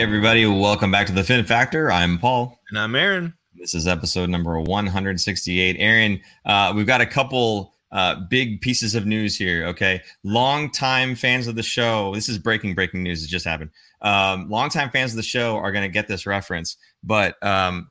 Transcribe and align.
Hey, 0.00 0.04
everybody. 0.04 0.46
Welcome 0.46 0.90
back 0.90 1.06
to 1.08 1.12
the 1.12 1.22
Fin 1.22 1.44
Factor. 1.44 1.92
I'm 1.92 2.18
Paul. 2.18 2.58
And 2.70 2.78
I'm 2.78 2.94
Aaron. 2.94 3.34
This 3.54 3.74
is 3.74 3.86
episode 3.86 4.30
number 4.30 4.58
168. 4.58 5.76
Aaron, 5.78 6.18
uh, 6.46 6.72
we've 6.74 6.86
got 6.86 7.02
a 7.02 7.06
couple 7.06 7.74
uh, 7.92 8.14
big 8.30 8.62
pieces 8.62 8.94
of 8.94 9.04
news 9.04 9.36
here. 9.36 9.66
Okay. 9.66 10.00
Longtime 10.24 11.16
fans 11.16 11.48
of 11.48 11.54
the 11.54 11.62
show. 11.62 12.14
This 12.14 12.30
is 12.30 12.38
breaking, 12.38 12.74
breaking 12.74 13.02
news. 13.02 13.22
It 13.22 13.26
just 13.26 13.44
happened. 13.44 13.72
Um, 14.00 14.48
longtime 14.48 14.88
fans 14.88 15.12
of 15.12 15.16
the 15.16 15.22
show 15.22 15.58
are 15.58 15.70
going 15.70 15.84
to 15.84 15.92
get 15.92 16.08
this 16.08 16.24
reference, 16.24 16.78
but 17.04 17.36
um, 17.44 17.90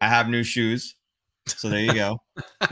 I 0.00 0.08
have 0.08 0.30
new 0.30 0.44
shoes. 0.44 0.94
So 1.46 1.68
there 1.68 1.80
you 1.80 1.92
go. 1.92 2.22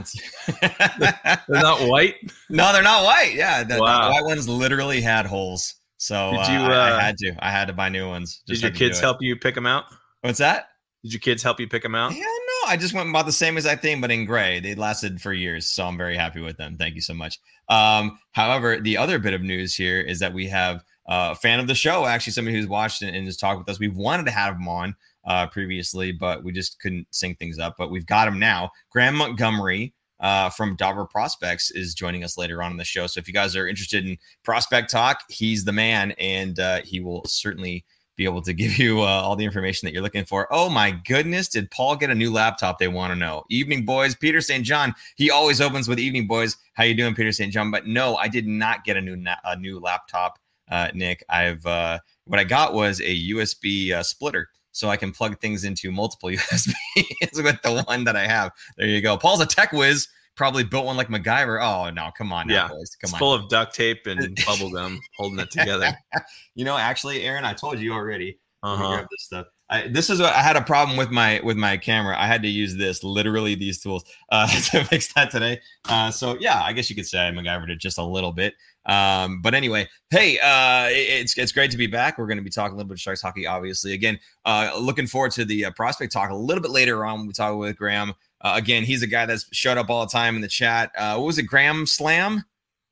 they're 0.62 1.38
not 1.50 1.86
white. 1.86 2.14
No, 2.48 2.72
they're 2.72 2.82
not 2.82 3.04
white. 3.04 3.34
Yeah, 3.34 3.64
the, 3.64 3.78
wow. 3.78 4.06
the 4.06 4.12
white 4.12 4.24
ones 4.24 4.48
literally 4.48 5.02
had 5.02 5.26
holes. 5.26 5.74
So 5.98 6.32
did 6.32 6.48
you, 6.48 6.58
uh, 6.58 6.68
I, 6.68 6.88
I, 6.88 6.90
uh, 6.90 7.00
had 7.00 7.16
to. 7.18 7.36
I 7.38 7.50
had 7.50 7.66
to 7.66 7.72
buy 7.72 7.88
new 7.88 8.08
ones. 8.08 8.42
did 8.46 8.60
your 8.60 8.70
kids 8.70 9.00
help 9.00 9.18
you 9.20 9.36
pick 9.36 9.54
them 9.54 9.66
out? 9.66 9.84
What's 10.20 10.38
that? 10.38 10.68
Did 11.02 11.12
your 11.12 11.20
kids 11.20 11.42
help 11.42 11.60
you 11.60 11.68
pick 11.68 11.82
them 11.82 11.94
out? 11.94 12.12
Yeah, 12.12 12.22
no. 12.22 12.68
I 12.68 12.76
just 12.76 12.92
went 12.92 13.06
and 13.06 13.12
bought 13.12 13.26
the 13.26 13.32
same 13.32 13.56
exact 13.56 13.82
thing, 13.82 14.00
but 14.00 14.10
in 14.10 14.24
gray. 14.24 14.60
They 14.60 14.74
lasted 14.74 15.20
for 15.20 15.32
years, 15.32 15.66
so 15.66 15.86
I'm 15.86 15.96
very 15.96 16.16
happy 16.16 16.40
with 16.40 16.56
them. 16.56 16.76
Thank 16.76 16.96
you 16.96 17.00
so 17.00 17.14
much. 17.14 17.38
Um, 17.68 18.18
however, 18.32 18.80
the 18.80 18.96
other 18.96 19.18
bit 19.18 19.34
of 19.34 19.42
news 19.42 19.74
here 19.74 20.00
is 20.00 20.18
that 20.18 20.32
we 20.32 20.48
have 20.48 20.82
a 21.06 21.34
fan 21.34 21.60
of 21.60 21.66
the 21.66 21.74
show, 21.74 22.06
actually 22.06 22.32
somebody 22.32 22.56
who's 22.56 22.66
watched 22.66 23.02
and, 23.02 23.14
and 23.14 23.26
just 23.26 23.40
talked 23.40 23.58
with 23.58 23.68
us. 23.68 23.78
We've 23.78 23.96
wanted 23.96 24.26
to 24.26 24.32
have 24.32 24.56
him 24.56 24.68
on 24.68 24.94
uh, 25.26 25.46
previously, 25.46 26.12
but 26.12 26.42
we 26.42 26.52
just 26.52 26.80
couldn't 26.80 27.06
sync 27.10 27.38
things 27.38 27.58
up. 27.58 27.76
But 27.78 27.90
we've 27.90 28.06
got 28.06 28.28
him 28.28 28.38
now. 28.38 28.70
Graham 28.90 29.14
Montgomery 29.14 29.94
uh, 30.20 30.50
from 30.50 30.76
Dobber 30.76 31.04
Prospects 31.04 31.70
is 31.70 31.94
joining 31.94 32.24
us 32.24 32.38
later 32.38 32.62
on 32.62 32.70
in 32.70 32.76
the 32.76 32.84
show. 32.84 33.06
So 33.06 33.18
if 33.18 33.28
you 33.28 33.34
guys 33.34 33.54
are 33.56 33.68
interested 33.68 34.06
in 34.06 34.16
prospect 34.42 34.90
talk, 34.90 35.22
he's 35.28 35.64
the 35.64 35.72
man, 35.72 36.12
and 36.12 36.58
uh, 36.58 36.80
he 36.82 37.00
will 37.00 37.24
certainly 37.26 37.84
be 38.16 38.24
able 38.24 38.42
to 38.42 38.52
give 38.54 38.78
you 38.78 39.02
uh, 39.02 39.04
all 39.04 39.36
the 39.36 39.44
information 39.44 39.86
that 39.86 39.92
you're 39.92 40.02
looking 40.02 40.24
for. 40.24 40.48
Oh 40.50 40.68
my 40.68 40.90
goodness, 40.90 41.48
did 41.48 41.70
Paul 41.70 41.96
get 41.96 42.10
a 42.10 42.14
new 42.14 42.32
laptop? 42.32 42.78
They 42.78 42.88
want 42.88 43.12
to 43.12 43.18
know. 43.18 43.44
Evening 43.50 43.84
boys, 43.84 44.14
Peter 44.14 44.40
St. 44.40 44.64
John. 44.64 44.94
He 45.16 45.30
always 45.30 45.60
opens 45.60 45.88
with 45.88 45.98
evening 45.98 46.26
boys. 46.26 46.56
How 46.74 46.84
you 46.84 46.94
doing, 46.94 47.14
Peter 47.14 47.32
St. 47.32 47.52
John? 47.52 47.70
But 47.70 47.86
no, 47.86 48.16
I 48.16 48.28
did 48.28 48.46
not 48.46 48.84
get 48.84 48.96
a 48.96 49.00
new 49.00 49.22
a 49.44 49.56
new 49.56 49.78
laptop, 49.78 50.38
uh, 50.70 50.88
Nick. 50.94 51.24
I've 51.28 51.64
uh, 51.66 51.98
what 52.24 52.40
I 52.40 52.44
got 52.44 52.74
was 52.74 53.00
a 53.00 53.30
USB 53.30 53.92
uh, 53.92 54.02
splitter 54.02 54.48
so 54.76 54.90
I 54.90 54.96
can 54.98 55.10
plug 55.10 55.40
things 55.40 55.64
into 55.64 55.90
multiple 55.90 56.28
USBs 56.30 57.42
with 57.42 57.62
the 57.62 57.82
one 57.86 58.04
that 58.04 58.14
I 58.14 58.26
have. 58.26 58.52
There 58.76 58.86
you 58.86 59.00
go. 59.00 59.16
Paul's 59.16 59.40
a 59.40 59.46
tech 59.46 59.72
whiz. 59.72 60.08
Probably 60.36 60.64
built 60.64 60.84
one 60.84 60.98
like 60.98 61.08
MacGyver. 61.08 61.62
Oh 61.62 61.88
no, 61.88 62.10
come 62.16 62.30
on, 62.30 62.48
now, 62.48 62.54
yeah, 62.54 62.68
boys. 62.68 62.94
Come 63.00 63.08
it's 63.08 63.14
on. 63.14 63.18
Full 63.18 63.32
of 63.32 63.48
duct 63.48 63.74
tape 63.74 64.06
and 64.06 64.38
bubble 64.46 64.70
gum 64.70 65.00
holding 65.16 65.38
it 65.38 65.50
together. 65.50 65.96
you 66.54 66.66
know, 66.66 66.76
actually, 66.76 67.22
Aaron, 67.22 67.46
I 67.46 67.54
told 67.54 67.78
you 67.78 67.94
already. 67.94 68.38
Uh-huh. 68.62 69.06
This 69.10 69.24
stuff. 69.24 69.46
I, 69.70 69.88
this 69.88 70.10
is 70.10 70.20
what 70.20 70.32
I 70.34 70.42
had 70.42 70.56
a 70.56 70.62
problem 70.62 70.98
with 70.98 71.10
my 71.10 71.40
with 71.42 71.56
my 71.56 71.78
camera. 71.78 72.20
I 72.20 72.26
had 72.26 72.42
to 72.42 72.48
use 72.48 72.76
this, 72.76 73.02
literally 73.02 73.54
these 73.54 73.80
tools, 73.80 74.04
uh, 74.30 74.46
to 74.46 74.84
fix 74.84 75.12
that 75.14 75.30
today. 75.30 75.60
Uh, 75.88 76.10
so 76.10 76.36
yeah, 76.38 76.62
I 76.62 76.74
guess 76.74 76.90
you 76.90 76.96
could 76.96 77.06
say 77.06 77.26
I 77.26 77.30
MacGyvered 77.30 77.70
it 77.70 77.80
just 77.80 77.96
a 77.96 78.04
little 78.04 78.32
bit. 78.32 78.54
Um, 78.86 79.42
but 79.42 79.54
anyway, 79.54 79.88
hey, 80.10 80.38
uh, 80.38 80.88
it's 80.90 81.36
it's 81.36 81.52
great 81.52 81.70
to 81.72 81.76
be 81.76 81.86
back. 81.86 82.18
We're 82.18 82.26
going 82.26 82.38
to 82.38 82.44
be 82.44 82.50
talking 82.50 82.74
a 82.74 82.76
little 82.76 82.88
bit 82.88 82.94
of 82.94 83.00
Sharks 83.00 83.20
hockey, 83.20 83.46
obviously. 83.46 83.92
Again, 83.92 84.18
uh, 84.44 84.72
looking 84.78 85.06
forward 85.06 85.32
to 85.32 85.44
the 85.44 85.66
uh, 85.66 85.70
prospect 85.72 86.12
talk 86.12 86.30
a 86.30 86.36
little 86.36 86.62
bit 86.62 86.70
later 86.70 87.04
on. 87.04 87.26
We 87.26 87.32
talk 87.32 87.56
with 87.56 87.76
Graham. 87.76 88.14
Uh, 88.40 88.52
again, 88.54 88.84
he's 88.84 89.02
a 89.02 89.06
guy 89.06 89.26
that's 89.26 89.46
showed 89.52 89.78
up 89.78 89.90
all 89.90 90.04
the 90.04 90.10
time 90.10 90.36
in 90.36 90.42
the 90.42 90.48
chat. 90.48 90.92
Uh, 90.96 91.16
what 91.16 91.26
was 91.26 91.38
it, 91.38 91.44
Graham 91.44 91.86
Slam? 91.86 92.44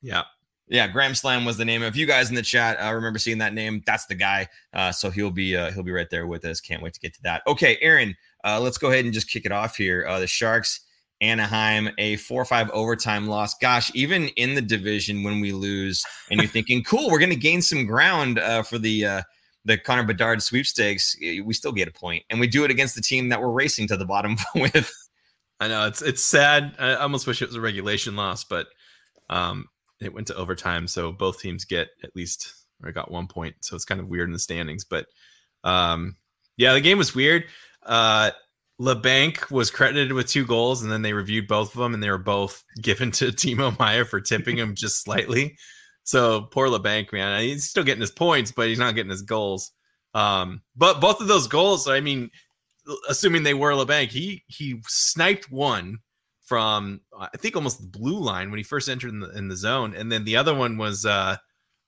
Yeah. 0.02 0.24
Yeah, 0.66 0.88
Graham 0.88 1.14
Slam 1.14 1.44
was 1.44 1.58
the 1.58 1.64
name. 1.64 1.82
If 1.82 1.94
you 1.94 2.06
guys 2.06 2.30
in 2.30 2.34
the 2.34 2.42
chat 2.42 2.78
uh, 2.82 2.92
remember 2.94 3.18
seeing 3.18 3.38
that 3.38 3.52
name, 3.52 3.82
that's 3.86 4.06
the 4.06 4.14
guy. 4.14 4.48
Uh, 4.72 4.90
so 4.92 5.10
he'll 5.10 5.30
be 5.30 5.54
uh, 5.54 5.70
he'll 5.72 5.82
be 5.82 5.92
right 5.92 6.08
there 6.08 6.26
with 6.26 6.44
us. 6.46 6.60
Can't 6.60 6.82
wait 6.82 6.94
to 6.94 7.00
get 7.00 7.14
to 7.14 7.22
that. 7.22 7.42
Okay, 7.46 7.76
Aaron, 7.82 8.16
uh, 8.44 8.58
let's 8.60 8.78
go 8.78 8.90
ahead 8.90 9.04
and 9.04 9.12
just 9.12 9.28
kick 9.28 9.44
it 9.44 9.52
off 9.52 9.76
here. 9.76 10.06
Uh, 10.06 10.20
the 10.20 10.26
Sharks 10.26 10.80
Anaheim, 11.24 11.90
a 11.98 12.16
4 12.16 12.42
or 12.42 12.44
5 12.44 12.70
overtime 12.70 13.26
loss. 13.26 13.54
Gosh, 13.54 13.90
even 13.94 14.28
in 14.28 14.54
the 14.54 14.62
division 14.62 15.22
when 15.22 15.40
we 15.40 15.52
lose, 15.52 16.04
and 16.30 16.40
you're 16.40 16.48
thinking, 16.48 16.82
cool, 16.86 17.10
we're 17.10 17.18
going 17.18 17.30
to 17.30 17.36
gain 17.36 17.62
some 17.62 17.86
ground 17.86 18.38
uh, 18.38 18.62
for 18.62 18.78
the. 18.78 19.06
Uh, 19.06 19.22
the 19.66 19.78
Connor 19.78 20.02
Bedard 20.02 20.42
sweepstakes, 20.42 21.16
we 21.18 21.54
still 21.54 21.72
get 21.72 21.88
a 21.88 21.90
point, 21.90 22.22
and 22.28 22.38
we 22.38 22.46
do 22.46 22.64
it 22.64 22.70
against 22.70 22.96
the 22.96 23.00
team 23.00 23.30
that 23.30 23.40
we're 23.40 23.48
racing 23.48 23.88
to 23.88 23.96
the 23.96 24.04
bottom 24.04 24.36
with. 24.54 24.92
I 25.58 25.68
know 25.68 25.86
it's 25.86 26.02
it's 26.02 26.22
sad. 26.22 26.74
I 26.78 26.96
almost 26.96 27.26
wish 27.26 27.40
it 27.40 27.46
was 27.46 27.56
a 27.56 27.62
regulation 27.62 28.14
loss, 28.14 28.44
but 28.44 28.66
um, 29.30 29.70
it 30.02 30.12
went 30.12 30.26
to 30.26 30.36
overtime, 30.36 30.86
so 30.86 31.12
both 31.12 31.40
teams 31.40 31.64
get 31.64 31.88
at 32.02 32.14
least 32.14 32.52
or 32.82 32.92
got 32.92 33.10
one 33.10 33.26
point. 33.26 33.54
So 33.60 33.74
it's 33.74 33.86
kind 33.86 34.02
of 34.02 34.08
weird 34.08 34.28
in 34.28 34.34
the 34.34 34.38
standings, 34.38 34.84
but 34.84 35.06
um, 35.64 36.16
yeah, 36.56 36.74
the 36.74 36.80
game 36.80 36.98
was 36.98 37.14
weird. 37.14 37.44
Uh, 37.82 38.30
Labanc 38.80 39.50
was 39.50 39.70
credited 39.70 40.12
with 40.12 40.28
two 40.28 40.44
goals, 40.44 40.82
and 40.82 40.90
then 40.90 41.02
they 41.02 41.12
reviewed 41.12 41.46
both 41.46 41.74
of 41.74 41.80
them, 41.80 41.94
and 41.94 42.02
they 42.02 42.10
were 42.10 42.18
both 42.18 42.64
given 42.82 43.10
to 43.12 43.26
Timo 43.32 43.78
Meier 43.78 44.04
for 44.04 44.20
tipping 44.20 44.56
him 44.58 44.74
just 44.74 45.02
slightly. 45.02 45.56
So 46.02 46.42
poor 46.42 46.68
Labanc, 46.68 47.12
man, 47.12 47.40
he's 47.40 47.68
still 47.68 47.84
getting 47.84 48.00
his 48.00 48.10
points, 48.10 48.52
but 48.52 48.68
he's 48.68 48.78
not 48.78 48.94
getting 48.94 49.10
his 49.10 49.22
goals. 49.22 49.72
Um, 50.12 50.62
but 50.76 51.00
both 51.00 51.20
of 51.20 51.28
those 51.28 51.46
goals, 51.46 51.88
I 51.88 52.00
mean, 52.00 52.30
assuming 53.08 53.42
they 53.42 53.54
were 53.54 53.72
Labanc, 53.72 54.08
he 54.08 54.44
he 54.46 54.80
sniped 54.86 55.50
one 55.50 55.98
from 56.44 57.00
I 57.18 57.36
think 57.38 57.56
almost 57.56 57.80
the 57.80 57.98
blue 57.98 58.18
line 58.18 58.50
when 58.50 58.58
he 58.58 58.64
first 58.64 58.88
entered 58.88 59.10
in 59.10 59.20
the 59.20 59.30
in 59.30 59.48
the 59.48 59.56
zone, 59.56 59.94
and 59.94 60.12
then 60.12 60.24
the 60.24 60.36
other 60.36 60.54
one 60.54 60.76
was 60.76 61.06
uh, 61.06 61.36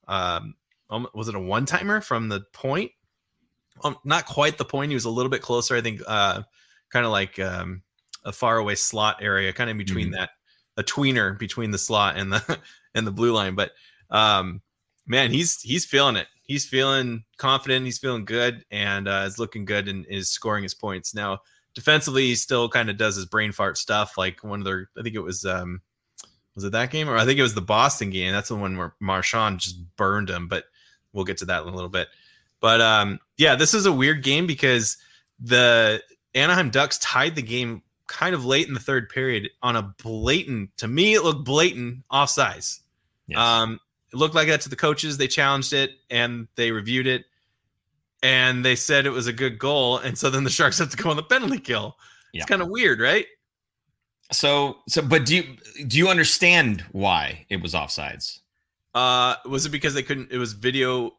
um, 0.08 0.54
was 0.88 1.28
it 1.28 1.34
a 1.34 1.40
one 1.40 1.66
timer 1.66 2.00
from 2.00 2.28
the 2.28 2.42
point? 2.52 2.92
Um, 3.84 3.96
not 4.04 4.26
quite 4.26 4.56
the 4.56 4.64
point. 4.64 4.90
He 4.90 4.94
was 4.94 5.04
a 5.04 5.10
little 5.10 5.30
bit 5.30 5.42
closer, 5.42 5.76
I 5.76 5.82
think. 5.82 6.00
Uh, 6.06 6.42
kind 6.92 7.06
of 7.06 7.12
like 7.12 7.38
um, 7.38 7.82
a 8.24 8.32
faraway 8.32 8.74
slot 8.74 9.18
area, 9.20 9.52
kind 9.52 9.70
of 9.70 9.78
between 9.78 10.06
mm-hmm. 10.06 10.20
that 10.20 10.30
a 10.76 10.82
tweener 10.82 11.38
between 11.38 11.70
the 11.70 11.78
slot 11.78 12.16
and 12.16 12.32
the 12.32 12.58
and 12.94 13.06
the 13.06 13.12
blue 13.12 13.32
line. 13.32 13.54
But 13.54 13.72
um, 14.10 14.62
man, 15.06 15.30
he's 15.30 15.60
he's 15.60 15.84
feeling 15.84 16.16
it. 16.16 16.26
He's 16.42 16.66
feeling 16.66 17.24
confident. 17.38 17.84
He's 17.84 17.98
feeling 17.98 18.24
good, 18.24 18.64
and 18.70 19.08
uh, 19.08 19.24
is 19.26 19.38
looking 19.38 19.64
good 19.64 19.88
and 19.88 20.06
is 20.08 20.28
scoring 20.28 20.62
his 20.62 20.74
points 20.74 21.14
now. 21.14 21.40
Defensively, 21.74 22.26
he 22.26 22.34
still 22.34 22.68
kind 22.68 22.88
of 22.88 22.96
does 22.96 23.16
his 23.16 23.26
brain 23.26 23.52
fart 23.52 23.76
stuff. 23.76 24.16
Like 24.16 24.42
one 24.42 24.60
of 24.60 24.64
their, 24.64 24.88
I 24.98 25.02
think 25.02 25.14
it 25.14 25.20
was 25.20 25.44
um, 25.44 25.82
was 26.54 26.64
it 26.64 26.72
that 26.72 26.90
game 26.90 27.08
or 27.08 27.16
I 27.16 27.24
think 27.24 27.38
it 27.38 27.42
was 27.42 27.54
the 27.54 27.60
Boston 27.60 28.10
game. 28.10 28.32
That's 28.32 28.48
the 28.48 28.56
one 28.56 28.76
where 28.76 28.94
Marchand 29.00 29.60
just 29.60 29.78
burned 29.96 30.30
him. 30.30 30.48
But 30.48 30.64
we'll 31.12 31.24
get 31.24 31.38
to 31.38 31.44
that 31.46 31.62
in 31.62 31.68
a 31.68 31.74
little 31.74 31.90
bit. 31.90 32.08
But 32.60 32.80
um, 32.80 33.18
yeah, 33.36 33.56
this 33.56 33.74
is 33.74 33.86
a 33.86 33.92
weird 33.92 34.22
game 34.22 34.46
because 34.46 34.96
the 35.38 36.02
Anaheim 36.36 36.70
Ducks 36.70 36.98
tied 36.98 37.34
the 37.34 37.42
game 37.42 37.82
kind 38.06 38.34
of 38.34 38.44
late 38.44 38.68
in 38.68 38.74
the 38.74 38.80
third 38.80 39.08
period 39.08 39.50
on 39.62 39.74
a 39.74 39.82
blatant, 39.82 40.76
to 40.76 40.86
me, 40.86 41.14
it 41.14 41.24
looked 41.24 41.44
blatant 41.44 42.04
offsides. 42.12 42.80
Yes. 43.26 43.38
Um, 43.38 43.80
it 44.12 44.16
looked 44.16 44.34
like 44.34 44.48
that 44.48 44.60
to 44.60 44.68
the 44.68 44.76
coaches. 44.76 45.16
They 45.16 45.26
challenged 45.26 45.72
it 45.72 45.92
and 46.10 46.46
they 46.54 46.70
reviewed 46.70 47.06
it 47.06 47.24
and 48.22 48.64
they 48.64 48.76
said 48.76 49.06
it 49.06 49.10
was 49.10 49.26
a 49.26 49.32
good 49.32 49.58
goal. 49.58 49.98
And 49.98 50.16
so 50.16 50.30
then 50.30 50.44
the 50.44 50.50
Sharks 50.50 50.78
have 50.78 50.90
to 50.90 50.96
go 50.96 51.10
on 51.10 51.16
the 51.16 51.22
penalty 51.22 51.58
kill. 51.58 51.96
Yeah. 52.32 52.42
It's 52.42 52.48
kind 52.48 52.62
of 52.62 52.68
weird, 52.68 53.00
right? 53.00 53.26
So, 54.32 54.78
so, 54.88 55.02
but 55.02 55.24
do 55.24 55.36
you 55.36 55.56
do 55.86 55.98
you 55.98 56.08
understand 56.08 56.84
why 56.92 57.46
it 57.48 57.62
was 57.62 57.74
offsides? 57.74 58.40
Uh, 58.94 59.36
was 59.48 59.66
it 59.66 59.70
because 59.70 59.94
they 59.94 60.02
couldn't? 60.02 60.32
It 60.32 60.38
was 60.38 60.52
video 60.52 61.12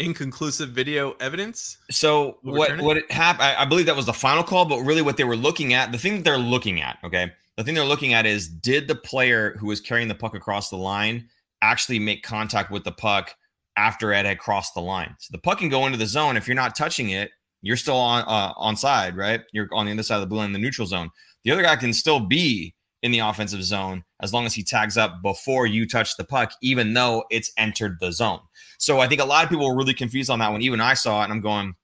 inconclusive 0.00 0.70
video 0.70 1.12
evidence. 1.20 1.78
So 1.90 2.38
what 2.42 2.80
what 2.80 2.96
it 2.96 3.10
happened? 3.12 3.44
I, 3.44 3.62
I 3.62 3.64
believe 3.64 3.86
that 3.86 3.94
was 3.94 4.06
the 4.06 4.12
final 4.12 4.42
call, 4.42 4.64
but 4.64 4.80
really 4.80 5.02
what 5.02 5.16
they 5.16 5.24
were 5.24 5.36
looking 5.36 5.74
at, 5.74 5.92
the 5.92 5.98
thing 5.98 6.16
that 6.16 6.24
they're 6.24 6.38
looking 6.38 6.80
at, 6.80 6.98
okay, 7.04 7.30
the 7.56 7.62
thing 7.62 7.74
they're 7.74 7.84
looking 7.84 8.14
at 8.14 8.26
is 8.26 8.48
did 8.48 8.88
the 8.88 8.94
player 8.94 9.56
who 9.58 9.66
was 9.66 9.80
carrying 9.80 10.08
the 10.08 10.14
puck 10.14 10.34
across 10.34 10.70
the 10.70 10.76
line 10.76 11.28
actually 11.62 11.98
make 11.98 12.22
contact 12.22 12.70
with 12.70 12.84
the 12.84 12.92
puck 12.92 13.36
after 13.76 14.12
it 14.12 14.24
had 14.24 14.38
crossed 14.38 14.74
the 14.74 14.80
line? 14.80 15.14
So 15.18 15.28
the 15.32 15.38
puck 15.38 15.58
can 15.58 15.68
go 15.68 15.86
into 15.86 15.98
the 15.98 16.06
zone 16.06 16.36
if 16.36 16.48
you're 16.48 16.54
not 16.54 16.74
touching 16.74 17.10
it. 17.10 17.30
You're 17.62 17.76
still 17.76 17.96
on 17.96 18.22
uh, 18.22 18.54
on 18.56 18.76
side, 18.76 19.16
right? 19.16 19.42
You're 19.52 19.68
on 19.72 19.86
the 19.86 19.92
other 19.92 20.02
side 20.02 20.16
of 20.16 20.22
the 20.22 20.26
blue 20.26 20.38
line, 20.38 20.52
the 20.52 20.58
neutral 20.58 20.86
zone. 20.86 21.10
The 21.44 21.50
other 21.50 21.62
guy 21.62 21.76
can 21.76 21.92
still 21.92 22.20
be 22.20 22.74
in 23.02 23.12
the 23.12 23.18
offensive 23.20 23.62
zone 23.62 24.04
as 24.20 24.32
long 24.32 24.44
as 24.46 24.54
he 24.54 24.62
tags 24.62 24.96
up 24.96 25.22
before 25.22 25.66
you 25.66 25.86
touch 25.86 26.16
the 26.16 26.24
puck, 26.24 26.52
even 26.62 26.92
though 26.92 27.24
it's 27.30 27.50
entered 27.56 27.98
the 28.00 28.12
zone. 28.12 28.40
So 28.78 29.00
I 29.00 29.08
think 29.08 29.20
a 29.20 29.24
lot 29.24 29.44
of 29.44 29.50
people 29.50 29.66
were 29.66 29.76
really 29.76 29.94
confused 29.94 30.30
on 30.30 30.38
that 30.40 30.52
one. 30.52 30.62
Even 30.62 30.80
I 30.80 30.94
saw 30.94 31.22
it 31.22 31.24
and 31.24 31.32
I'm 31.32 31.40
going, 31.40 31.74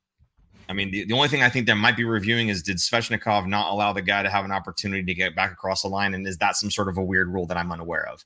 I 0.69 0.73
mean, 0.73 0.91
the, 0.91 1.05
the 1.05 1.15
only 1.15 1.29
thing 1.29 1.43
I 1.43 1.49
think 1.49 1.67
that 1.67 1.77
might 1.77 1.97
be 1.97 2.05
reviewing 2.05 2.49
is 2.49 2.63
did 2.63 2.79
Svechnikov 2.79 3.47
not 3.47 3.71
allow 3.71 3.93
the 3.93 4.03
guy 4.03 4.23
to 4.23 4.31
have 4.31 4.45
an 4.45 4.53
opportunity 4.53 5.05
to 5.05 5.15
get 5.15 5.37
back 5.37 5.53
across 5.53 5.83
the 5.83 5.89
line? 5.89 6.13
And 6.13 6.27
is 6.27 6.39
that 6.39 6.57
some 6.57 6.71
sort 6.71 6.89
of 6.89 6.99
a 6.99 7.05
weird 7.05 7.29
rule 7.29 7.47
that 7.47 7.57
I'm 7.57 7.73
unaware 7.73 8.07
of? 8.09 8.25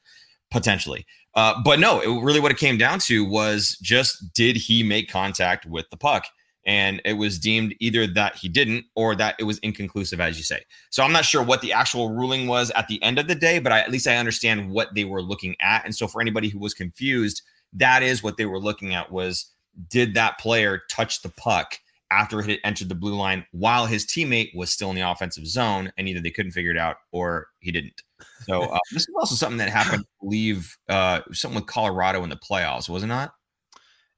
Potentially. 0.51 1.07
Uh, 1.35 1.61
but 1.65 1.79
no, 1.79 2.01
it, 2.01 2.23
really 2.23 2.41
what 2.41 2.51
it 2.51 2.59
came 2.59 2.77
down 2.77 2.99
to 2.99 3.25
was 3.25 3.79
just 3.83 4.33
did 4.35 4.57
he 4.57 4.83
make 4.83 5.09
contact 5.09 5.67
with 5.67 5.89
the 5.91 5.97
puck? 5.97 6.25
And 6.71 7.03
it 7.05 7.15
was 7.15 7.37
deemed 7.37 7.75
either 7.81 8.07
that 8.07 8.37
he 8.37 8.49
didn't 8.49 8.85
or 8.95 9.17
that 9.17 9.35
it 9.41 9.45
was 9.45 9.59
inconclusive 9.59 10.21
as 10.21 10.39
you 10.39 10.45
say 10.45 10.61
so 10.91 11.03
i'm 11.03 11.13
not 11.13 11.25
sure 11.25 11.43
what 11.43 11.61
the 11.61 11.73
actual 11.73 12.11
ruling 12.11 12.47
was 12.47 12.71
at 12.73 12.87
the 12.87 13.03
end 13.03 13.19
of 13.19 13.27
the 13.27 13.35
day 13.35 13.59
but 13.59 13.73
I, 13.73 13.81
at 13.81 13.91
least 13.91 14.07
i 14.07 14.17
understand 14.17 14.71
what 14.71 14.95
they 14.95 15.05
were 15.05 15.23
looking 15.23 15.57
at 15.61 15.85
and 15.85 15.95
so 15.95 16.07
for 16.07 16.21
anybody 16.21 16.49
who 16.49 16.61
was 16.61 16.73
confused 16.73 17.43
that 17.73 18.03
is 18.03 18.23
what 18.23 18.37
they 18.37 18.47
were 18.47 18.61
looking 18.61 18.95
at 18.95 19.11
was 19.11 19.47
did 19.89 20.15
that 20.15 20.39
player 20.39 20.83
touch 20.89 21.23
the 21.23 21.29
puck 21.31 21.79
after 22.11 22.41
it 22.41 22.49
had 22.49 22.59
entered 22.65 22.89
the 22.89 22.95
blue 22.95 23.15
line 23.15 23.47
while 23.53 23.87
his 23.87 24.05
teammate 24.05 24.55
was 24.55 24.71
still 24.71 24.91
in 24.91 24.97
the 24.97 25.09
offensive 25.09 25.47
zone, 25.47 25.93
and 25.97 26.09
either 26.09 26.21
they 26.21 26.31
couldn't 26.31 26.53
figure 26.53 26.73
it 26.73 26.77
out 26.77 26.97
or 27.13 27.47
he 27.61 27.71
didn't. 27.71 28.03
So 28.43 28.63
uh, 28.63 28.79
this 28.93 29.03
is 29.03 29.15
also 29.17 29.35
something 29.35 29.59
that 29.59 29.69
happened. 29.69 30.05
I 30.05 30.25
believe 30.25 30.77
uh, 30.89 31.21
something 31.33 31.61
with 31.61 31.69
Colorado 31.69 32.23
in 32.25 32.31
the 32.31 32.37
playoffs, 32.37 32.89
was 32.89 33.03
it 33.03 33.07
not? 33.07 33.33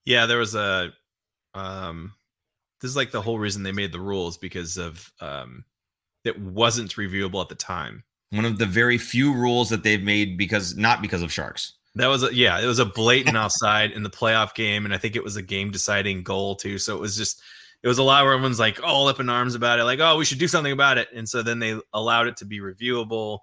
Yeah, 0.05 0.27
there 0.27 0.39
was 0.39 0.55
a. 0.55 0.93
Um, 1.55 2.15
this 2.83 2.91
is 2.91 2.97
like 2.97 3.13
the 3.13 3.23
whole 3.23 3.39
reason 3.39 3.63
they 3.63 3.73
made 3.73 3.93
the 3.93 4.01
rules 4.01 4.37
because 4.37 4.77
of 4.77 5.11
um, 5.21 5.65
it 6.25 6.39
wasn't 6.39 6.95
reviewable 6.97 7.41
at 7.41 7.49
the 7.49 7.55
time. 7.55 8.03
One 8.31 8.45
of 8.45 8.59
the 8.59 8.67
very 8.67 8.99
few 8.99 9.33
rules 9.33 9.69
that 9.71 9.85
they've 9.85 10.03
made 10.03 10.37
because 10.37 10.77
not 10.77 11.01
because 11.01 11.23
of 11.23 11.33
sharks. 11.33 11.75
That 11.95 12.09
was 12.09 12.25
a, 12.25 12.35
yeah, 12.35 12.59
it 12.61 12.67
was 12.67 12.81
a 12.81 12.87
blatant 12.87 13.37
offside 13.37 13.93
in 13.93 14.03
the 14.03 14.11
playoff 14.11 14.55
game, 14.55 14.85
and 14.85 14.93
I 14.93 14.99
think 14.99 15.15
it 15.15 15.23
was 15.23 15.37
a 15.37 15.43
game 15.43 15.71
deciding 15.71 16.25
goal 16.25 16.57
too. 16.57 16.79
So 16.79 16.97
it 16.97 17.01
was 17.01 17.17
just 17.17 17.41
it 17.85 17.89
was 17.89 17.99
a 17.99 18.03
lot 18.03 18.25
where 18.25 18.33
everyone's 18.33 18.59
like 18.59 18.83
all 18.83 19.07
up 19.07 19.21
in 19.21 19.29
arms 19.29 19.55
about 19.55 19.79
it, 19.79 19.85
like, 19.85 20.01
oh, 20.01 20.17
we 20.17 20.25
should 20.25 20.39
do 20.39 20.49
something 20.49 20.73
about 20.73 20.99
it. 20.99 21.09
And 21.15 21.29
so 21.29 21.43
then 21.43 21.59
they 21.59 21.79
allowed 21.93 22.27
it 22.27 22.37
to 22.39 22.45
be 22.47 22.61
reviewable. 22.61 23.41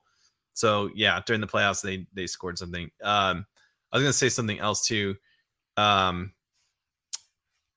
So 0.54 0.90
yeah, 0.96 1.22
during 1.26 1.40
the 1.40 1.48
playoffs, 1.48 1.82
they 1.82 2.08
they 2.14 2.28
scored 2.28 2.58
something. 2.58 2.90
Um, 3.02 3.46
I 3.92 3.98
was 3.98 4.04
gonna 4.04 4.14
say 4.14 4.30
something 4.30 4.60
else 4.60 4.86
too. 4.86 5.16
Um, 5.78 6.34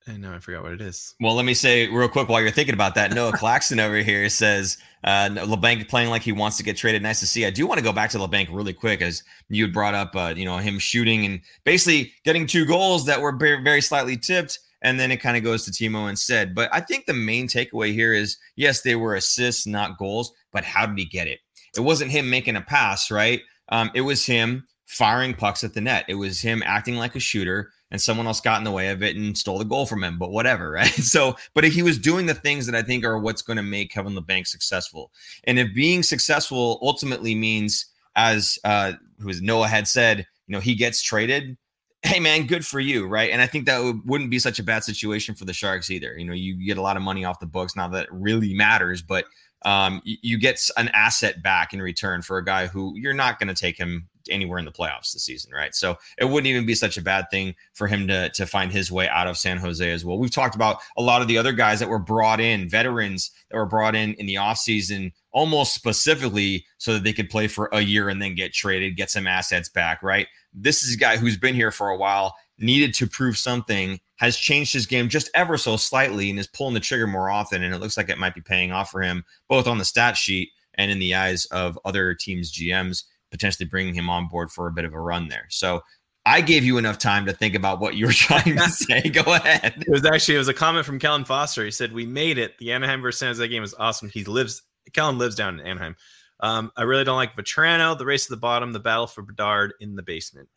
and 0.06 0.20
now 0.20 0.34
I 0.34 0.38
forgot 0.38 0.62
what 0.62 0.72
it 0.72 0.80
is. 0.80 1.14
Well, 1.20 1.34
let 1.34 1.44
me 1.44 1.54
say 1.54 1.88
real 1.88 2.08
quick 2.08 2.28
while 2.28 2.40
you're 2.40 2.50
thinking 2.50 2.74
about 2.74 2.94
that. 2.94 3.12
Noah 3.12 3.32
Claxton 3.32 3.80
over 3.80 3.96
here 3.96 4.28
says 4.28 4.78
uh, 5.04 5.28
Labanc 5.28 5.88
playing 5.88 6.10
like 6.10 6.22
he 6.22 6.32
wants 6.32 6.56
to 6.56 6.62
get 6.62 6.76
traded. 6.76 7.02
Nice 7.02 7.20
to 7.20 7.26
see. 7.26 7.46
I 7.46 7.50
do 7.50 7.66
want 7.66 7.78
to 7.78 7.84
go 7.84 7.92
back 7.92 8.10
to 8.10 8.18
Labanc 8.18 8.48
really 8.50 8.72
quick, 8.72 9.02
as 9.02 9.22
you 9.48 9.64
had 9.64 9.72
brought 9.72 9.94
up, 9.94 10.14
uh, 10.14 10.34
you 10.36 10.44
know, 10.44 10.58
him 10.58 10.78
shooting 10.78 11.24
and 11.24 11.40
basically 11.64 12.12
getting 12.24 12.46
two 12.46 12.66
goals 12.66 13.06
that 13.06 13.20
were 13.20 13.32
very, 13.32 13.62
very 13.62 13.80
slightly 13.80 14.16
tipped 14.16 14.58
and 14.82 14.98
then 14.98 15.10
it 15.10 15.18
kind 15.18 15.36
of 15.36 15.44
goes 15.44 15.64
to 15.64 15.70
Timo 15.70 16.10
instead. 16.10 16.54
But 16.54 16.68
I 16.72 16.80
think 16.80 17.06
the 17.06 17.14
main 17.14 17.46
takeaway 17.46 17.92
here 17.94 18.12
is 18.12 18.36
yes, 18.56 18.82
they 18.82 18.96
were 18.96 19.14
assists, 19.14 19.66
not 19.66 19.96
goals, 19.96 20.32
but 20.52 20.64
how 20.64 20.86
did 20.86 20.98
he 20.98 21.04
get 21.04 21.28
it? 21.28 21.40
It 21.76 21.80
wasn't 21.80 22.10
him 22.10 22.28
making 22.28 22.56
a 22.56 22.60
pass, 22.60 23.10
right? 23.10 23.40
Um, 23.70 23.90
it 23.94 24.02
was 24.02 24.26
him 24.26 24.66
firing 24.86 25.34
pucks 25.34 25.64
at 25.64 25.72
the 25.72 25.80
net. 25.80 26.04
It 26.08 26.16
was 26.16 26.40
him 26.40 26.62
acting 26.66 26.96
like 26.96 27.16
a 27.16 27.20
shooter, 27.20 27.70
and 27.92 28.00
someone 28.00 28.26
else 28.26 28.40
got 28.40 28.58
in 28.58 28.64
the 28.64 28.72
way 28.72 28.88
of 28.88 29.02
it 29.04 29.14
and 29.14 29.38
stole 29.38 29.58
the 29.58 29.64
goal 29.64 29.86
from 29.86 30.02
him. 30.02 30.18
But 30.18 30.32
whatever, 30.32 30.70
right? 30.72 30.88
So, 30.88 31.36
but 31.54 31.62
he 31.62 31.82
was 31.82 31.98
doing 31.98 32.26
the 32.26 32.34
things 32.34 32.66
that 32.66 32.74
I 32.74 32.82
think 32.82 33.04
are 33.04 33.18
what's 33.18 33.42
going 33.42 33.58
to 33.58 33.62
make 33.62 33.92
Kevin 33.92 34.14
Labanc 34.14 34.48
successful. 34.48 35.12
And 35.44 35.60
if 35.60 35.72
being 35.72 36.02
successful 36.02 36.80
ultimately 36.82 37.36
means, 37.36 37.86
as 38.16 38.58
uh, 38.64 38.94
who 39.20 39.32
Noah 39.40 39.68
had 39.68 39.86
said, 39.86 40.26
you 40.48 40.52
know, 40.52 40.60
he 40.60 40.74
gets 40.74 41.00
traded 41.00 41.56
hey 42.02 42.18
man, 42.18 42.46
good 42.46 42.66
for 42.66 42.80
you, 42.80 43.06
right? 43.06 43.30
And 43.30 43.40
I 43.40 43.46
think 43.46 43.66
that 43.66 44.02
wouldn't 44.04 44.30
be 44.30 44.38
such 44.38 44.58
a 44.58 44.62
bad 44.62 44.82
situation 44.82 45.34
for 45.34 45.44
the 45.44 45.52
Sharks 45.52 45.90
either. 45.90 46.18
You 46.18 46.24
know, 46.24 46.32
you 46.32 46.66
get 46.66 46.76
a 46.76 46.82
lot 46.82 46.96
of 46.96 47.02
money 47.02 47.24
off 47.24 47.38
the 47.38 47.46
books, 47.46 47.76
Now 47.76 47.88
that 47.88 48.08
really 48.10 48.54
matters, 48.54 49.02
but 49.02 49.26
um, 49.64 50.02
you, 50.04 50.38
get 50.38 50.60
an 50.76 50.88
asset 50.88 51.40
back 51.40 51.72
in 51.72 51.80
return 51.80 52.22
for 52.22 52.36
a 52.38 52.44
guy 52.44 52.66
who 52.66 52.94
you're 52.96 53.14
not 53.14 53.38
going 53.38 53.46
to 53.46 53.54
take 53.54 53.78
him 53.78 54.08
anywhere 54.30 54.58
in 54.58 54.64
the 54.64 54.72
playoffs 54.72 55.12
this 55.12 55.24
season, 55.24 55.52
right? 55.52 55.74
So 55.74 55.96
it 56.18 56.24
wouldn't 56.24 56.48
even 56.48 56.66
be 56.66 56.74
such 56.74 56.96
a 56.96 57.02
bad 57.02 57.26
thing 57.30 57.54
for 57.74 57.86
him 57.86 58.06
to 58.08 58.30
to 58.30 58.46
find 58.46 58.72
his 58.72 58.90
way 58.90 59.08
out 59.08 59.26
of 59.26 59.38
San 59.38 59.58
Jose 59.58 59.90
as 59.90 60.04
well. 60.04 60.18
We've 60.18 60.30
talked 60.30 60.54
about 60.54 60.78
a 60.96 61.02
lot 61.02 61.22
of 61.22 61.28
the 61.28 61.38
other 61.38 61.52
guys 61.52 61.80
that 61.80 61.88
were 61.88 61.98
brought 61.98 62.40
in, 62.40 62.68
veterans 62.68 63.30
that 63.50 63.56
were 63.56 63.66
brought 63.66 63.94
in 63.94 64.14
in 64.14 64.26
the 64.26 64.36
offseason 64.36 65.12
almost 65.32 65.74
specifically 65.74 66.64
so 66.78 66.92
that 66.92 67.04
they 67.04 67.12
could 67.12 67.30
play 67.30 67.48
for 67.48 67.68
a 67.72 67.80
year 67.80 68.08
and 68.08 68.20
then 68.20 68.34
get 68.34 68.52
traded, 68.52 68.96
get 68.96 69.10
some 69.10 69.26
assets 69.26 69.68
back, 69.68 70.02
right? 70.02 70.26
This 70.52 70.82
is 70.82 70.94
a 70.94 70.98
guy 70.98 71.16
who's 71.16 71.38
been 71.38 71.54
here 71.54 71.70
for 71.70 71.88
a 71.88 71.96
while, 71.96 72.36
needed 72.58 72.94
to 72.94 73.06
prove 73.06 73.38
something, 73.38 73.98
has 74.16 74.36
changed 74.36 74.72
his 74.72 74.86
game 74.86 75.08
just 75.08 75.30
ever 75.34 75.56
so 75.56 75.76
slightly, 75.76 76.30
and 76.30 76.38
is 76.38 76.46
pulling 76.46 76.74
the 76.74 76.80
trigger 76.80 77.06
more 77.06 77.30
often. 77.30 77.62
And 77.62 77.74
it 77.74 77.78
looks 77.78 77.96
like 77.96 78.08
it 78.08 78.18
might 78.18 78.34
be 78.34 78.40
paying 78.40 78.72
off 78.72 78.90
for 78.90 79.00
him, 79.00 79.24
both 79.48 79.66
on 79.66 79.78
the 79.78 79.84
stat 79.84 80.16
sheet 80.16 80.50
and 80.74 80.90
in 80.90 80.98
the 80.98 81.14
eyes 81.14 81.46
of 81.46 81.78
other 81.84 82.14
teams' 82.14 82.52
GMs, 82.52 83.04
potentially 83.32 83.66
bringing 83.66 83.94
him 83.94 84.08
on 84.08 84.28
board 84.28 84.52
for 84.52 84.68
a 84.68 84.72
bit 84.72 84.84
of 84.84 84.94
a 84.94 85.00
run 85.00 85.26
there. 85.26 85.46
So 85.48 85.82
I 86.24 86.40
gave 86.40 86.62
you 86.62 86.78
enough 86.78 86.98
time 86.98 87.26
to 87.26 87.32
think 87.32 87.56
about 87.56 87.80
what 87.80 87.96
you 87.96 88.06
were 88.06 88.12
trying 88.12 88.56
to 88.56 88.68
say. 88.68 89.02
Go 89.08 89.22
ahead. 89.22 89.82
It 89.84 89.90
was 89.90 90.04
actually 90.04 90.36
it 90.36 90.38
was 90.38 90.48
a 90.48 90.54
comment 90.54 90.86
from 90.86 91.00
Kellen 91.00 91.24
Foster. 91.24 91.64
He 91.64 91.72
said, 91.72 91.92
"We 91.92 92.06
made 92.06 92.38
it. 92.38 92.58
The 92.58 92.72
Anaheim 92.72 93.02
versus 93.02 93.18
San 93.18 93.28
Jose 93.28 93.48
game 93.48 93.62
was 93.62 93.74
awesome. 93.74 94.08
He 94.08 94.22
lives. 94.24 94.62
Kellen 94.92 95.18
lives 95.18 95.34
down 95.34 95.58
in 95.58 95.66
Anaheim. 95.66 95.96
Um, 96.40 96.72
I 96.76 96.82
really 96.82 97.04
don't 97.04 97.16
like 97.16 97.36
Vatrano, 97.36 97.96
the 97.96 98.04
race 98.04 98.26
to 98.26 98.32
the 98.32 98.36
bottom, 98.36 98.72
the 98.72 98.80
battle 98.80 99.06
for 99.06 99.22
Bedard 99.22 99.74
in 99.80 99.94
the 99.94 100.02
basement. 100.02 100.50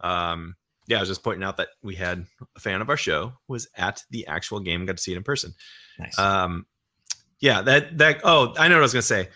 Um, 0.00 0.56
yeah, 0.88 0.98
I 0.98 1.00
was 1.00 1.08
just 1.08 1.22
pointing 1.22 1.44
out 1.44 1.58
that 1.58 1.68
we 1.82 1.94
had 1.94 2.26
a 2.56 2.60
fan 2.60 2.80
of 2.80 2.90
our 2.90 2.96
show 2.96 3.32
was 3.46 3.68
at 3.76 4.02
the 4.10 4.26
actual 4.26 4.60
game, 4.60 4.84
got 4.84 4.96
to 4.96 5.02
see 5.02 5.12
it 5.12 5.16
in 5.16 5.22
person. 5.22 5.54
Nice. 5.98 6.18
Um, 6.18 6.66
yeah, 7.40 7.62
that 7.62 7.98
that. 7.98 8.20
Oh, 8.24 8.54
I 8.58 8.68
know 8.68 8.76
what 8.76 8.80
I 8.80 8.82
was 8.82 8.92
gonna 8.92 9.02
say. 9.02 9.28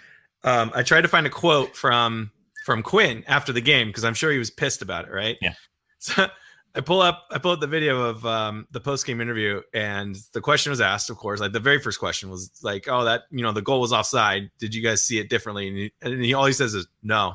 Um, 0.43 0.73
I 0.75 0.83
tried 0.83 1.03
to 1.03 1.09
find 1.09 1.27
a 1.27 1.31
quote 1.31 1.77
from 1.77 2.31
from 2.70 2.84
Quinn 2.84 3.25
after 3.26 3.52
the 3.52 3.61
game 3.61 3.88
because 3.88 4.05
I'm 4.05 4.14
sure 4.14 4.31
he 4.31 4.38
was 4.38 4.52
pissed 4.52 4.81
about 4.81 5.06
it, 5.06 5.11
right? 5.11 5.37
Yeah. 5.43 5.55
So 6.02 6.28
I 6.75 6.81
pull 6.81 7.02
up 7.02 7.26
I 7.31 7.37
pull 7.37 7.50
up 7.50 7.61
the 7.61 7.67
video 7.67 8.00
of 8.00 8.25
um, 8.25 8.67
the 8.70 8.81
post 8.81 9.05
game 9.05 9.20
interview, 9.20 9.61
and 9.75 10.17
the 10.32 10.40
question 10.40 10.70
was 10.70 10.81
asked. 10.81 11.11
Of 11.11 11.19
course, 11.19 11.40
like 11.40 11.52
the 11.52 11.61
very 11.61 11.78
first 11.78 11.99
question 11.99 12.31
was 12.31 12.50
like, 12.62 12.88
"Oh, 12.88 13.05
that 13.05 13.25
you 13.31 13.43
know 13.43 13.52
the 13.52 13.61
goal 13.61 13.82
was 13.82 13.93
offside. 13.93 14.50
Did 14.58 14.75
you 14.75 14.82
guys 14.82 15.02
see 15.02 15.19
it 15.19 15.28
differently?" 15.28 15.69
And 15.69 15.76
he, 15.76 15.93
and 16.00 16.25
he 16.25 16.32
all 16.32 16.46
he 16.46 16.55
says 16.55 16.72
is, 16.72 16.87
"No." 17.02 17.34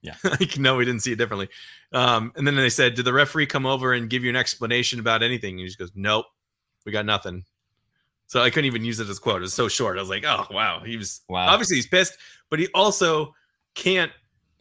Yeah, 0.00 0.16
like 0.24 0.58
no, 0.58 0.74
we 0.74 0.84
didn't 0.84 1.02
see 1.02 1.12
it 1.12 1.16
differently. 1.16 1.48
Um, 1.92 2.32
and 2.34 2.44
then 2.44 2.56
they 2.56 2.70
said, 2.70 2.94
"Did 2.94 3.04
the 3.04 3.12
referee 3.12 3.46
come 3.46 3.66
over 3.66 3.92
and 3.92 4.10
give 4.10 4.24
you 4.24 4.30
an 4.30 4.36
explanation 4.36 4.98
about 4.98 5.22
anything?" 5.22 5.52
And 5.52 5.60
he 5.60 5.66
just 5.66 5.78
goes, 5.78 5.92
"Nope, 5.94 6.26
we 6.84 6.90
got 6.90 7.06
nothing." 7.06 7.44
So 8.26 8.42
I 8.42 8.50
couldn't 8.50 8.66
even 8.66 8.84
use 8.84 8.98
it 8.98 9.08
as 9.08 9.18
a 9.18 9.20
quote. 9.20 9.36
It 9.36 9.42
was 9.42 9.54
so 9.54 9.68
short. 9.68 9.96
I 9.96 10.00
was 10.00 10.10
like, 10.10 10.24
"Oh 10.26 10.44
wow." 10.50 10.80
He 10.84 10.96
was 10.96 11.20
wow. 11.28 11.46
Obviously, 11.50 11.76
he's 11.76 11.86
pissed, 11.86 12.16
but 12.50 12.58
he 12.58 12.66
also 12.74 13.32
can't 13.76 14.10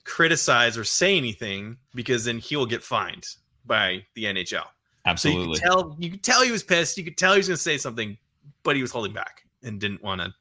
criticize 0.03 0.77
or 0.77 0.83
say 0.83 1.18
anything 1.18 1.77
because 1.95 2.25
then 2.25 2.38
he 2.38 2.56
will 2.56 2.65
get 2.65 2.83
fined 2.83 3.25
by 3.65 4.03
the 4.15 4.25
NHL. 4.25 4.65
Absolutely. 5.06 5.57
So 5.57 5.62
you 5.62 5.62
could 5.62 5.63
tell 5.63 5.95
you 6.00 6.12
could 6.12 6.24
tell 6.24 6.42
he 6.44 6.51
was 6.51 6.63
pissed. 6.63 6.98
You 6.98 7.03
could 7.03 7.18
tell 7.18 7.33
he 7.33 7.38
was 7.38 7.48
going 7.48 7.57
to 7.57 7.62
say 7.62 7.77
something, 7.77 8.18
but 8.63 8.75
he 8.75 8.81
was 8.81 8.92
holding 8.92 9.13
back 9.13 9.44
and 9.63 9.80
didn't 9.80 10.03
want 10.03 10.21
to 10.21 10.33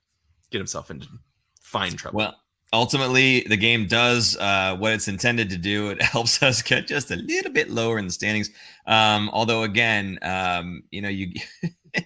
get 0.51 0.59
himself 0.59 0.91
into 0.91 1.07
fine 1.63 1.93
trouble. 1.93 2.19
Well, 2.19 2.37
ultimately, 2.73 3.41
the 3.49 3.57
game 3.57 3.87
does 3.87 4.37
uh, 4.37 4.77
what 4.77 4.93
it's 4.93 5.09
intended 5.09 5.49
to 5.51 5.57
do. 5.57 5.91
It 5.91 6.03
helps 6.03 6.43
us 6.43 6.63
get 6.63 6.87
just 6.87 7.11
a 7.11 7.17
little 7.17 7.53
bit 7.53 7.71
lower 7.71 7.99
in 7.99 8.07
the 8.07 8.13
standings. 8.13 8.51
Um, 8.87 9.31
although, 9.33 9.63
again, 9.63 10.19
um, 10.23 10.83
you 10.91 11.03
know, 11.03 11.09
you. 11.09 11.33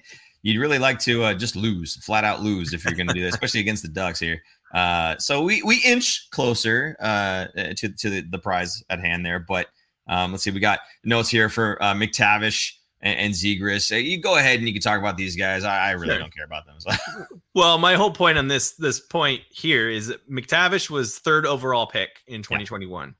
you'd 0.44 0.60
really 0.60 0.78
like 0.78 0.98
to 0.98 1.24
uh, 1.24 1.32
just 1.32 1.56
lose, 1.56 1.96
flat 2.04 2.22
out 2.22 2.42
lose, 2.42 2.74
if 2.74 2.84
you're 2.84 2.94
going 2.94 3.08
to 3.08 3.14
do 3.14 3.22
that, 3.22 3.32
especially 3.32 3.60
against 3.60 3.82
the 3.82 3.88
Ducks 3.88 4.20
here. 4.20 4.42
Uh, 4.74 5.16
so 5.18 5.42
we 5.42 5.62
we 5.62 5.76
inch 5.84 6.28
closer 6.30 6.96
uh, 7.00 7.46
to 7.76 7.88
to 7.88 8.10
the, 8.10 8.20
the 8.22 8.38
prize 8.38 8.82
at 8.90 9.00
hand 9.00 9.24
there, 9.24 9.38
but 9.38 9.68
um, 10.08 10.32
let's 10.32 10.42
see, 10.42 10.50
we 10.50 10.60
got 10.60 10.80
notes 11.04 11.28
here 11.28 11.48
for 11.48 11.82
uh, 11.82 11.94
McTavish 11.94 12.72
and, 13.00 13.18
and 13.18 13.34
Zegras. 13.34 13.92
Uh, 13.92 13.96
you 13.96 14.20
go 14.20 14.36
ahead 14.36 14.58
and 14.58 14.66
you 14.66 14.74
can 14.74 14.82
talk 14.82 14.98
about 14.98 15.16
these 15.16 15.36
guys. 15.36 15.64
I, 15.64 15.88
I 15.88 15.90
really 15.92 16.08
sure. 16.08 16.18
don't 16.18 16.34
care 16.34 16.44
about 16.44 16.66
them. 16.66 16.76
So. 16.78 16.90
well, 17.54 17.78
my 17.78 17.94
whole 17.94 18.10
point 18.10 18.36
on 18.36 18.48
this 18.48 18.72
this 18.72 19.00
point 19.00 19.42
here 19.48 19.88
is 19.88 20.08
that 20.08 20.28
McTavish 20.28 20.90
was 20.90 21.18
third 21.18 21.46
overall 21.46 21.86
pick 21.86 22.10
in 22.26 22.42
2021. 22.42 23.08
Yeah. 23.08 23.14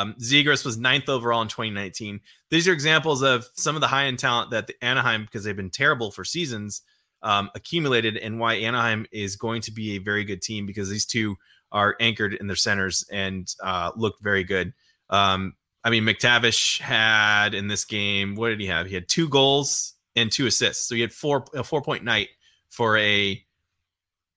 Um, 0.00 0.14
Zegras 0.20 0.64
was 0.64 0.76
ninth 0.76 1.08
overall 1.08 1.42
in 1.42 1.48
2019. 1.48 2.20
These 2.50 2.66
are 2.66 2.72
examples 2.72 3.22
of 3.22 3.46
some 3.54 3.76
of 3.76 3.80
the 3.80 3.86
high 3.86 4.06
end 4.06 4.18
talent 4.18 4.50
that 4.50 4.66
the 4.66 4.74
Anaheim, 4.82 5.24
because 5.24 5.44
they've 5.44 5.56
been 5.56 5.70
terrible 5.70 6.10
for 6.10 6.24
seasons, 6.24 6.82
um, 7.22 7.50
accumulated, 7.54 8.16
and 8.16 8.38
why 8.38 8.54
Anaheim 8.54 9.06
is 9.12 9.36
going 9.36 9.62
to 9.62 9.72
be 9.72 9.96
a 9.96 9.98
very 9.98 10.24
good 10.24 10.42
team 10.42 10.66
because 10.66 10.88
these 10.88 11.06
two 11.06 11.36
are 11.72 11.96
anchored 12.00 12.34
in 12.34 12.46
their 12.46 12.56
centers 12.56 13.04
and 13.10 13.54
uh, 13.62 13.90
look 13.96 14.20
very 14.20 14.44
good. 14.44 14.72
Um, 15.10 15.54
I 15.84 15.90
mean, 15.90 16.04
McTavish 16.04 16.80
had 16.80 17.54
in 17.54 17.68
this 17.68 17.84
game, 17.84 18.34
what 18.34 18.48
did 18.50 18.60
he 18.60 18.66
have? 18.66 18.86
He 18.86 18.94
had 18.94 19.08
two 19.08 19.28
goals 19.28 19.94
and 20.16 20.30
two 20.30 20.46
assists. 20.46 20.88
So 20.88 20.94
he 20.94 21.00
had 21.00 21.12
four 21.12 21.44
a 21.54 21.62
four 21.62 21.82
point 21.82 22.04
night 22.04 22.28
for 22.68 22.96
a 22.98 23.42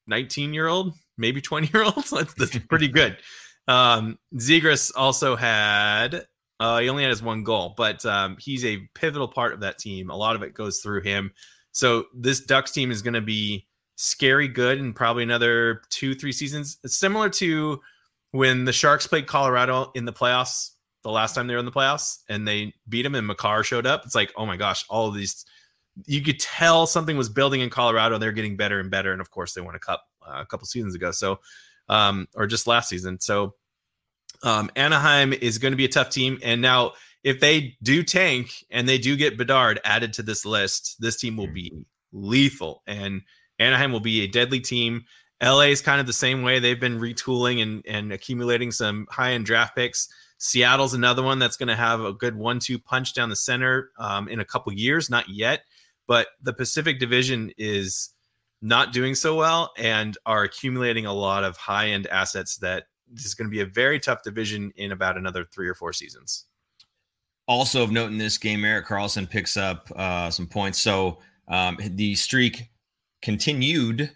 19 0.07 0.53
year 0.53 0.67
old, 0.67 0.93
maybe 1.17 1.41
20 1.41 1.69
year 1.73 1.83
old. 1.83 1.95
that's, 2.11 2.33
that's 2.33 2.57
pretty 2.59 2.87
good. 2.87 3.17
Um, 3.67 4.17
Zegras 4.35 4.91
also 4.95 5.35
had 5.35 6.25
uh, 6.59 6.79
he 6.79 6.89
only 6.89 7.01
had 7.01 7.09
his 7.09 7.23
one 7.23 7.43
goal, 7.43 7.73
but 7.75 8.05
um, 8.05 8.37
he's 8.39 8.63
a 8.63 8.77
pivotal 8.93 9.27
part 9.27 9.53
of 9.53 9.61
that 9.61 9.79
team. 9.79 10.11
A 10.11 10.15
lot 10.15 10.35
of 10.35 10.43
it 10.43 10.53
goes 10.53 10.79
through 10.79 11.01
him. 11.01 11.31
So 11.71 12.05
this 12.13 12.41
Ducks 12.41 12.71
team 12.71 12.91
is 12.91 13.01
going 13.01 13.13
to 13.13 13.21
be 13.21 13.67
scary 13.95 14.47
good 14.47 14.79
in 14.79 14.93
probably 14.93 15.23
another 15.23 15.81
two, 15.89 16.15
three 16.15 16.31
seasons. 16.31 16.77
It's 16.83 16.95
similar 16.95 17.29
to 17.29 17.79
when 18.31 18.65
the 18.65 18.73
Sharks 18.73 19.07
played 19.07 19.27
Colorado 19.27 19.91
in 19.95 20.05
the 20.05 20.13
playoffs 20.13 20.71
the 21.03 21.11
last 21.11 21.33
time 21.33 21.47
they 21.47 21.53
were 21.53 21.59
in 21.59 21.65
the 21.65 21.71
playoffs 21.71 22.19
and 22.29 22.47
they 22.47 22.73
beat 22.89 23.03
them 23.03 23.15
and 23.15 23.25
Makar 23.25 23.63
showed 23.63 23.85
up. 23.85 24.03
It's 24.05 24.15
like, 24.15 24.31
oh 24.37 24.45
my 24.45 24.57
gosh, 24.57 24.85
all 24.89 25.07
of 25.07 25.15
these 25.15 25.45
you 26.05 26.21
could 26.21 26.39
tell 26.39 26.87
something 26.87 27.17
was 27.17 27.29
building 27.29 27.61
in 27.61 27.69
Colorado. 27.69 28.17
They're 28.17 28.31
getting 28.31 28.55
better 28.55 28.79
and 28.79 28.89
better, 28.89 29.11
and 29.11 29.21
of 29.21 29.29
course, 29.29 29.53
they 29.53 29.61
won 29.61 29.75
a 29.75 29.79
cup 29.79 30.05
uh, 30.25 30.41
a 30.41 30.45
couple 30.45 30.65
seasons 30.65 30.95
ago. 30.95 31.11
So, 31.11 31.39
um, 31.89 32.27
or 32.35 32.47
just 32.47 32.67
last 32.67 32.89
season. 32.89 33.19
So, 33.19 33.55
um, 34.43 34.71
Anaheim 34.75 35.33
is 35.33 35.57
going 35.57 35.73
to 35.73 35.77
be 35.77 35.85
a 35.85 35.89
tough 35.89 36.09
team. 36.09 36.39
And 36.41 36.61
now, 36.61 36.93
if 37.23 37.39
they 37.39 37.77
do 37.83 38.03
tank 38.03 38.65
and 38.69 38.87
they 38.87 38.97
do 38.97 39.15
get 39.15 39.37
Bedard 39.37 39.79
added 39.83 40.13
to 40.13 40.23
this 40.23 40.45
list, 40.45 40.95
this 40.99 41.17
team 41.17 41.37
will 41.37 41.51
be 41.51 41.71
lethal, 42.11 42.81
and 42.87 43.21
Anaheim 43.59 43.91
will 43.91 43.99
be 43.99 44.21
a 44.21 44.27
deadly 44.27 44.59
team. 44.59 45.03
LA 45.41 45.61
is 45.61 45.81
kind 45.81 45.99
of 45.99 46.07
the 46.07 46.13
same 46.13 46.43
way. 46.43 46.59
They've 46.59 46.79
been 46.79 46.99
retooling 46.99 47.61
and, 47.61 47.83
and 47.87 48.13
accumulating 48.13 48.71
some 48.71 49.07
high 49.09 49.31
end 49.31 49.45
draft 49.45 49.75
picks. 49.75 50.07
Seattle's 50.37 50.93
another 50.93 51.21
one 51.21 51.39
that's 51.39 51.57
going 51.57 51.69
to 51.69 51.75
have 51.75 52.01
a 52.01 52.13
good 52.13 52.35
one 52.35 52.59
two 52.59 52.79
punch 52.79 53.13
down 53.13 53.29
the 53.29 53.35
center 53.35 53.91
um, 53.99 54.27
in 54.27 54.39
a 54.39 54.45
couple 54.45 54.73
years. 54.73 55.09
Not 55.09 55.29
yet, 55.29 55.61
but 56.07 56.27
the 56.41 56.53
Pacific 56.53 56.99
Division 56.99 57.51
is 57.57 58.09
not 58.61 58.93
doing 58.93 59.15
so 59.15 59.35
well 59.35 59.71
and 59.77 60.17
are 60.25 60.43
accumulating 60.43 61.05
a 61.05 61.13
lot 61.13 61.43
of 61.43 61.57
high 61.57 61.89
end 61.89 62.07
assets 62.07 62.57
that 62.57 62.85
this 63.11 63.25
is 63.25 63.33
going 63.33 63.47
to 63.47 63.51
be 63.51 63.61
a 63.61 63.65
very 63.65 63.99
tough 63.99 64.23
division 64.23 64.71
in 64.75 64.91
about 64.91 65.17
another 65.17 65.45
three 65.45 65.67
or 65.67 65.73
four 65.73 65.93
seasons. 65.93 66.45
Also 67.47 67.83
of 67.83 67.91
note 67.91 68.11
in 68.11 68.17
this 68.17 68.37
game, 68.37 68.63
Erik 68.63 68.85
Karlsson 68.85 69.29
picks 69.29 69.57
up 69.57 69.91
uh, 69.95 70.29
some 70.29 70.47
points. 70.47 70.79
So 70.79 71.19
um, 71.47 71.77
the 71.81 72.15
streak 72.15 72.69
continued 73.21 74.11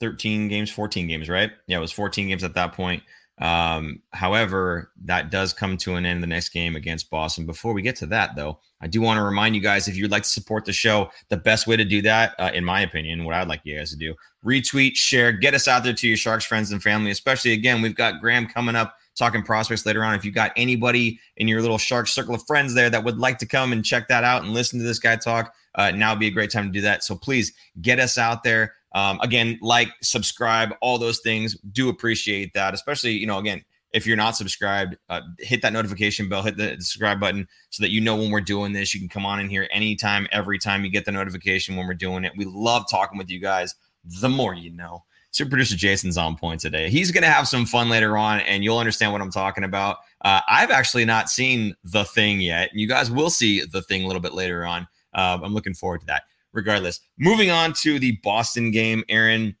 13 0.00 0.48
games, 0.48 0.70
14 0.70 1.06
games, 1.06 1.28
right? 1.28 1.50
Yeah, 1.66 1.78
it 1.78 1.80
was 1.80 1.92
14 1.92 2.28
games 2.28 2.44
at 2.44 2.54
that 2.54 2.72
point. 2.72 3.02
Um, 3.40 4.02
however, 4.12 4.90
that 5.04 5.30
does 5.30 5.52
come 5.52 5.76
to 5.78 5.94
an 5.94 6.04
end 6.04 6.22
the 6.22 6.26
next 6.26 6.48
game 6.48 6.74
against 6.74 7.08
Boston. 7.08 7.46
Before 7.46 7.72
we 7.72 7.82
get 7.82 7.94
to 7.96 8.06
that, 8.06 8.34
though, 8.34 8.58
I 8.80 8.88
do 8.88 9.00
want 9.00 9.18
to 9.18 9.22
remind 9.22 9.54
you 9.54 9.60
guys 9.60 9.86
if 9.86 9.96
you'd 9.96 10.10
like 10.10 10.24
to 10.24 10.28
support 10.28 10.64
the 10.64 10.72
show, 10.72 11.10
the 11.28 11.36
best 11.36 11.66
way 11.66 11.76
to 11.76 11.84
do 11.84 12.02
that, 12.02 12.34
uh, 12.38 12.50
in 12.52 12.64
my 12.64 12.80
opinion, 12.80 13.24
what 13.24 13.34
I'd 13.34 13.48
like 13.48 13.60
you 13.64 13.76
guys 13.76 13.90
to 13.90 13.96
do, 13.96 14.14
retweet, 14.44 14.96
share, 14.96 15.30
get 15.30 15.54
us 15.54 15.68
out 15.68 15.84
there 15.84 15.92
to 15.92 16.08
your 16.08 16.16
Sharks 16.16 16.44
friends 16.44 16.72
and 16.72 16.82
family. 16.82 17.12
Especially 17.12 17.52
again, 17.52 17.80
we've 17.80 17.94
got 17.94 18.20
Graham 18.20 18.46
coming 18.48 18.74
up 18.74 18.96
talking 19.18 19.42
prospects 19.42 19.84
later 19.84 20.04
on. 20.04 20.14
If 20.14 20.24
you 20.24 20.30
got 20.30 20.52
anybody 20.56 21.18
in 21.36 21.48
your 21.48 21.60
little 21.60 21.78
Shark 21.78 22.08
circle 22.08 22.34
of 22.34 22.42
friends 22.46 22.74
there 22.74 22.88
that 22.88 23.04
would 23.04 23.18
like 23.18 23.38
to 23.38 23.46
come 23.46 23.72
and 23.72 23.84
check 23.84 24.08
that 24.08 24.24
out 24.24 24.42
and 24.42 24.54
listen 24.54 24.78
to 24.78 24.84
this 24.84 24.98
guy 24.98 25.16
talk, 25.16 25.52
uh, 25.74 25.90
now 25.90 26.12
would 26.12 26.20
be 26.20 26.28
a 26.28 26.30
great 26.30 26.50
time 26.50 26.66
to 26.66 26.72
do 26.72 26.80
that. 26.82 27.04
So 27.04 27.16
please 27.16 27.52
get 27.82 27.98
us 27.98 28.16
out 28.16 28.44
there. 28.44 28.74
Um, 28.94 29.20
again, 29.20 29.58
like, 29.60 29.88
subscribe, 30.02 30.74
all 30.80 30.98
those 30.98 31.20
things. 31.20 31.56
Do 31.72 31.88
appreciate 31.88 32.54
that, 32.54 32.72
especially 32.72 33.12
you 33.12 33.26
know, 33.26 33.38
again, 33.38 33.62
if 33.92 34.06
you're 34.06 34.16
not 34.16 34.36
subscribed, 34.36 34.96
uh, 35.08 35.22
hit 35.38 35.62
that 35.62 35.72
notification 35.72 36.28
bell, 36.28 36.42
hit 36.42 36.56
the 36.56 36.76
subscribe 36.78 37.20
button 37.20 37.48
so 37.70 37.82
that 37.82 37.90
you 37.90 38.00
know 38.00 38.16
when 38.16 38.30
we're 38.30 38.40
doing 38.40 38.72
this. 38.72 38.92
You 38.92 39.00
can 39.00 39.08
come 39.08 39.24
on 39.24 39.40
in 39.40 39.48
here 39.48 39.66
anytime, 39.70 40.26
every 40.30 40.58
time 40.58 40.84
you 40.84 40.90
get 40.90 41.04
the 41.04 41.12
notification 41.12 41.76
when 41.76 41.86
we're 41.86 41.94
doing 41.94 42.24
it. 42.24 42.32
We 42.36 42.44
love 42.44 42.84
talking 42.90 43.18
with 43.18 43.30
you 43.30 43.40
guys. 43.40 43.74
The 44.04 44.28
more 44.28 44.54
you 44.54 44.70
know. 44.70 45.04
Super 45.30 45.50
producer 45.50 45.76
Jason's 45.76 46.16
on 46.16 46.36
point 46.36 46.60
today. 46.60 46.88
He's 46.88 47.10
going 47.10 47.22
to 47.22 47.30
have 47.30 47.46
some 47.46 47.66
fun 47.66 47.88
later 47.88 48.16
on, 48.16 48.40
and 48.40 48.64
you'll 48.64 48.78
understand 48.78 49.12
what 49.12 49.20
I'm 49.20 49.30
talking 49.30 49.64
about. 49.64 49.98
Uh, 50.24 50.40
I've 50.48 50.70
actually 50.70 51.04
not 51.04 51.28
seen 51.28 51.74
the 51.84 52.04
thing 52.04 52.40
yet. 52.40 52.70
You 52.72 52.88
guys 52.88 53.10
will 53.10 53.30
see 53.30 53.64
the 53.64 53.82
thing 53.82 54.04
a 54.04 54.06
little 54.06 54.22
bit 54.22 54.34
later 54.34 54.64
on. 54.64 54.88
Uh, 55.14 55.38
I'm 55.42 55.54
looking 55.54 55.74
forward 55.74 56.00
to 56.00 56.06
that 56.06 56.22
regardless. 56.52 57.00
Moving 57.18 57.50
on 57.50 57.72
to 57.74 57.98
the 57.98 58.18
Boston 58.22 58.70
game, 58.70 59.04
Aaron. 59.08 59.56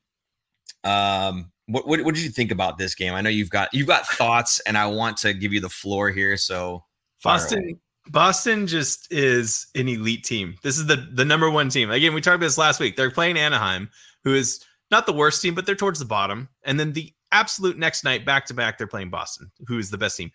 Um, 0.84 1.52
what, 1.66 1.86
what, 1.86 2.02
what 2.02 2.14
did 2.14 2.24
you 2.24 2.30
think 2.30 2.50
about 2.50 2.78
this 2.78 2.94
game? 2.94 3.14
I 3.14 3.20
know 3.20 3.30
you've 3.30 3.50
got 3.50 3.72
you've 3.72 3.86
got 3.86 4.06
thoughts, 4.06 4.60
and 4.60 4.76
I 4.76 4.86
want 4.86 5.16
to 5.18 5.32
give 5.34 5.52
you 5.52 5.60
the 5.60 5.68
floor 5.68 6.10
here. 6.10 6.36
So 6.36 6.84
Boston, 7.22 7.78
Boston 8.08 8.66
just 8.66 9.12
is 9.12 9.66
an 9.74 9.88
elite 9.88 10.24
team. 10.24 10.56
This 10.62 10.78
is 10.78 10.86
the 10.86 11.08
the 11.12 11.24
number 11.24 11.50
one 11.50 11.68
team. 11.68 11.90
Again, 11.90 12.14
we 12.14 12.20
talked 12.20 12.36
about 12.36 12.46
this 12.46 12.58
last 12.58 12.80
week. 12.80 12.96
They're 12.96 13.10
playing 13.10 13.36
Anaheim, 13.36 13.90
who 14.24 14.34
is 14.34 14.60
not 14.90 15.06
the 15.06 15.12
worst 15.12 15.42
team, 15.42 15.54
but 15.54 15.66
they're 15.66 15.74
towards 15.74 15.98
the 15.98 16.04
bottom. 16.04 16.48
And 16.64 16.78
then 16.78 16.92
the 16.92 17.12
absolute 17.32 17.78
next 17.78 18.04
night, 18.04 18.24
back 18.24 18.46
to 18.46 18.54
back, 18.54 18.78
they're 18.78 18.86
playing 18.86 19.10
Boston, 19.10 19.50
who 19.66 19.78
is 19.78 19.90
the 19.90 19.98
best 19.98 20.16
team. 20.16 20.30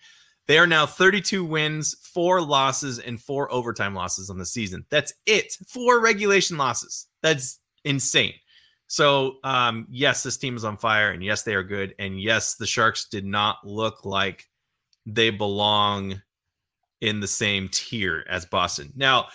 They 0.45 0.57
are 0.57 0.67
now 0.67 0.85
32 0.85 1.45
wins, 1.45 1.95
four 2.01 2.41
losses, 2.41 2.99
and 2.99 3.21
four 3.21 3.51
overtime 3.51 3.95
losses 3.95 4.29
on 4.29 4.37
the 4.37 4.45
season. 4.45 4.85
That's 4.89 5.13
it. 5.25 5.57
Four 5.67 6.01
regulation 6.01 6.57
losses. 6.57 7.07
That's 7.21 7.59
insane. 7.85 8.33
So, 8.87 9.37
um, 9.43 9.87
yes, 9.89 10.21
this 10.21 10.37
team 10.37 10.55
is 10.55 10.65
on 10.65 10.77
fire, 10.77 11.11
and 11.11 11.23
yes, 11.23 11.43
they 11.43 11.55
are 11.55 11.63
good. 11.63 11.95
And 11.97 12.21
yes, 12.21 12.55
the 12.55 12.67
Sharks 12.67 13.07
did 13.07 13.25
not 13.25 13.65
look 13.65 14.03
like 14.05 14.49
they 15.05 15.29
belong 15.29 16.21
in 17.01 17.19
the 17.19 17.27
same 17.27 17.69
tier 17.69 18.25
as 18.29 18.45
Boston. 18.45 18.91
Now, 18.95 19.27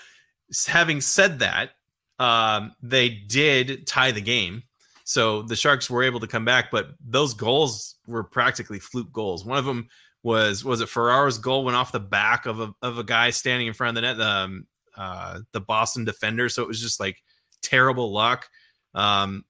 having 0.66 1.00
said 1.00 1.38
that, 1.40 1.70
um, 2.18 2.74
they 2.82 3.08
did 3.08 3.86
tie 3.86 4.12
the 4.12 4.20
game. 4.20 4.62
So 5.08 5.40
the 5.40 5.56
Sharks 5.56 5.88
were 5.88 6.02
able 6.02 6.20
to 6.20 6.26
come 6.26 6.44
back, 6.44 6.70
but 6.70 6.90
those 7.00 7.32
goals 7.32 7.94
were 8.06 8.22
practically 8.22 8.78
fluke 8.78 9.10
goals. 9.10 9.42
One 9.42 9.56
of 9.56 9.64
them 9.64 9.88
was 10.22 10.66
was 10.66 10.82
it 10.82 10.90
Ferraro's 10.90 11.38
goal 11.38 11.64
went 11.64 11.78
off 11.78 11.92
the 11.92 11.98
back 11.98 12.44
of 12.44 12.60
a 12.60 12.74
of 12.82 12.98
a 12.98 13.04
guy 13.04 13.30
standing 13.30 13.68
in 13.68 13.72
front 13.72 13.88
of 13.88 13.94
the 13.94 14.00
net, 14.02 14.18
the 14.18 14.28
um, 14.28 14.66
uh, 14.98 15.40
the 15.52 15.62
Boston 15.62 16.04
defender. 16.04 16.50
So 16.50 16.60
it 16.60 16.68
was 16.68 16.78
just 16.78 17.00
like 17.00 17.16
terrible 17.62 18.12
luck. 18.12 18.50
Um, 18.94 19.46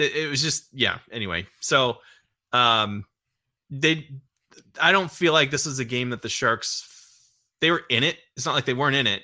it, 0.00 0.16
it 0.16 0.28
was 0.28 0.42
just 0.42 0.66
yeah. 0.72 0.98
Anyway, 1.12 1.46
so 1.60 1.98
um, 2.52 3.04
they, 3.70 4.08
I 4.82 4.90
don't 4.90 5.12
feel 5.12 5.32
like 5.32 5.52
this 5.52 5.66
is 5.66 5.78
a 5.78 5.84
game 5.84 6.10
that 6.10 6.22
the 6.22 6.28
Sharks 6.28 7.30
they 7.60 7.70
were 7.70 7.84
in 7.88 8.02
it. 8.02 8.18
It's 8.36 8.46
not 8.46 8.54
like 8.56 8.64
they 8.64 8.74
weren't 8.74 8.96
in 8.96 9.06
it, 9.06 9.22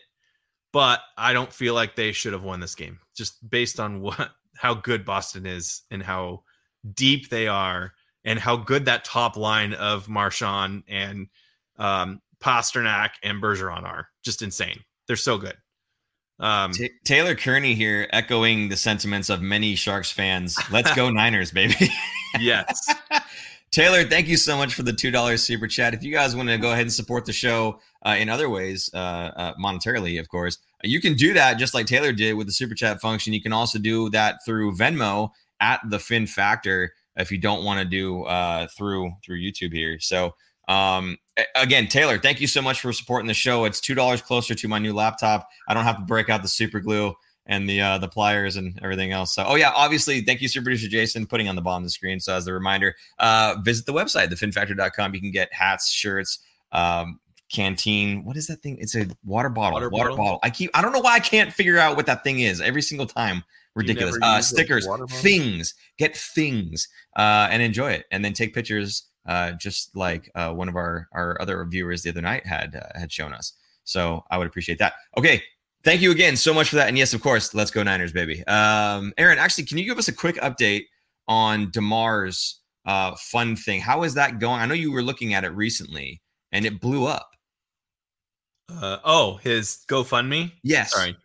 but 0.71 1.01
I 1.19 1.33
don't 1.33 1.53
feel 1.53 1.75
like 1.75 1.97
they 1.97 2.13
should 2.13 2.33
have 2.33 2.45
won 2.45 2.61
this 2.61 2.77
game 2.77 3.01
just 3.17 3.51
based 3.51 3.81
on 3.81 4.01
what 4.03 4.31
how 4.57 4.75
good 4.75 5.05
Boston 5.05 5.47
is 5.47 5.83
and 5.91 6.03
how 6.03 6.43
deep 6.95 7.29
they 7.31 7.49
are 7.49 7.93
and 8.25 8.39
how 8.39 8.57
good 8.57 8.85
that 8.87 9.05
top 9.05 9.37
line 9.37 9.75
of 9.75 10.09
Marchand 10.09 10.85
and 10.89 11.29
um, 11.79 12.21
Pastrnak 12.41 13.11
and 13.23 13.43
Bergeron 13.43 13.85
are. 13.85 14.09
Just 14.25 14.43
insane. 14.43 14.81
They're 15.07 15.17
so 15.17 15.39
good. 15.39 15.57
Um, 16.41 16.73
T- 16.73 16.91
Taylor 17.05 17.35
Kearney 17.35 17.75
here, 17.75 18.09
echoing 18.13 18.69
the 18.69 18.77
sentiments 18.77 19.31
of 19.31 19.41
many 19.41 19.75
Sharks 19.77 20.11
fans. 20.11 20.59
Let's 20.71 20.93
go 20.95 21.11
Niners, 21.11 21.51
baby. 21.53 21.75
yes. 22.41 22.93
Taylor, 23.75 24.05
thank 24.05 24.29
you 24.29 24.37
so 24.37 24.57
much 24.57 24.73
for 24.73 24.85
the 24.85 24.93
two 24.93 25.11
dollars 25.11 25.43
super 25.43 25.67
chat. 25.67 25.95
If 25.95 26.05
you 26.05 26.13
guys 26.13 26.37
want 26.37 26.49
to 26.49 26.57
go 26.59 26.71
ahead 26.71 26.83
and 26.83 26.93
support 26.93 27.25
the 27.25 27.33
show 27.33 27.81
uh, 28.07 28.15
in 28.17 28.29
other 28.29 28.49
ways, 28.49 28.89
uh, 28.95 29.33
uh, 29.35 29.55
monetarily, 29.57 30.21
of 30.21 30.29
course, 30.29 30.59
you 30.85 31.01
can 31.01 31.15
do 31.15 31.35
that 31.35 31.55
just 31.55 31.75
like 31.75 31.87
Taylor 31.87 32.13
did 32.13 32.35
with 32.35 32.47
the 32.47 32.53
super 32.53 32.77
chat 32.77 33.01
function. 33.01 33.33
You 33.33 33.43
can 33.43 33.53
also 33.53 33.81
do 33.81 34.11
that 34.11 34.45
through 34.45 34.77
Venmo 34.77 35.31
at 35.61 35.81
the 35.91 35.99
Fin 35.99 36.29
Factor 36.29 36.93
if 37.17 37.33
you 37.33 37.39
don't 37.39 37.65
want 37.65 37.81
to 37.81 37.85
do 37.85 38.23
uh, 38.27 38.69
through 38.69 39.11
through 39.25 39.41
YouTube 39.41 39.73
here. 39.73 39.99
So 39.99 40.37
um, 40.69 41.19
again, 41.57 41.89
Taylor, 41.89 42.17
thank 42.17 42.41
you 42.41 42.47
so 42.47 42.63
much 42.63 42.81
for 42.81 42.93
supporting 42.93 43.27
the 43.27 43.35
show. 43.35 43.65
It's 43.65 43.81
two 43.81 43.97
dollars 43.97 44.23
closer 44.23 44.55
to 44.55 44.69
my 44.69 44.79
new 44.79 44.93
laptop. 44.93 45.49
I 45.67 45.75
don't 45.75 45.83
have 45.83 45.97
to 45.97 46.05
break 46.05 46.31
out 46.31 46.43
the 46.43 46.49
super 46.49 46.79
glue 46.79 47.13
and 47.47 47.69
the 47.69 47.81
uh, 47.81 47.99
the 47.99 48.09
pliers 48.09 48.57
and 48.57 48.79
everything 48.83 49.13
else. 49.13 49.35
So, 49.35 49.45
oh 49.47 49.55
yeah, 49.55 49.73
obviously, 49.75 50.21
thank 50.23 50.41
you, 50.41 50.49
super 50.49 50.65
producer 50.65 50.89
Jason, 50.89 51.27
putting 51.27 51.49
on 51.49 51.57
the 51.57 51.63
bottom 51.63 51.83
of 51.83 51.87
the 51.87 51.91
screen. 51.91 52.21
So, 52.21 52.35
as 52.35 52.47
a 52.47 52.53
reminder, 52.53 52.95
uh, 53.19 53.57
visit 53.63 53.87
the 53.87 53.93
website, 53.93 54.29
thefinfactor.com. 54.29 55.15
You 55.15 55.21
can 55.21 55.31
get 55.31 55.53
hats, 55.53 55.91
shirts, 55.91 56.39
um, 56.73 57.21
canteen. 57.53 58.25
What 58.25 58.37
is 58.37 58.47
that 58.47 58.63
thing? 58.63 58.79
It's 58.81 58.95
a 58.95 59.07
water 59.25 59.49
bottle. 59.49 59.75
Water, 59.75 59.91
water 59.91 60.11
bottle. 60.11 60.25
bottle. 60.25 60.41
I 60.43 60.51
keep. 60.51 60.71
I 60.75 60.83
don't 60.83 60.93
know 60.93 61.01
why 61.01 61.15
I 61.15 61.21
can't 61.21 61.53
figure 61.53 61.79
out 61.79 61.97
what 61.97 62.07
that 62.07 62.25
thing 62.25 62.41
is 62.41 62.61
every 62.61 62.83
single 62.83 63.07
time 63.07 63.45
ridiculous. 63.75 64.19
Uh, 64.23 64.41
stickers, 64.41 64.89
things, 65.11 65.75
get 65.99 66.17
things, 66.17 66.89
uh, 67.17 67.49
and 67.51 67.63
enjoy 67.63 67.93
it, 67.93 68.07
and 68.11 68.25
then 68.25 68.33
take 68.33 68.55
pictures, 68.55 69.05
uh, 69.27 69.53
just 69.53 69.95
like 69.97 70.31
uh, 70.35 70.53
one 70.53 70.69
of 70.69 70.77
our 70.77 71.09
our 71.13 71.41
other 71.41 71.65
viewers 71.65 72.03
the 72.03 72.11
other 72.11 72.23
night 72.23 72.47
had 72.47 72.77
uh, 72.77 72.99
had 72.99 73.13
shown 73.13 73.33
us. 73.33 73.53
So 73.85 74.25
I 74.31 74.39
would 74.39 74.47
appreciate 74.47 74.79
that. 74.79 74.95
Okay, 75.19 75.43
thank 75.85 76.01
you 76.01 76.11
again 76.11 76.37
so 76.37 76.53
much 76.53 76.71
for 76.71 76.77
that, 76.77 76.89
and 76.89 76.99
yes, 76.99 77.15
of 77.15 77.23
course, 77.23 77.55
let's 77.55 77.71
go 77.71 77.83
Niners, 77.83 78.13
baby. 78.13 78.45
Um, 78.47 79.13
Aaron, 79.19 79.39
actually, 79.39 79.65
can 79.65 79.79
you 79.79 79.85
give 79.85 79.99
us 79.99 80.09
a 80.09 80.13
quick 80.13 80.37
update 80.37 80.85
on 81.29 81.71
Damar's 81.71 82.61
uh, 82.87 83.15
fun 83.17 83.57
thing? 83.57 83.81
How 83.81 84.03
is 84.03 84.15
that 84.15 84.39
going? 84.39 84.61
I 84.61 84.67
know 84.67 84.75
you 84.75 84.93
were 84.93 85.03
looking 85.03 85.35
at 85.35 85.45
it 85.45 85.51
recently, 85.51 86.21
and 86.53 86.65
it 86.65 86.81
blew 86.81 87.07
up. 87.07 87.31
Uh, 88.71 88.99
oh, 89.05 89.37
his 89.43 89.85
GoFundMe. 89.89 90.53
Yes. 90.63 90.93
Sorry. 90.93 91.17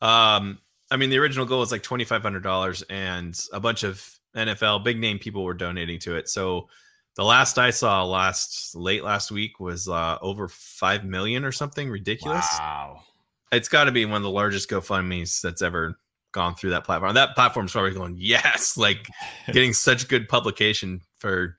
Um, 0.00 0.58
I 0.90 0.96
mean, 0.96 1.10
the 1.10 1.18
original 1.18 1.46
goal 1.46 1.60
was 1.60 1.72
like 1.72 1.82
twenty 1.82 2.04
five 2.04 2.22
hundred 2.22 2.42
dollars, 2.42 2.82
and 2.90 3.38
a 3.52 3.60
bunch 3.60 3.82
of 3.82 4.04
NFL 4.36 4.84
big 4.84 4.98
name 4.98 5.18
people 5.18 5.44
were 5.44 5.54
donating 5.54 5.98
to 6.00 6.16
it. 6.16 6.28
So 6.28 6.68
the 7.16 7.24
last 7.24 7.58
I 7.58 7.70
saw 7.70 8.04
last 8.04 8.74
late 8.74 9.04
last 9.04 9.30
week 9.30 9.60
was 9.60 9.88
uh, 9.88 10.18
over 10.22 10.48
five 10.48 11.04
million 11.04 11.44
or 11.44 11.52
something 11.52 11.90
ridiculous. 11.90 12.46
Wow, 12.58 13.02
it's 13.52 13.68
got 13.68 13.84
to 13.84 13.92
be 13.92 14.04
one 14.04 14.16
of 14.16 14.22
the 14.22 14.30
largest 14.30 14.68
GoFundmes 14.68 15.40
that's 15.40 15.62
ever 15.62 15.98
gone 16.32 16.54
through 16.54 16.70
that 16.70 16.84
platform. 16.84 17.14
That 17.14 17.34
platform's 17.34 17.72
probably 17.72 17.92
going 17.92 18.16
yes, 18.18 18.76
like 18.78 19.08
getting 19.52 19.72
such 19.72 20.08
good 20.08 20.28
publication 20.28 21.00
for 21.18 21.58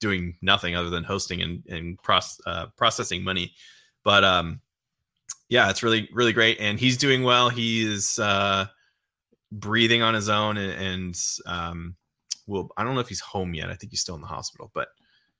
doing 0.00 0.36
nothing 0.40 0.74
other 0.74 0.90
than 0.90 1.04
hosting 1.04 1.42
and 1.42 1.62
and 1.68 2.02
process, 2.02 2.40
uh, 2.46 2.66
processing 2.76 3.22
money. 3.22 3.52
But 4.02 4.24
um, 4.24 4.60
yeah, 5.48 5.70
it's 5.70 5.82
really 5.82 6.08
really 6.12 6.32
great, 6.32 6.58
and 6.60 6.78
he's 6.78 6.96
doing 6.96 7.22
well. 7.22 7.48
He's 7.48 8.18
uh, 8.18 8.66
breathing 9.52 10.02
on 10.02 10.14
his 10.14 10.28
own, 10.28 10.56
and, 10.56 10.72
and 10.72 11.20
um, 11.46 11.96
well, 12.46 12.70
I 12.76 12.84
don't 12.84 12.94
know 12.94 13.00
if 13.00 13.08
he's 13.08 13.20
home 13.20 13.54
yet. 13.54 13.70
I 13.70 13.74
think 13.74 13.92
he's 13.92 14.00
still 14.00 14.14
in 14.14 14.20
the 14.20 14.26
hospital, 14.26 14.70
but 14.74 14.88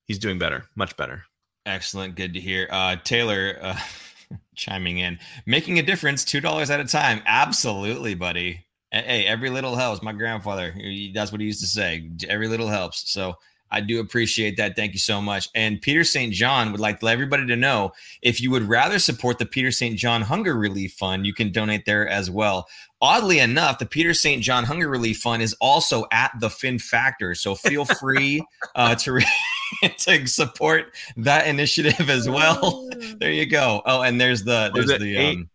he's 0.05 0.19
doing 0.19 0.39
better, 0.39 0.65
much 0.77 0.97
better. 0.97 1.25
Excellent, 1.67 2.15
good 2.15 2.35
to 2.35 2.41
hear. 2.41 2.69
Uh, 2.71 2.97
Taylor, 2.97 3.59
uh, 3.61 3.79
chiming 4.55 4.99
in, 4.99 5.19
making 5.47 5.79
a 5.79 5.83
difference, 5.83 6.25
two 6.25 6.41
dollars 6.41 6.71
at 6.71 6.81
a 6.81 6.85
time. 6.85 7.23
Absolutely, 7.27 8.15
buddy. 8.15 8.65
Hey, 8.91 9.25
every 9.27 9.51
little 9.51 9.77
helps. 9.77 10.03
My 10.03 10.13
grandfather, 10.13 10.75
that's 11.15 11.31
what 11.31 11.41
he 11.41 11.47
used 11.47 11.61
to 11.61 11.67
say. 11.67 12.11
Every 12.29 12.49
little 12.49 12.69
helps. 12.69 13.11
So 13.11 13.37
I 13.71 13.81
do 13.81 14.01
appreciate 14.01 14.57
that. 14.57 14.75
Thank 14.75 14.95
you 14.95 14.99
so 14.99 15.21
much. 15.21 15.49
And 15.55 15.81
Peter 15.81 16.03
St. 16.03 16.33
John 16.33 16.73
would 16.73 16.81
like 16.81 16.99
to 17.01 17.07
let 17.07 17.13
everybody 17.13 17.47
to 17.47 17.57
know 17.57 17.93
if 18.21 18.41
you 18.41 18.51
would 18.51 18.65
rather 18.65 18.99
support 18.99 19.39
the 19.39 19.47
Peter 19.47 19.71
St. 19.71 19.97
John 19.97 20.23
Hunger 20.23 20.57
Relief 20.57 20.95
Fund, 20.95 21.25
you 21.25 21.33
can 21.33 21.53
donate 21.53 21.85
there 21.87 22.09
as 22.09 22.31
well. 22.31 22.67
Oddly 23.01 23.39
enough, 23.39 23.79
the 23.79 23.87
Peter 23.87 24.13
St. 24.13 24.43
John 24.43 24.65
Hunger 24.65 24.89
Relief 24.89 25.19
Fund 25.19 25.41
is 25.41 25.55
also 25.61 26.07
at 26.13 26.33
the 26.41 26.51
Fin 26.51 26.79
Factor, 26.79 27.35
so 27.35 27.55
feel 27.55 27.85
free 27.85 28.45
uh, 28.75 28.95
to. 28.97 29.13
Re- 29.13 29.27
to 29.99 30.27
support 30.27 30.93
that 31.17 31.47
initiative 31.47 32.11
as 32.11 32.29
well. 32.29 32.89
there 33.19 33.33
you 33.33 33.47
go. 33.47 33.83
Oh, 33.85 34.03
and 34.03 34.21
there's 34.21 34.45
the 34.45 34.71
there's 34.75 34.89
the 34.89 35.17
eight? 35.17 35.39
Um, 35.39 35.51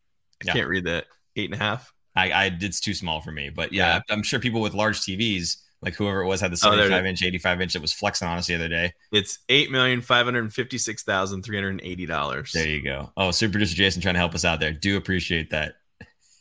I 0.47 0.51
can't 0.51 0.67
read 0.67 0.85
that 0.85 1.05
eight 1.35 1.45
and 1.45 1.59
a 1.59 1.63
half. 1.63 1.93
I, 2.15 2.31
I 2.31 2.57
it's 2.59 2.79
too 2.79 2.93
small 2.93 3.21
for 3.21 3.31
me, 3.31 3.49
but 3.49 3.73
yeah, 3.73 3.95
yeah, 3.95 4.01
I'm 4.13 4.23
sure 4.23 4.39
people 4.39 4.61
with 4.61 4.73
large 4.73 5.01
TVs, 5.01 5.57
like 5.81 5.95
whoever 5.95 6.21
it 6.21 6.27
was, 6.27 6.39
had 6.39 6.51
the 6.51 6.57
75 6.57 7.03
oh, 7.03 7.07
inch, 7.07 7.23
85 7.23 7.61
inch 7.61 7.73
that 7.73 7.81
was 7.81 7.91
flexing 7.91 8.27
on 8.27 8.37
us 8.37 8.47
the 8.47 8.55
other 8.55 8.69
day. 8.69 8.93
It's 9.11 9.39
eight 9.49 9.69
million 9.69 10.01
five 10.01 10.25
hundred 10.25 10.53
fifty 10.53 10.77
six 10.77 11.03
thousand 11.03 11.43
three 11.43 11.57
hundred 11.57 11.81
eighty 11.83 12.05
dollars. 12.05 12.51
There 12.53 12.67
you 12.67 12.81
go. 12.81 13.11
Oh, 13.17 13.31
super 13.31 13.53
producer 13.53 13.75
Jason 13.75 14.01
trying 14.01 14.15
to 14.15 14.19
help 14.19 14.33
us 14.33 14.45
out 14.45 14.59
there. 14.59 14.71
Do 14.71 14.97
appreciate 14.97 15.49
that. 15.49 15.73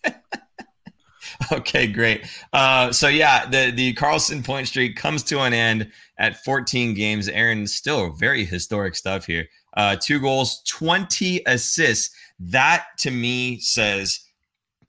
okay, 1.53 1.87
great. 1.87 2.27
Uh, 2.53 2.93
so 2.93 3.09
yeah, 3.09 3.47
the 3.47 3.73
the 3.75 3.95
Karlsson 3.95 4.45
point 4.45 4.69
streak 4.69 4.97
comes 4.97 5.23
to 5.25 5.41
an 5.41 5.53
end 5.53 5.91
at 6.19 6.43
14 6.45 6.95
games. 6.95 7.29
Aaron, 7.29 7.67
still 7.67 8.13
very 8.13 8.45
historic 8.45 8.95
stuff 8.95 9.27
here. 9.27 9.47
Uh, 9.77 9.97
two 10.01 10.21
goals, 10.21 10.63
20 10.69 11.43
assists. 11.47 12.15
That 12.39 12.87
to 12.99 13.11
me 13.11 13.61
says 13.61 14.21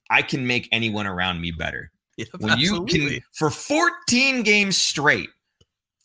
I 0.09 0.21
can 0.21 0.45
make 0.45 0.69
anyone 0.71 1.07
around 1.07 1.41
me 1.41 1.51
better. 1.51 1.91
Yeah, 2.17 2.27
when 2.37 2.51
absolutely. 2.51 2.99
you 3.01 3.09
can 3.09 3.21
for 3.33 3.49
14 3.49 4.43
games 4.43 4.77
straight 4.77 5.27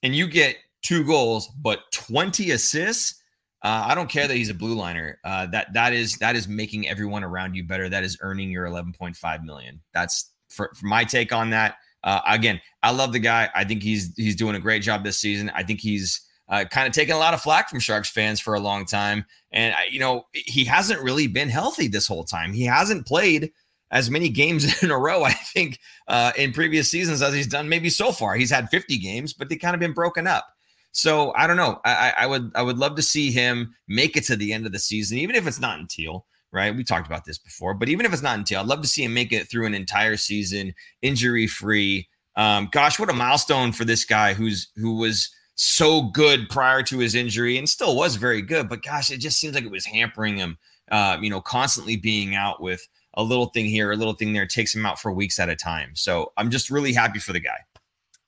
and 0.02 0.12
you 0.12 0.26
get 0.26 0.56
two 0.82 1.04
goals 1.04 1.46
but 1.62 1.82
20 1.92 2.50
assists, 2.50 3.22
uh, 3.62 3.84
I 3.86 3.94
don't 3.94 4.08
care 4.08 4.26
that 4.26 4.34
he's 4.34 4.48
a 4.48 4.54
blue 4.54 4.74
liner. 4.74 5.18
Uh, 5.22 5.46
that 5.46 5.72
that 5.74 5.92
is 5.92 6.16
that 6.16 6.34
is 6.34 6.48
making 6.48 6.88
everyone 6.88 7.22
around 7.22 7.54
you 7.54 7.64
better. 7.64 7.88
That 7.88 8.04
is 8.04 8.18
earning 8.22 8.50
your 8.50 8.66
11.5 8.66 9.44
million. 9.44 9.82
That's 9.92 10.29
for, 10.50 10.72
for 10.74 10.86
my 10.86 11.04
take 11.04 11.32
on 11.32 11.50
that. 11.50 11.76
Uh, 12.02 12.20
again, 12.26 12.60
I 12.82 12.92
love 12.92 13.12
the 13.12 13.18
guy. 13.18 13.48
I 13.54 13.64
think 13.64 13.82
he's 13.82 14.14
he's 14.16 14.36
doing 14.36 14.56
a 14.56 14.60
great 14.60 14.82
job 14.82 15.04
this 15.04 15.18
season. 15.18 15.50
I 15.54 15.62
think 15.62 15.80
he's 15.80 16.20
uh, 16.48 16.64
kind 16.70 16.86
of 16.86 16.92
taken 16.92 17.14
a 17.14 17.18
lot 17.18 17.34
of 17.34 17.42
flack 17.42 17.68
from 17.68 17.80
Sharks 17.80 18.10
fans 18.10 18.40
for 18.40 18.54
a 18.54 18.60
long 18.60 18.86
time, 18.86 19.24
and 19.52 19.74
you 19.90 20.00
know 20.00 20.26
he 20.32 20.64
hasn't 20.64 21.02
really 21.02 21.26
been 21.26 21.48
healthy 21.48 21.88
this 21.88 22.06
whole 22.06 22.24
time. 22.24 22.52
He 22.52 22.64
hasn't 22.64 23.06
played 23.06 23.52
as 23.90 24.10
many 24.10 24.28
games 24.28 24.82
in 24.82 24.90
a 24.90 24.98
row, 24.98 25.24
I 25.24 25.32
think, 25.32 25.78
uh, 26.08 26.32
in 26.36 26.52
previous 26.52 26.90
seasons 26.90 27.22
as 27.22 27.34
he's 27.34 27.46
done 27.46 27.68
maybe 27.68 27.90
so 27.90 28.12
far. 28.12 28.34
He's 28.36 28.50
had 28.50 28.70
50 28.70 28.98
games, 28.98 29.32
but 29.32 29.48
they 29.48 29.56
kind 29.56 29.74
of 29.74 29.80
been 29.80 29.92
broken 29.92 30.26
up. 30.26 30.46
So 30.92 31.32
I 31.34 31.46
don't 31.46 31.56
know. 31.56 31.80
I, 31.84 32.14
I 32.18 32.26
would 32.26 32.50
I 32.54 32.62
would 32.62 32.78
love 32.78 32.96
to 32.96 33.02
see 33.02 33.30
him 33.30 33.74
make 33.86 34.16
it 34.16 34.24
to 34.24 34.36
the 34.36 34.52
end 34.52 34.66
of 34.66 34.72
the 34.72 34.78
season, 34.78 35.18
even 35.18 35.36
if 35.36 35.46
it's 35.46 35.60
not 35.60 35.78
in 35.78 35.86
teal 35.86 36.26
right? 36.52 36.74
We 36.74 36.84
talked 36.84 37.06
about 37.06 37.24
this 37.24 37.38
before, 37.38 37.74
but 37.74 37.88
even 37.88 38.06
if 38.06 38.12
it's 38.12 38.22
not 38.22 38.38
in 38.38 38.44
teal, 38.44 38.60
I'd 38.60 38.66
love 38.66 38.82
to 38.82 38.88
see 38.88 39.04
him 39.04 39.14
make 39.14 39.32
it 39.32 39.48
through 39.48 39.66
an 39.66 39.74
entire 39.74 40.16
season 40.16 40.74
injury 41.02 41.46
free. 41.46 42.08
Um, 42.36 42.68
gosh, 42.72 42.98
what 42.98 43.10
a 43.10 43.14
milestone 43.14 43.72
for 43.72 43.84
this 43.84 44.04
guy 44.04 44.34
who's 44.34 44.68
who 44.76 44.96
was 44.96 45.30
so 45.54 46.02
good 46.02 46.48
prior 46.48 46.82
to 46.82 46.98
his 46.98 47.14
injury 47.14 47.58
and 47.58 47.68
still 47.68 47.94
was 47.94 48.16
very 48.16 48.40
good. 48.40 48.68
But 48.68 48.82
gosh, 48.82 49.10
it 49.10 49.18
just 49.18 49.38
seems 49.38 49.54
like 49.54 49.64
it 49.64 49.70
was 49.70 49.84
hampering 49.84 50.36
him. 50.36 50.58
Uh, 50.90 51.18
you 51.20 51.30
know, 51.30 51.40
constantly 51.40 51.96
being 51.96 52.34
out 52.34 52.60
with 52.60 52.86
a 53.14 53.22
little 53.22 53.46
thing 53.46 53.66
here, 53.66 53.92
a 53.92 53.96
little 53.96 54.14
thing 54.14 54.32
there, 54.32 54.46
takes 54.46 54.74
him 54.74 54.86
out 54.86 54.98
for 54.98 55.12
weeks 55.12 55.38
at 55.38 55.48
a 55.48 55.54
time. 55.54 55.90
So 55.94 56.32
I'm 56.36 56.50
just 56.50 56.70
really 56.70 56.92
happy 56.92 57.18
for 57.18 57.32
the 57.32 57.40
guy. 57.40 57.58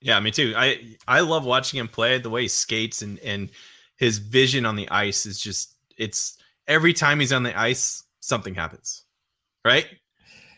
Yeah, 0.01 0.19
me 0.21 0.31
too. 0.31 0.53
I 0.57 0.97
I 1.09 1.21
love 1.21 1.45
watching 1.45 1.79
him 1.79 1.89
play. 1.89 2.19
The 2.19 2.31
way 2.31 2.43
he 2.43 2.49
skates 2.49 3.03
and 3.03 3.19
and 3.21 3.51
his 3.97 4.19
vision 4.19 4.67
on 4.67 4.77
the 4.77 4.89
ice 4.91 5.27
is 5.27 5.39
just 5.41 5.77
it's 5.97 6.39
every 6.67 6.93
time 6.93 7.21
he's 7.21 7.33
on 7.33 7.45
the 7.45 7.59
ice, 7.59 8.02
something 8.23 8.55
happens, 8.55 9.05
right? 9.65 9.87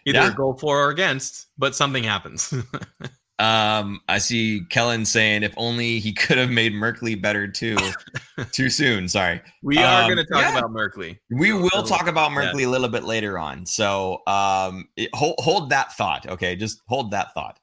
Either 0.06 0.18
yeah. 0.18 0.34
go 0.34 0.52
for 0.54 0.86
or 0.86 0.90
against, 0.90 1.48
but 1.58 1.74
something 1.74 2.04
happens. 2.04 2.52
um, 3.38 4.00
I 4.08 4.18
see 4.18 4.62
Kellen 4.70 5.04
saying 5.04 5.42
if 5.42 5.54
only 5.56 5.98
he 5.98 6.12
could 6.12 6.36
have 6.36 6.50
made 6.50 6.74
Merkley 6.74 7.20
better 7.20 7.48
too. 7.48 7.76
too 8.52 8.68
soon. 8.68 9.08
Sorry. 9.08 9.40
We 9.62 9.78
are 9.78 10.02
um, 10.02 10.10
going 10.10 10.24
to 10.24 10.30
talk 10.30 10.42
yeah. 10.42 10.58
about 10.58 10.70
Merkley. 10.70 11.18
We 11.30 11.52
will 11.54 11.82
talk 11.84 12.06
about 12.06 12.32
Merkley 12.32 12.60
yeah. 12.60 12.66
a 12.66 12.68
little 12.68 12.88
bit 12.88 13.04
later 13.04 13.38
on. 13.38 13.64
So 13.64 14.22
um, 14.26 14.88
it, 14.96 15.08
hold 15.14 15.36
hold 15.38 15.70
that 15.70 15.94
thought. 15.94 16.28
Okay, 16.28 16.54
just 16.54 16.82
hold 16.86 17.10
that 17.12 17.32
thought. 17.32 17.58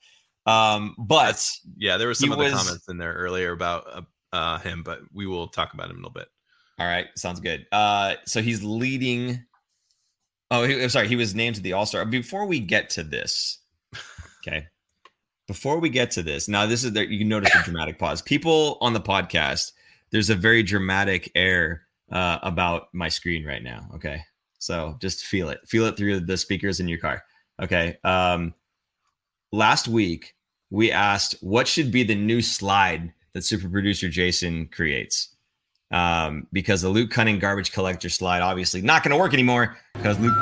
Um, 0.48 0.96
but 0.98 1.26
That's, 1.26 1.62
yeah, 1.78 1.98
there 1.98 2.08
was 2.08 2.18
some 2.18 2.32
other 2.32 2.46
was, 2.46 2.54
comments 2.54 2.90
in 2.90 2.98
there 2.98 3.14
earlier 3.14 3.52
about 3.52 3.86
uh, 3.94 4.02
uh, 4.34 4.58
him, 4.58 4.82
but 4.82 5.02
we 5.14 5.28
will 5.28 5.48
talk 5.48 5.76
about 5.76 5.92
him 5.92 5.98
a 5.98 6.00
little 6.00 6.12
bit. 6.12 6.28
All 6.80 6.88
right, 6.88 7.08
sounds 7.16 7.40
good. 7.40 7.68
Uh, 7.72 8.16
so 8.26 8.42
he's 8.42 8.64
leading 8.64 9.46
Oh, 10.52 10.64
he, 10.64 10.88
sorry. 10.90 11.08
He 11.08 11.16
was 11.16 11.34
named 11.34 11.56
to 11.56 11.62
the 11.62 11.74
All 11.74 11.86
Star. 11.86 12.06
Before 12.06 12.46
we 12.46 12.60
get 12.60 12.90
to 12.92 13.04
this, 13.04 13.60
okay. 14.46 14.68
Before 15.48 15.80
we 15.80 15.90
get 15.90 16.12
to 16.12 16.24
this, 16.24 16.48
now 16.48 16.66
this 16.66 16.84
is 16.84 16.92
there. 16.92 17.06
You 17.06 17.18
can 17.18 17.30
notice 17.30 17.56
a 17.56 17.64
dramatic 17.64 17.98
pause. 17.98 18.22
People 18.22 18.78
on 18.82 18.94
the 18.94 19.02
podcast, 19.02 19.72
there's 20.12 20.30
a 20.30 20.36
very 20.36 20.62
dramatic 20.62 21.32
air 21.36 21.88
uh, 22.12 22.38
about 22.44 22.90
my 22.94 23.10
screen 23.10 23.46
right 23.46 23.64
now. 23.64 23.90
Okay, 23.96 24.22
so 24.60 24.98
just 25.02 25.26
feel 25.26 25.50
it. 25.50 25.60
Feel 25.68 25.86
it 25.86 25.98
through 25.98 26.20
the 26.20 26.38
speakers 26.38 26.80
in 26.80 26.88
your 26.88 27.00
car. 27.00 27.24
Okay. 27.62 27.98
Um, 28.04 28.54
last 29.52 29.88
week 29.88 30.36
we 30.70 30.92
asked 30.92 31.36
what 31.42 31.68
should 31.68 31.92
be 31.92 32.04
the 32.04 32.16
new 32.16 32.42
slide 32.42 33.14
that 33.34 33.44
super 33.44 33.70
producer 33.70 34.10
Jason 34.10 34.68
creates 34.68 35.31
um, 35.92 36.48
because 36.52 36.82
the 36.82 36.90
Luke 36.90 37.12
Kunin 37.12 37.40
garbage 37.40 37.72
collector 37.72 38.10
slide 38.10 38.42
obviously 38.42 38.82
not 38.82 39.04
going 39.04 39.12
to 39.12 39.18
work 39.18 39.34
anymore 39.34 39.78
because 39.94 40.20
Luke. 40.20 40.36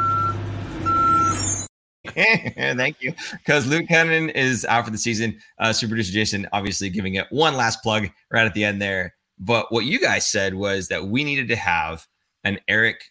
Thank 2.15 3.01
you. 3.01 3.13
Because 3.33 3.67
Luke 3.67 3.85
Kunin 3.87 4.33
is 4.33 4.65
out 4.65 4.85
for 4.85 4.91
the 4.91 4.97
season. 4.97 5.39
Uh, 5.59 5.73
Super 5.73 5.91
producer 5.91 6.11
Jason 6.11 6.47
obviously 6.53 6.89
giving 6.89 7.15
it 7.15 7.27
one 7.29 7.55
last 7.55 7.83
plug 7.83 8.07
right 8.31 8.45
at 8.45 8.53
the 8.53 8.63
end 8.63 8.81
there. 8.81 9.13
But 9.37 9.71
what 9.71 9.85
you 9.85 9.99
guys 9.99 10.25
said 10.25 10.53
was 10.53 10.87
that 10.87 11.07
we 11.07 11.23
needed 11.23 11.47
to 11.49 11.55
have 11.55 12.05
an 12.43 12.59
Erik 12.67 13.03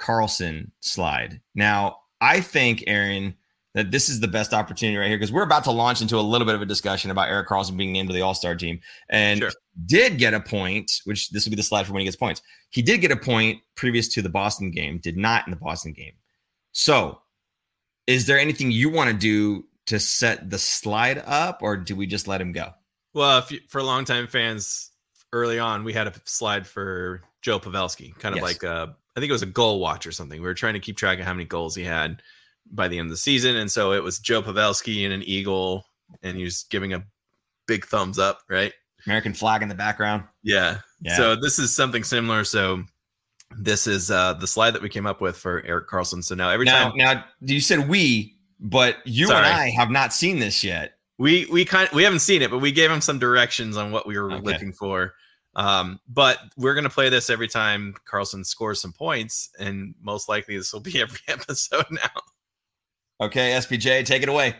Karlsson 0.00 0.70
slide. 0.80 1.40
Now, 1.54 1.98
I 2.20 2.40
think, 2.40 2.84
Aaron, 2.86 3.34
that 3.74 3.90
this 3.90 4.08
is 4.08 4.20
the 4.20 4.28
best 4.28 4.54
opportunity 4.54 4.96
right 4.96 5.08
here 5.08 5.18
because 5.18 5.32
we're 5.32 5.42
about 5.42 5.64
to 5.64 5.70
launch 5.70 6.00
into 6.00 6.16
a 6.16 6.22
little 6.22 6.46
bit 6.46 6.54
of 6.54 6.62
a 6.62 6.66
discussion 6.66 7.10
about 7.10 7.28
Erik 7.28 7.48
Karlsson 7.48 7.76
being 7.76 7.92
named 7.92 8.08
to 8.08 8.14
the 8.14 8.22
All 8.22 8.34
Star 8.34 8.54
team 8.54 8.80
and 9.08 9.40
sure. 9.40 9.50
did 9.86 10.18
get 10.18 10.32
a 10.32 10.40
point, 10.40 11.00
which 11.04 11.30
this 11.30 11.44
will 11.44 11.50
be 11.50 11.56
the 11.56 11.62
slide 11.62 11.86
for 11.86 11.92
when 11.92 12.00
he 12.00 12.04
gets 12.04 12.16
points. 12.16 12.40
He 12.70 12.82
did 12.82 13.00
get 13.00 13.10
a 13.10 13.16
point 13.16 13.60
previous 13.74 14.08
to 14.14 14.22
the 14.22 14.28
Boston 14.28 14.70
game, 14.70 14.98
did 14.98 15.16
not 15.16 15.46
in 15.46 15.50
the 15.50 15.56
Boston 15.56 15.92
game. 15.92 16.12
So, 16.72 17.20
is 18.06 18.26
there 18.26 18.38
anything 18.38 18.70
you 18.70 18.90
want 18.90 19.10
to 19.10 19.16
do 19.16 19.66
to 19.86 19.98
set 19.98 20.50
the 20.50 20.58
slide 20.58 21.22
up, 21.26 21.58
or 21.62 21.76
do 21.76 21.96
we 21.96 22.06
just 22.06 22.28
let 22.28 22.40
him 22.40 22.52
go? 22.52 22.70
Well, 23.12 23.38
if 23.38 23.50
you, 23.50 23.60
for 23.68 23.82
longtime 23.82 24.28
fans, 24.28 24.90
early 25.32 25.58
on 25.58 25.82
we 25.82 25.92
had 25.92 26.06
a 26.06 26.12
slide 26.24 26.66
for 26.66 27.22
Joe 27.42 27.58
Pavelski, 27.58 28.16
kind 28.18 28.34
of 28.34 28.40
yes. 28.40 28.44
like 28.44 28.62
a, 28.62 28.94
I 29.16 29.20
think 29.20 29.30
it 29.30 29.32
was 29.32 29.42
a 29.42 29.46
goal 29.46 29.80
watch 29.80 30.06
or 30.06 30.12
something. 30.12 30.40
We 30.40 30.46
were 30.46 30.54
trying 30.54 30.74
to 30.74 30.80
keep 30.80 30.96
track 30.96 31.18
of 31.18 31.24
how 31.24 31.32
many 31.32 31.44
goals 31.44 31.74
he 31.74 31.84
had 31.84 32.22
by 32.70 32.88
the 32.88 32.98
end 32.98 33.06
of 33.06 33.10
the 33.10 33.16
season. 33.16 33.56
And 33.56 33.70
so 33.70 33.92
it 33.92 34.02
was 34.02 34.18
Joe 34.18 34.42
Pavelski 34.42 35.04
and 35.04 35.12
an 35.12 35.22
eagle, 35.22 35.86
and 36.22 36.36
he 36.36 36.44
was 36.44 36.64
giving 36.70 36.92
a 36.92 37.04
big 37.66 37.84
thumbs 37.84 38.18
up, 38.18 38.40
right? 38.48 38.72
American 39.06 39.34
flag 39.34 39.62
in 39.62 39.68
the 39.68 39.74
background. 39.74 40.24
Yeah. 40.42 40.78
yeah. 41.00 41.16
So 41.16 41.36
this 41.36 41.58
is 41.58 41.74
something 41.74 42.04
similar. 42.04 42.44
So 42.44 42.84
this 43.56 43.86
is 43.86 44.10
uh 44.10 44.34
the 44.34 44.46
slide 44.46 44.72
that 44.72 44.82
we 44.82 44.88
came 44.88 45.06
up 45.06 45.20
with 45.20 45.36
for 45.36 45.62
Erik 45.64 45.88
Karlsson. 45.88 46.24
So 46.24 46.34
now 46.34 46.50
every 46.50 46.66
now, 46.66 46.90
time 46.90 46.96
now 46.96 47.24
you 47.40 47.60
said 47.60 47.88
we, 47.88 48.36
but 48.60 48.96
you 49.04 49.26
Sorry. 49.26 49.38
and 49.38 49.46
I 49.46 49.70
have 49.70 49.90
not 49.90 50.12
seen 50.12 50.38
this 50.38 50.64
yet. 50.64 50.94
We 51.18 51.46
we 51.52 51.64
kind 51.64 51.88
of, 51.88 51.94
we 51.94 52.02
haven't 52.02 52.20
seen 52.20 52.42
it, 52.42 52.50
but 52.50 52.58
we 52.58 52.72
gave 52.72 52.90
him 52.90 53.00
some 53.00 53.18
directions 53.18 53.76
on 53.76 53.92
what 53.92 54.06
we 54.06 54.18
were 54.18 54.32
okay. 54.32 54.42
looking 54.42 54.72
for. 54.72 55.14
Um, 55.56 56.00
but 56.08 56.38
we're 56.56 56.74
gonna 56.74 56.90
play 56.90 57.08
this 57.08 57.30
every 57.30 57.46
time 57.46 57.94
Karlsson 58.10 58.44
scores 58.44 58.80
some 58.80 58.92
points, 58.92 59.50
and 59.58 59.94
most 60.02 60.28
likely 60.28 60.56
this 60.56 60.72
will 60.72 60.80
be 60.80 61.00
every 61.00 61.20
episode 61.28 61.86
now. 61.90 62.10
Okay, 63.20 63.52
SPJ, 63.52 64.04
take 64.04 64.22
it 64.22 64.28
away. 64.28 64.56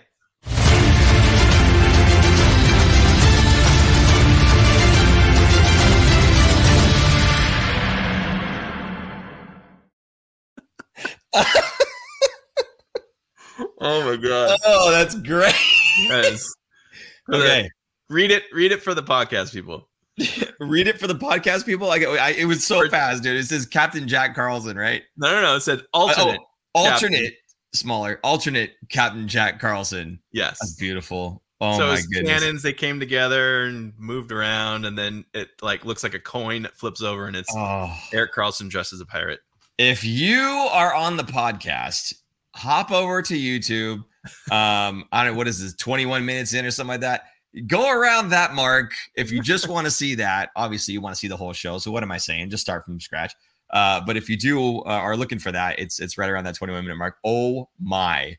oh 13.81 14.05
my 14.05 14.17
god. 14.17 14.59
Oh, 14.65 14.91
that's 14.93 15.17
great. 15.17 15.53
Yes. 15.99 16.49
okay. 17.33 17.69
Read 18.09 18.31
it. 18.31 18.45
Read 18.53 18.71
it 18.71 18.83
for 18.83 18.95
the 18.95 19.03
podcast 19.03 19.53
people. 19.53 19.89
Read 20.61 20.87
it 20.87 21.01
for 21.01 21.09
the 21.09 21.15
podcast 21.15 21.67
people. 21.67 21.89
Like 21.89 22.03
I, 22.03 22.31
it 22.31 22.45
was 22.45 22.65
so 22.65 22.89
fast, 22.89 23.25
dude. 23.25 23.37
It 23.37 23.47
says 23.47 23.67
Captain 23.67 24.07
Jack 24.07 24.37
Karlsson, 24.37 24.77
right? 24.77 25.03
No, 25.17 25.33
no, 25.33 25.43
no. 25.43 25.57
It 25.57 25.61
said 25.61 25.83
alternate. 25.93 26.39
Oh, 26.75 26.87
alternate, 26.87 27.13
Captain. 27.13 27.33
Smaller, 27.75 28.21
alternate 28.23 28.75
Captain 28.89 29.29
Jack 29.29 29.61
Karlsson. 29.61 30.19
Yes, 30.33 30.59
That's 30.61 30.75
beautiful. 30.75 31.43
Oh 31.61 31.79
so 31.79 31.87
my 31.87 32.01
goodness! 32.13 32.41
Cannons 32.41 32.63
they 32.63 32.73
came 32.73 32.99
together 33.01 33.65
and 33.65 33.93
moved 33.97 34.33
around, 34.33 34.85
and 34.85 34.99
then 34.99 35.25
it 35.35 35.49
like 35.63 35.85
looks 35.85 36.03
like 36.03 36.15
a 36.15 36.21
coin 36.21 36.63
that 36.63 36.77
flips 36.77 37.03
over, 37.03 37.27
and 37.27 37.37
it's 37.37 37.53
oh. 37.55 37.97
Erik 38.13 38.35
Karlsson 38.35 38.69
dressed 38.69 38.93
as 38.93 39.01
a 39.01 39.07
pirate. 39.07 39.41
If 39.79 40.05
you 40.05 40.41
are 40.41 40.95
on 40.95 41.17
the 41.17 41.23
podcast, 41.23 42.15
hop 42.55 42.91
over 42.91 43.23
to 43.23 43.35
YouTube. 43.35 44.05
Um, 44.51 45.05
I 45.13 45.23
don't 45.23 45.33
know 45.33 45.39
what 45.39 45.49
is 45.49 45.61
this, 45.61 45.75
21 45.75 46.25
minutes 46.25 46.55
in 46.55 46.65
or 46.65 46.71
something 46.71 46.89
like 46.89 47.01
that 47.01 47.25
go 47.67 47.91
around 47.91 48.31
that 48.31 48.55
mark 48.55 48.93
if 49.15 49.31
you 49.31 49.41
just 49.41 49.69
want 49.69 49.87
to 49.87 49.91
see 49.91 50.15
that. 50.17 50.51
Obviously, 50.57 50.95
you 50.95 51.01
want 51.01 51.15
to 51.15 51.19
see 51.19 51.29
the 51.29 51.37
whole 51.37 51.53
show. 51.53 51.79
So 51.79 51.91
what 51.91 52.03
am 52.03 52.11
I 52.11 52.19
saying? 52.19 52.51
Just 52.51 52.63
start 52.63 52.85
from 52.85 53.01
scratch. 53.01 53.35
Uh, 53.75 54.01
but 54.07 54.17
if 54.17 54.31
you 54.31 54.37
do 54.37 54.79
uh, 54.79 54.83
are 54.85 55.17
looking 55.17 55.39
for 55.39 55.53
that, 55.53 55.79
it's 55.79 56.01
it's 56.01 56.17
right 56.17 56.31
around 56.31 56.45
that 56.45 56.55
21 56.55 56.85
minute 56.85 56.97
mark. 56.97 57.17
Oh 57.25 57.69
my. 57.79 58.37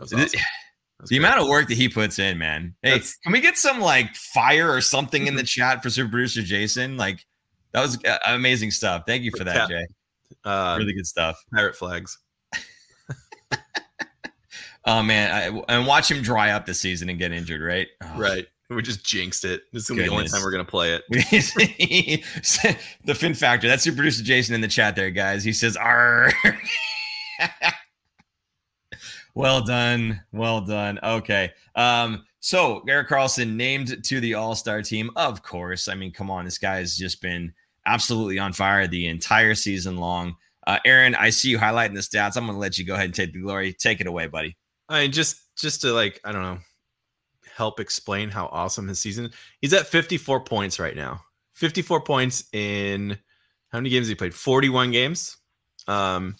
Awesome. 0.00 0.18
the 0.18 0.36
great. 1.06 1.18
amount 1.18 1.40
of 1.40 1.48
work 1.48 1.68
that 1.68 1.76
he 1.76 1.88
puts 1.88 2.18
in, 2.18 2.36
man. 2.38 2.74
Hey, 2.82 2.90
That's, 2.90 3.16
can 3.18 3.32
we 3.32 3.40
get 3.40 3.56
some 3.56 3.80
like 3.80 4.14
fire 4.16 4.68
or 4.70 4.80
something 4.80 5.28
in 5.28 5.36
the 5.36 5.42
chat 5.44 5.82
for 5.82 5.90
super 5.90 6.10
producer 6.10 6.42
Jason? 6.42 6.96
Like 6.96 7.24
that 7.72 7.82
was 7.82 8.04
uh, 8.04 8.18
amazing 8.26 8.72
stuff. 8.72 9.04
Thank 9.06 9.22
you 9.22 9.30
for 9.30 9.44
that, 9.44 9.68
Jay. 9.70 9.86
Uh, 10.44 10.74
really 10.78 10.92
good 10.92 11.06
stuff. 11.06 11.42
Pirate 11.54 11.76
flags. 11.76 12.18
Oh 14.86 15.02
man, 15.02 15.30
I, 15.32 15.74
and 15.74 15.86
watch 15.86 16.10
him 16.10 16.20
dry 16.20 16.50
up 16.50 16.66
this 16.66 16.78
season 16.78 17.08
and 17.08 17.18
get 17.18 17.32
injured, 17.32 17.62
right? 17.62 17.88
Oh. 18.02 18.18
Right. 18.18 18.46
We 18.70 18.82
just 18.82 19.04
jinxed 19.04 19.44
it. 19.44 19.62
This 19.72 19.82
is 19.82 19.88
gonna 19.88 20.02
be 20.02 20.08
the 20.08 20.14
only 20.14 20.28
time 20.28 20.42
we're 20.42 20.50
gonna 20.50 20.64
play 20.64 20.94
it. 20.94 21.02
the 23.04 23.14
Fin 23.14 23.34
Factor. 23.34 23.68
That's 23.68 23.84
your 23.84 23.94
producer 23.94 24.24
Jason 24.24 24.54
in 24.54 24.60
the 24.60 24.68
chat 24.68 24.96
there, 24.96 25.10
guys. 25.10 25.44
He 25.44 25.52
says, 25.52 25.76
"R." 25.76 26.32
well 29.34 29.62
done, 29.62 30.22
well 30.32 30.62
done. 30.62 30.98
Okay. 31.02 31.52
Um. 31.74 32.24
So 32.40 32.82
Erik 32.88 33.08
Karlsson 33.08 33.54
named 33.54 34.04
to 34.04 34.20
the 34.20 34.34
All 34.34 34.54
Star 34.54 34.82
team, 34.82 35.10
of 35.16 35.42
course. 35.42 35.88
I 35.88 35.94
mean, 35.94 36.12
come 36.12 36.30
on, 36.30 36.44
this 36.44 36.58
guy 36.58 36.76
has 36.76 36.96
just 36.96 37.20
been 37.20 37.52
absolutely 37.86 38.38
on 38.38 38.52
fire 38.52 38.86
the 38.86 39.08
entire 39.08 39.54
season 39.54 39.96
long. 39.96 40.36
Uh, 40.66 40.78
Aaron, 40.84 41.14
I 41.14 41.30
see 41.30 41.50
you 41.50 41.58
highlighting 41.58 41.94
the 41.94 42.00
stats. 42.00 42.36
I'm 42.36 42.44
going 42.44 42.54
to 42.54 42.60
let 42.60 42.78
you 42.78 42.86
go 42.86 42.94
ahead 42.94 43.06
and 43.06 43.14
take 43.14 43.32
the 43.32 43.40
glory. 43.40 43.74
Take 43.74 44.00
it 44.00 44.06
away, 44.06 44.26
buddy. 44.26 44.56
I 44.88 45.02
mean, 45.02 45.12
just 45.12 45.36
just 45.56 45.82
to 45.82 45.92
like, 45.92 46.20
I 46.24 46.32
don't 46.32 46.42
know, 46.42 46.58
help 47.54 47.80
explain 47.80 48.30
how 48.30 48.46
awesome 48.46 48.88
his 48.88 48.98
season. 48.98 49.30
He's 49.60 49.72
at 49.72 49.86
54 49.86 50.40
points 50.40 50.78
right 50.78 50.96
now. 50.96 51.20
54 51.52 52.00
points 52.00 52.44
in 52.52 53.18
how 53.70 53.78
many 53.78 53.90
games 53.90 54.08
he 54.08 54.14
played? 54.14 54.34
41 54.34 54.90
games. 54.90 55.36
Um, 55.86 56.36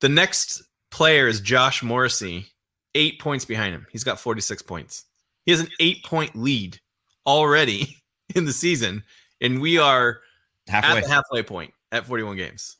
the 0.00 0.08
next 0.08 0.62
player 0.90 1.26
is 1.26 1.40
Josh 1.40 1.82
Morrissey, 1.82 2.46
eight 2.94 3.20
points 3.20 3.44
behind 3.44 3.74
him. 3.74 3.86
He's 3.90 4.04
got 4.04 4.20
46 4.20 4.62
points. 4.62 5.04
He 5.44 5.52
has 5.52 5.60
an 5.60 5.68
eight 5.80 6.04
point 6.04 6.36
lead 6.36 6.78
already 7.26 7.96
in 8.34 8.44
the 8.44 8.52
season, 8.52 9.02
and 9.40 9.60
we 9.60 9.78
are 9.78 10.20
halfway. 10.68 10.98
at 10.98 11.04
the 11.04 11.10
halfway 11.10 11.42
point 11.42 11.72
at 11.90 12.06
41 12.06 12.36
games. 12.36 12.76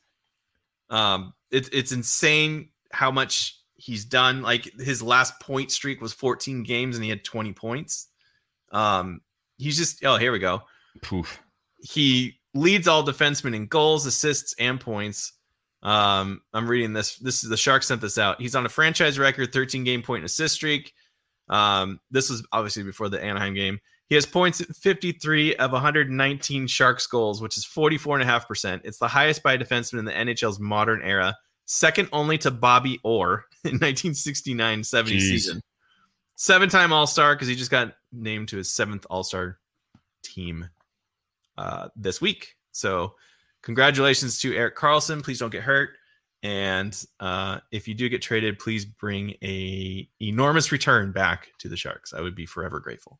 Um, 0.89 1.33
it's 1.51 1.69
it's 1.69 1.91
insane 1.91 2.69
how 2.91 3.11
much 3.11 3.58
he's 3.79 4.05
done. 4.05 4.41
Like 4.41 4.71
his 4.79 5.01
last 5.01 5.39
point 5.39 5.71
streak 5.71 6.01
was 6.01 6.13
14 6.13 6.63
games 6.63 6.95
and 6.95 7.03
he 7.03 7.09
had 7.09 7.23
20 7.23 7.53
points. 7.53 8.07
Um, 8.71 9.21
he's 9.57 9.77
just 9.77 10.03
oh 10.05 10.17
here 10.17 10.31
we 10.31 10.39
go. 10.39 10.61
Poof. 11.01 11.39
He 11.79 12.39
leads 12.53 12.87
all 12.87 13.05
defensemen 13.05 13.55
in 13.55 13.67
goals, 13.67 14.05
assists, 14.05 14.53
and 14.59 14.79
points. 14.79 15.33
Um, 15.81 16.41
I'm 16.53 16.67
reading 16.67 16.93
this. 16.93 17.17
This 17.17 17.43
is 17.43 17.49
the 17.49 17.57
Sharks 17.57 17.87
sent 17.87 18.01
this 18.01 18.17
out. 18.17 18.41
He's 18.41 18.55
on 18.55 18.65
a 18.65 18.69
franchise 18.69 19.17
record 19.17 19.53
13 19.53 19.83
game 19.83 20.01
point 20.01 20.25
assist 20.25 20.55
streak. 20.55 20.93
Um, 21.47 21.99
this 22.11 22.29
was 22.29 22.45
obviously 22.51 22.83
before 22.83 23.09
the 23.09 23.23
Anaheim 23.23 23.55
game. 23.55 23.79
He 24.07 24.15
has 24.15 24.25
points 24.25 24.59
at 24.59 24.75
53 24.75 25.55
of 25.55 25.71
119 25.71 26.67
Sharks 26.67 27.05
goals, 27.05 27.41
which 27.41 27.57
is 27.57 27.65
44.5%. 27.65 28.81
It's 28.83 28.97
the 28.97 29.07
highest 29.07 29.43
by 29.43 29.53
a 29.53 29.57
defenseman 29.57 29.99
in 29.99 30.05
the 30.05 30.11
NHL's 30.11 30.59
modern 30.59 31.01
era 31.03 31.35
second 31.69 32.09
only 32.11 32.37
to 32.39 32.49
Bobby 32.49 32.99
Orr 33.03 33.45
in 33.63 33.73
1969 33.73 34.83
70 34.83 35.19
season. 35.19 35.61
Seven 36.35 36.67
time 36.67 36.91
All 36.91 37.07
Star 37.07 37.35
because 37.35 37.47
he 37.47 37.55
just 37.55 37.71
got 37.71 37.93
named 38.11 38.49
to 38.49 38.57
his 38.57 38.71
seventh 38.71 39.05
All 39.09 39.23
Star 39.23 39.59
team 40.23 40.67
uh, 41.57 41.89
this 41.95 42.19
week. 42.19 42.55
So, 42.71 43.15
congratulations 43.61 44.39
to 44.41 44.55
Erik 44.55 44.77
Karlsson. 44.77 45.23
Please 45.23 45.39
don't 45.39 45.51
get 45.51 45.63
hurt. 45.63 45.91
And 46.41 46.97
uh, 47.19 47.59
if 47.71 47.87
you 47.87 47.93
do 47.93 48.07
get 48.07 48.21
traded, 48.21 48.59
please 48.59 48.85
bring 48.85 49.35
a 49.43 50.07
enormous 50.21 50.71
return 50.71 51.11
back 51.11 51.49
to 51.59 51.67
the 51.67 51.75
Sharks. 51.75 52.13
I 52.13 52.21
would 52.21 52.35
be 52.35 52.45
forever 52.45 52.79
grateful. 52.79 53.19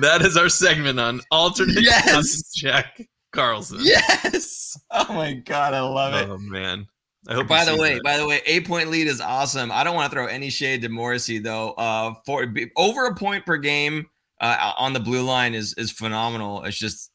That 0.00 0.22
is 0.22 0.36
our 0.36 0.48
segment 0.48 1.00
on 1.00 1.20
alternate 1.30 1.82
yes! 1.82 2.52
Jack 2.54 3.00
Karlsson. 3.32 3.80
Yes. 3.82 4.78
Oh 4.90 5.12
my 5.12 5.34
god, 5.34 5.74
I 5.74 5.80
love 5.80 6.14
it. 6.14 6.28
Oh 6.28 6.38
man. 6.38 6.86
I 7.28 7.34
hope 7.34 7.48
by 7.48 7.64
the 7.64 7.76
way, 7.76 7.94
that. 7.94 8.04
by 8.04 8.16
the 8.18 8.26
way, 8.26 8.40
eight 8.46 8.66
point 8.66 8.88
lead 8.90 9.08
is 9.08 9.20
awesome. 9.20 9.72
I 9.72 9.82
don't 9.82 9.96
want 9.96 10.10
to 10.10 10.14
throw 10.14 10.26
any 10.26 10.48
shade 10.48 10.82
to 10.82 10.88
Morrissey 10.88 11.38
though. 11.38 11.72
Uh, 11.72 12.14
for 12.24 12.46
over 12.76 13.06
a 13.06 13.14
point 13.14 13.44
per 13.44 13.56
game 13.56 14.06
uh, 14.40 14.72
on 14.78 14.92
the 14.92 15.00
blue 15.00 15.22
line 15.22 15.54
is 15.54 15.74
is 15.74 15.90
phenomenal. 15.90 16.62
It's 16.64 16.78
just 16.78 17.10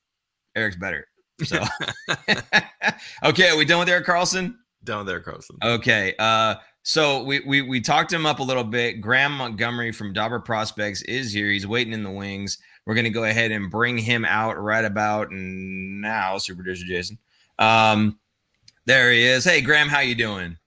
Eric's 0.56 0.76
better. 0.76 1.08
So 1.44 1.64
okay, 3.24 3.50
are 3.50 3.58
we 3.58 3.66
done 3.66 3.80
with 3.80 3.90
Erik 3.90 4.06
Karlsson? 4.06 4.56
Done 4.84 5.06
with 5.06 5.10
Erik 5.10 5.26
Karlsson. 5.26 5.58
Okay. 5.64 6.14
Uh, 6.20 6.56
so 6.84 7.24
we, 7.24 7.42
we 7.42 7.62
we 7.62 7.80
talked 7.80 8.12
him 8.12 8.26
up 8.26 8.40
a 8.40 8.44
little 8.44 8.64
bit. 8.64 9.02
Graham 9.02 9.38
Montgomery 9.38 9.92
from 9.92 10.14
Dobber 10.14 10.40
Prospects 10.40 11.04
is 11.04 11.32
here. 11.32 11.50
He's 11.50 11.68
waiting 11.68 11.94
in 11.94 12.04
the 12.04 12.12
wings. 12.12 12.58
We're 12.86 12.96
going 12.96 13.06
to 13.06 13.12
go 13.12 13.24
ahead 13.24 13.52
and 13.52 13.70
bring 13.70 13.98
him 13.98 14.26
out 14.26 14.60
right 14.60 14.84
about 14.84 15.28
now, 15.32 16.38
super 16.38 16.58
producer 16.58 16.86
Jason. 16.86 17.18
Um, 17.60 18.20
there 18.86 19.12
he 19.12 19.24
is. 19.24 19.46
Hey, 19.46 19.62
Graham, 19.62 19.88
how 19.88 20.00
you 20.00 20.16
doing? 20.16 20.58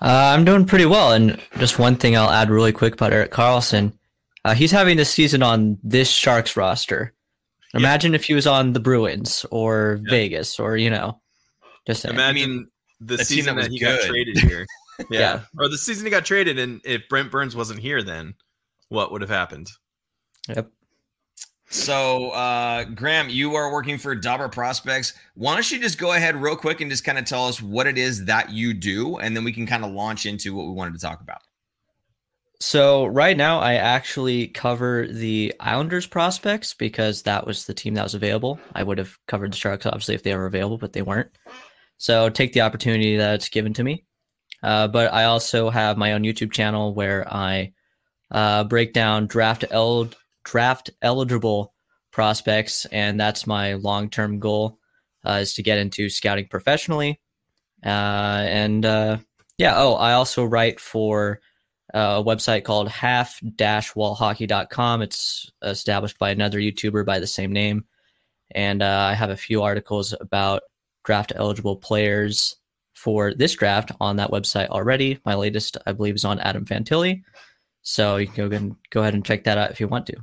Uh, 0.00 0.32
I'm 0.34 0.44
doing 0.44 0.64
pretty 0.64 0.86
well. 0.86 1.12
And 1.12 1.40
just 1.58 1.78
one 1.78 1.96
thing 1.96 2.16
I'll 2.16 2.30
add 2.30 2.50
really 2.50 2.72
quick 2.72 2.94
about 2.94 3.12
Erik 3.12 3.30
Karlsson. 3.30 3.92
Uh, 4.44 4.54
he's 4.54 4.72
having 4.72 4.96
this 4.96 5.10
season 5.10 5.42
on 5.42 5.78
this 5.82 6.10
Sharks 6.10 6.56
roster. 6.56 7.12
Imagine 7.74 8.12
yeah. 8.12 8.16
if 8.16 8.24
he 8.24 8.34
was 8.34 8.46
on 8.46 8.72
the 8.72 8.80
Bruins 8.80 9.44
or 9.50 10.00
yeah. 10.02 10.10
Vegas 10.10 10.58
or, 10.58 10.76
you 10.76 10.90
know, 10.90 11.20
just 11.86 12.04
imagine 12.04 12.68
the 13.00 13.18
season 13.18 13.56
that, 13.56 13.62
that 13.62 13.70
he 13.70 13.78
good. 13.78 14.00
got 14.00 14.06
traded 14.06 14.38
here. 14.38 14.66
yeah. 14.98 15.06
yeah. 15.10 15.40
Or 15.58 15.68
the 15.68 15.78
season 15.78 16.06
he 16.06 16.10
got 16.10 16.24
traded. 16.24 16.58
And 16.58 16.80
if 16.84 17.08
Brent 17.08 17.30
Burns 17.30 17.54
wasn't 17.54 17.80
here, 17.80 18.02
then 18.02 18.34
what 18.88 19.12
would 19.12 19.20
have 19.20 19.30
happened? 19.30 19.70
Yep. 20.48 20.70
So, 21.70 22.30
uh, 22.30 22.84
Graham, 22.84 23.28
you 23.28 23.54
are 23.54 23.70
working 23.70 23.98
for 23.98 24.14
Dobber 24.14 24.48
Prospects. 24.48 25.12
Why 25.34 25.54
don't 25.54 25.70
you 25.70 25.78
just 25.78 25.98
go 25.98 26.14
ahead 26.14 26.34
real 26.34 26.56
quick 26.56 26.80
and 26.80 26.90
just 26.90 27.04
kind 27.04 27.18
of 27.18 27.26
tell 27.26 27.46
us 27.46 27.60
what 27.60 27.86
it 27.86 27.98
is 27.98 28.24
that 28.24 28.50
you 28.50 28.72
do, 28.72 29.18
and 29.18 29.36
then 29.36 29.44
we 29.44 29.52
can 29.52 29.66
kind 29.66 29.84
of 29.84 29.92
launch 29.92 30.24
into 30.24 30.54
what 30.54 30.66
we 30.66 30.72
wanted 30.72 30.94
to 30.94 31.00
talk 31.00 31.20
about. 31.20 31.42
So, 32.60 33.06
right 33.06 33.36
now, 33.36 33.60
I 33.60 33.74
actually 33.74 34.48
cover 34.48 35.06
the 35.08 35.54
Islanders 35.60 36.06
prospects 36.06 36.72
because 36.72 37.22
that 37.22 37.46
was 37.46 37.66
the 37.66 37.74
team 37.74 37.94
that 37.94 38.02
was 38.02 38.14
available. 38.14 38.58
I 38.74 38.82
would 38.82 38.96
have 38.96 39.16
covered 39.28 39.52
the 39.52 39.56
Sharks, 39.56 39.84
obviously, 39.84 40.14
if 40.14 40.22
they 40.22 40.34
were 40.34 40.46
available, 40.46 40.78
but 40.78 40.94
they 40.94 41.02
weren't. 41.02 41.30
So, 41.98 42.30
take 42.30 42.54
the 42.54 42.62
opportunity 42.62 43.18
that's 43.18 43.50
given 43.50 43.74
to 43.74 43.84
me. 43.84 44.06
Uh, 44.62 44.88
but 44.88 45.12
I 45.12 45.24
also 45.24 45.68
have 45.68 45.98
my 45.98 46.14
own 46.14 46.22
YouTube 46.22 46.50
channel 46.50 46.94
where 46.94 47.30
I 47.32 47.72
uh, 48.30 48.64
break 48.64 48.92
down 48.94 49.26
draft 49.26 49.64
el- 49.70 50.10
draft 50.48 50.90
eligible 51.02 51.74
prospects, 52.10 52.86
and 52.86 53.20
that's 53.20 53.46
my 53.46 53.74
long 53.74 54.08
term 54.08 54.38
goal 54.38 54.78
uh, 55.24 55.40
is 55.42 55.52
to 55.54 55.62
get 55.62 55.78
into 55.78 56.08
scouting 56.08 56.48
professionally. 56.48 57.20
Uh, 57.84 58.46
and 58.48 58.86
uh, 58.86 59.18
yeah, 59.58 59.74
oh, 59.76 59.94
I 59.94 60.14
also 60.14 60.44
write 60.44 60.80
for 60.80 61.40
uh, 61.94 62.20
a 62.20 62.24
website 62.24 62.64
called 62.64 62.88
half-wallhockey.com. 62.88 65.02
It's 65.02 65.52
established 65.62 66.18
by 66.18 66.30
another 66.30 66.58
YouTuber 66.58 67.04
by 67.04 67.18
the 67.18 67.26
same 67.26 67.52
name, 67.52 67.84
and 68.50 68.82
uh, 68.82 69.08
I 69.10 69.14
have 69.14 69.30
a 69.30 69.36
few 69.36 69.62
articles 69.62 70.14
about 70.18 70.62
draft 71.04 71.32
eligible 71.36 71.76
players 71.76 72.56
for 72.94 73.34
this 73.34 73.54
draft 73.54 73.92
on 74.00 74.16
that 74.16 74.30
website 74.30 74.68
already. 74.68 75.20
My 75.24 75.34
latest, 75.34 75.76
I 75.86 75.92
believe, 75.92 76.16
is 76.16 76.24
on 76.24 76.40
Adam 76.40 76.64
Fantilli. 76.64 77.22
So 77.82 78.16
you 78.16 78.26
can 78.26 78.48
go, 78.48 78.56
and 78.56 78.74
go 78.90 79.02
ahead 79.02 79.14
and 79.14 79.24
check 79.24 79.44
that 79.44 79.56
out 79.56 79.70
if 79.70 79.78
you 79.78 79.86
want 79.88 80.06
to. 80.06 80.16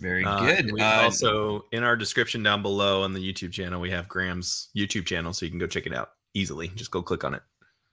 Very 0.00 0.24
uh, 0.24 0.40
good. 0.40 0.72
Uh, 0.80 0.84
uh, 0.84 1.00
also, 1.04 1.64
in 1.72 1.82
our 1.82 1.96
description 1.96 2.42
down 2.42 2.62
below 2.62 3.02
on 3.02 3.12
the 3.12 3.20
YouTube 3.20 3.52
channel, 3.52 3.80
we 3.80 3.90
have 3.90 4.08
Graham's 4.08 4.68
YouTube 4.76 5.06
channel, 5.06 5.32
so 5.32 5.44
you 5.46 5.50
can 5.50 5.58
go 5.58 5.66
check 5.66 5.86
it 5.86 5.94
out. 5.94 6.10
easily. 6.34 6.68
Just 6.74 6.90
go 6.90 7.02
click 7.02 7.24
on 7.24 7.34
it. 7.34 7.42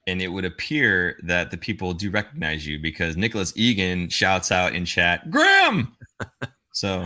And 0.08 0.22
it 0.22 0.28
would 0.30 0.46
appear 0.46 1.20
that 1.24 1.52
the 1.52 1.58
people 1.58 1.94
do 1.94 2.10
recognize 2.10 2.66
you 2.66 2.80
because 2.80 3.16
Nicholas 3.18 3.54
Egan 3.56 4.10
shouts 4.10 4.52
out 4.52 4.74
in 4.74 4.86
chat, 4.86 5.30
Graham. 5.30 5.96
So 6.72 7.06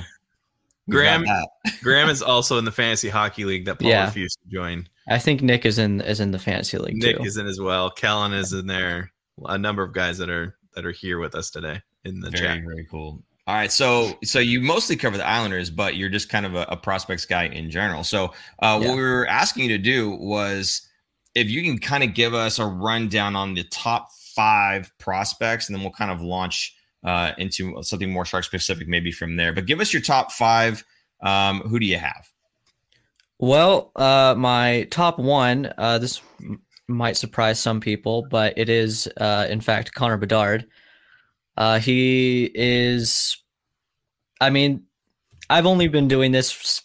Graham. 0.89 1.25
Graham 1.81 2.09
is 2.09 2.21
also 2.21 2.57
in 2.59 2.65
the 2.65 2.71
fantasy 2.71 3.09
hockey 3.09 3.45
league 3.45 3.65
that 3.65 3.79
Paul 3.79 3.89
Yeah. 3.89 4.05
refused 4.05 4.37
to 4.43 4.49
join. 4.49 4.87
I 5.07 5.17
think 5.17 5.41
Nick 5.41 5.65
is 5.65 5.79
in 5.79 6.01
is 6.01 6.19
in 6.19 6.31
the 6.31 6.37
fantasy 6.39 6.77
league 6.77 6.97
Nick 6.97 7.17
too. 7.17 7.23
is 7.23 7.37
in 7.37 7.47
as 7.47 7.59
well. 7.59 7.89
Kellen 7.89 8.33
is 8.33 8.53
in 8.53 8.67
there. 8.67 9.11
A 9.45 9.57
number 9.57 9.81
of 9.81 9.93
guys 9.93 10.17
that 10.19 10.29
are 10.29 10.55
that 10.75 10.85
are 10.85 10.91
here 10.91 11.17
with 11.19 11.33
us 11.33 11.49
today 11.49 11.81
in 12.05 12.19
the 12.19 12.29
very 12.29 12.43
chat. 12.59 12.63
very 12.63 12.85
cool. 12.91 13.23
All 13.45 13.55
right, 13.55 13.71
so 13.71 14.17
so 14.23 14.39
you 14.39 14.61
mostly 14.61 14.95
cover 14.95 15.17
the 15.17 15.27
Islanders, 15.27 15.69
but 15.69 15.97
you're 15.97 16.09
just 16.09 16.29
kind 16.29 16.45
of 16.45 16.55
a, 16.55 16.65
a 16.69 16.77
prospects 16.77 17.25
guy 17.25 17.45
in 17.47 17.69
general. 17.69 18.03
So 18.05 18.33
uh, 18.61 18.79
Yeah. 18.81 18.87
what 18.87 18.95
we 18.95 19.01
were 19.01 19.27
asking 19.27 19.63
you 19.63 19.77
to 19.77 19.83
do 19.83 20.11
was 20.11 20.87
if 21.35 21.49
you 21.49 21.61
can 21.61 21.77
kind 21.77 22.03
of 22.05 22.13
give 22.13 22.33
us 22.33 22.57
a 22.59 22.65
rundown 22.65 23.35
on 23.35 23.53
the 23.53 23.63
top 23.65 24.09
five 24.35 24.91
prospects, 24.97 25.67
and 25.67 25.75
then 25.75 25.83
we'll 25.83 25.91
kind 25.91 26.11
of 26.11 26.21
launch 26.21 26.73
uh, 27.03 27.33
into 27.37 27.83
something 27.83 28.09
more 28.09 28.23
shark 28.23 28.45
specific 28.45 28.87
maybe 28.87 29.11
from 29.11 29.35
there. 29.35 29.51
But 29.51 29.65
give 29.65 29.81
us 29.81 29.91
your 29.91 30.01
top 30.01 30.31
five. 30.31 30.85
Um, 31.21 31.59
who 31.61 31.79
do 31.79 31.85
you 31.85 31.97
have? 31.97 32.29
Well, 33.39 33.91
uh, 33.97 34.35
my 34.37 34.87
top 34.89 35.19
one. 35.19 35.73
Uh, 35.77 35.97
this 35.97 36.21
might 36.87 37.17
surprise 37.17 37.59
some 37.59 37.81
people, 37.81 38.25
but 38.29 38.53
it 38.57 38.69
is, 38.69 39.09
uh, 39.17 39.47
in 39.49 39.59
fact, 39.59 39.93
Connor 39.93 40.17
Bedard. 40.17 40.65
Uh, 41.57 41.79
he 41.79 42.49
is. 42.53 43.37
I 44.41 44.49
mean, 44.49 44.83
I've 45.49 45.65
only 45.65 45.87
been 45.87 46.07
doing 46.07 46.31
this 46.31 46.81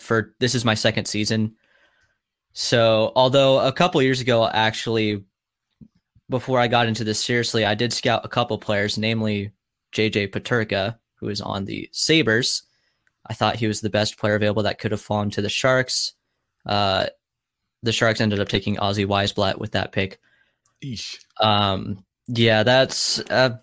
for 0.00 0.34
this 0.40 0.54
is 0.54 0.64
my 0.64 0.74
second 0.74 1.06
season. 1.06 1.54
So, 2.52 3.12
although 3.14 3.60
a 3.60 3.72
couple 3.72 4.02
years 4.02 4.20
ago, 4.20 4.46
actually, 4.46 5.24
before 6.28 6.58
I 6.58 6.68
got 6.68 6.88
into 6.88 7.04
this 7.04 7.22
seriously, 7.22 7.64
I 7.64 7.74
did 7.74 7.92
scout 7.92 8.24
a 8.24 8.28
couple 8.28 8.58
players, 8.58 8.98
namely 8.98 9.52
JJ 9.92 10.32
Peterka, 10.32 10.98
who 11.16 11.28
is 11.28 11.40
on 11.40 11.64
the 11.64 11.88
Sabres. 11.92 12.62
I 13.26 13.34
thought 13.34 13.56
he 13.56 13.66
was 13.66 13.80
the 13.80 13.90
best 13.90 14.18
player 14.18 14.34
available 14.34 14.64
that 14.64 14.78
could 14.78 14.92
have 14.92 15.00
fallen 15.00 15.30
to 15.30 15.42
the 15.42 15.48
Sharks. 15.48 16.14
Uh, 16.66 17.06
the 17.82 17.92
Sharks 17.92 18.20
ended 18.20 18.40
up 18.40 18.48
taking 18.48 18.76
Ozzy 18.76 19.06
Wiesblatt 19.06 19.58
with 19.58 19.72
that 19.72 19.92
pick. 19.92 20.18
Eesh. 20.84 21.18
Um, 21.38 22.04
yeah, 22.26 22.62
that's 22.62 23.18
uh, 23.30 23.58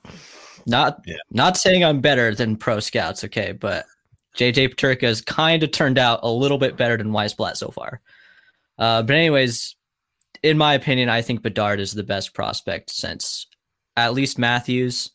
not 0.68 1.02
Yeah. 1.06 1.16
not 1.32 1.58
saying 1.58 1.84
I'm 1.84 2.02
better 2.02 2.36
than 2.36 2.56
pro 2.58 2.80
scouts, 2.80 3.24
okay, 3.24 3.52
but 3.54 3.86
JJ 4.38 4.70
Peterka 4.76 5.04
has 5.08 5.22
kind 5.22 5.64
of 5.64 5.72
turned 5.72 5.98
out 5.98 6.20
a 6.24 6.30
little 6.30 6.58
bit 6.58 6.78
better 6.78 6.98
than 6.98 7.12
Wiesblatt 7.12 7.58
so 7.58 7.70
far. 7.70 8.02
Uh, 8.78 9.02
but 9.02 9.16
anyways, 9.16 9.76
in 10.44 10.58
my 10.58 10.76
opinion, 10.76 11.10
I 11.10 11.22
think 11.24 11.42
Bedard 11.42 11.80
is 11.80 11.94
the 11.94 12.04
best 12.04 12.34
prospect 12.36 12.92
since 12.92 13.48
at 13.96 14.14
least 14.14 14.38
Matthews, 14.38 15.10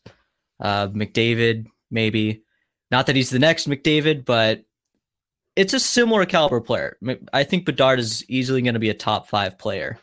uh, 0.59 0.87
McDavid, 0.89 1.67
maybe. 1.89 2.43
Not 2.91 3.05
that 3.05 3.15
he's 3.15 3.29
the 3.29 3.39
next 3.39 3.69
McDavid, 3.69 4.25
but 4.25 4.63
it's 5.55 5.73
a 5.73 5.79
similar 5.79 6.25
caliber 6.25 6.59
player. 6.59 6.97
I 7.31 7.43
think 7.45 7.65
Bedard 7.65 7.99
is 7.99 8.27
easily 8.29 8.61
going 8.61 8.73
to 8.73 8.79
be 8.79 8.89
a 8.89 8.93
top 8.95 9.29
five 9.29 9.57
player 9.57 9.99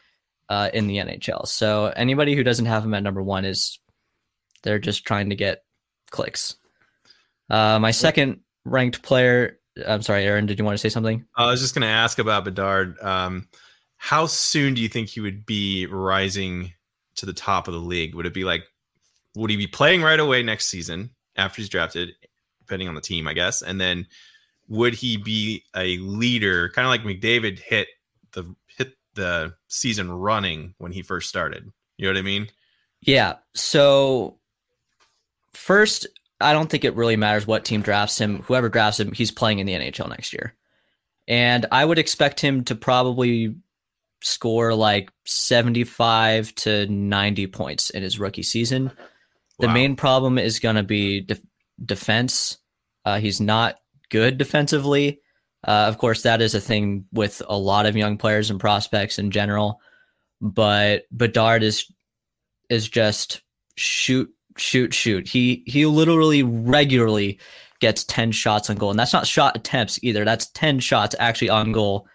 uh, 0.48 0.70
in 0.72 0.86
the 0.86 0.96
NHL. 0.96 1.46
So 1.46 1.86
anybody 1.96 2.34
who 2.36 2.42
doesn't 2.44 2.66
have 2.66 2.84
him 2.84 2.94
at 2.94 3.02
number 3.02 3.22
one 3.22 3.44
is 3.44 3.78
they're 4.62 4.78
just 4.78 5.04
trying 5.04 5.30
to 5.30 5.36
get 5.36 5.64
clicks. 6.10 6.56
Uh, 7.48 7.78
my 7.78 7.90
second 7.90 8.40
ranked 8.64 9.02
player. 9.02 9.58
I'm 9.86 10.02
sorry, 10.02 10.24
Aaron. 10.24 10.46
Did 10.46 10.58
you 10.58 10.64
want 10.64 10.74
to 10.74 10.78
say 10.78 10.88
something? 10.88 11.24
I 11.36 11.46
was 11.46 11.60
just 11.60 11.74
going 11.74 11.82
to 11.82 11.88
ask 11.88 12.18
about 12.18 12.44
Bedard. 12.44 12.98
Um, 13.00 13.48
how 13.96 14.26
soon 14.26 14.74
do 14.74 14.80
you 14.80 14.88
think 14.88 15.08
he 15.08 15.20
would 15.20 15.44
be 15.46 15.86
rising 15.86 16.72
to 17.16 17.26
the 17.26 17.32
top 17.32 17.68
of 17.68 17.74
the 17.74 17.80
league? 17.80 18.14
Would 18.14 18.26
it 18.26 18.34
be 18.34 18.44
like, 18.44 18.64
would 19.36 19.50
he 19.50 19.56
be 19.56 19.66
playing 19.66 20.02
right 20.02 20.18
away 20.18 20.42
next 20.42 20.66
season 20.66 21.10
after 21.36 21.60
he's 21.60 21.68
drafted, 21.68 22.10
depending 22.60 22.88
on 22.88 22.94
the 22.94 23.00
team, 23.00 23.28
I 23.28 23.34
guess? 23.34 23.62
And 23.62 23.80
then 23.80 24.06
would 24.68 24.94
he 24.94 25.16
be 25.16 25.64
a 25.76 25.98
leader, 25.98 26.70
kind 26.70 26.86
of 26.86 26.90
like 26.90 27.02
McDavid 27.02 27.58
hit 27.58 27.88
the 28.32 28.54
hit 28.66 28.94
the 29.14 29.54
season 29.68 30.10
running 30.10 30.74
when 30.78 30.92
he 30.92 31.02
first 31.02 31.28
started? 31.28 31.70
You 31.96 32.06
know 32.06 32.12
what 32.12 32.18
I 32.18 32.22
mean? 32.22 32.48
Yeah. 33.02 33.36
So 33.54 34.39
first, 35.54 36.06
I 36.40 36.52
don't 36.52 36.70
think 36.70 36.84
it 36.84 36.94
really 36.94 37.16
matters 37.16 37.46
what 37.46 37.64
team 37.64 37.82
drafts 37.82 38.18
him. 38.20 38.42
Whoever 38.42 38.68
drafts 38.68 39.00
him, 39.00 39.12
he's 39.12 39.30
playing 39.30 39.58
in 39.58 39.66
the 39.66 39.74
NHL 39.74 40.08
next 40.08 40.32
year. 40.32 40.54
And 41.28 41.66
I 41.70 41.84
would 41.84 41.98
expect 41.98 42.40
him 42.40 42.64
to 42.64 42.74
probably 42.74 43.54
score 44.22 44.74
like 44.74 45.10
75 45.26 46.54
to 46.56 46.86
90 46.86 47.46
points 47.48 47.90
in 47.90 48.02
his 48.02 48.18
rookie 48.18 48.42
season. 48.42 48.90
The 49.58 49.66
Wow. 49.68 49.74
main 49.74 49.96
problem 49.96 50.38
is 50.38 50.58
going 50.60 50.76
to 50.76 50.82
be 50.82 51.20
def- 51.20 51.40
defense. 51.84 52.58
Uh, 53.04 53.18
he's 53.18 53.40
not 53.40 53.76
good 54.10 54.38
defensively. 54.38 55.20
Uh, 55.66 55.84
of 55.88 55.98
course, 55.98 56.22
that 56.22 56.40
is 56.40 56.54
a 56.54 56.60
thing 56.60 57.04
with 57.12 57.42
a 57.46 57.56
lot 57.56 57.86
of 57.86 57.96
young 57.96 58.16
players 58.16 58.50
and 58.50 58.58
prospects 58.58 59.18
in 59.18 59.30
general. 59.30 59.80
But 60.40 61.04
Bedard 61.10 61.62
is 61.62 61.84
is 62.70 62.88
just 62.88 63.42
shoot, 63.76 64.32
shoot, 64.56 64.92
shoot. 64.94 65.28
He 65.28 65.62
he 65.66 65.86
literally 65.86 66.42
regularly 66.42 67.38
gets 67.80 68.04
ten 68.04 68.32
shots 68.32 68.68
on 68.70 68.76
goal, 68.76 68.90
and 68.90 68.98
that's 68.98 69.12
not 69.12 69.26
shot 69.26 69.56
attempts 69.56 69.98
either. 70.02 70.24
That's 70.24 70.46
ten 70.50 70.80
shots 70.80 71.14
actually 71.18 71.50
on 71.50 71.72
goal, 71.72 72.06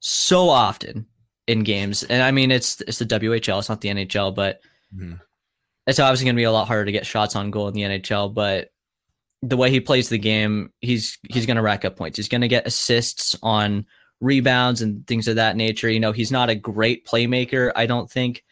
so 0.00 0.48
often 0.48 1.06
in 1.46 1.62
games. 1.62 2.02
And 2.02 2.22
I 2.22 2.30
mean, 2.30 2.50
it's 2.50 2.80
it's 2.82 2.98
the 2.98 3.06
WHL, 3.06 3.58
it's 3.58 3.68
not 3.68 3.80
the 3.80 3.88
NHL, 3.88 4.34
but 4.34 4.60
Mhm. 4.94 5.20
it's 5.86 5.98
obviously 6.00 6.24
going 6.26 6.36
to 6.36 6.40
be 6.40 6.44
a 6.44 6.52
lot 6.52 6.66
harder 6.66 6.84
to 6.84 6.92
get 6.92 7.06
shots 7.06 7.36
on 7.36 7.50
goal 7.50 7.68
in 7.68 7.74
the 7.74 7.82
NHL. 7.82 8.28
But 8.32 8.70
the 9.42 9.56
way 9.56 9.70
he 9.70 9.80
plays 9.80 10.08
the 10.08 10.18
game, 10.18 10.72
he's 10.80 11.18
he's 11.28 11.46
going 11.46 11.56
to 11.56 11.62
rack 11.62 11.84
up 11.84 11.96
points. 11.96 12.16
He's 12.16 12.28
going 12.28 12.40
to 12.40 12.48
get 12.48 12.66
assists 12.66 13.36
on 13.42 13.86
rebounds 14.20 14.80
and 14.82 15.06
things 15.06 15.28
of 15.28 15.36
that 15.36 15.56
nature. 15.56 15.90
You 15.90 16.00
know, 16.00 16.12
he's 16.12 16.32
not 16.32 16.48
a 16.50 16.54
great 16.54 17.06
playmaker. 17.06 17.70
I 17.76 17.86
don't 17.86 18.10
think 18.10 18.42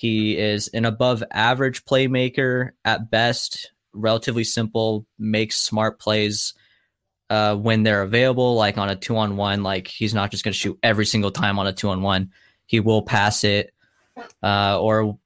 he 0.00 0.38
is 0.38 0.68
an 0.68 0.86
above 0.86 1.22
average 1.30 1.84
playmaker 1.84 2.70
at 2.86 3.10
best. 3.10 3.70
Relatively 3.92 4.44
simple, 4.44 5.04
makes 5.18 5.58
smart 5.58 6.00
plays 6.00 6.54
uh, 7.28 7.54
when 7.54 7.82
they're 7.82 8.00
available, 8.00 8.54
like 8.54 8.78
on 8.78 8.88
a 8.88 8.96
two 8.96 9.18
on 9.18 9.36
one. 9.36 9.62
Like 9.62 9.88
he's 9.88 10.14
not 10.14 10.30
just 10.30 10.42
going 10.42 10.54
to 10.54 10.58
shoot 10.58 10.78
every 10.82 11.04
single 11.04 11.30
time 11.30 11.58
on 11.58 11.66
a 11.66 11.74
two 11.74 11.90
on 11.90 12.00
one. 12.00 12.30
He 12.64 12.80
will 12.80 13.02
pass 13.02 13.44
it, 13.44 13.74
uh, 14.42 14.80
or 14.80 15.18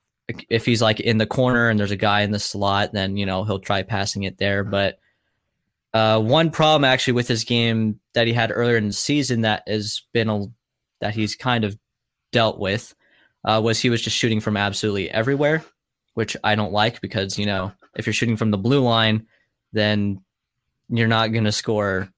if 0.50 0.66
he's 0.66 0.82
like 0.82 0.98
in 0.98 1.18
the 1.18 1.26
corner 1.26 1.68
and 1.68 1.78
there's 1.78 1.92
a 1.92 1.96
guy 1.96 2.22
in 2.22 2.32
the 2.32 2.40
slot, 2.40 2.92
then 2.92 3.16
you 3.16 3.26
know 3.26 3.44
he'll 3.44 3.60
try 3.60 3.84
passing 3.84 4.24
it 4.24 4.38
there. 4.38 4.64
But 4.64 4.98
uh, 5.92 6.20
one 6.20 6.50
problem 6.50 6.84
actually 6.84 7.12
with 7.12 7.28
his 7.28 7.44
game 7.44 8.00
that 8.14 8.26
he 8.26 8.32
had 8.32 8.50
earlier 8.52 8.76
in 8.76 8.88
the 8.88 8.92
season 8.92 9.42
that 9.42 9.62
has 9.68 10.02
been 10.12 10.28
a 10.28 10.46
that 11.00 11.14
he's 11.14 11.36
kind 11.36 11.62
of 11.62 11.78
dealt 12.32 12.58
with 12.58 12.92
uh, 13.44 13.60
was 13.62 13.80
he 13.80 13.90
was 13.90 14.02
just 14.02 14.16
shooting 14.16 14.40
from 14.40 14.56
absolutely 14.56 15.10
everywhere, 15.10 15.64
which 16.14 16.36
I 16.44 16.54
don't 16.54 16.72
like 16.72 17.00
because 17.00 17.38
you 17.38 17.46
know 17.46 17.72
if 17.96 18.06
you're 18.06 18.12
shooting 18.12 18.36
from 18.36 18.50
the 18.50 18.58
blue 18.58 18.80
line, 18.80 19.26
then 19.72 20.22
you're 20.88 21.08
not 21.08 21.32
going 21.32 21.44
to 21.44 21.52
score 21.52 22.08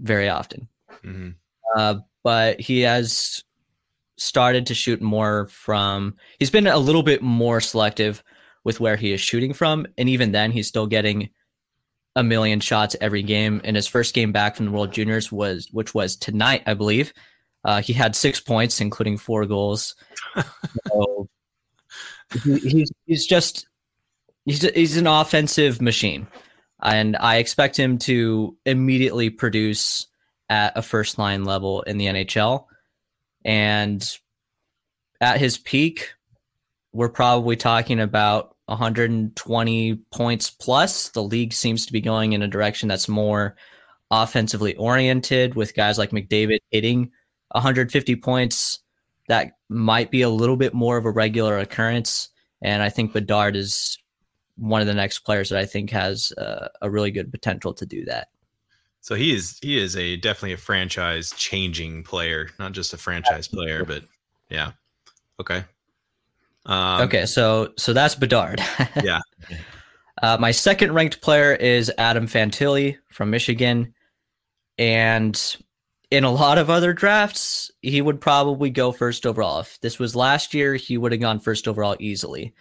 very 0.00 0.28
often. 0.28 0.68
Mhm. 1.04 1.34
Uh, 1.76 1.96
but 2.22 2.60
he 2.60 2.80
has 2.80 3.42
started 4.16 4.66
to 4.66 4.74
shoot 4.74 5.00
more 5.00 5.46
from. 5.46 6.16
He's 6.38 6.50
been 6.50 6.66
a 6.66 6.78
little 6.78 7.02
bit 7.02 7.22
more 7.22 7.60
selective 7.60 8.22
with 8.64 8.80
where 8.80 8.96
he 8.96 9.12
is 9.12 9.20
shooting 9.20 9.54
from, 9.54 9.86
and 9.96 10.08
even 10.08 10.32
then, 10.32 10.52
he's 10.52 10.68
still 10.68 10.86
getting 10.86 11.30
a 12.16 12.22
million 12.22 12.60
shots 12.60 12.96
every 13.00 13.22
game. 13.22 13.60
And 13.64 13.76
his 13.76 13.86
first 13.86 14.14
game 14.14 14.32
back 14.32 14.56
from 14.56 14.66
the 14.66 14.72
World 14.72 14.92
Juniors 14.92 15.30
was, 15.30 15.68
which 15.70 15.94
was 15.94 16.16
tonight, 16.16 16.62
I 16.66 16.74
believe. 16.74 17.12
Uh, 17.64 17.82
he 17.82 17.92
had 17.92 18.16
six 18.16 18.40
points, 18.40 18.80
including 18.80 19.18
four 19.18 19.46
goals. 19.46 19.94
so 20.88 21.28
he, 22.44 22.58
he's 22.58 22.92
he's 23.06 23.26
just 23.26 23.66
he's 24.44 24.62
he's 24.74 24.96
an 24.96 25.06
offensive 25.06 25.80
machine, 25.80 26.26
and 26.82 27.16
I 27.16 27.36
expect 27.36 27.78
him 27.78 27.98
to 27.98 28.56
immediately 28.64 29.30
produce 29.30 30.06
at 30.48 30.76
a 30.76 30.82
first 30.82 31.18
line 31.18 31.44
level 31.44 31.82
in 31.82 31.98
the 31.98 32.06
NHL. 32.06 32.66
And 33.44 34.06
at 35.20 35.38
his 35.38 35.58
peak, 35.58 36.12
we're 36.92 37.08
probably 37.08 37.56
talking 37.56 38.00
about 38.00 38.56
120 38.66 39.94
points 40.12 40.50
plus. 40.50 41.10
The 41.10 41.22
league 41.22 41.52
seems 41.52 41.86
to 41.86 41.92
be 41.92 42.00
going 42.00 42.32
in 42.32 42.42
a 42.42 42.48
direction 42.48 42.88
that's 42.88 43.08
more 43.08 43.56
offensively 44.10 44.74
oriented 44.76 45.54
with 45.54 45.74
guys 45.74 45.98
like 45.98 46.10
McDavid 46.10 46.58
hitting 46.70 47.12
150 47.52 48.16
points. 48.16 48.80
That 49.28 49.52
might 49.68 50.10
be 50.10 50.22
a 50.22 50.28
little 50.28 50.56
bit 50.56 50.74
more 50.74 50.96
of 50.96 51.04
a 51.04 51.10
regular 51.10 51.58
occurrence. 51.58 52.30
And 52.62 52.82
I 52.82 52.88
think 52.88 53.12
Bedard 53.12 53.56
is 53.56 53.98
one 54.56 54.80
of 54.80 54.86
the 54.86 54.94
next 54.94 55.20
players 55.20 55.48
that 55.48 55.58
I 55.58 55.64
think 55.64 55.90
has 55.90 56.32
uh, 56.32 56.68
a 56.82 56.90
really 56.90 57.10
good 57.10 57.30
potential 57.30 57.72
to 57.74 57.86
do 57.86 58.04
that. 58.04 58.28
So 59.00 59.14
he 59.14 59.34
is 59.34 59.58
he 59.62 59.78
is 59.78 59.96
a 59.96 60.16
definitely 60.16 60.52
a 60.52 60.58
franchise 60.58 61.32
changing 61.32 62.02
player, 62.04 62.50
not 62.58 62.72
just 62.72 62.92
a 62.92 62.98
franchise 62.98 63.48
player, 63.48 63.84
but 63.84 64.04
yeah. 64.50 64.72
Okay. 65.40 65.64
Um, 66.66 67.02
okay, 67.02 67.24
so 67.24 67.72
so 67.78 67.94
that's 67.94 68.14
Bedard. 68.14 68.62
yeah. 69.02 69.20
Uh, 70.22 70.36
my 70.38 70.50
second 70.50 70.92
ranked 70.92 71.22
player 71.22 71.54
is 71.54 71.90
Adam 71.96 72.26
Fantilli 72.26 72.98
from 73.10 73.30
Michigan, 73.30 73.94
and 74.76 75.56
in 76.10 76.24
a 76.24 76.30
lot 76.30 76.58
of 76.58 76.70
other 76.70 76.92
drafts, 76.92 77.70
he 77.82 78.02
would 78.02 78.20
probably 78.20 78.70
go 78.70 78.90
first 78.92 79.26
overall. 79.26 79.60
If 79.60 79.80
this 79.80 79.98
was 79.98 80.16
last 80.16 80.54
year, 80.54 80.74
he 80.74 80.98
would 80.98 81.12
have 81.12 81.20
gone 81.20 81.38
first 81.38 81.68
overall 81.68 81.96
easily. 82.00 82.52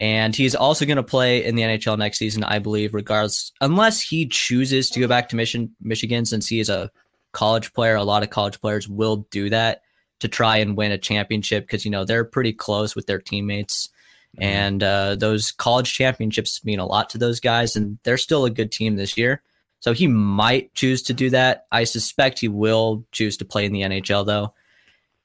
And 0.00 0.34
he's 0.34 0.56
also 0.56 0.84
going 0.84 0.96
to 0.96 1.04
play 1.04 1.44
in 1.44 1.54
the 1.54 1.62
NHL 1.62 1.96
next 1.96 2.18
season, 2.18 2.42
I 2.42 2.58
believe, 2.58 2.94
regardless, 2.94 3.52
unless 3.60 4.00
he 4.00 4.26
chooses 4.26 4.90
to 4.90 5.00
go 5.00 5.06
back 5.06 5.28
to 5.28 5.36
Michigan, 5.36 5.74
Michigan, 5.80 6.24
since 6.24 6.48
he 6.48 6.58
is 6.58 6.68
a 6.68 6.90
college 7.32 7.72
player. 7.72 7.94
A 7.94 8.02
lot 8.02 8.24
of 8.24 8.30
college 8.30 8.60
players 8.60 8.88
will 8.88 9.26
do 9.30 9.50
that 9.50 9.82
to 10.18 10.26
try 10.26 10.56
and 10.56 10.76
win 10.76 10.90
a 10.90 10.98
championship 10.98 11.64
because, 11.64 11.84
you 11.84 11.92
know, 11.92 12.04
they're 12.04 12.24
pretty 12.24 12.52
close 12.52 12.96
with 12.96 13.06
their 13.06 13.20
teammates. 13.20 13.88
Mm-hmm. 14.36 14.42
And 14.42 14.82
uh, 14.82 15.14
those 15.14 15.52
college 15.52 15.94
championships 15.94 16.64
mean 16.64 16.80
a 16.80 16.86
lot 16.86 17.10
to 17.10 17.18
those 17.18 17.38
guys, 17.38 17.76
and 17.76 17.98
they're 18.02 18.18
still 18.18 18.44
a 18.44 18.50
good 18.50 18.72
team 18.72 18.96
this 18.96 19.16
year. 19.16 19.42
So 19.84 19.92
he 19.92 20.06
might 20.06 20.72
choose 20.72 21.02
to 21.02 21.12
do 21.12 21.28
that. 21.28 21.66
I 21.70 21.84
suspect 21.84 22.38
he 22.38 22.48
will 22.48 23.04
choose 23.12 23.36
to 23.36 23.44
play 23.44 23.66
in 23.66 23.72
the 23.72 23.82
NHL 23.82 24.24
though. 24.24 24.54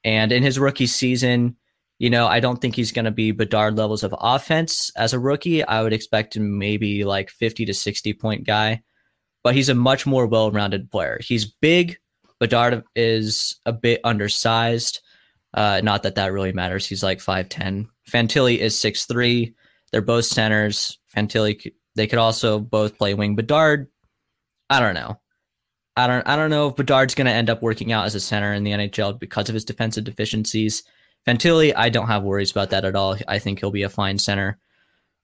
And 0.04 0.30
in 0.32 0.42
his 0.42 0.58
rookie 0.58 0.86
season, 0.86 1.56
you 1.98 2.10
know, 2.10 2.26
I 2.26 2.40
don't 2.40 2.60
think 2.60 2.74
he's 2.74 2.92
going 2.92 3.06
to 3.06 3.10
be 3.10 3.32
Bedard 3.32 3.78
levels 3.78 4.04
of 4.04 4.14
offense 4.20 4.90
as 4.96 5.14
a 5.14 5.18
rookie. 5.18 5.64
I 5.64 5.82
would 5.82 5.94
expect 5.94 6.36
him 6.36 6.58
maybe 6.58 7.04
like 7.04 7.30
50 7.30 7.64
to 7.64 7.72
60 7.72 8.12
point 8.12 8.46
guy, 8.46 8.82
but 9.42 9.54
he's 9.54 9.70
a 9.70 9.74
much 9.74 10.04
more 10.04 10.26
well 10.26 10.50
rounded 10.50 10.90
player. 10.90 11.18
He's 11.22 11.46
big. 11.46 11.96
Bedard 12.38 12.84
is 12.94 13.58
a 13.64 13.72
bit 13.72 14.02
undersized. 14.04 15.00
Uh, 15.54 15.80
not 15.82 16.02
that 16.02 16.16
that 16.16 16.34
really 16.34 16.52
matters. 16.52 16.86
He's 16.86 17.02
like 17.02 17.20
5'10. 17.20 17.88
Fantilli 18.06 18.58
is 18.58 18.74
6'3. 18.74 19.54
They're 19.90 20.02
both 20.02 20.26
centers. 20.26 20.98
Fantilli, 21.16 21.72
they 21.94 22.06
could 22.06 22.18
also 22.18 22.58
both 22.58 22.98
play 22.98 23.14
wing. 23.14 23.36
Bedard 23.36 23.88
I 24.70 24.80
don't 24.80 24.94
know. 24.94 25.20
I 25.96 26.06
don't 26.06 26.26
I 26.26 26.36
don't 26.36 26.50
know 26.50 26.68
if 26.68 26.76
Bedard's 26.76 27.14
going 27.14 27.26
to 27.26 27.32
end 27.32 27.50
up 27.50 27.60
working 27.60 27.92
out 27.92 28.06
as 28.06 28.14
a 28.14 28.20
center 28.20 28.54
in 28.54 28.64
the 28.64 28.70
NHL 28.70 29.18
because 29.18 29.48
of 29.48 29.54
his 29.54 29.64
defensive 29.64 30.04
deficiencies. 30.04 30.84
Fantilli, 31.26 31.74
I 31.76 31.90
don't 31.90 32.06
have 32.06 32.22
worries 32.22 32.50
about 32.50 32.70
that 32.70 32.84
at 32.84 32.96
all. 32.96 33.18
I 33.28 33.38
think 33.38 33.60
he'll 33.60 33.70
be 33.70 33.82
a 33.82 33.90
fine 33.90 34.16
center. 34.16 34.58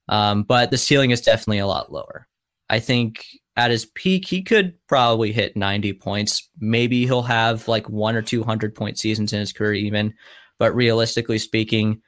Um, 0.08 0.42
but 0.42 0.70
the 0.70 0.76
ceiling 0.76 1.10
is 1.10 1.20
definitely 1.20 1.58
a 1.58 1.66
lot 1.66 1.90
lower. 1.90 2.28
I 2.68 2.80
think 2.80 3.24
at 3.56 3.70
his 3.70 3.86
peak, 3.86 4.26
he 4.26 4.42
could 4.42 4.74
probably 4.88 5.32
hit 5.32 5.56
90 5.56 5.94
points. 5.94 6.48
Maybe 6.58 7.06
he'll 7.06 7.22
have 7.22 7.66
like 7.68 7.88
one 7.88 8.14
or 8.14 8.22
200 8.22 8.74
point 8.74 8.98
seasons 8.98 9.32
in 9.32 9.40
his 9.40 9.52
career, 9.52 9.72
even. 9.74 10.14
But 10.58 10.74
realistically 10.74 11.38
speaking, 11.38 12.02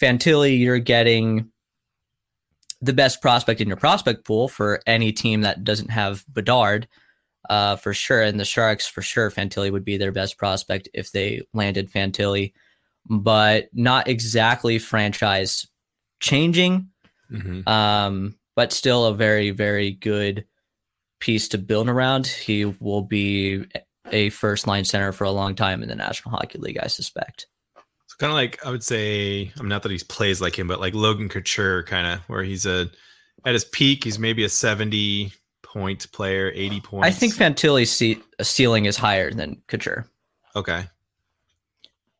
Fantilli, 0.00 0.58
you're 0.58 0.78
getting 0.78 1.50
the 2.80 2.92
best 2.92 3.20
prospect 3.20 3.60
in 3.60 3.68
your 3.68 3.76
prospect 3.76 4.24
pool 4.24 4.48
for 4.48 4.80
any 4.86 5.12
team 5.12 5.40
that 5.40 5.64
doesn't 5.64 5.90
have 5.90 6.24
Bedard, 6.32 6.86
uh, 7.50 7.76
for 7.76 7.92
sure. 7.92 8.22
And 8.22 8.38
the 8.38 8.44
Sharks, 8.44 8.86
for 8.86 9.02
sure, 9.02 9.30
Fantilli 9.30 9.72
would 9.72 9.84
be 9.84 9.96
their 9.96 10.12
best 10.12 10.38
prospect 10.38 10.88
if 10.94 11.10
they 11.12 11.42
landed 11.52 11.90
Fantilli, 11.90 12.52
but 13.08 13.68
not 13.72 14.08
exactly 14.08 14.78
franchise 14.78 15.66
changing. 16.20 16.88
Mm-hmm. 17.32 17.68
Um, 17.68 18.36
but 18.54 18.72
still 18.72 19.06
a 19.06 19.14
very, 19.14 19.50
very 19.50 19.92
good 19.92 20.44
piece 21.20 21.48
to 21.48 21.58
build 21.58 21.88
around. 21.88 22.26
He 22.26 22.64
will 22.64 23.02
be 23.02 23.64
a 24.10 24.30
first 24.30 24.66
line 24.66 24.84
center 24.84 25.12
for 25.12 25.24
a 25.24 25.30
long 25.30 25.54
time 25.54 25.82
in 25.82 25.88
the 25.88 25.94
National 25.94 26.34
Hockey 26.34 26.58
League, 26.58 26.78
I 26.82 26.86
suspect 26.86 27.47
kind 28.18 28.30
of 28.30 28.34
like 28.34 28.64
I 28.64 28.70
would 28.70 28.82
say, 28.84 29.52
I'm 29.58 29.68
not 29.68 29.82
that 29.82 29.92
he 29.92 29.98
plays 30.08 30.40
like 30.40 30.58
him, 30.58 30.66
but 30.66 30.80
like 30.80 30.94
Logan 30.94 31.28
Couture, 31.28 31.84
kind 31.84 32.06
of 32.06 32.20
where 32.28 32.42
he's 32.42 32.66
a 32.66 32.90
at 33.44 33.54
his 33.54 33.64
peak, 33.64 34.04
he's 34.04 34.18
maybe 34.18 34.44
a 34.44 34.48
70 34.48 35.32
point 35.62 36.10
player, 36.12 36.50
80 36.54 36.80
points. 36.80 37.06
I 37.06 37.10
think 37.10 37.34
Fantilli's 37.34 38.18
ceiling 38.46 38.86
is 38.86 38.96
higher 38.96 39.32
than 39.32 39.62
Couture. 39.68 40.06
Okay, 40.56 40.84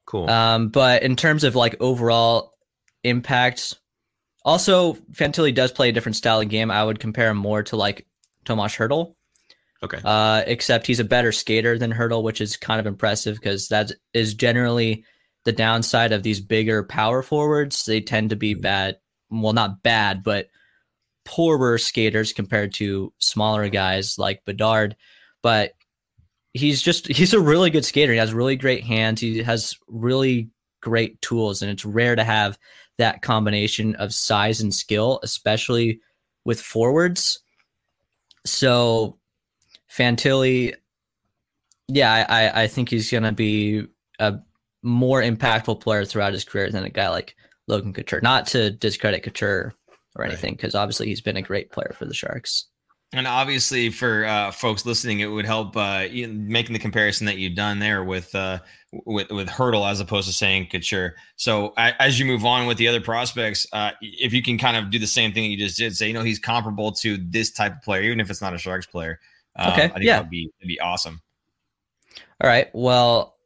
cool. 0.06 0.30
Um, 0.30 0.68
but 0.68 1.02
in 1.02 1.16
terms 1.16 1.44
of 1.44 1.56
like 1.56 1.76
overall 1.80 2.54
impact, 3.02 3.74
also 4.44 4.94
Fantilli 5.12 5.54
does 5.54 5.72
play 5.72 5.88
a 5.88 5.92
different 5.92 6.16
style 6.16 6.40
of 6.40 6.48
game. 6.48 6.70
I 6.70 6.84
would 6.84 7.00
compare 7.00 7.30
him 7.30 7.38
more 7.38 7.62
to 7.64 7.76
like 7.76 8.06
Tomas 8.44 8.76
Hertl. 8.76 9.14
Okay. 9.82 10.00
Uh, 10.04 10.42
except 10.46 10.87
he's 10.88 10.98
a 10.98 11.04
better 11.04 11.30
skater 11.30 11.78
than 11.78 11.92
Hertl, 11.92 12.22
which 12.22 12.40
is 12.40 12.56
kind 12.56 12.80
of 12.80 12.87
impressive 12.87 13.37
because 13.37 13.68
that 13.68 13.92
is 14.12 14.34
generally 14.34 15.04
the 15.48 15.52
downside 15.52 16.12
of 16.12 16.22
these 16.22 16.40
bigger 16.40 16.84
power 16.84 17.22
forwards. 17.22 17.87
They 17.87 18.02
tend 18.02 18.28
to 18.30 18.37
be 18.37 18.52
mm-hmm. 18.52 18.61
bad. 18.61 18.98
Well, 19.30 19.54
not 19.54 19.82
bad, 19.82 20.22
but 20.22 20.48
poorer 21.24 21.78
skaters 21.78 22.34
compared 22.34 22.74
to 22.74 23.14
smaller 23.18 23.70
guys 23.70 24.18
like 24.18 24.44
Bedard. 24.44 24.94
But 25.42 25.72
he's 26.52 26.82
just 26.82 27.06
he's 27.06 27.32
a 27.32 27.40
really 27.40 27.70
good 27.70 27.87
skater. 27.87 28.12
He 28.12 28.18
has 28.18 28.34
really 28.34 28.56
great 28.56 28.84
hands. 28.84 29.22
He 29.22 29.42
has 29.42 29.78
really 29.87 30.50
great 30.82 31.18
tools, 31.22 31.62
and 31.62 31.70
it's 31.70 31.87
rare 31.87 32.14
to 32.14 32.24
have 32.24 32.58
that 32.98 33.22
combination 33.22 33.94
of 33.94 34.12
size 34.12 34.61
and 34.61 34.74
skill, 34.74 35.18
especially 35.22 36.00
with 36.44 36.61
forwards. 36.61 37.38
So 38.44 39.16
Fantilli, 39.90 40.74
yeah, 41.87 42.26
I, 42.28 42.64
I 42.64 42.66
think 42.66 42.90
he's 42.90 43.11
gonna 43.11 43.32
be 43.32 43.87
a 44.18 44.40
more 44.82 45.22
impactful 45.22 45.80
player 45.80 46.04
throughout 46.04 46.32
his 46.32 46.44
career 46.44 46.70
than 46.70 46.84
a 46.84 46.90
guy 46.90 47.08
like 47.08 47.36
Logan 47.66 47.92
Couture. 47.92 48.20
Not 48.22 48.46
to 48.48 48.70
discredit 48.70 49.22
Couture 49.22 49.74
or 50.16 50.24
anything, 50.24 50.54
because 50.54 50.74
right. 50.74 50.80
obviously 50.80 51.06
he's 51.06 51.20
been 51.20 51.36
a 51.36 51.42
great 51.42 51.70
player 51.70 51.94
for 51.96 52.04
the 52.04 52.14
Sharks. 52.14 52.66
And 53.12 53.26
obviously, 53.26 53.88
for 53.88 54.26
uh, 54.26 54.50
folks 54.50 54.84
listening, 54.84 55.20
it 55.20 55.26
would 55.28 55.46
help 55.46 55.74
uh, 55.76 56.04
making 56.12 56.74
the 56.74 56.78
comparison 56.78 57.24
that 57.26 57.38
you've 57.38 57.54
done 57.54 57.78
there 57.78 58.04
with 58.04 58.34
uh, 58.34 58.58
with 59.06 59.30
with 59.30 59.48
Hertl 59.48 59.90
as 59.90 60.00
opposed 60.00 60.28
to 60.28 60.34
saying 60.34 60.68
Couture. 60.70 61.14
So 61.36 61.72
as 61.78 62.18
you 62.18 62.26
move 62.26 62.44
on 62.44 62.66
with 62.66 62.76
the 62.76 62.86
other 62.86 63.00
prospects, 63.00 63.66
uh, 63.72 63.92
if 64.02 64.34
you 64.34 64.42
can 64.42 64.58
kind 64.58 64.76
of 64.76 64.90
do 64.90 64.98
the 64.98 65.06
same 65.06 65.32
thing 65.32 65.44
that 65.44 65.48
you 65.48 65.56
just 65.56 65.78
did, 65.78 65.96
say 65.96 66.08
you 66.08 66.12
know 66.12 66.22
he's 66.22 66.38
comparable 66.38 66.92
to 66.92 67.16
this 67.16 67.50
type 67.50 67.76
of 67.76 67.82
player, 67.82 68.02
even 68.02 68.20
if 68.20 68.28
it's 68.28 68.42
not 68.42 68.52
a 68.52 68.58
Sharks 68.58 68.86
player. 68.86 69.18
Uh, 69.58 69.70
okay, 69.72 69.84
I 69.84 69.88
think 69.88 70.04
yeah. 70.04 70.16
that'd 70.16 70.30
be 70.30 70.50
that'd 70.58 70.68
be 70.68 70.80
awesome. 70.80 71.22
All 72.42 72.48
right. 72.48 72.68
Well, 72.74 73.38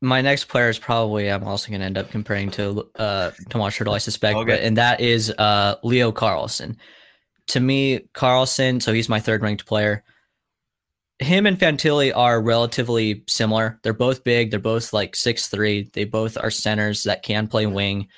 my 0.00 0.20
next 0.20 0.46
player 0.46 0.68
is 0.68 0.78
probably 0.78 1.30
I'm 1.30 1.44
also 1.44 1.70
going 1.70 1.80
to 1.80 1.86
end 1.86 1.98
up 1.98 2.10
comparing 2.10 2.50
to 2.52 2.88
uh, 2.96 3.30
Tomas 3.48 3.76
Hertl, 3.76 3.94
I 3.94 3.98
suspect, 3.98 4.36
okay. 4.36 4.52
but, 4.52 4.60
and 4.60 4.76
that 4.76 5.00
is 5.00 5.30
uh, 5.30 5.76
Leo 5.82 6.12
Carlsson. 6.12 6.76
To 7.48 7.60
me, 7.60 8.00
Carlsson, 8.14 8.82
so 8.82 8.92
he's 8.92 9.08
my 9.08 9.20
third 9.20 9.42
ranked 9.42 9.66
player. 9.66 10.04
Him 11.18 11.46
and 11.46 11.58
Fantilli 11.58 12.12
are 12.14 12.42
relatively 12.42 13.24
similar. 13.26 13.80
They're 13.82 13.94
both 13.94 14.22
big. 14.22 14.50
They're 14.50 14.60
both 14.60 14.92
like 14.92 15.16
six 15.16 15.48
three. 15.48 15.88
They 15.94 16.04
both 16.04 16.36
are 16.36 16.50
centers 16.50 17.04
that 17.04 17.22
can 17.22 17.46
play 17.46 17.66
wing. 17.66 18.08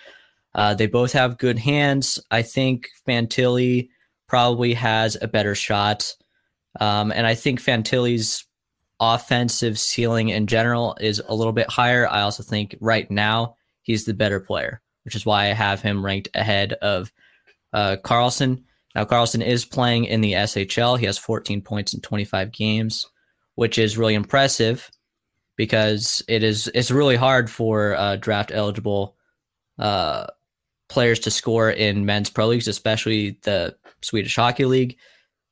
Uh, 0.55 0.75
they 0.75 0.87
both 0.87 1.13
have 1.13 1.39
good 1.39 1.59
hands. 1.59 2.19
I 2.31 2.43
think 2.43 2.89
Fantilli 3.07 3.91
probably 4.27 4.75
has 4.75 5.17
a 5.21 5.29
better 5.29 5.55
shot. 5.55 6.13
Um, 6.81 7.13
and 7.13 7.27
I 7.27 7.35
think 7.37 7.61
Fantilli's 7.61 8.48
offensive 9.01 9.79
ceiling 9.79 10.31
in 10.31 10.47
general 10.47 10.97
is 11.01 11.23
a 11.27 11.35
little 11.35 11.53
bit 11.53 11.71
higher. 11.71 12.09
I 12.09 12.23
also 12.23 12.43
think 12.43 12.77
right 12.81 13.11
now 13.11 13.57
he's 13.83 14.05
the 14.05 14.15
better 14.15 14.41
player, 14.41 14.81
which 15.05 15.15
is 15.15 15.25
why 15.25 15.45
I 15.45 15.55
have 15.55 15.81
him 15.81 16.05
ranked 16.05 16.29
ahead 16.35 16.73
of 16.75 17.13
uh, 17.73 17.97
Carlsson. 18.03 18.65
Now, 18.95 19.05
Carlsson 19.05 19.43
is 19.45 19.65
playing 19.65 20.07
in 20.07 20.21
the 20.21 20.33
SHL. 20.33 20.99
He 20.99 21.07
has 21.07 21.19
14 21.19 21.63
points 21.63 21.95
in 21.95 22.01
25 22.01 22.51
games, 22.51 23.07
which 23.55 23.79
is 23.79 23.99
really 23.99 24.15
impressive 24.15 24.91
because 25.57 26.23
it 26.29 26.43
is 26.43 26.71
it's 26.75 26.91
really 26.91 27.17
hard 27.17 27.51
for 27.51 27.95
uh, 27.97 28.17
draft 28.17 28.51
eligible 28.53 29.17
uh, 29.79 30.27
players 30.89 31.21
to 31.21 31.31
score 31.31 31.71
in 31.71 32.07
men's 32.07 32.31
pro 32.31 32.47
leagues, 32.47 32.69
especially 32.69 33.39
the 33.43 33.77
Swedish 34.01 34.35
Hockey 34.35 34.65
League, 34.65 34.97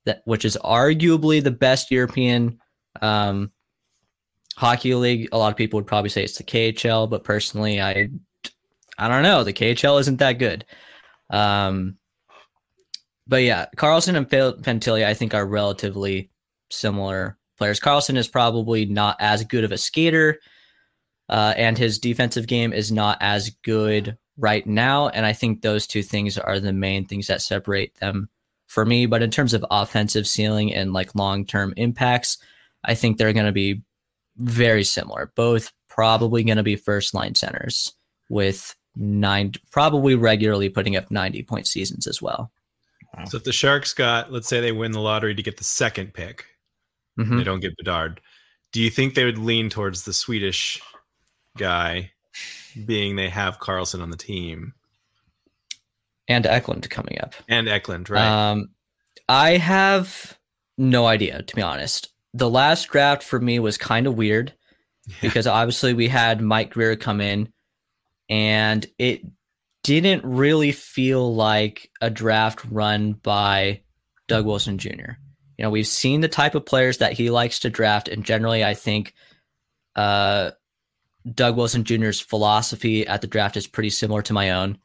that 0.05 0.23
which 0.25 0.45
is 0.45 0.57
arguably 0.65 1.43
the 1.43 1.51
best 1.51 1.91
European 1.91 2.59
um, 3.03 3.51
hockey 4.57 4.95
league, 4.95 5.29
a 5.33 5.39
lot 5.39 5.51
of 5.51 5.57
people 5.57 5.79
would 5.79 5.87
probably 5.87 6.11
say 6.11 6.25
it's 6.25 6.39
the 6.39 6.45
KHL, 6.45 7.09
but 7.09 7.25
personally, 7.25 7.81
I 7.81 8.09
I 8.99 9.09
don't 9.09 9.23
know. 9.23 9.45
The 9.45 9.53
KHL 9.53 10.01
isn't 10.01 10.19
that 10.19 10.39
good. 10.39 10.65
Um, 11.31 11.99
but 13.27 13.43
yeah, 13.43 13.67
Carlsson 13.77 14.17
and 14.17 14.29
Fantilli, 14.29 15.05
I 15.05 15.15
think, 15.15 15.35
are 15.35 15.47
relatively 15.47 16.31
similar 16.71 17.37
players. 17.59 17.81
Carlsson 17.81 18.17
is 18.17 18.29
probably 18.29 18.87
not 18.87 19.17
as 19.21 19.45
good 19.45 19.65
of 19.65 19.73
a 19.73 19.79
skater, 19.79 20.41
uh, 21.29 21.55
and 21.57 21.77
his 21.77 21.99
defensive 21.99 22.47
game 22.47 22.73
is 22.73 22.93
not 22.93 23.19
as 23.21 23.51
good 23.63 24.17
right 24.39 24.67
now. 24.67 25.09
And 25.09 25.27
I 25.27 25.33
think 25.33 25.61
those 25.61 25.87
two 25.87 26.03
things 26.03 26.39
are 26.39 26.61
the 26.61 26.73
main 26.73 27.07
things 27.07 27.27
that 27.27 27.43
separate 27.43 27.95
them 27.97 28.29
for 28.67 28.85
me. 28.85 29.07
But 29.07 29.23
in 29.23 29.31
terms 29.31 29.55
of 29.55 29.65
offensive 29.71 30.27
ceiling 30.27 30.73
and 30.73 30.93
like 30.93 31.15
long 31.15 31.45
term 31.45 31.75
impacts, 31.77 32.39
I 32.87 32.95
think 32.95 33.19
they're 33.19 33.33
going 33.33 33.47
to 33.47 33.53
be 33.53 33.83
very 34.37 34.85
similar. 34.85 35.33
Both 35.35 35.73
probably 35.89 36.45
going 36.45 36.57
to 36.57 36.63
be 36.63 36.77
first 36.77 37.15
line 37.15 37.35
centers 37.35 37.93
with 38.29 38.75
nine, 38.95 39.53
probably 39.71 40.15
regularly 40.15 40.69
putting 40.69 40.97
up 40.97 41.11
90 41.11 41.43
point 41.43 41.67
seasons 41.67 42.07
as 42.07 42.23
well. 42.23 42.51
So 43.29 43.39
if 43.39 43.45
the 43.45 43.53
Sharks 43.53 43.95
got, 43.95 44.31
let's 44.31 44.47
say 44.47 44.61
they 44.61 44.73
win 44.73 44.93
the 44.93 45.01
lottery 45.01 45.35
to 45.35 45.43
get 45.43 45.57
the 45.57 45.65
second 45.65 46.13
pick, 46.13 46.45
mm-hmm. 47.19 47.39
they 47.39 47.45
don't 47.45 47.61
get 47.61 47.77
Bedard. 47.79 48.21
Do 48.73 48.83
you 48.83 48.91
think 48.91 49.15
they 49.15 49.25
would 49.25 49.39
lean 49.39 49.71
towards 49.71 50.05
the 50.05 50.13
Swedish 50.13 50.83
guy, 51.57 52.11
being 52.85 53.17
they 53.17 53.31
have 53.31 53.59
Karlsson 53.59 54.03
on 54.03 54.11
the 54.11 54.19
team? 54.19 54.75
And 56.29 56.45
Eklund 56.45 56.91
coming 56.91 57.19
up. 57.23 57.35
And 57.49 57.69
Eklund, 57.69 58.11
right? 58.11 58.51
Um, 58.51 58.69
I 59.29 59.57
have 59.57 60.39
no 60.77 61.07
idea, 61.07 61.43
to 61.43 61.57
be 61.57 61.63
honest. 61.63 62.11
The 62.37 62.51
last 62.51 62.89
draft 62.89 63.23
for 63.23 63.41
me 63.41 63.59
was 63.59 63.79
kind 63.79 64.07
of 64.07 64.17
weird 64.17 64.53
yeah. 65.07 65.15
because 65.23 65.47
obviously 65.47 65.95
we 65.95 66.09
had 66.09 66.41
Mike 66.41 66.71
Grier 66.71 66.97
come 66.97 67.21
in 67.21 67.53
and 68.29 68.87
it 68.99 69.23
didn't 69.83 70.25
really 70.25 70.73
feel 70.73 71.35
like 71.35 71.91
a 72.01 72.11
draft 72.11 72.65
run 72.71 73.13
by 73.13 73.83
Doug 74.27 74.45
Wilson 74.45 74.79
Jr. 74.79 75.13
You 75.57 75.63
know, 75.63 75.71
we've 75.71 75.87
seen 75.87 76.21
the 76.21 76.29
type 76.29 76.55
of 76.55 76.67
players 76.67 76.99
that 76.99 77.13
he 77.13 77.31
likes 77.31 77.61
to 77.61 77.71
draft, 77.71 78.09
and 78.09 78.25
generally, 78.25 78.65
I 78.65 78.75
think 78.75 79.15
uh, 79.95 80.51
Doug 81.33 81.57
Wilson 81.57 81.85
Jr.'s 81.85 82.21
philosophy 82.21 83.07
at 83.07 83.21
the 83.21 83.27
draft 83.27 83.57
is 83.57 83.67
pretty 83.67 83.91
similar 83.91 84.23
to 84.23 84.33
my 84.33 84.51
own. 84.51 84.79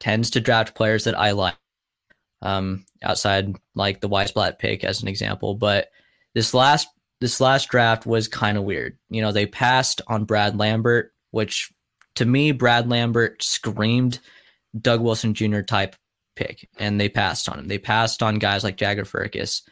Tends 0.00 0.30
to 0.30 0.40
draft 0.40 0.74
players 0.74 1.04
that 1.04 1.18
I 1.18 1.32
like, 1.32 1.56
um, 2.42 2.86
outside 3.02 3.54
like 3.74 4.00
the 4.00 4.08
Wiesblatt 4.08 4.58
pick 4.58 4.84
as 4.84 5.02
an 5.02 5.08
example. 5.08 5.54
But 5.54 5.90
this 6.34 6.54
last 6.54 6.88
this 7.20 7.40
last 7.40 7.68
draft 7.68 8.06
was 8.06 8.28
kind 8.28 8.58
of 8.58 8.64
weird. 8.64 8.98
You 9.08 9.22
know, 9.22 9.32
they 9.32 9.46
passed 9.46 10.00
on 10.06 10.24
Brad 10.24 10.58
Lambert, 10.58 11.12
which 11.30 11.72
to 12.16 12.24
me, 12.24 12.52
Brad 12.52 12.88
Lambert 12.88 13.42
screamed 13.42 14.20
Doug 14.78 15.00
Wilson 15.00 15.34
Jr. 15.34 15.60
type 15.60 15.96
pick, 16.34 16.68
and 16.78 17.00
they 17.00 17.08
passed 17.08 17.48
on 17.48 17.58
him. 17.58 17.68
They 17.68 17.78
passed 17.78 18.22
on 18.22 18.38
guys 18.38 18.64
like 18.64 18.76
Jagger 18.76 19.04
Firkus, 19.04 19.62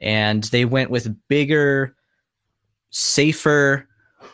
and 0.00 0.42
they 0.44 0.64
went 0.64 0.90
with 0.90 1.14
bigger, 1.28 1.96
safer 2.90 3.88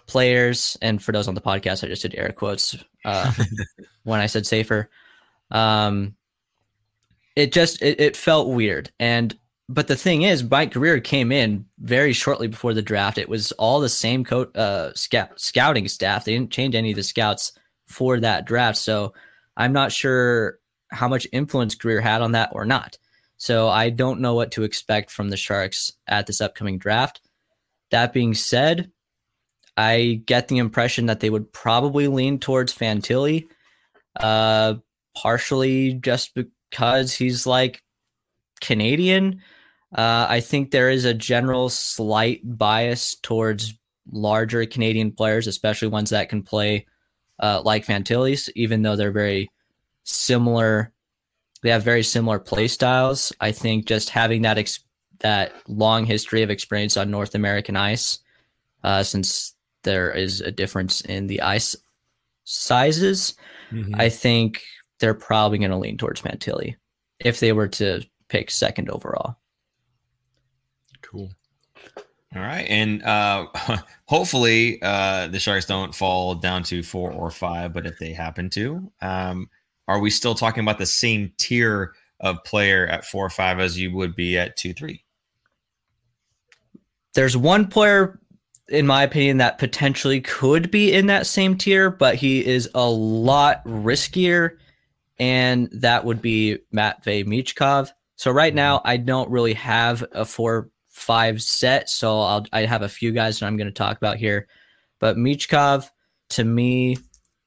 players. 0.06 0.76
And 0.80 1.02
for 1.02 1.12
those 1.12 1.28
on 1.28 1.34
the 1.34 1.40
podcast, 1.40 1.84
I 1.84 1.88
just 1.88 2.02
did 2.02 2.14
air 2.14 2.32
quotes 2.32 2.76
uh, 3.04 3.32
when 4.04 4.20
I 4.20 4.26
said 4.26 4.46
safer. 4.46 4.90
Um, 5.50 6.14
it 7.36 7.52
just 7.52 7.82
it, 7.82 8.00
it 8.00 8.16
felt 8.16 8.48
weird, 8.48 8.90
and 8.98 9.36
but 9.68 9.88
the 9.88 9.96
thing 9.96 10.22
is, 10.22 10.48
Mike 10.48 10.72
Grier 10.72 11.00
came 11.00 11.32
in 11.32 11.66
very 11.78 12.12
shortly 12.12 12.46
before 12.46 12.72
the 12.72 12.82
draft. 12.82 13.18
It 13.18 13.28
was 13.28 13.52
all 13.52 13.80
the 13.80 13.88
same 13.88 14.24
co- 14.24 14.50
uh, 14.54 14.92
scout, 14.94 15.40
scouting 15.40 15.88
staff. 15.88 16.24
They 16.24 16.34
didn't 16.34 16.52
change 16.52 16.74
any 16.74 16.90
of 16.90 16.96
the 16.96 17.02
scouts 17.02 17.52
for 17.86 18.20
that 18.20 18.46
draft. 18.46 18.78
So 18.78 19.12
I'm 19.56 19.72
not 19.72 19.90
sure 19.90 20.58
how 20.90 21.08
much 21.08 21.26
influence 21.32 21.74
Grier 21.74 22.00
had 22.00 22.22
on 22.22 22.32
that 22.32 22.50
or 22.52 22.64
not. 22.64 22.96
So 23.38 23.68
I 23.68 23.90
don't 23.90 24.20
know 24.20 24.34
what 24.34 24.52
to 24.52 24.62
expect 24.62 25.10
from 25.10 25.30
the 25.30 25.36
Sharks 25.36 25.92
at 26.06 26.26
this 26.26 26.40
upcoming 26.40 26.78
draft. 26.78 27.20
That 27.90 28.12
being 28.12 28.34
said, 28.34 28.90
I 29.76 30.22
get 30.24 30.48
the 30.48 30.58
impression 30.58 31.06
that 31.06 31.20
they 31.20 31.28
would 31.28 31.52
probably 31.52 32.08
lean 32.08 32.38
towards 32.38 32.72
Fantilli, 32.72 33.46
uh, 34.18 34.74
partially 35.14 35.94
just 35.94 36.34
because 36.34 37.12
he's 37.12 37.46
like 37.46 37.82
Canadian. 38.60 39.42
Uh, 39.94 40.26
I 40.28 40.40
think 40.40 40.70
there 40.70 40.90
is 40.90 41.04
a 41.04 41.14
general 41.14 41.68
slight 41.68 42.40
bias 42.44 43.16
towards 43.22 43.74
larger 44.10 44.64
Canadian 44.66 45.12
players, 45.12 45.46
especially 45.46 45.88
ones 45.88 46.10
that 46.10 46.28
can 46.28 46.42
play 46.42 46.86
uh, 47.40 47.62
like 47.64 47.86
Fantilli's, 47.86 48.50
even 48.54 48.82
though 48.82 48.96
they're 48.96 49.12
very 49.12 49.50
similar. 50.04 50.92
They 51.62 51.70
have 51.70 51.82
very 51.82 52.02
similar 52.02 52.38
play 52.38 52.68
styles. 52.68 53.32
I 53.40 53.52
think 53.52 53.86
just 53.86 54.10
having 54.10 54.42
that 54.42 54.58
ex- 54.58 54.84
that 55.20 55.52
long 55.66 56.04
history 56.04 56.42
of 56.42 56.50
experience 56.50 56.96
on 56.96 57.10
North 57.10 57.34
American 57.34 57.76
ice, 57.76 58.18
uh, 58.84 59.02
since 59.02 59.54
there 59.82 60.10
is 60.12 60.40
a 60.40 60.50
difference 60.50 61.00
in 61.00 61.26
the 61.26 61.40
ice 61.42 61.74
sizes, 62.44 63.34
mm-hmm. 63.70 63.94
I 63.94 64.08
think 64.08 64.62
they're 65.00 65.14
probably 65.14 65.58
going 65.58 65.70
to 65.70 65.76
lean 65.76 65.96
towards 65.96 66.20
Fantilli 66.20 66.76
if 67.20 67.40
they 67.40 67.52
were 67.52 67.68
to 67.68 68.02
pick 68.28 68.50
second 68.50 68.90
overall. 68.90 69.36
All 72.34 72.42
right, 72.42 72.66
and 72.68 73.02
uh, 73.02 73.46
hopefully 74.06 74.80
uh, 74.82 75.28
the 75.28 75.38
Sharks 75.38 75.66
don't 75.66 75.94
fall 75.94 76.34
down 76.34 76.64
to 76.64 76.82
four 76.82 77.12
or 77.12 77.30
five, 77.30 77.72
but 77.72 77.86
if 77.86 77.98
they 77.98 78.12
happen 78.12 78.50
to, 78.50 78.90
um, 79.00 79.48
are 79.88 80.00
we 80.00 80.10
still 80.10 80.34
talking 80.34 80.62
about 80.62 80.78
the 80.78 80.86
same 80.86 81.32
tier 81.38 81.94
of 82.20 82.42
player 82.44 82.86
at 82.86 83.04
four 83.04 83.24
or 83.24 83.30
five 83.30 83.60
as 83.60 83.78
you 83.78 83.94
would 83.94 84.16
be 84.16 84.36
at 84.36 84.56
two, 84.56 84.74
three? 84.74 85.04
There's 87.14 87.36
one 87.36 87.68
player, 87.68 88.20
in 88.68 88.86
my 88.86 89.04
opinion, 89.04 89.38
that 89.38 89.58
potentially 89.58 90.20
could 90.20 90.70
be 90.70 90.92
in 90.92 91.06
that 91.06 91.26
same 91.26 91.56
tier, 91.56 91.90
but 91.90 92.16
he 92.16 92.44
is 92.44 92.68
a 92.74 92.88
lot 92.88 93.64
riskier, 93.64 94.56
and 95.18 95.68
that 95.72 96.04
would 96.04 96.20
be 96.20 96.58
Matvey 96.72 97.24
Michkov. 97.24 97.90
So 98.16 98.30
right 98.30 98.54
now, 98.54 98.82
I 98.84 98.96
don't 98.96 99.30
really 99.30 99.54
have 99.54 100.04
a 100.12 100.24
four 100.24 100.70
five 101.06 101.40
set, 101.40 101.88
so 101.88 102.20
I'll 102.20 102.46
I 102.52 102.66
have 102.66 102.82
a 102.82 102.88
few 102.88 103.12
guys 103.12 103.38
that 103.38 103.46
I'm 103.46 103.56
going 103.56 103.68
to 103.68 103.72
talk 103.72 103.96
about 103.96 104.16
here. 104.16 104.48
But 104.98 105.16
Michkov, 105.16 105.88
to 106.30 106.44
me, 106.44 106.98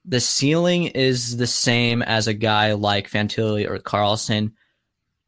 the 0.05 0.21
ceiling 0.21 0.85
is 0.85 1.37
the 1.37 1.47
same 1.47 2.01
as 2.01 2.27
a 2.27 2.33
guy 2.33 2.73
like 2.73 3.09
Fantilli 3.09 3.69
or 3.69 3.77
Carlson. 3.79 4.53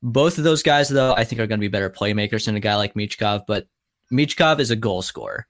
Both 0.01 0.37
of 0.37 0.43
those 0.43 0.63
guys, 0.63 0.89
though, 0.89 1.13
I 1.13 1.25
think 1.25 1.41
are 1.41 1.47
going 1.47 1.59
to 1.59 1.65
be 1.65 1.67
better 1.67 1.89
playmakers 1.89 2.45
than 2.45 2.55
a 2.55 2.61
guy 2.61 2.75
like 2.75 2.95
Michkov. 2.95 3.43
But 3.45 3.67
Michkov 4.11 4.59
is 4.59 4.71
a 4.71 4.75
goal 4.75 5.01
scorer, 5.01 5.45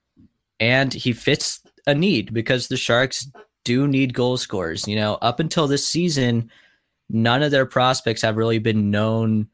and 0.60 0.94
he 0.94 1.14
fits 1.14 1.62
a 1.86 1.94
need 1.94 2.34
because 2.34 2.68
the 2.68 2.78
Sharks 2.78 3.30
do 3.64 3.88
need 3.88 4.14
goal 4.14 4.38
scorers. 4.38 4.88
You 4.88 4.96
know, 4.96 5.20
up 5.22 5.40
until 5.40 5.68
this 5.68 5.88
season, 5.88 6.50
none 7.10 7.44
of 7.44 7.52
their 7.52 7.66
prospects 7.66 8.24
have 8.24 8.38
really 8.38 8.60
been 8.60 8.90
known 8.90 9.48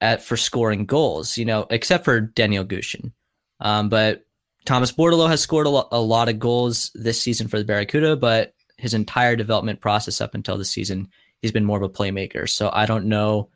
at 0.00 0.22
for 0.22 0.36
scoring 0.36 0.86
goals, 0.86 1.36
you 1.36 1.44
know, 1.44 1.66
except 1.70 2.04
for 2.04 2.20
Danil 2.20 2.66
Gushchin. 2.66 3.12
Um, 3.60 3.88
but 3.88 4.24
Thomas 4.64 4.92
Bordeleau 4.92 5.28
has 5.28 5.40
scored 5.40 5.66
a, 5.66 5.70
lo- 5.70 5.88
a 5.92 6.00
lot 6.00 6.28
of 6.28 6.38
goals 6.38 6.90
this 6.94 7.20
season 7.20 7.48
for 7.48 7.58
the 7.58 7.64
Barracuda, 7.64 8.16
but 8.16 8.54
his 8.76 8.94
entire 8.94 9.36
development 9.36 9.80
process 9.80 10.20
up 10.20 10.34
until 10.34 10.58
the 10.58 10.64
season, 10.64 11.08
he's 11.40 11.52
been 11.52 11.64
more 11.64 11.76
of 11.76 11.82
a 11.82 11.88
playmaker. 11.88 12.48
So 12.48 12.70
I 12.72 12.86
don't 12.86 13.06
know 13.06 13.50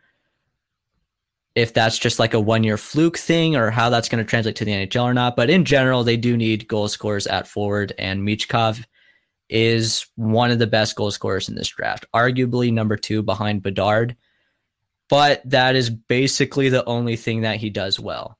if 1.54 1.74
that's 1.74 1.98
just 1.98 2.18
like 2.18 2.34
a 2.34 2.40
one 2.40 2.62
year 2.62 2.76
fluke 2.76 3.18
thing 3.18 3.56
or 3.56 3.70
how 3.70 3.90
that's 3.90 4.08
going 4.08 4.24
to 4.24 4.28
translate 4.28 4.56
to 4.56 4.64
the 4.64 4.72
NHL 4.72 5.02
or 5.02 5.14
not. 5.14 5.34
But 5.34 5.50
in 5.50 5.64
general, 5.64 6.04
they 6.04 6.16
do 6.16 6.36
need 6.36 6.68
goal 6.68 6.88
scorers 6.88 7.26
at 7.26 7.48
forward, 7.48 7.92
and 7.98 8.22
Michkov 8.22 8.84
is 9.48 10.06
one 10.14 10.50
of 10.50 10.58
the 10.58 10.66
best 10.66 10.94
goal 10.94 11.10
scorers 11.10 11.48
in 11.48 11.54
this 11.54 11.68
draft, 11.68 12.04
arguably 12.14 12.72
number 12.72 12.96
two 12.96 13.22
behind 13.22 13.62
Bedard 13.62 14.14
but 15.08 15.42
that 15.44 15.76
is 15.76 15.90
basically 15.90 16.68
the 16.68 16.84
only 16.84 17.16
thing 17.16 17.42
that 17.42 17.56
he 17.56 17.70
does 17.70 17.98
well. 17.98 18.38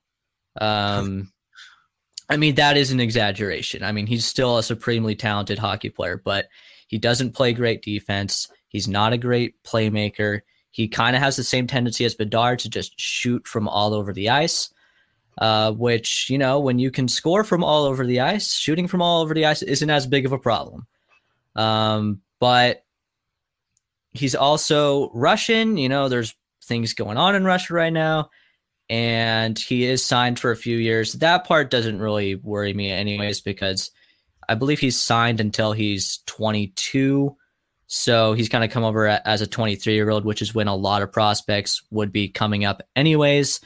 Um, 0.59 1.31
I 2.29 2.37
mean, 2.37 2.55
that 2.55 2.77
is 2.77 2.91
an 2.91 2.99
exaggeration. 2.99 3.83
I 3.83 3.91
mean, 3.91 4.05
he's 4.05 4.25
still 4.25 4.57
a 4.57 4.63
supremely 4.63 5.15
talented 5.15 5.57
hockey 5.57 5.89
player, 5.89 6.21
but 6.23 6.47
he 6.87 6.97
doesn't 6.97 7.33
play 7.33 7.53
great 7.53 7.81
defense. 7.81 8.47
He's 8.67 8.87
not 8.87 9.13
a 9.13 9.17
great 9.17 9.61
playmaker. 9.63 10.41
He 10.71 10.87
kind 10.87 11.15
of 11.15 11.21
has 11.21 11.35
the 11.35 11.43
same 11.43 11.65
tendency 11.65 12.05
as 12.05 12.13
Bedard 12.13 12.59
to 12.59 12.69
just 12.69 12.99
shoot 12.99 13.47
from 13.47 13.67
all 13.67 13.93
over 13.95 14.13
the 14.13 14.29
ice, 14.29 14.71
uh, 15.39 15.71
which, 15.71 16.29
you 16.29 16.37
know, 16.37 16.59
when 16.59 16.77
you 16.77 16.91
can 16.91 17.07
score 17.07 17.43
from 17.43 17.63
all 17.63 17.85
over 17.85 18.05
the 18.05 18.19
ice, 18.19 18.53
shooting 18.53 18.87
from 18.87 19.01
all 19.01 19.23
over 19.23 19.33
the 19.33 19.45
ice 19.45 19.63
isn't 19.63 19.89
as 19.89 20.05
big 20.05 20.27
of 20.27 20.31
a 20.31 20.37
problem. 20.37 20.85
Um, 21.55 22.21
but 22.39 22.85
he's 24.11 24.35
also 24.35 25.09
Russian. 25.13 25.77
You 25.77 25.89
know, 25.89 26.09
there's 26.09 26.35
things 26.69 26.93
going 26.93 27.17
on 27.17 27.35
in 27.35 27.43
Russia 27.43 27.73
right 27.73 27.91
now. 27.91 28.29
And 28.89 29.59
he 29.59 29.83
is 29.83 30.03
signed 30.03 30.39
for 30.39 30.51
a 30.51 30.55
few 30.55 30.77
years. 30.77 31.13
That 31.13 31.45
part 31.45 31.69
doesn't 31.69 31.99
really 31.99 32.35
worry 32.35 32.73
me, 32.73 32.89
anyways, 32.89 33.41
because 33.41 33.91
I 34.47 34.55
believe 34.55 34.79
he's 34.79 34.99
signed 34.99 35.41
until 35.41 35.73
he's 35.73 36.19
22. 36.25 37.35
So 37.87 38.33
he's 38.33 38.49
kind 38.49 38.63
of 38.63 38.71
come 38.71 38.83
over 38.83 39.07
as 39.07 39.41
a 39.41 39.47
23 39.47 39.93
year 39.93 40.09
old, 40.09 40.25
which 40.25 40.41
is 40.41 40.55
when 40.55 40.67
a 40.67 40.75
lot 40.75 41.01
of 41.01 41.11
prospects 41.11 41.83
would 41.91 42.11
be 42.11 42.29
coming 42.29 42.63
up, 42.63 42.81
anyways. 42.95 43.59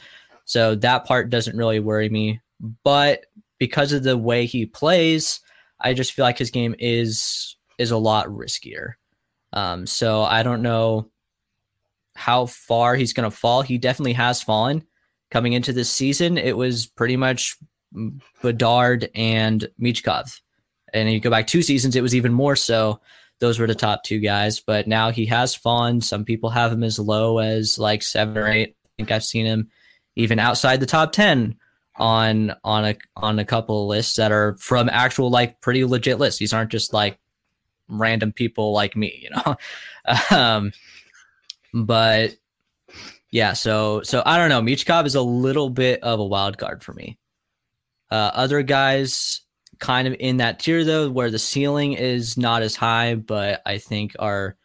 So 0.44 0.74
that 0.74 1.06
part 1.06 1.30
doesn't 1.30 1.56
really 1.56 1.80
worry 1.80 2.08
me. 2.08 2.40
But 2.82 3.26
because 3.58 3.92
of 3.92 4.02
the 4.02 4.18
way 4.18 4.46
he 4.46 4.66
plays, 4.66 5.40
I 5.80 5.94
just 5.94 6.12
feel 6.12 6.24
like 6.24 6.38
his 6.38 6.50
game 6.50 6.74
is 6.78 7.56
is 7.78 7.90
a 7.90 7.96
lot 7.96 8.26
riskier. 8.28 8.94
Um, 9.52 9.86
so 9.86 10.22
I 10.22 10.42
don't 10.42 10.62
know 10.62 11.10
how 12.14 12.46
far 12.46 12.94
he's 12.94 13.12
going 13.12 13.28
to 13.28 13.36
fall. 13.36 13.62
He 13.62 13.78
definitely 13.78 14.12
has 14.14 14.42
fallen 14.42 14.84
coming 15.30 15.52
into 15.52 15.72
this 15.72 15.90
season. 15.90 16.38
It 16.38 16.56
was 16.56 16.86
pretty 16.86 17.16
much 17.16 17.56
Bedard 18.42 19.10
and 19.14 19.68
Michkov. 19.80 20.40
And 20.92 21.10
you 21.12 21.20
go 21.20 21.30
back 21.30 21.46
two 21.46 21.62
seasons, 21.62 21.96
it 21.96 22.02
was 22.02 22.14
even 22.14 22.32
more 22.32 22.56
so. 22.56 23.00
those 23.40 23.58
were 23.58 23.66
the 23.66 23.74
top 23.74 24.04
two 24.04 24.20
guys. 24.20 24.60
But 24.60 24.86
now 24.86 25.10
he 25.10 25.26
has 25.26 25.54
fallen. 25.54 26.00
Some 26.00 26.24
people 26.24 26.50
have 26.50 26.72
him 26.72 26.84
as 26.84 26.98
low 26.98 27.38
as 27.38 27.78
like 27.78 28.02
seven 28.02 28.38
or 28.38 28.46
eight. 28.46 28.76
I 28.84 28.88
think 28.96 29.10
I've 29.10 29.24
seen 29.24 29.44
him 29.44 29.70
even 30.16 30.38
outside 30.38 30.78
the 30.78 30.86
top 30.86 31.12
ten 31.12 31.56
on 31.96 32.54
on 32.62 32.84
a 32.84 32.96
on 33.16 33.38
a 33.38 33.44
couple 33.44 33.82
of 33.82 33.88
lists 33.88 34.16
that 34.16 34.32
are 34.32 34.56
from 34.58 34.88
actual 34.88 35.30
like 35.30 35.60
pretty 35.60 35.84
legit 35.84 36.18
lists. 36.18 36.38
These 36.38 36.52
aren't 36.52 36.70
just 36.70 36.92
like 36.92 37.18
random 37.88 38.32
people 38.32 38.72
like 38.72 38.96
me, 38.96 39.20
you 39.22 39.30
know. 39.30 39.56
um, 40.36 40.72
but 41.74 42.36
yeah, 43.30 43.52
so 43.52 44.00
so 44.02 44.22
I 44.24 44.38
don't 44.38 44.48
know. 44.48 44.62
Michkov 44.62 45.06
is 45.06 45.16
a 45.16 45.22
little 45.22 45.68
bit 45.68 46.02
of 46.02 46.20
a 46.20 46.24
wild 46.24 46.56
card 46.56 46.84
for 46.84 46.92
me. 46.92 47.18
Uh, 48.10 48.30
other 48.32 48.62
guys 48.62 49.40
kind 49.80 50.06
of 50.06 50.14
in 50.20 50.36
that 50.36 50.60
tier 50.60 50.84
though, 50.84 51.10
where 51.10 51.30
the 51.30 51.38
ceiling 51.38 51.94
is 51.94 52.36
not 52.36 52.62
as 52.62 52.76
high, 52.76 53.16
but 53.16 53.60
I 53.66 53.78
think 53.78 54.14
are 54.20 54.56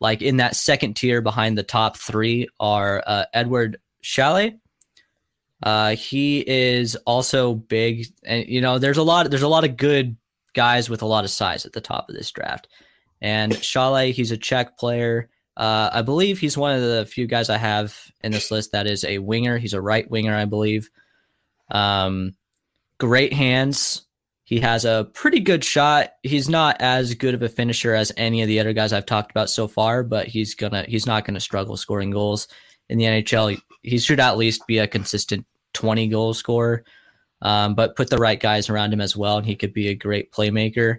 like 0.00 0.22
in 0.22 0.38
that 0.38 0.56
second 0.56 0.94
tier 0.94 1.22
behind 1.22 1.56
the 1.56 1.62
top 1.62 1.96
three 1.96 2.48
are 2.58 3.02
uh, 3.06 3.24
Eduard 3.32 3.78
Šalé. 4.02 4.58
Uh, 5.62 5.94
he 5.94 6.40
is 6.46 6.96
also 7.06 7.54
big, 7.54 8.08
and 8.24 8.46
you 8.46 8.60
know, 8.60 8.78
there's 8.78 8.98
a 8.98 9.02
lot. 9.02 9.30
There's 9.30 9.42
a 9.42 9.48
lot 9.48 9.64
of 9.64 9.76
good 9.76 10.16
guys 10.52 10.90
with 10.90 11.02
a 11.02 11.06
lot 11.06 11.24
of 11.24 11.30
size 11.30 11.64
at 11.64 11.72
the 11.72 11.80
top 11.80 12.08
of 12.08 12.16
this 12.16 12.30
draft. 12.32 12.66
And 13.22 13.52
Šalé, 13.52 14.12
he's 14.12 14.32
a 14.32 14.36
Czech 14.36 14.76
player. 14.78 15.30
Uh, 15.56 15.90
I 15.92 16.02
believe 16.02 16.38
he's 16.38 16.56
one 16.56 16.74
of 16.74 16.82
the 16.82 17.06
few 17.06 17.26
guys 17.26 17.48
I 17.48 17.56
have 17.56 17.96
in 18.22 18.32
this 18.32 18.50
list 18.50 18.72
that 18.72 18.86
is 18.86 19.04
a 19.04 19.18
winger. 19.18 19.56
He's 19.58 19.72
a 19.72 19.80
right 19.80 20.08
winger, 20.10 20.34
I 20.34 20.44
believe. 20.44 20.90
Um, 21.70 22.34
great 22.98 23.32
hands. 23.32 24.02
He 24.44 24.60
has 24.60 24.84
a 24.84 25.08
pretty 25.12 25.40
good 25.40 25.64
shot. 25.64 26.12
He's 26.22 26.48
not 26.48 26.80
as 26.80 27.14
good 27.14 27.34
of 27.34 27.42
a 27.42 27.48
finisher 27.48 27.94
as 27.94 28.12
any 28.16 28.42
of 28.42 28.48
the 28.48 28.60
other 28.60 28.72
guys 28.72 28.92
I've 28.92 29.06
talked 29.06 29.30
about 29.30 29.50
so 29.50 29.66
far, 29.66 30.04
but 30.04 30.28
he's 30.28 30.54
gonna 30.54 30.84
he's 30.86 31.06
not 31.06 31.24
gonna 31.24 31.40
struggle 31.40 31.76
scoring 31.76 32.10
goals 32.10 32.46
in 32.88 32.98
the 32.98 33.04
NHL. 33.04 33.60
He 33.82 33.98
should 33.98 34.20
at 34.20 34.36
least 34.36 34.66
be 34.66 34.78
a 34.78 34.86
consistent 34.86 35.46
20 35.72 36.06
goal 36.08 36.32
scorer. 36.32 36.84
Um, 37.42 37.74
but 37.74 37.96
put 37.96 38.08
the 38.08 38.18
right 38.18 38.38
guys 38.38 38.70
around 38.70 38.92
him 38.92 39.00
as 39.00 39.16
well, 39.16 39.38
and 39.38 39.46
he 39.46 39.56
could 39.56 39.72
be 39.72 39.88
a 39.88 39.94
great 39.94 40.32
playmaker. 40.32 40.98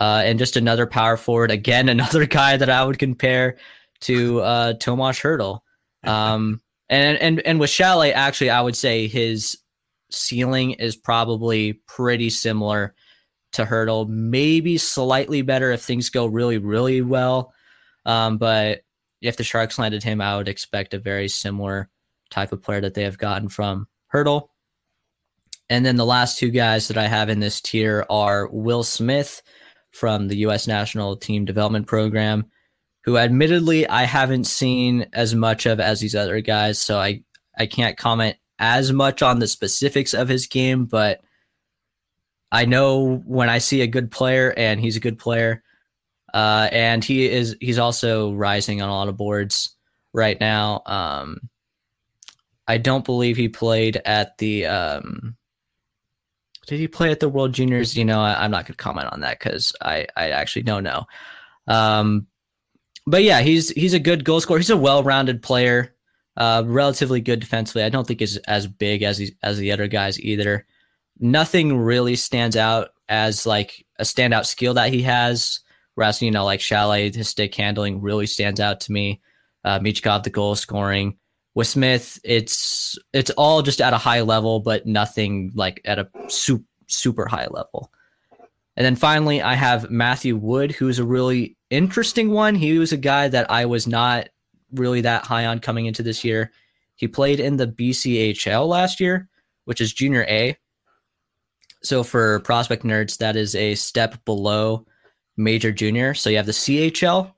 Uh, 0.00 0.22
and 0.24 0.38
just 0.38 0.56
another 0.56 0.86
power 0.86 1.16
forward. 1.16 1.50
Again, 1.50 1.88
another 1.90 2.26
guy 2.26 2.56
that 2.56 2.70
I 2.70 2.84
would 2.84 2.98
compare 2.98 3.56
to 4.02 4.40
uh, 4.40 4.72
Tomas 4.74 5.18
Hertl. 5.18 5.60
Um, 6.04 6.60
and 6.88 7.18
and 7.18 7.40
and 7.40 7.60
with 7.60 7.70
Šalé, 7.70 8.12
actually, 8.12 8.50
I 8.50 8.60
would 8.60 8.76
say 8.76 9.06
his 9.06 9.56
ceiling 10.10 10.72
is 10.72 10.96
probably 10.96 11.74
pretty 11.86 12.30
similar 12.30 12.94
to 13.52 13.64
Hertl, 13.64 14.08
maybe 14.08 14.78
slightly 14.78 15.42
better 15.42 15.72
if 15.72 15.82
things 15.82 16.10
go 16.10 16.26
really, 16.26 16.58
really 16.58 17.00
well. 17.02 17.52
Um, 18.06 18.38
but 18.38 18.82
if 19.20 19.36
the 19.36 19.44
Sharks 19.44 19.78
landed 19.78 20.02
him, 20.02 20.20
I 20.20 20.36
would 20.36 20.48
expect 20.48 20.94
a 20.94 20.98
very 20.98 21.28
similar 21.28 21.88
type 22.30 22.52
of 22.52 22.62
player 22.62 22.80
that 22.80 22.94
they 22.94 23.02
have 23.02 23.18
gotten 23.18 23.48
from 23.48 23.88
Hertl. 24.12 24.48
And 25.68 25.84
then 25.84 25.96
the 25.96 26.06
last 26.06 26.38
two 26.38 26.50
guys 26.50 26.88
that 26.88 26.98
I 26.98 27.06
have 27.06 27.28
in 27.28 27.40
this 27.40 27.60
tier 27.60 28.04
are 28.08 28.48
Will 28.48 28.82
Smith 28.82 29.42
from 29.92 30.28
the 30.28 30.38
U.S. 30.38 30.66
National 30.66 31.16
Team 31.16 31.44
Development 31.44 31.86
Program, 31.86 32.46
who 33.04 33.16
admittedly 33.16 33.88
I 33.88 34.04
haven't 34.04 34.44
seen 34.44 35.06
as 35.12 35.34
much 35.34 35.66
of 35.66 35.80
as 35.80 36.00
these 36.00 36.14
other 36.14 36.40
guys, 36.40 36.80
so 36.80 36.98
I, 36.98 37.22
I 37.58 37.66
can't 37.66 37.96
comment 37.96 38.36
as 38.58 38.92
much 38.92 39.22
on 39.22 39.38
the 39.38 39.48
specifics 39.48 40.12
of 40.12 40.28
his 40.28 40.46
game, 40.46 40.84
but 40.84 41.20
I 42.52 42.64
know 42.64 43.22
when 43.24 43.48
I 43.48 43.58
see 43.58 43.80
a 43.80 43.86
good 43.86 44.10
player, 44.10 44.52
and 44.56 44.80
he's 44.80 44.96
a 44.96 45.00
good 45.00 45.18
player, 45.18 45.62
uh, 46.34 46.68
and 46.72 47.04
he 47.04 47.28
is 47.28 47.56
he's 47.60 47.78
also 47.78 48.32
rising 48.32 48.82
on 48.82 48.88
a 48.88 48.92
lot 48.92 49.08
of 49.08 49.16
boards 49.16 49.76
right 50.12 50.38
now. 50.38 50.82
Um, 50.86 51.48
I 52.66 52.78
don't 52.78 53.04
believe 53.04 53.36
he 53.36 53.48
played 53.48 54.00
at 54.04 54.36
the. 54.38 54.66
Um, 54.66 55.36
did 56.66 56.78
he 56.78 56.88
play 56.88 57.10
at 57.10 57.20
the 57.20 57.28
World 57.28 57.52
Juniors? 57.52 57.96
You 57.96 58.04
know, 58.04 58.20
I, 58.20 58.44
am 58.44 58.50
not 58.50 58.64
going 58.64 58.76
to 58.76 58.82
comment 58.82 59.08
on 59.12 59.20
that 59.20 59.38
because 59.38 59.72
I 59.80 60.06
I 60.16 60.30
actually 60.30 60.62
don't 60.62 60.84
know. 60.84 61.06
Um, 61.66 62.26
but 63.06 63.22
yeah, 63.22 63.40
he's 63.40 63.70
he's 63.70 63.94
a 63.94 63.98
good 63.98 64.24
goal 64.24 64.40
scorer. 64.40 64.58
He's 64.58 64.70
a 64.70 64.76
well-rounded 64.76 65.42
player. 65.42 65.94
Uh, 66.36 66.62
relatively 66.64 67.20
good 67.20 67.40
defensively. 67.40 67.82
I 67.82 67.88
don't 67.88 68.06
think 68.06 68.20
he's 68.20 68.36
as 68.38 68.66
big 68.66 69.02
as 69.02 69.18
he, 69.18 69.34
as 69.42 69.58
the 69.58 69.72
other 69.72 69.88
guys 69.88 70.18
either. 70.20 70.66
Nothing 71.18 71.76
really 71.76 72.16
stands 72.16 72.56
out 72.56 72.90
as 73.08 73.44
like 73.44 73.84
a 73.98 74.04
standout 74.04 74.46
skill 74.46 74.74
that 74.74 74.92
he 74.92 75.02
has. 75.02 75.60
Whereas 75.96 76.22
you 76.22 76.30
know, 76.30 76.44
like 76.44 76.60
Šalé, 76.60 77.14
his 77.14 77.28
stick 77.28 77.54
handling 77.54 78.00
really 78.00 78.26
stands 78.26 78.60
out 78.60 78.80
to 78.80 78.92
me. 78.92 79.20
Uh, 79.64 79.80
Michkov, 79.80 80.22
the 80.22 80.30
goal 80.30 80.54
scoring. 80.54 81.16
With 81.54 81.66
Smith, 81.66 82.18
it's 82.24 82.96
it's 83.12 83.30
all 83.30 83.60
just 83.60 83.80
at 83.80 83.92
a 83.92 83.98
high 83.98 84.22
level, 84.22 84.60
but 84.60 84.86
nothing 84.86 85.50
like 85.54 85.80
at 85.84 85.98
a 85.98 86.08
super 86.28 86.64
super 86.86 87.26
high 87.26 87.48
level. 87.50 87.92
And 88.80 88.86
then 88.86 88.96
finally, 88.96 89.42
I 89.42 89.56
have 89.56 89.90
Matthew 89.90 90.36
Wood, 90.36 90.72
who's 90.72 90.98
a 90.98 91.04
really 91.04 91.54
interesting 91.68 92.30
one. 92.30 92.54
He 92.54 92.78
was 92.78 92.92
a 92.92 92.96
guy 92.96 93.28
that 93.28 93.50
I 93.50 93.66
was 93.66 93.86
not 93.86 94.30
really 94.72 95.02
that 95.02 95.26
high 95.26 95.44
on 95.44 95.58
coming 95.58 95.84
into 95.84 96.02
this 96.02 96.24
year. 96.24 96.50
He 96.96 97.06
played 97.06 97.40
in 97.40 97.58
the 97.58 97.66
BCHL 97.66 98.66
last 98.66 98.98
year, 98.98 99.28
which 99.66 99.82
is 99.82 99.92
junior 99.92 100.24
A. 100.30 100.56
So 101.82 102.02
for 102.02 102.40
prospect 102.40 102.82
nerds, 102.82 103.18
that 103.18 103.36
is 103.36 103.54
a 103.54 103.74
step 103.74 104.24
below 104.24 104.86
major 105.36 105.72
junior. 105.72 106.14
So 106.14 106.30
you 106.30 106.38
have 106.38 106.46
the 106.46 106.52
CHL, 106.52 107.34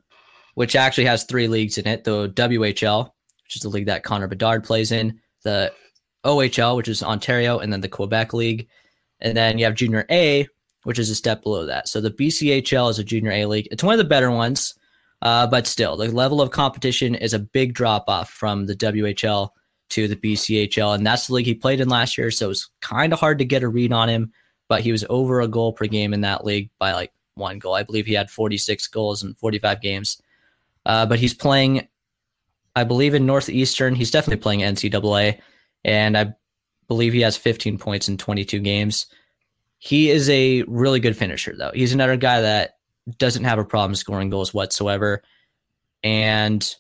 which 0.54 0.76
actually 0.76 1.06
has 1.06 1.24
three 1.24 1.48
leagues 1.48 1.76
in 1.76 1.88
it 1.88 2.04
the 2.04 2.28
WHL, 2.28 3.10
which 3.42 3.56
is 3.56 3.62
the 3.62 3.68
league 3.68 3.86
that 3.86 4.04
Connor 4.04 4.28
Bedard 4.28 4.62
plays 4.62 4.92
in, 4.92 5.18
the 5.42 5.72
OHL, 6.24 6.76
which 6.76 6.86
is 6.86 7.02
Ontario, 7.02 7.58
and 7.58 7.72
then 7.72 7.80
the 7.80 7.88
Quebec 7.88 8.32
League. 8.32 8.68
And 9.18 9.36
then 9.36 9.58
you 9.58 9.64
have 9.64 9.74
junior 9.74 10.06
A, 10.08 10.46
which 10.84 10.98
is 10.98 11.10
a 11.10 11.14
step 11.14 11.42
below 11.42 11.66
that. 11.66 11.88
So 11.88 12.00
the 12.00 12.10
BCHL 12.10 12.90
is 12.90 12.98
a 12.98 13.04
junior 13.04 13.32
A 13.32 13.46
league. 13.46 13.68
It's 13.70 13.82
one 13.82 13.94
of 13.94 13.98
the 13.98 14.04
better 14.04 14.30
ones. 14.30 14.74
Uh, 15.22 15.46
but 15.46 15.68
still, 15.68 15.96
the 15.96 16.10
level 16.10 16.40
of 16.40 16.50
competition 16.50 17.14
is 17.14 17.32
a 17.32 17.38
big 17.38 17.74
drop 17.74 18.04
off 18.08 18.28
from 18.28 18.66
the 18.66 18.74
WHL 18.74 19.50
to 19.90 20.08
the 20.08 20.16
BCHL, 20.16 20.96
and 20.96 21.06
that's 21.06 21.28
the 21.28 21.34
league 21.34 21.46
he 21.46 21.54
played 21.54 21.80
in 21.80 21.88
last 21.88 22.18
year. 22.18 22.30
So 22.30 22.50
it's 22.50 22.68
kind 22.80 23.12
of 23.12 23.20
hard 23.20 23.38
to 23.38 23.44
get 23.44 23.62
a 23.62 23.68
read 23.68 23.92
on 23.92 24.08
him. 24.08 24.32
But 24.68 24.80
he 24.80 24.90
was 24.90 25.04
over 25.08 25.40
a 25.40 25.48
goal 25.48 25.72
per 25.74 25.86
game 25.86 26.12
in 26.12 26.22
that 26.22 26.44
league 26.44 26.70
by 26.78 26.92
like 26.92 27.12
one 27.34 27.58
goal. 27.58 27.74
I 27.74 27.82
believe 27.82 28.06
he 28.06 28.14
had 28.14 28.30
46 28.30 28.88
goals 28.88 29.22
in 29.22 29.34
45 29.34 29.80
games. 29.80 30.20
Uh, 30.84 31.06
but 31.06 31.18
he's 31.18 31.34
playing, 31.34 31.86
I 32.74 32.84
believe, 32.84 33.14
in 33.14 33.26
Northeastern. 33.26 33.94
He's 33.94 34.10
definitely 34.10 34.42
playing 34.42 34.60
NCAA, 34.60 35.40
and 35.84 36.18
I 36.18 36.34
believe 36.88 37.12
he 37.12 37.20
has 37.20 37.36
15 37.36 37.78
points 37.78 38.08
in 38.08 38.18
22 38.18 38.58
games. 38.60 39.06
He 39.84 40.10
is 40.10 40.30
a 40.30 40.62
really 40.68 41.00
good 41.00 41.16
finisher, 41.16 41.56
though. 41.58 41.72
He's 41.74 41.92
another 41.92 42.16
guy 42.16 42.42
that 42.42 42.76
doesn't 43.18 43.42
have 43.42 43.58
a 43.58 43.64
problem 43.64 43.96
scoring 43.96 44.30
goals 44.30 44.54
whatsoever. 44.54 45.24
And 46.04 46.72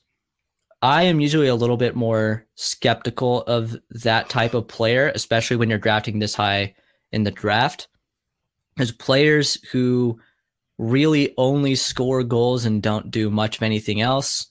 I 0.82 1.02
am 1.02 1.18
usually 1.18 1.48
a 1.48 1.56
little 1.56 1.76
bit 1.76 1.96
more 1.96 2.46
skeptical 2.54 3.42
of 3.42 3.76
that 3.90 4.28
type 4.28 4.54
of 4.54 4.68
player, 4.68 5.10
especially 5.16 5.56
when 5.56 5.68
you're 5.68 5.80
drafting 5.80 6.20
this 6.20 6.36
high 6.36 6.76
in 7.10 7.24
the 7.24 7.32
draft. 7.32 7.88
As 8.78 8.92
players 8.92 9.60
who 9.72 10.20
really 10.78 11.34
only 11.36 11.74
score 11.74 12.22
goals 12.22 12.64
and 12.64 12.80
don't 12.80 13.10
do 13.10 13.30
much 13.30 13.56
of 13.56 13.64
anything 13.64 14.00
else, 14.00 14.46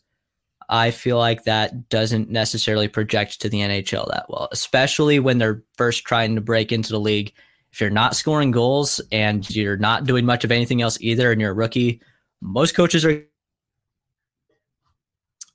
I 0.68 0.92
feel 0.92 1.18
like 1.18 1.46
that 1.46 1.88
doesn't 1.88 2.30
necessarily 2.30 2.90
project 2.90 3.40
to 3.42 3.50
the 3.50 3.60
NHL 3.60 4.10
that 4.10 4.26
well, 4.28 4.50
especially 4.52 5.20
when 5.20 5.38
they're 5.38 5.64
first 5.78 6.04
trying 6.04 6.36
to 6.36 6.42
break 6.42 6.74
into 6.74 6.92
the 6.92 7.00
league 7.00 7.32
if 7.72 7.80
you're 7.80 7.90
not 7.90 8.16
scoring 8.16 8.52
goals 8.52 9.00
and 9.12 9.50
you're 9.50 9.78
not 9.78 10.06
doing 10.06 10.26
much 10.26 10.44
of 10.44 10.52
anything 10.52 10.82
else 10.82 10.98
either, 11.02 11.32
and 11.32 11.40
you're 11.40 11.52
a 11.52 11.54
rookie, 11.54 12.02
most 12.42 12.76
coaches 12.76 13.06
are 13.06 13.24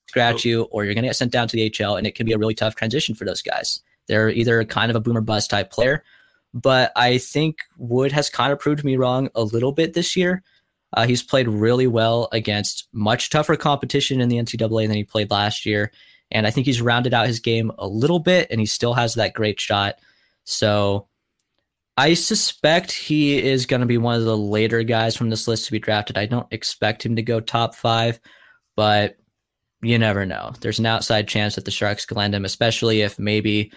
scratch 0.08 0.44
you, 0.44 0.62
or 0.64 0.84
you're 0.84 0.94
going 0.94 1.02
to 1.02 1.08
get 1.08 1.16
sent 1.16 1.32
down 1.32 1.46
to 1.48 1.56
the 1.56 1.68
HL, 1.70 1.98
and 1.98 2.06
it 2.06 2.14
can 2.14 2.24
be 2.24 2.32
a 2.32 2.38
really 2.38 2.54
tough 2.54 2.74
transition 2.74 3.14
for 3.14 3.24
those 3.24 3.42
guys. 3.42 3.80
They're 4.08 4.30
either 4.30 4.64
kind 4.64 4.90
of 4.90 4.96
a 4.96 5.00
boomer 5.00 5.20
bust 5.20 5.50
type 5.50 5.70
player, 5.70 6.04
but 6.54 6.90
I 6.96 7.18
think 7.18 7.58
Wood 7.76 8.12
has 8.12 8.30
kind 8.30 8.52
of 8.52 8.58
proved 8.58 8.82
me 8.82 8.96
wrong 8.96 9.28
a 9.34 9.42
little 9.42 9.72
bit 9.72 9.92
this 9.92 10.16
year. 10.16 10.42
Uh, 10.94 11.06
he's 11.06 11.22
played 11.22 11.48
really 11.48 11.86
well 11.86 12.28
against 12.32 12.88
much 12.92 13.28
tougher 13.28 13.56
competition 13.56 14.20
in 14.20 14.28
the 14.28 14.36
NCAA 14.36 14.86
than 14.86 14.96
he 14.96 15.04
played 15.04 15.30
last 15.30 15.66
year. 15.66 15.92
And 16.30 16.46
I 16.46 16.50
think 16.50 16.66
he's 16.66 16.80
rounded 16.80 17.12
out 17.12 17.26
his 17.26 17.40
game 17.40 17.70
a 17.78 17.86
little 17.86 18.20
bit, 18.20 18.48
and 18.50 18.58
he 18.58 18.66
still 18.66 18.94
has 18.94 19.14
that 19.14 19.34
great 19.34 19.60
shot. 19.60 19.98
So 20.44 21.08
I 21.96 22.14
suspect 22.14 22.92
he 22.92 23.42
is 23.42 23.64
going 23.64 23.80
to 23.80 23.86
be 23.86 23.98
one 23.98 24.16
of 24.16 24.24
the 24.24 24.36
later 24.36 24.82
guys 24.82 25.16
from 25.16 25.30
this 25.30 25.48
list 25.48 25.66
to 25.66 25.72
be 25.72 25.78
drafted. 25.78 26.18
I 26.18 26.26
don't 26.26 26.46
expect 26.50 27.04
him 27.04 27.16
to 27.16 27.22
go 27.22 27.40
top 27.40 27.74
five, 27.74 28.20
but 28.76 29.16
you 29.80 29.98
never 29.98 30.26
know. 30.26 30.52
There's 30.60 30.78
an 30.78 30.86
outside 30.86 31.26
chance 31.28 31.54
that 31.54 31.64
the 31.64 31.70
Sharks 31.70 32.04
can 32.04 32.18
land 32.18 32.34
him, 32.34 32.44
especially 32.44 33.00
if 33.00 33.18
maybe 33.18 33.72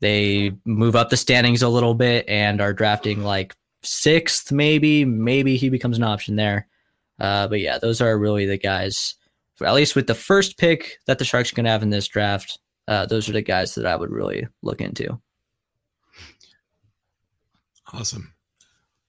they 0.00 0.52
move 0.64 0.96
up 0.96 1.10
the 1.10 1.16
standings 1.16 1.62
a 1.62 1.68
little 1.68 1.94
bit 1.94 2.28
and 2.28 2.60
are 2.60 2.72
drafting 2.72 3.22
like 3.22 3.54
sixth, 3.84 4.50
maybe. 4.50 5.04
Maybe 5.04 5.56
he 5.56 5.68
becomes 5.68 5.96
an 5.96 6.04
option 6.04 6.34
there. 6.34 6.66
Uh, 7.20 7.46
but 7.46 7.60
yeah, 7.60 7.78
those 7.78 8.00
are 8.00 8.18
really 8.18 8.46
the 8.46 8.58
guys. 8.58 9.14
At 9.64 9.74
least 9.74 9.94
with 9.94 10.08
the 10.08 10.14
first 10.14 10.58
pick 10.58 10.98
that 11.06 11.20
the 11.20 11.24
Sharks 11.24 11.52
are 11.52 11.54
going 11.54 11.66
to 11.66 11.70
have 11.70 11.84
in 11.84 11.90
this 11.90 12.08
draft, 12.08 12.58
uh, 12.88 13.06
those 13.06 13.28
are 13.28 13.32
the 13.32 13.42
guys 13.42 13.76
that 13.76 13.86
I 13.86 13.94
would 13.94 14.10
really 14.10 14.48
look 14.62 14.80
into. 14.80 15.20
Awesome. 17.92 18.32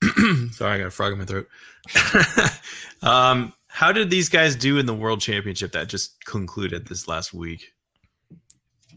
Sorry, 0.52 0.76
I 0.76 0.78
got 0.80 0.88
a 0.88 0.92
frog 0.92 1.14
in 1.14 1.20
my 1.20 1.26
throat. 1.26 1.48
um, 3.02 3.54
how 3.68 3.92
did 3.92 4.10
these 4.10 4.30
guys 4.30 4.56
do 4.56 4.78
in 4.78 4.86
the 4.86 4.94
World 4.94 5.22
Championship 5.22 5.72
that 5.72 5.88
just 5.88 6.24
concluded 6.26 6.88
this 6.88 7.08
last 7.08 7.34
week? 7.34 7.74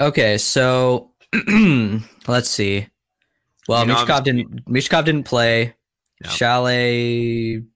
Okay, 0.00 0.36
so 0.38 1.12
let's 2.26 2.50
see. 2.50 2.88
Well, 3.68 3.82
you 3.82 3.92
know, 3.92 3.94
Michkov 3.94 4.24
didn't. 4.24 4.68
Michkov 4.68 5.04
didn't 5.04 5.24
play. 5.24 5.74
Yeah. 6.22 6.30
Šalé, 6.30 7.66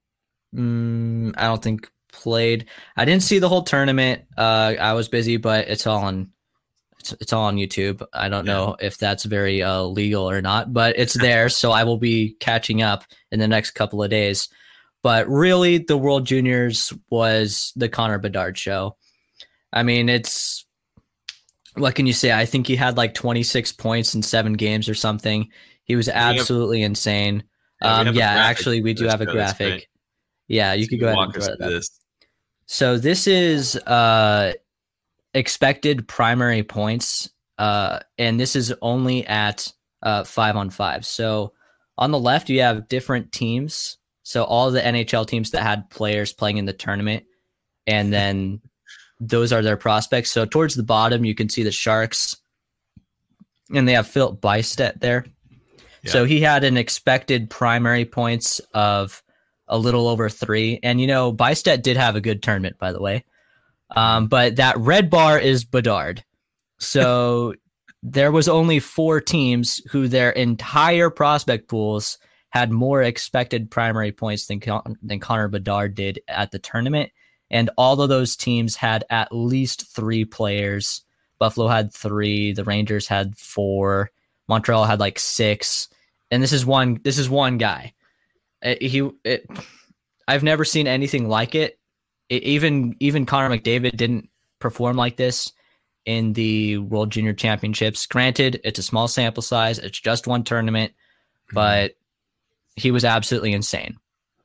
mm, 0.55 1.35
I 1.37 1.43
don't 1.43 1.63
think 1.63 1.91
played. 2.13 2.67
I 2.97 3.05
didn't 3.05 3.23
see 3.23 3.39
the 3.39 3.49
whole 3.49 3.63
tournament. 3.63 4.23
Uh, 4.37 4.75
I 4.81 4.93
was 4.95 5.09
busy, 5.09 5.37
but 5.37 5.69
it's 5.69 5.87
all 5.87 6.05
on. 6.05 6.33
It's, 7.01 7.13
it's 7.15 7.33
all 7.33 7.45
on 7.45 7.57
YouTube. 7.57 8.07
I 8.13 8.29
don't 8.29 8.47
yeah. 8.47 8.53
know 8.53 8.77
if 8.81 8.99
that's 8.99 9.25
very 9.25 9.63
uh, 9.63 9.83
legal 9.83 10.29
or 10.29 10.41
not, 10.41 10.73
but 10.73 10.99
it's 10.99 11.15
there. 11.15 11.49
so 11.49 11.73
I 11.73 11.85
will 11.85 11.99
be 11.99 12.37
catching 12.41 12.83
up 12.83 13.05
in 13.33 13.41
the 13.41 13.49
next 13.49 13.73
couple 13.73 14.03
of 14.03 14.11
days. 14.11 14.49
But 15.03 15.29
really, 15.29 15.79
the 15.79 15.97
World 15.97 16.27
Juniors 16.27 16.93
was 17.09 17.73
the 17.75 17.89
Connor 17.89 18.19
Bedard 18.19 18.59
show. 18.59 18.97
I 19.73 19.83
mean, 19.83 20.09
it's 20.09 20.67
what 21.75 21.95
can 21.95 22.07
you 22.07 22.13
say? 22.13 22.33
I 22.33 22.45
think 22.45 22.67
he 22.67 22.77
had 22.77 22.97
like 22.97 23.15
26 23.15 23.73
points 23.73 24.15
in 24.15 24.23
seven 24.23 24.55
games 24.55 24.89
or 24.89 24.95
something. 24.95 25.49
He 25.85 25.97
was 25.97 26.09
absolutely 26.09 26.83
have, 26.83 26.91
insane. 26.91 27.45
Yeah, 27.81 27.95
um, 27.95 28.15
yeah 28.15 28.31
actually, 28.31 28.83
we 28.83 28.93
do 28.93 29.07
have 29.07 29.21
a 29.23 29.27
graphic. 29.27 29.89
Yeah, 30.49 30.75
you 30.75 30.85
so 30.85 30.91
could 30.91 31.01
go 31.01 31.07
ahead 31.07 31.19
and 31.19 31.35
throw 31.35 31.45
that. 31.47 31.59
This. 31.59 32.01
So 32.67 32.99
this 32.99 33.27
is 33.27 33.77
uh, 33.77 34.53
expected 35.35 36.09
primary 36.09 36.63
points, 36.63 37.31
uh, 37.59 38.01
and 38.19 38.39
this 38.39 38.57
is 38.57 38.73
only 38.83 39.27
at 39.27 39.73
uh, 40.03 40.25
five 40.25 40.57
on 40.57 40.71
five. 40.71 41.05
So 41.07 41.53
on 41.99 42.11
the 42.11 42.19
left, 42.19 42.49
you 42.49 42.61
have 42.63 42.89
different 42.89 43.33
teams 43.33 43.99
so 44.31 44.45
all 44.45 44.71
the 44.71 44.81
NHL 44.81 45.27
teams 45.27 45.51
that 45.51 45.63
had 45.65 45.91
players 45.91 46.33
playing 46.33 46.59
in 46.59 46.65
the 46.65 46.73
tournament, 46.73 47.25
and 47.89 48.13
then 48.13 48.61
those 49.19 49.53
are 49.53 49.61
their 49.61 49.77
prospects. 49.77 50.31
So 50.31 50.45
towards 50.45 50.77
the 50.77 50.85
bottom, 50.85 51.25
you 51.25 51.35
can 51.35 51.49
see 51.49 51.65
the 51.65 51.73
Sharks, 51.73 52.37
and 53.75 53.89
they 53.89 53.93
have 53.95 54.07
Filip 54.07 54.41
Bystedt 54.41 55.01
there. 55.01 55.27
Yeah. 56.05 56.13
So 56.13 56.25
he 56.27 56.41
had 56.41 56.63
an 56.63 56.77
expected 56.77 57.51
primary 57.51 58.05
points 58.05 58.61
of 58.73 59.21
a 59.67 59.77
little 59.77 60.07
over 60.07 60.29
three, 60.29 60.79
and 60.85 61.01
you 61.01 61.09
know 61.09 61.33
Bystedt 61.33 61.83
did 61.83 61.97
have 61.97 62.15
a 62.15 62.21
good 62.21 62.41
tournament, 62.41 62.79
by 62.79 62.93
the 62.93 63.01
way. 63.01 63.25
Um, 63.97 64.29
but 64.29 64.57
that 64.57 64.79
red 64.79 65.11
bar 65.11 65.39
is 65.39 65.65
Bedard. 65.65 66.25
So 66.79 67.55
there 68.03 68.33
was 68.33 68.49
only 68.49 68.81
four 68.81 69.21
teams 69.21 69.83
who 69.91 70.09
their 70.09 70.31
entire 70.31 71.11
prospect 71.11 71.69
pools 71.69 72.19
had 72.51 72.71
more 72.71 73.03
expected 73.03 73.71
primary 73.71 74.13
points 74.13 74.47
than 74.47 74.61
than 75.03 75.21
Connor 75.21 75.49
Bedard 75.49 75.95
did 75.95 76.21
at 76.29 76.51
the 76.51 76.59
tournament, 76.59 77.11
and 77.51 77.71
all 77.77 78.01
of 78.01 78.09
those 78.09 78.37
teams 78.37 78.77
had 78.77 79.05
at 79.11 79.33
least 79.33 79.95
three 79.95 80.25
players. 80.25 81.03
Buffalo 81.39 81.69
had 81.69 81.93
three, 81.95 82.53
the 82.53 82.65
Rangers 82.65 83.09
had 83.09 83.37
four, 83.37 84.11
Montreal 84.49 84.85
had 84.85 85.01
like 85.01 85.19
six, 85.19 85.89
and 86.31 86.43
this 86.43 86.53
is 86.53 86.67
one. 86.67 87.01
This 87.03 87.19
is 87.19 87.31
one 87.31 87.57
guy. 87.57 87.95
It, 88.63 88.83
he, 88.83 89.09
it, 89.25 89.47
I've 90.29 90.43
never 90.43 90.65
seen 90.65 90.87
anything 90.87 91.29
like 91.29 91.55
it. 91.55 91.80
It. 92.31 92.43
Even 92.45 92.97
even 93.01 93.27
Connor 93.27 93.55
McDavid 93.55 93.97
didn't 93.97 94.29
perform 94.59 94.97
like 94.97 95.17
this 95.17 95.53
in 96.07 96.33
the 96.33 96.79
World 96.79 97.11
Junior 97.11 97.33
Championships. 97.33 98.07
Granted, 98.07 98.61
it's 98.65 98.79
a 98.79 98.83
small 98.83 99.09
sample 99.09 99.43
size. 99.43 99.79
It's 99.79 100.01
just 100.01 100.27
one 100.27 100.45
tournament, 100.45 100.93
mm-hmm. 100.93 101.55
but 101.55 101.93
he 102.77 102.91
was 102.91 103.05
absolutely 103.05 103.53
insane. 103.53 103.97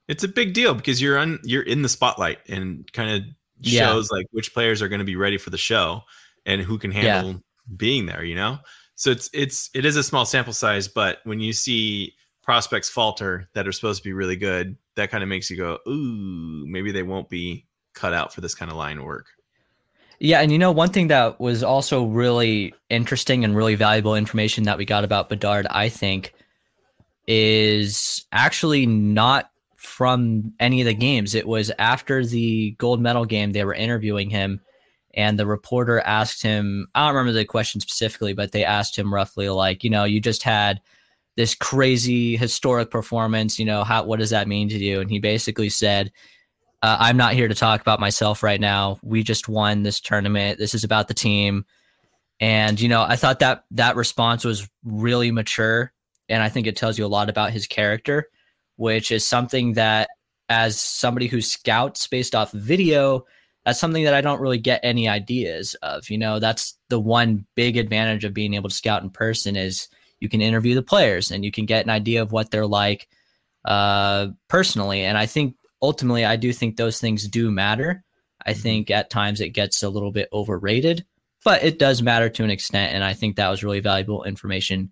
It's 0.08 0.24
a 0.24 0.28
big 0.28 0.54
deal 0.54 0.74
because 0.74 1.02
you're 1.02 1.18
on 1.18 1.40
you're 1.44 1.64
in 1.64 1.82
the 1.82 1.90
spotlight 1.90 2.40
and 2.48 2.92
kind 2.94 3.10
of 3.10 3.22
shows 3.64 4.10
yeah. 4.12 4.18
like 4.18 4.28
which 4.32 4.54
players 4.54 4.82
are 4.82 4.88
going 4.88 5.00
to 5.00 5.06
be 5.06 5.16
ready 5.16 5.38
for 5.38 5.50
the 5.50 5.58
show 5.58 6.02
and 6.46 6.62
who 6.62 6.78
can 6.78 6.92
handle 6.92 7.32
yeah. 7.32 7.38
being 7.76 8.06
there, 8.06 8.24
you 8.24 8.36
know? 8.36 8.60
So 8.96 9.12
it's 9.12 9.30
it's 9.34 9.70
it 9.74 9.86
is 9.86 9.96
a 9.96 10.04
small 10.04 10.26
sample 10.26 10.54
size, 10.54 10.88
but 10.88 11.20
when 11.24 11.40
you 11.40 11.54
see 11.54 12.14
prospects 12.44 12.90
falter 12.90 13.50
that 13.54 13.68
are 13.68 13.72
supposed 13.72 14.04
to 14.04 14.08
be 14.08 14.14
really 14.14 14.36
good, 14.38 14.78
that 14.96 15.12
kind 15.12 15.24
of 15.24 15.30
makes 15.30 15.50
you 15.50 15.58
go, 15.58 15.80
"Ooh, 15.88 16.66
maybe 16.68 16.92
they 16.92 17.04
won't 17.04 17.28
be 17.28 17.66
cut 17.96 18.14
out 18.14 18.34
for 18.34 18.41
this 18.41 18.54
kind 18.54 18.70
of 18.70 18.78
line 18.78 19.04
work." 19.04 19.28
Yeah, 20.20 20.39
and 20.41 20.52
you 20.52 20.58
know 20.58 20.72
one 20.72 20.89
thing 20.89 21.08
that 21.08 21.39
was 21.39 21.64
also 21.64 22.06
really 22.06 22.74
interesting 22.89 23.43
and 23.43 23.56
really 23.56 23.76
valuable 23.76 24.16
information 24.16 24.64
that 24.64 24.78
we 24.78 24.86
got 24.86 25.04
about 25.04 25.30
Bedard, 25.30 25.68
I 25.70 25.89
think, 25.89 26.34
is 27.28 28.26
actually 28.32 28.86
not 28.86 29.50
from 29.76 30.54
any 30.60 30.82
of 30.82 30.88
the 30.88 30.93
games. 30.93 31.36
It 31.36 31.48
was 31.48 31.72
after 31.80 32.26
the 32.26 32.72
gold 32.72 33.02
medal 33.02 33.26
game, 33.26 33.52
they 33.52 33.66
were 33.66 33.74
interviewing 33.74 34.30
him, 34.30 34.62
and 35.14 35.38
the 35.38 35.46
reporter 35.46 36.00
asked 36.02 36.41
him, 36.41 36.88
I 36.96 37.06
don't 37.06 37.16
remember 37.16 37.38
the 37.38 37.46
question 37.46 37.82
specifically, 37.82 38.34
but 38.34 38.52
they 38.52 38.66
asked 38.66 38.98
him 38.98 39.14
roughly, 39.14 39.50
like, 39.50 39.84
you 39.84 39.89
know, 39.89 40.04
you 40.04 40.20
just 40.20 40.43
had 40.43 40.82
this 41.36 41.56
crazy 41.56 42.38
historic 42.38 42.89
performance, 42.89 43.60
you 43.60 43.66
know, 43.66 43.84
how, 43.84 44.04
what 44.04 44.20
does 44.20 44.30
that 44.30 44.48
mean 44.48 44.70
to 44.70 44.78
you? 44.78 45.02
And 45.02 45.10
he 45.10 45.20
basically 45.20 45.70
said, 45.70 46.12
uh, 46.86 46.98
I'm 47.00 47.18
not 47.18 47.34
here 47.34 47.48
to 47.48 47.56
talk 47.56 47.82
about 47.82 48.00
myself 48.00 48.44
right 48.44 48.62
now. 48.62 49.00
We 49.02 49.24
just 49.24 49.50
won 49.50 49.82
this 49.82 50.00
tournament. 50.00 50.60
This 50.60 50.76
is 50.76 50.84
about 50.84 51.08
the 51.08 51.16
team. 51.16 51.66
And, 52.40 52.80
you 52.80 52.88
know, 52.88 53.02
I 53.02 53.16
thought 53.16 53.40
that 53.40 53.64
that 53.72 53.96
response 53.96 54.46
was 54.46 54.70
really 54.84 55.32
mature 55.32 55.92
and 56.30 56.44
I 56.44 56.50
think 56.50 56.68
it 56.68 56.76
tells 56.76 57.00
you 57.00 57.06
a 57.06 57.08
lot 57.08 57.28
about 57.28 57.50
his 57.50 57.66
character, 57.66 58.30
which 58.76 59.10
is 59.10 59.26
something 59.26 59.74
that, 59.74 60.10
as 60.48 60.80
somebody 60.80 61.26
who 61.26 61.42
scouts 61.42 62.06
based 62.06 62.36
off 62.36 62.52
video, 62.52 63.26
that's 63.66 63.80
something 63.80 64.04
that 64.04 64.14
I 64.14 64.22
don't 64.22 64.40
really 64.40 64.60
get 64.60 64.80
any 64.84 65.10
ideas 65.10 65.74
of. 65.82 66.12
You 66.12 66.20
know, 66.20 66.38
that's 66.38 66.78
the 66.90 67.00
one 67.00 67.48
big 67.56 67.78
advantage 67.78 68.26
of 68.26 68.36
being 68.36 68.54
able 68.54 68.70
to 68.70 68.76
scout 68.76 69.02
in 69.02 69.10
person 69.10 69.56
is 69.56 69.88
you 70.20 70.30
can 70.30 70.40
interview 70.40 70.76
the 70.76 70.84
players 70.84 71.32
and 71.32 71.44
you 71.44 71.52
can 71.52 71.66
get 71.66 71.84
an 71.84 71.90
idea 71.90 72.22
of 72.22 72.32
what 72.32 72.52
they're 72.52 72.68
like 72.68 73.08
uh, 73.66 74.28
personally. 74.50 75.04
And 75.04 75.18
I 75.18 75.26
think 75.26 75.56
ultimately, 75.86 76.26
I 76.26 76.36
do 76.36 76.52
think 76.52 76.76
those 76.76 77.00
things 77.00 77.28
do 77.28 77.52
matter. 77.52 78.04
I 78.44 78.52
mm-hmm. 78.52 78.62
think 78.62 78.92
at 78.92 79.10
times 79.10 79.40
it 79.40 79.50
gets 79.50 79.84
a 79.84 79.90
little 79.90 80.12
bit 80.12 80.30
overrated, 80.34 81.06
but 81.44 81.64
it 81.64 81.78
does 81.78 82.02
matter 82.02 82.30
to 82.30 82.44
an 82.44 82.50
extent. 82.50 82.94
And 82.94 83.04
I 83.04 83.14
think 83.14 83.36
that 83.36 83.50
was 83.50 83.64
really 83.64 83.80
valuable 83.80 84.24
information 84.24 84.92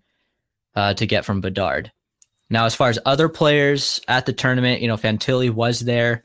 uh, 0.76 0.94
to 0.94 1.06
get 1.06 1.24
from 1.24 1.40
Bedard. 1.40 1.90
Now, 2.48 2.66
as 2.66 2.74
far 2.74 2.88
as 2.88 2.98
other 3.04 3.28
players 3.28 4.00
at 4.06 4.26
the 4.26 4.32
tournament, 4.32 4.80
you 4.80 4.88
know, 4.88 4.96
Fantilli 4.96 5.50
was 5.50 5.80
there, 5.80 6.24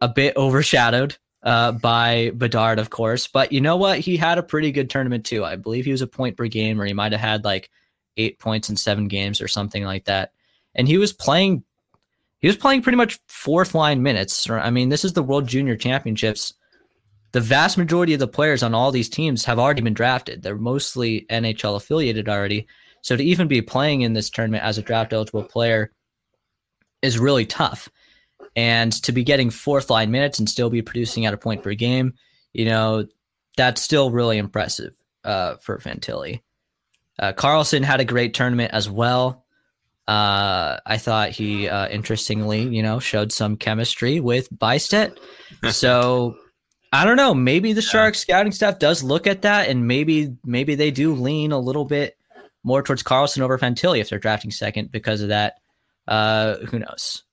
a 0.00 0.08
bit 0.08 0.36
overshadowed 0.36 1.16
uh, 1.42 1.72
by 1.72 2.30
Bedard, 2.34 2.78
of 2.78 2.90
course. 2.90 3.26
But 3.26 3.52
you 3.52 3.60
know 3.60 3.76
what? 3.76 3.98
He 3.98 4.16
had 4.16 4.38
a 4.38 4.42
pretty 4.42 4.72
good 4.72 4.88
tournament 4.88 5.26
too. 5.26 5.44
I 5.44 5.56
believe 5.56 5.84
he 5.84 5.92
was 5.92 6.02
a 6.02 6.06
point 6.06 6.36
per 6.36 6.48
game, 6.48 6.80
or 6.80 6.86
he 6.86 6.92
might 6.92 7.12
have 7.12 7.20
had 7.20 7.44
like 7.44 7.70
eight 8.16 8.38
points 8.38 8.70
in 8.70 8.76
seven 8.76 9.08
games 9.08 9.40
or 9.40 9.48
something 9.48 9.84
like 9.84 10.04
that. 10.04 10.32
And 10.74 10.88
he 10.88 10.98
was 10.98 11.12
playing, 11.12 11.64
he 12.46 12.48
was 12.48 12.56
playing 12.56 12.80
pretty 12.80 12.96
much 12.96 13.18
fourth 13.26 13.74
line 13.74 14.04
minutes. 14.04 14.48
I 14.48 14.70
mean, 14.70 14.88
this 14.88 15.04
is 15.04 15.14
the 15.14 15.22
World 15.24 15.48
Junior 15.48 15.74
Championships. 15.74 16.54
The 17.32 17.40
vast 17.40 17.76
majority 17.76 18.14
of 18.14 18.20
the 18.20 18.28
players 18.28 18.62
on 18.62 18.72
all 18.72 18.92
these 18.92 19.08
teams 19.08 19.44
have 19.46 19.58
already 19.58 19.82
been 19.82 19.94
drafted. 19.94 20.44
They're 20.44 20.54
mostly 20.54 21.26
NHL 21.28 21.74
affiliated 21.74 22.28
already. 22.28 22.68
So 23.02 23.16
to 23.16 23.24
even 23.24 23.48
be 23.48 23.62
playing 23.62 24.02
in 24.02 24.12
this 24.12 24.30
tournament 24.30 24.62
as 24.62 24.78
a 24.78 24.82
draft 24.82 25.12
eligible 25.12 25.42
player 25.42 25.90
is 27.02 27.18
really 27.18 27.46
tough. 27.46 27.88
And 28.54 28.92
to 29.02 29.10
be 29.10 29.24
getting 29.24 29.50
fourth 29.50 29.90
line 29.90 30.12
minutes 30.12 30.38
and 30.38 30.48
still 30.48 30.70
be 30.70 30.82
producing 30.82 31.26
at 31.26 31.34
a 31.34 31.38
point 31.38 31.64
per 31.64 31.74
game, 31.74 32.14
you 32.52 32.66
know, 32.66 33.08
that's 33.56 33.82
still 33.82 34.12
really 34.12 34.38
impressive 34.38 34.94
uh, 35.24 35.56
for 35.56 35.78
Fantilli. 35.78 36.42
Uh, 37.18 37.32
Carlsson 37.32 37.82
had 37.82 37.98
a 37.98 38.04
great 38.04 38.34
tournament 38.34 38.72
as 38.72 38.88
well. 38.88 39.45
Uh, 40.08 40.78
I 40.86 40.98
thought 40.98 41.30
he, 41.30 41.68
uh, 41.68 41.88
interestingly, 41.88 42.62
you 42.62 42.82
know, 42.82 43.00
showed 43.00 43.32
some 43.32 43.56
chemistry 43.56 44.20
with 44.20 44.48
Bystedt. 44.50 45.18
So 45.70 46.36
I 46.92 47.04
don't 47.04 47.16
know. 47.16 47.34
Maybe 47.34 47.72
the 47.72 47.82
Sharks 47.82 48.20
scouting 48.20 48.52
staff 48.52 48.78
does 48.78 49.02
look 49.02 49.26
at 49.26 49.42
that, 49.42 49.68
and 49.68 49.86
maybe 49.86 50.34
maybe 50.44 50.74
they 50.74 50.90
do 50.90 51.14
lean 51.14 51.52
a 51.52 51.58
little 51.58 51.84
bit 51.84 52.16
more 52.62 52.82
towards 52.82 53.02
Carlsson 53.02 53.42
over 53.42 53.58
Fantilli 53.58 54.00
if 54.00 54.08
they're 54.08 54.18
drafting 54.18 54.50
second 54.50 54.90
because 54.90 55.22
of 55.22 55.28
that. 55.28 55.54
Uh, 56.06 56.56
who 56.66 56.78
knows? 56.78 57.24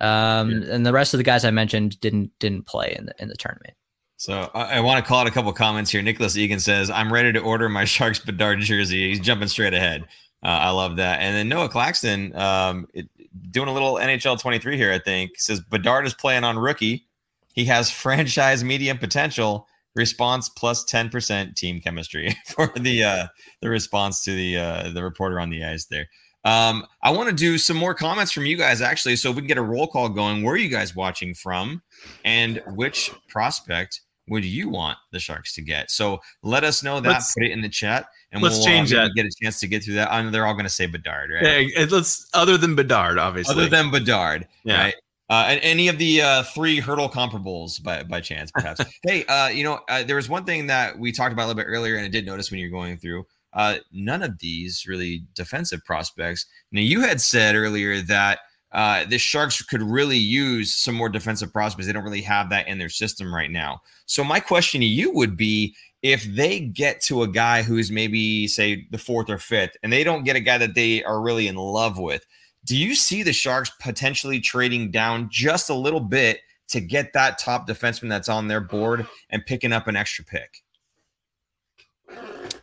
Um. 0.00 0.50
And 0.50 0.84
the 0.84 0.92
rest 0.92 1.14
of 1.14 1.18
the 1.18 1.24
guys 1.24 1.44
I 1.44 1.50
mentioned 1.50 2.00
didn't 2.00 2.30
didn't 2.38 2.66
play 2.66 2.94
in 2.98 3.06
the 3.06 3.14
in 3.18 3.28
the 3.28 3.36
tournament. 3.36 3.74
So 4.16 4.50
I, 4.54 4.76
I 4.76 4.80
want 4.80 5.04
to 5.04 5.08
call 5.08 5.20
out 5.20 5.26
a 5.26 5.32
couple 5.32 5.52
comments 5.52 5.90
here. 5.90 6.02
Nicholas 6.02 6.36
Egan 6.36 6.60
says, 6.60 6.90
"I'm 6.90 7.12
ready 7.12 7.32
to 7.32 7.40
order 7.40 7.68
my 7.68 7.84
Sharks 7.86 8.18
Bedard 8.18 8.60
jersey." 8.60 9.08
He's 9.08 9.20
jumping 9.20 9.48
straight 9.48 9.74
ahead. 9.74 10.04
Uh, 10.42 10.48
I 10.48 10.70
love 10.70 10.96
that. 10.96 11.20
And 11.20 11.36
then 11.36 11.48
Noah 11.48 11.68
Claxton, 11.68 12.34
um, 12.36 12.88
it, 12.94 13.08
doing 13.50 13.68
a 13.68 13.72
little 13.72 13.94
NHL 13.94 14.40
23 14.40 14.76
here. 14.76 14.92
I 14.92 14.98
think 14.98 15.38
says 15.38 15.60
Bedard 15.60 16.06
is 16.06 16.14
playing 16.14 16.44
on 16.44 16.58
rookie. 16.58 17.06
He 17.54 17.64
has 17.66 17.90
franchise 17.90 18.64
medium 18.64 18.98
potential. 18.98 19.66
Response 19.94 20.48
plus 20.48 20.90
10% 20.90 21.54
team 21.54 21.78
chemistry 21.78 22.34
for 22.46 22.72
the 22.76 23.04
uh, 23.04 23.26
the 23.60 23.68
response 23.68 24.24
to 24.24 24.34
the 24.34 24.56
uh, 24.56 24.90
the 24.90 25.02
reporter 25.02 25.38
on 25.38 25.50
the 25.50 25.62
ice 25.62 25.84
there. 25.84 26.08
Um, 26.46 26.86
I 27.02 27.10
want 27.10 27.28
to 27.28 27.34
do 27.34 27.58
some 27.58 27.76
more 27.76 27.94
comments 27.94 28.32
from 28.32 28.46
you 28.46 28.56
guys 28.56 28.80
actually, 28.80 29.16
so 29.16 29.30
we 29.30 29.42
can 29.42 29.46
get 29.48 29.58
a 29.58 29.62
roll 29.62 29.86
call 29.86 30.08
going. 30.08 30.42
Where 30.42 30.54
are 30.54 30.56
you 30.56 30.70
guys 30.70 30.96
watching 30.96 31.34
from, 31.34 31.82
and 32.24 32.62
which 32.68 33.10
prospect 33.28 34.00
would 34.28 34.44
you 34.44 34.68
want 34.68 34.98
the 35.10 35.18
Sharks 35.18 35.54
to 35.54 35.62
get? 35.62 35.90
So 35.90 36.20
let 36.42 36.64
us 36.64 36.82
know 36.82 37.00
that. 37.00 37.08
Let's, 37.08 37.34
put 37.34 37.44
it 37.44 37.50
in 37.50 37.60
the 37.60 37.68
chat, 37.68 38.06
and 38.30 38.42
let's 38.42 38.56
we'll 38.56 38.66
change 38.66 38.92
uh, 38.92 39.02
that. 39.02 39.14
Get 39.14 39.26
a 39.26 39.30
chance 39.42 39.60
to 39.60 39.66
get 39.66 39.84
through 39.84 39.94
that. 39.94 40.12
I 40.12 40.22
know 40.22 40.30
they're 40.30 40.46
all 40.46 40.54
going 40.54 40.64
to 40.64 40.70
say 40.70 40.86
Bedard, 40.86 41.30
right? 41.30 41.68
Yeah, 41.68 41.86
let's 41.90 42.28
other 42.34 42.56
than 42.56 42.74
Bedard, 42.74 43.18
obviously. 43.18 43.54
Other 43.54 43.68
than 43.68 43.90
Bedard, 43.90 44.46
yeah. 44.64 44.82
right? 44.82 44.94
Uh, 45.28 45.46
and 45.48 45.60
any 45.62 45.88
of 45.88 45.98
the 45.98 46.20
uh, 46.20 46.42
three 46.42 46.80
Hertl 46.80 47.10
comparables 47.10 47.82
by 47.82 48.02
by 48.02 48.20
chance, 48.20 48.50
perhaps. 48.50 48.84
hey, 49.02 49.24
uh, 49.26 49.48
you 49.48 49.64
know, 49.64 49.80
uh, 49.88 50.02
there 50.02 50.16
was 50.16 50.28
one 50.28 50.44
thing 50.44 50.66
that 50.66 50.98
we 50.98 51.10
talked 51.10 51.32
about 51.32 51.44
a 51.44 51.48
little 51.48 51.62
bit 51.62 51.68
earlier, 51.68 51.96
and 51.96 52.04
I 52.04 52.08
did 52.08 52.26
notice 52.26 52.50
when 52.50 52.60
you're 52.60 52.70
going 52.70 52.98
through. 52.98 53.26
Uh, 53.54 53.76
none 53.92 54.22
of 54.22 54.38
these 54.38 54.86
really 54.86 55.24
defensive 55.34 55.84
prospects. 55.84 56.46
Now, 56.70 56.80
you 56.80 57.00
had 57.00 57.20
said 57.20 57.54
earlier 57.54 58.00
that 58.02 58.40
uh, 58.72 59.04
the 59.04 59.18
Sharks 59.18 59.62
could 59.62 59.82
really 59.82 60.16
use 60.16 60.72
some 60.72 60.94
more 60.94 61.08
defensive 61.08 61.52
prospects. 61.52 61.86
They 61.86 61.92
don't 61.92 62.04
really 62.04 62.22
have 62.22 62.50
that 62.50 62.68
in 62.68 62.78
their 62.78 62.88
system 62.88 63.34
right 63.34 63.50
now. 63.50 63.82
So, 64.06 64.24
my 64.24 64.40
question 64.40 64.80
to 64.80 64.86
you 64.86 65.12
would 65.12 65.36
be 65.36 65.74
if 66.02 66.24
they 66.24 66.60
get 66.60 67.00
to 67.02 67.22
a 67.22 67.28
guy 67.28 67.62
who's 67.62 67.90
maybe, 67.90 68.48
say, 68.48 68.86
the 68.90 68.98
fourth 68.98 69.30
or 69.30 69.38
fifth, 69.38 69.76
and 69.82 69.92
they 69.92 70.02
don't 70.02 70.24
get 70.24 70.36
a 70.36 70.40
guy 70.40 70.58
that 70.58 70.74
they 70.74 71.04
are 71.04 71.20
really 71.20 71.48
in 71.48 71.56
love 71.56 71.98
with, 71.98 72.24
do 72.64 72.76
you 72.76 72.94
see 72.94 73.22
the 73.22 73.32
Sharks 73.32 73.70
potentially 73.80 74.40
trading 74.40 74.90
down 74.90 75.28
just 75.30 75.70
a 75.70 75.74
little 75.74 76.00
bit 76.00 76.40
to 76.68 76.80
get 76.80 77.12
that 77.12 77.38
top 77.38 77.68
defenseman 77.68 78.08
that's 78.08 78.28
on 78.28 78.48
their 78.48 78.60
board 78.60 79.06
and 79.30 79.44
picking 79.46 79.72
up 79.72 79.86
an 79.86 79.96
extra 79.96 80.24
pick? 80.24 80.62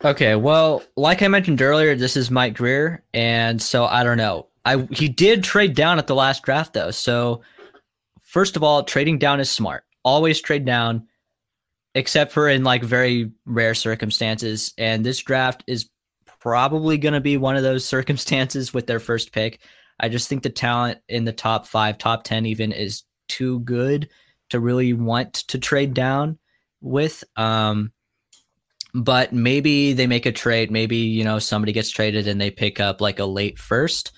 Okay, 0.04 0.34
well, 0.34 0.82
like 0.96 1.22
I 1.22 1.28
mentioned 1.28 1.60
earlier, 1.60 1.94
this 1.94 2.16
is 2.16 2.30
Mike 2.30 2.54
Grier, 2.54 3.04
and 3.12 3.60
so 3.60 3.84
I 3.84 4.02
don't 4.02 4.16
know. 4.16 4.49
I 4.64 4.86
he 4.90 5.08
did 5.08 5.44
trade 5.44 5.74
down 5.74 5.98
at 5.98 6.06
the 6.06 6.14
last 6.14 6.42
draft 6.42 6.74
though. 6.74 6.90
So 6.90 7.42
first 8.22 8.56
of 8.56 8.62
all, 8.62 8.84
trading 8.84 9.18
down 9.18 9.40
is 9.40 9.50
smart. 9.50 9.84
Always 10.04 10.40
trade 10.40 10.64
down, 10.64 11.06
except 11.94 12.32
for 12.32 12.48
in 12.48 12.64
like 12.64 12.82
very 12.82 13.32
rare 13.44 13.74
circumstances. 13.74 14.72
And 14.78 15.04
this 15.04 15.18
draft 15.18 15.64
is 15.66 15.88
probably 16.40 16.98
going 16.98 17.14
to 17.14 17.20
be 17.20 17.36
one 17.36 17.56
of 17.56 17.62
those 17.62 17.84
circumstances 17.96 18.72
with 18.72 18.86
their 18.86 19.00
first 19.00 19.32
pick. 19.32 19.60
I 19.98 20.08
just 20.08 20.28
think 20.28 20.42
the 20.42 20.50
talent 20.50 21.00
in 21.08 21.24
the 21.24 21.32
top 21.32 21.66
five, 21.66 21.98
top 21.98 22.24
ten, 22.24 22.46
even 22.46 22.72
is 22.72 23.04
too 23.28 23.60
good 23.60 24.08
to 24.50 24.60
really 24.60 24.92
want 24.92 25.34
to 25.34 25.58
trade 25.58 25.94
down 25.94 26.38
with. 26.80 27.22
Um, 27.36 27.92
but 28.92 29.32
maybe 29.32 29.92
they 29.92 30.06
make 30.06 30.26
a 30.26 30.32
trade. 30.32 30.70
Maybe 30.70 30.96
you 30.96 31.24
know 31.24 31.38
somebody 31.38 31.72
gets 31.72 31.90
traded 31.90 32.26
and 32.26 32.40
they 32.40 32.50
pick 32.50 32.80
up 32.80 33.00
like 33.00 33.18
a 33.18 33.24
late 33.24 33.58
first. 33.58 34.12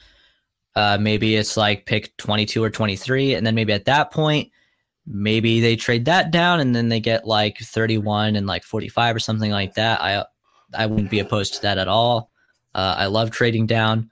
Uh, 0.75 0.99
maybe 1.01 1.37
it's 1.37 1.57
like 1.57 1.87
pick 1.87 2.17
22 2.17 2.63
or 2.63 2.71
23, 2.71 3.35
and 3.35 3.47
then 3.47 3.55
maybe 3.55 3.73
at 3.73 3.85
that 3.85 4.11
point, 4.11 4.51
maybe 5.07 5.61
they 5.61 5.77
trade 5.77 6.07
that 6.07 6.31
down, 6.31 6.61
and 6.61 6.75
then 6.75 6.89
they 6.89 7.01
get 7.01 7.27
like 7.27 7.59
31 7.59 8.37
and 8.37 8.47
like 8.47 8.65
45 8.65 9.17
or 9.17 9.19
something 9.19 9.51
like 9.51 9.75
that. 9.75 10.01
I 10.01 10.25
I 10.75 10.87
wouldn't 10.87 11.11
be 11.11 11.21
opposed 11.21 11.55
to 11.55 11.63
that 11.63 11.79
at 11.79 11.89
all. 11.89 12.31
Uh, 12.75 12.95
I 12.97 13.07
love 13.07 13.31
trading 13.31 13.67
down, 13.67 14.11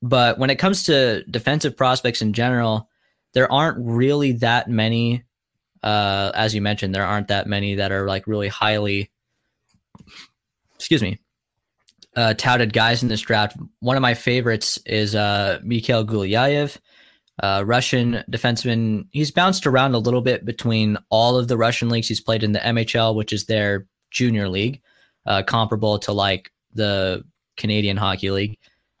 but 0.00 0.38
when 0.38 0.48
it 0.48 0.56
comes 0.58 0.84
to 0.84 1.24
defensive 1.24 1.76
prospects 1.76 2.22
in 2.22 2.32
general, 2.32 2.88
there 3.34 3.50
aren't 3.52 3.78
really 3.78 4.32
that 4.32 4.68
many. 4.68 5.24
Uh, 5.82 6.30
as 6.34 6.54
you 6.54 6.62
mentioned, 6.62 6.94
there 6.94 7.04
aren't 7.04 7.28
that 7.28 7.46
many 7.46 7.74
that 7.74 7.92
are 7.92 8.06
like 8.06 8.26
really 8.26 8.48
highly 8.48 9.10
excuse 10.82 11.02
me, 11.02 11.20
uh, 12.16 12.34
touted 12.34 12.72
guys 12.72 13.02
in 13.02 13.08
this 13.08 13.20
draft. 13.20 13.56
One 13.80 13.96
of 13.96 14.02
my 14.02 14.14
favorites 14.14 14.78
is 14.86 15.14
uh, 15.14 15.60
Mikhail 15.62 16.04
Gulyayev, 16.04 16.76
uh, 17.42 17.62
Russian 17.66 18.22
defenseman. 18.30 19.06
He's 19.10 19.30
bounced 19.30 19.66
around 19.66 19.94
a 19.94 19.98
little 19.98 20.20
bit 20.20 20.44
between 20.44 20.98
all 21.10 21.36
of 21.36 21.48
the 21.48 21.56
Russian 21.56 21.88
leagues. 21.88 22.08
He's 22.08 22.20
played 22.20 22.42
in 22.42 22.52
the 22.52 22.58
MHL, 22.58 23.14
which 23.14 23.32
is 23.32 23.46
their 23.46 23.86
junior 24.10 24.48
league, 24.48 24.80
uh, 25.26 25.42
comparable 25.42 25.98
to 26.00 26.12
like 26.12 26.50
the 26.74 27.24
Canadian 27.56 27.96
Hockey 27.96 28.30
League. 28.30 28.58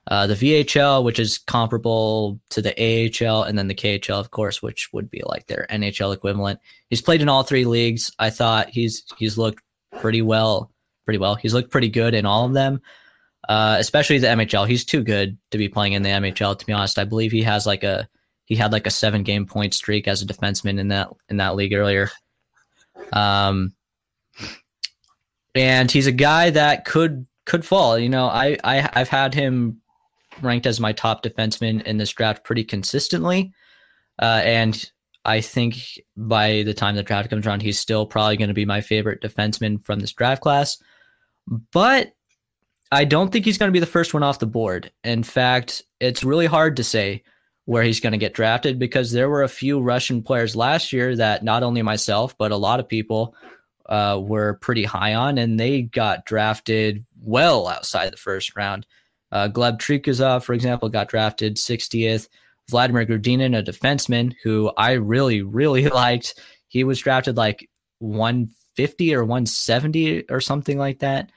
Uh, 0.08 0.26
the 0.26 0.34
VHL, 0.34 1.04
which 1.04 1.20
is 1.20 1.38
comparable 1.38 2.40
to 2.50 2.60
the 2.60 2.74
AHL, 2.76 3.44
and 3.44 3.56
then 3.56 3.68
the 3.68 3.74
KHL, 3.74 4.18
of 4.18 4.32
course, 4.32 4.60
which 4.60 4.92
would 4.92 5.08
be 5.08 5.22
like 5.24 5.46
their 5.46 5.64
NHL 5.70 6.12
equivalent. 6.12 6.58
He's 6.90 7.00
played 7.00 7.22
in 7.22 7.28
all 7.28 7.44
three 7.44 7.64
leagues. 7.64 8.10
I 8.18 8.30
thought 8.30 8.68
he's 8.68 9.04
he's 9.16 9.38
looked 9.38 9.62
pretty 10.00 10.20
well 10.20 10.72
pretty 11.04 11.18
well. 11.18 11.34
He's 11.34 11.54
looked 11.54 11.70
pretty 11.70 11.88
good 11.88 12.14
in 12.14 12.26
all 12.26 12.44
of 12.44 12.52
them, 12.52 12.80
uh, 13.48 13.76
especially 13.78 14.18
the 14.18 14.28
MHL. 14.28 14.68
He's 14.68 14.84
too 14.84 15.02
good 15.02 15.36
to 15.50 15.58
be 15.58 15.68
playing 15.68 15.94
in 15.94 16.02
the 16.02 16.10
MHL. 16.10 16.58
To 16.58 16.66
be 16.66 16.72
honest, 16.72 16.98
I 16.98 17.04
believe 17.04 17.32
he 17.32 17.42
has 17.42 17.66
like 17.66 17.82
a 17.82 18.08
he 18.44 18.56
had 18.56 18.72
like 18.72 18.86
a 18.86 18.90
seven 18.90 19.22
game 19.22 19.46
point 19.46 19.74
streak 19.74 20.06
as 20.06 20.22
a 20.22 20.26
defenseman 20.26 20.78
in 20.78 20.88
that 20.88 21.08
in 21.28 21.38
that 21.38 21.56
league 21.56 21.74
earlier. 21.74 22.10
Um, 23.12 23.74
and 25.54 25.90
he's 25.90 26.06
a 26.06 26.12
guy 26.12 26.50
that 26.50 26.84
could 26.84 27.26
could 27.44 27.64
fall. 27.64 27.98
You 27.98 28.08
know, 28.08 28.26
I, 28.26 28.58
I 28.64 28.88
I've 28.94 29.08
had 29.08 29.34
him 29.34 29.80
ranked 30.40 30.66
as 30.66 30.80
my 30.80 30.92
top 30.92 31.22
defenseman 31.22 31.82
in 31.82 31.98
this 31.98 32.12
draft 32.12 32.44
pretty 32.44 32.64
consistently, 32.64 33.52
uh, 34.20 34.42
and 34.44 34.90
I 35.24 35.40
think 35.40 36.00
by 36.16 36.62
the 36.62 36.74
time 36.74 36.96
the 36.96 37.02
draft 37.02 37.30
comes 37.30 37.46
around, 37.46 37.62
he's 37.62 37.78
still 37.78 38.06
probably 38.06 38.36
going 38.36 38.48
to 38.48 38.54
be 38.54 38.64
my 38.64 38.80
favorite 38.80 39.22
defenseman 39.22 39.84
from 39.84 40.00
this 40.00 40.12
draft 40.12 40.42
class. 40.42 40.78
But 41.72 42.12
I 42.92 43.06
don't 43.06 43.32
think 43.32 43.46
he's 43.46 43.56
going 43.56 43.68
to 43.68 43.72
be 43.72 43.80
the 43.80 43.86
first 43.86 44.12
one 44.12 44.22
off 44.22 44.38
the 44.38 44.46
board. 44.46 44.92
In 45.02 45.22
fact, 45.22 45.82
it's 45.98 46.22
really 46.22 46.44
hard 46.44 46.76
to 46.76 46.84
say 46.84 47.22
where 47.64 47.82
he's 47.82 48.00
going 48.00 48.12
to 48.12 48.18
get 48.18 48.34
drafted 48.34 48.78
because 48.78 49.12
there 49.12 49.30
were 49.30 49.44
a 49.44 49.48
few 49.48 49.80
Russian 49.80 50.22
players 50.22 50.54
last 50.54 50.92
year 50.92 51.16
that 51.16 51.42
not 51.42 51.62
only 51.62 51.80
myself, 51.80 52.36
but 52.36 52.52
a 52.52 52.56
lot 52.56 52.80
of 52.80 52.88
people 52.88 53.34
uh, 53.86 54.20
were 54.22 54.58
pretty 54.60 54.84
high 54.84 55.14
on, 55.14 55.38
and 55.38 55.58
they 55.58 55.80
got 55.80 56.26
drafted 56.26 57.02
well 57.22 57.66
outside 57.66 58.12
the 58.12 58.18
first 58.18 58.54
round. 58.56 58.86
Uh, 59.30 59.48
Gleb 59.48 59.78
Trikozov, 59.78 60.42
for 60.42 60.52
example, 60.52 60.90
got 60.90 61.08
drafted 61.08 61.56
60th. 61.56 62.28
Vladimir 62.68 63.06
Grudinin, 63.06 63.58
a 63.58 63.62
defenseman 63.62 64.34
who 64.44 64.70
I 64.76 64.92
really, 64.92 65.40
really 65.40 65.88
liked. 65.88 66.38
He 66.68 66.84
was 66.84 67.00
drafted 67.00 67.38
like 67.38 67.70
150 68.00 69.14
or 69.14 69.24
170 69.24 70.24
or 70.28 70.42
something 70.42 70.76
like 70.76 70.98
that. 70.98 71.30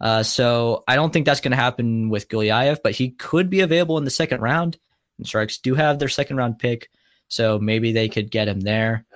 Uh, 0.00 0.22
so 0.22 0.84
I 0.86 0.96
don't 0.96 1.12
think 1.12 1.26
that's 1.26 1.40
going 1.40 1.52
to 1.52 1.56
happen 1.56 2.10
with 2.10 2.28
Gulyayev, 2.28 2.80
but 2.82 2.92
he 2.92 3.10
could 3.10 3.48
be 3.48 3.60
available 3.60 3.98
in 3.98 4.04
the 4.04 4.10
second 4.10 4.40
round. 4.40 4.78
And 5.18 5.26
Sharks 5.26 5.58
do 5.58 5.74
have 5.74 5.98
their 5.98 6.08
second 6.08 6.36
round 6.36 6.58
pick, 6.58 6.90
so 7.28 7.58
maybe 7.58 7.92
they 7.92 8.08
could 8.08 8.30
get 8.30 8.48
him 8.48 8.60
there. 8.60 9.06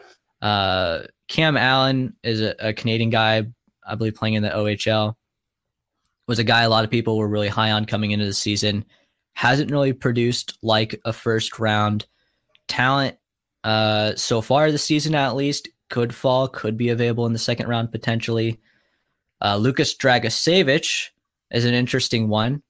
Uh, 0.41 1.03
Cam 1.29 1.57
Allen 1.57 2.17
is 2.23 2.41
a, 2.41 2.55
a, 2.59 2.73
Canadian 2.73 3.11
guy, 3.11 3.47
I 3.87 3.95
believe, 3.95 4.15
playing 4.15 4.35
in 4.35 4.43
the 4.43 4.49
OHL. 4.49 5.15
Was 6.27 6.39
a 6.39 6.45
guy 6.45 6.63
a 6.63 6.71
lot 6.71 6.85
of 6.85 6.91
people 6.91 7.19
were 7.19 7.29
really 7.29 7.49
high 7.49 7.73
on 7.73 7.85
coming 7.85 8.13
into 8.13 8.25
the 8.25 8.33
season. 8.33 8.85
Hasn't 9.35 9.71
really 9.71 9.93
produced 9.93 10.59
like 10.63 10.99
a 11.05 11.13
first 11.13 11.59
round 11.59 12.07
talent 12.69 13.17
uh, 13.65 14.15
so 14.15 14.41
far 14.41 14.71
this 14.71 14.85
season, 14.85 15.15
at 15.15 15.37
least. 15.37 15.69
Could 15.91 16.15
fall, 16.15 16.49
could 16.49 16.77
be 16.77 16.91
available 16.91 17.27
in 17.27 17.33
the 17.33 17.39
second 17.39 17.69
round 17.69 17.91
potentially. 17.91 18.61
Uh, 19.43 19.57
Lukas 19.57 19.95
Dragicevic 19.95 21.09
is 21.51 21.65
an 21.65 21.75
interesting 21.75 22.29
one. 22.29 22.63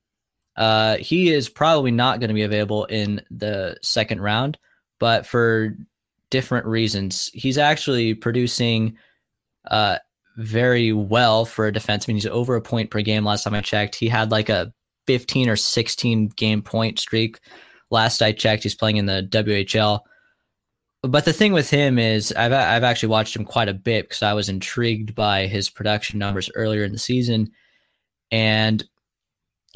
Uh, 0.56 0.96
he 0.96 1.32
is 1.32 1.48
probably 1.48 1.90
not 1.90 2.20
going 2.20 2.28
to 2.28 2.34
be 2.34 2.42
available 2.42 2.84
in 2.86 3.22
the 3.30 3.76
second 3.82 4.20
round, 4.20 4.58
but 4.98 5.26
for 5.26 5.76
different 6.30 6.66
reasons. 6.66 7.30
He's 7.32 7.58
actually 7.58 8.14
producing 8.14 8.96
uh, 9.70 9.98
very 10.36 10.92
well 10.92 11.44
for 11.44 11.66
a 11.66 11.72
defenseman. 11.72 12.14
He's 12.14 12.26
over 12.26 12.56
a 12.56 12.62
point 12.62 12.90
per 12.90 13.02
game 13.02 13.24
last 13.24 13.44
time 13.44 13.54
I 13.54 13.60
checked. 13.60 13.94
He 13.94 14.08
had 14.08 14.30
like 14.30 14.48
a 14.48 14.72
15 15.06 15.48
or 15.48 15.56
16 15.56 16.28
game 16.36 16.62
point 16.62 16.98
streak 16.98 17.40
last 17.90 18.22
I 18.22 18.32
checked. 18.32 18.62
He's 18.62 18.74
playing 18.74 18.96
in 18.96 19.06
the 19.06 19.26
WHL. 19.30 20.00
But 21.03 21.24
the 21.24 21.32
thing 21.32 21.53
with 21.53 21.70
him 21.70 21.98
is, 21.98 22.32
I've 22.32 22.53
I've 22.53 22.84
actually 22.84 23.09
watched 23.09 23.34
him 23.34 23.44
quite 23.44 23.68
a 23.68 23.74
bit 23.74 24.05
because 24.05 24.22
I 24.22 24.34
was 24.34 24.48
intrigued 24.48 25.14
by 25.14 25.46
his 25.46 25.70
production 25.70 26.18
numbers 26.18 26.51
earlier 26.55 26.84
in 26.84 26.92
the 26.92 26.98
season, 26.98 27.51
and 28.30 28.84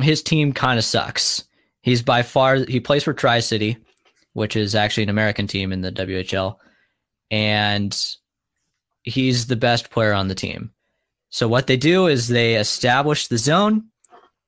his 0.01 0.23
team 0.23 0.53
kind 0.53 0.79
of 0.79 0.85
sucks. 0.85 1.45
He's 1.81 2.03
by 2.03 2.23
far 2.23 2.57
he 2.57 2.79
plays 2.79 3.05
for 3.05 3.15
Tri 3.15 3.41
City, 3.41 3.79
which 4.35 4.55
is 4.55 4.75
actually 4.75 5.05
an 5.05 5.09
American 5.09 5.47
team 5.47 5.73
in 5.73 5.81
the 5.81 5.93
WHL, 5.93 6.57
and 7.31 7.99
he's 9.03 9.47
the 9.47 9.57
best 9.57 9.91
player 9.91 10.13
on 10.13 10.29
the 10.29 10.35
team. 10.35 10.71
So 11.31 11.49
what 11.49 11.67
they 11.67 11.77
do 11.79 12.07
is 12.07 12.29
they 12.29 12.57
establish 12.57 13.29
the 13.29 13.39
zone, 13.39 13.87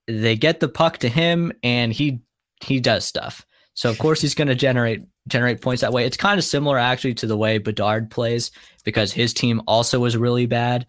they 0.07 0.37
get 0.37 0.61
the 0.61 0.69
puck 0.69 0.99
to 0.99 1.09
him, 1.09 1.53
and 1.63 1.91
he 1.91 2.21
he 2.63 2.81
does 2.81 3.07
stuff. 3.07 3.47
So 3.73 3.89
of 3.89 3.99
course 3.99 4.21
he's 4.21 4.35
going 4.35 4.49
to 4.49 4.55
generate 4.55 5.03
generate 5.29 5.61
points 5.61 5.81
that 5.81 5.93
way. 5.93 6.05
It's 6.05 6.17
kind 6.17 6.39
of 6.39 6.45
similar 6.45 6.79
actually 6.79 7.15
to 7.15 7.27
the 7.27 7.37
way 7.37 7.59
Bedard 7.59 8.11
plays 8.11 8.51
because 8.85 9.13
his 9.13 9.35
team 9.35 9.63
also 9.67 9.99
was 9.99 10.17
really 10.17 10.47
bad. 10.47 10.87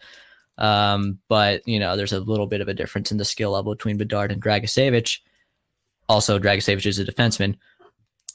Um, 0.57 1.19
but 1.27 1.67
you 1.67 1.79
know, 1.79 1.95
there's 1.95 2.13
a 2.13 2.19
little 2.19 2.47
bit 2.47 2.61
of 2.61 2.67
a 2.67 2.73
difference 2.73 3.11
in 3.11 3.17
the 3.17 3.25
skill 3.25 3.51
level 3.51 3.73
between 3.73 3.97
Bedard 3.97 4.31
and 4.31 4.41
Dragicevic. 4.41 5.19
Also, 6.09 6.39
Dragicevic 6.39 6.85
is 6.85 6.99
a 6.99 7.05
defenseman, 7.05 7.57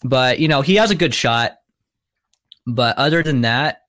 but 0.05 0.39
you 0.39 0.47
know 0.49 0.61
he 0.61 0.77
has 0.77 0.91
a 0.91 0.97
good 0.97 1.15
shot. 1.15 1.59
But 2.67 2.97
other 2.97 3.23
than 3.23 3.41
that, 3.41 3.83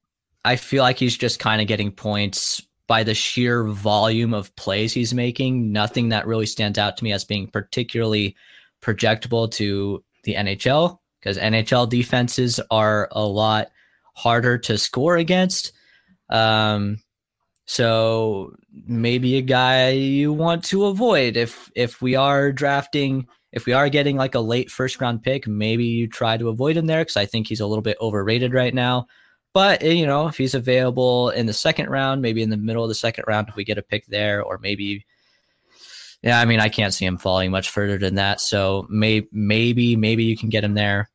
I 0.43 0.55
feel 0.55 0.81
like 0.81 0.97
he's 0.97 1.17
just 1.17 1.39
kind 1.39 1.61
of 1.61 1.67
getting 1.67 1.91
points 1.91 2.61
by 2.87 3.03
the 3.03 3.13
sheer 3.13 3.63
volume 3.65 4.33
of 4.33 4.55
plays 4.55 4.93
he's 4.93 5.13
making. 5.13 5.71
Nothing 5.71 6.09
that 6.09 6.25
really 6.25 6.47
stands 6.47 6.79
out 6.79 6.97
to 6.97 7.03
me 7.03 7.11
as 7.11 7.23
being 7.23 7.47
particularly 7.47 8.35
projectable 8.81 9.49
to 9.51 10.03
the 10.23 10.35
NHL 10.35 10.99
because 11.23 11.37
NHL 11.37 11.89
defenses 11.89 12.59
are 12.69 13.07
a 13.11 13.25
lot 13.25 13.69
harder 14.13 14.57
to 14.57 14.77
score 14.77 15.15
against. 15.15 15.71
Um, 16.29 16.99
so 17.65 18.53
maybe 18.87 19.37
a 19.37 19.41
guy 19.41 19.91
you 19.91 20.33
want 20.33 20.65
to 20.65 20.85
avoid 20.85 21.37
if 21.37 21.71
if 21.75 22.01
we 22.01 22.15
are 22.15 22.51
drafting 22.51 23.27
if 23.53 23.67
we 23.67 23.73
are 23.73 23.87
getting 23.87 24.17
like 24.17 24.33
a 24.33 24.39
late 24.39 24.71
first 24.71 24.99
round 24.99 25.21
pick, 25.21 25.47
maybe 25.47 25.85
you 25.85 26.07
try 26.07 26.37
to 26.37 26.49
avoid 26.49 26.75
him 26.75 26.87
there 26.87 27.01
because 27.01 27.17
I 27.17 27.27
think 27.27 27.47
he's 27.47 27.59
a 27.59 27.67
little 27.67 27.83
bit 27.83 27.97
overrated 28.01 28.51
right 28.51 28.73
now. 28.73 29.05
But 29.53 29.83
eh, 29.83 29.91
you 29.91 30.07
know, 30.07 30.27
if 30.27 30.37
he's 30.37 30.55
available 30.55 31.29
in 31.29 31.45
the 31.45 31.53
second 31.53 31.89
round, 31.89 32.23
maybe 32.23 32.41
in 32.41 32.49
the 32.49 32.57
middle 32.57 32.83
of 32.83 32.89
the 32.89 32.95
second 32.95 33.25
round, 33.27 33.47
if 33.47 33.55
we 33.55 33.63
get 33.63 33.77
a 33.77 33.83
pick 33.83 34.07
there, 34.07 34.41
or 34.41 34.57
maybe, 34.57 35.05
yeah, 36.23 36.39
I 36.39 36.45
mean, 36.45 36.59
I 36.59 36.69
can't 36.69 36.93
see 36.93 37.05
him 37.05 37.19
falling 37.19 37.51
much 37.51 37.69
further 37.69 37.99
than 37.99 38.15
that. 38.15 38.41
So 38.41 38.87
may, 38.89 39.27
maybe, 39.31 39.95
maybe 39.95 40.23
you 40.23 40.35
can 40.35 40.49
get 40.49 40.63
him 40.63 40.73
there. 40.73 41.11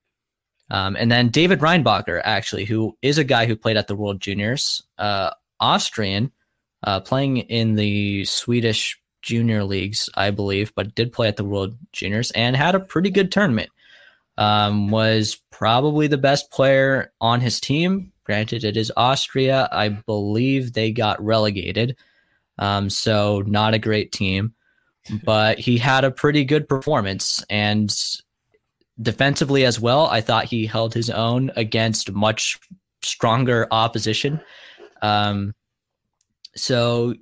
Um, 0.71 0.97
and 0.97 1.11
then 1.11 1.29
David 1.31 1.61
Reinbacher, 1.61 2.21
actually, 2.25 2.65
who 2.65 2.97
is 3.03 3.19
a 3.19 3.25
guy 3.25 3.47
who 3.47 3.57
played 3.57 3.77
at 3.77 3.89
the 3.89 3.97
World 3.97 4.21
Juniors, 4.21 4.83
uh, 4.99 5.31
Austrian, 5.61 6.31
uh, 6.85 7.01
playing 7.01 7.39
in 7.39 7.75
the 7.75 8.25
Swedish 8.25 9.01
junior 9.23 9.65
leagues, 9.65 10.09
I 10.15 10.31
believe, 10.31 10.73
but 10.75 10.95
did 10.95 11.13
play 11.13 11.29
at 11.29 11.37
the 11.37 11.45
World 11.45 11.77
Juniors 11.93 12.31
and 12.33 12.55
had 12.57 12.75
a 12.75 12.81
pretty 12.81 13.11
good 13.11 13.33
tournament. 13.33 13.71
Um, 14.37 14.91
was 14.91 15.41
probably 15.51 16.07
the 16.07 16.17
best 16.17 16.53
player 16.53 17.13
on 17.21 17.41
his 17.41 17.59
team. 17.59 18.13
Granted, 18.23 18.63
it 18.63 18.77
is 18.77 18.93
Austria. 18.97 19.69
I 19.73 19.89
believe 19.89 20.73
they 20.73 20.93
got 20.93 21.21
relegated. 21.25 21.97
Um, 22.59 22.89
so 22.89 23.43
not 23.47 23.75
a 23.75 23.81
great 23.81 24.13
team, 24.13 24.55
but 25.25 25.59
he 25.59 25.79
had 25.79 26.05
a 26.05 26.11
pretty 26.13 26.45
good 26.45 26.69
performance 26.69 27.45
and 27.51 27.91
defensively 29.01 29.65
as 29.65 29.79
well. 29.79 30.07
I 30.07 30.21
thought 30.21 30.47
he 30.47 30.67
held 30.67 30.95
his 30.95 31.11
own 31.11 31.51
against 31.57 32.13
much 32.13 32.59
stronger 33.03 33.69
opposition. 33.71 34.41
Um, 35.03 35.55
so 36.57 37.15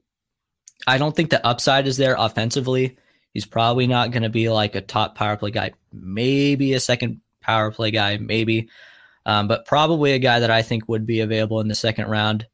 I 0.86 0.98
don't 0.98 1.14
think 1.14 1.30
the 1.30 1.44
upside 1.46 1.86
is 1.86 1.96
there 1.96 2.16
offensively. 2.18 2.96
He's 3.32 3.46
probably 3.46 3.86
not 3.86 4.12
going 4.12 4.22
to 4.22 4.30
be 4.30 4.48
like 4.48 4.74
a 4.74 4.80
top 4.80 5.14
power 5.14 5.36
play 5.36 5.50
guy, 5.50 5.72
maybe 5.92 6.72
a 6.72 6.80
second 6.80 7.20
power 7.42 7.70
play 7.70 7.90
guy, 7.90 8.16
maybe, 8.16 8.68
um, 9.26 9.46
but 9.46 9.66
probably 9.66 10.12
a 10.12 10.18
guy 10.18 10.40
that 10.40 10.50
I 10.50 10.62
think 10.62 10.88
would 10.88 11.04
be 11.04 11.20
available 11.20 11.60
in 11.60 11.68
the 11.68 11.74
second 11.74 12.08
round. 12.08 12.46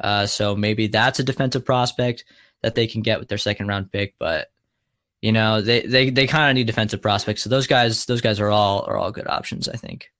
Uh, 0.00 0.26
so 0.26 0.56
maybe 0.56 0.88
that's 0.88 1.20
a 1.20 1.24
defensive 1.24 1.64
prospect 1.64 2.24
that 2.62 2.74
they 2.74 2.86
can 2.86 3.02
get 3.02 3.20
with 3.20 3.28
their 3.28 3.38
second 3.38 3.68
round 3.68 3.92
pick. 3.92 4.14
But 4.18 4.48
you 5.22 5.32
know, 5.32 5.60
they 5.60 5.82
they 5.82 6.10
they 6.10 6.26
kind 6.26 6.50
of 6.50 6.54
need 6.54 6.66
defensive 6.66 7.02
prospects. 7.02 7.42
So 7.42 7.50
those 7.50 7.66
guys, 7.66 8.06
those 8.06 8.20
guys 8.20 8.40
are 8.40 8.50
all 8.50 8.84
are 8.86 8.96
all 8.96 9.12
good 9.12 9.26
options, 9.28 9.68
I 9.68 9.76
think. 9.76 10.10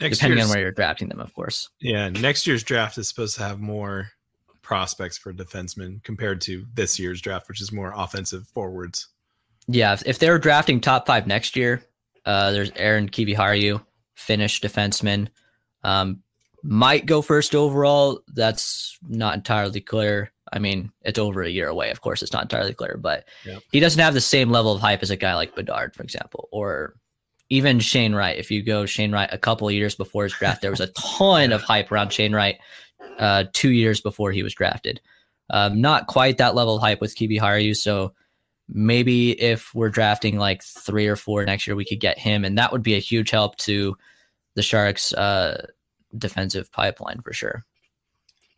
Next 0.00 0.18
depending 0.18 0.42
on 0.44 0.50
where 0.50 0.60
you're 0.60 0.72
drafting 0.72 1.08
them, 1.08 1.20
of 1.20 1.34
course. 1.34 1.70
Yeah, 1.80 2.08
next 2.10 2.46
year's 2.46 2.62
draft 2.62 2.98
is 2.98 3.08
supposed 3.08 3.36
to 3.36 3.42
have 3.42 3.60
more 3.60 4.10
prospects 4.60 5.16
for 5.16 5.32
defensemen 5.32 6.02
compared 6.02 6.40
to 6.42 6.66
this 6.74 6.98
year's 6.98 7.20
draft, 7.20 7.48
which 7.48 7.62
is 7.62 7.72
more 7.72 7.92
offensive 7.96 8.46
forwards. 8.48 9.08
Yeah, 9.68 9.94
if, 9.94 10.06
if 10.06 10.18
they're 10.18 10.38
drafting 10.38 10.80
top 10.80 11.06
five 11.06 11.26
next 11.26 11.56
year, 11.56 11.82
uh, 12.24 12.50
there's 12.50 12.70
Aaron 12.76 13.08
Kiviharju, 13.08 13.80
Finnish 14.14 14.60
defenseman, 14.60 15.28
um, 15.82 16.22
might 16.62 17.06
go 17.06 17.22
first 17.22 17.54
overall. 17.54 18.20
That's 18.28 18.98
not 19.08 19.34
entirely 19.34 19.80
clear. 19.80 20.32
I 20.52 20.58
mean, 20.58 20.92
it's 21.02 21.18
over 21.18 21.42
a 21.42 21.50
year 21.50 21.68
away. 21.68 21.90
Of 21.90 22.00
course, 22.00 22.22
it's 22.22 22.32
not 22.32 22.42
entirely 22.42 22.72
clear, 22.72 22.96
but 23.00 23.28
yep. 23.44 23.62
he 23.72 23.80
doesn't 23.80 24.00
have 24.00 24.14
the 24.14 24.20
same 24.20 24.50
level 24.50 24.72
of 24.72 24.80
hype 24.80 25.02
as 25.02 25.10
a 25.10 25.16
guy 25.16 25.34
like 25.34 25.56
Bedard, 25.56 25.94
for 25.94 26.02
example, 26.02 26.48
or 26.52 26.94
even 27.48 27.80
Shane 27.80 28.14
Wright. 28.14 28.38
If 28.38 28.50
you 28.50 28.62
go 28.62 28.86
Shane 28.86 29.12
Wright 29.12 29.28
a 29.32 29.38
couple 29.38 29.68
of 29.68 29.74
years 29.74 29.94
before 29.94 30.24
his 30.24 30.32
draft, 30.34 30.62
there 30.62 30.70
was 30.70 30.80
a 30.80 30.88
ton 30.88 31.52
of 31.52 31.62
hype 31.62 31.90
around 31.90 32.12
Shane 32.12 32.34
Wright 32.34 32.58
uh, 33.18 33.44
two 33.52 33.70
years 33.70 34.00
before 34.00 34.32
he 34.32 34.42
was 34.42 34.54
drafted. 34.54 35.00
Um, 35.50 35.80
not 35.80 36.06
quite 36.06 36.38
that 36.38 36.54
level 36.54 36.76
of 36.76 36.82
hype 36.82 37.00
with 37.00 37.16
Kiviharju. 37.16 37.76
So 37.76 38.14
maybe 38.68 39.40
if 39.40 39.74
we're 39.74 39.90
drafting 39.90 40.38
like 40.38 40.62
three 40.62 41.06
or 41.06 41.16
four 41.16 41.44
next 41.44 41.66
year, 41.66 41.76
we 41.76 41.84
could 41.84 42.00
get 42.00 42.18
him, 42.18 42.44
and 42.44 42.58
that 42.58 42.72
would 42.72 42.82
be 42.82 42.94
a 42.94 43.00
huge 43.00 43.30
help 43.30 43.56
to 43.58 43.96
the 44.54 44.62
Sharks' 44.62 45.12
uh, 45.12 45.66
defensive 46.18 46.70
pipeline 46.72 47.20
for 47.20 47.32
sure. 47.32 47.64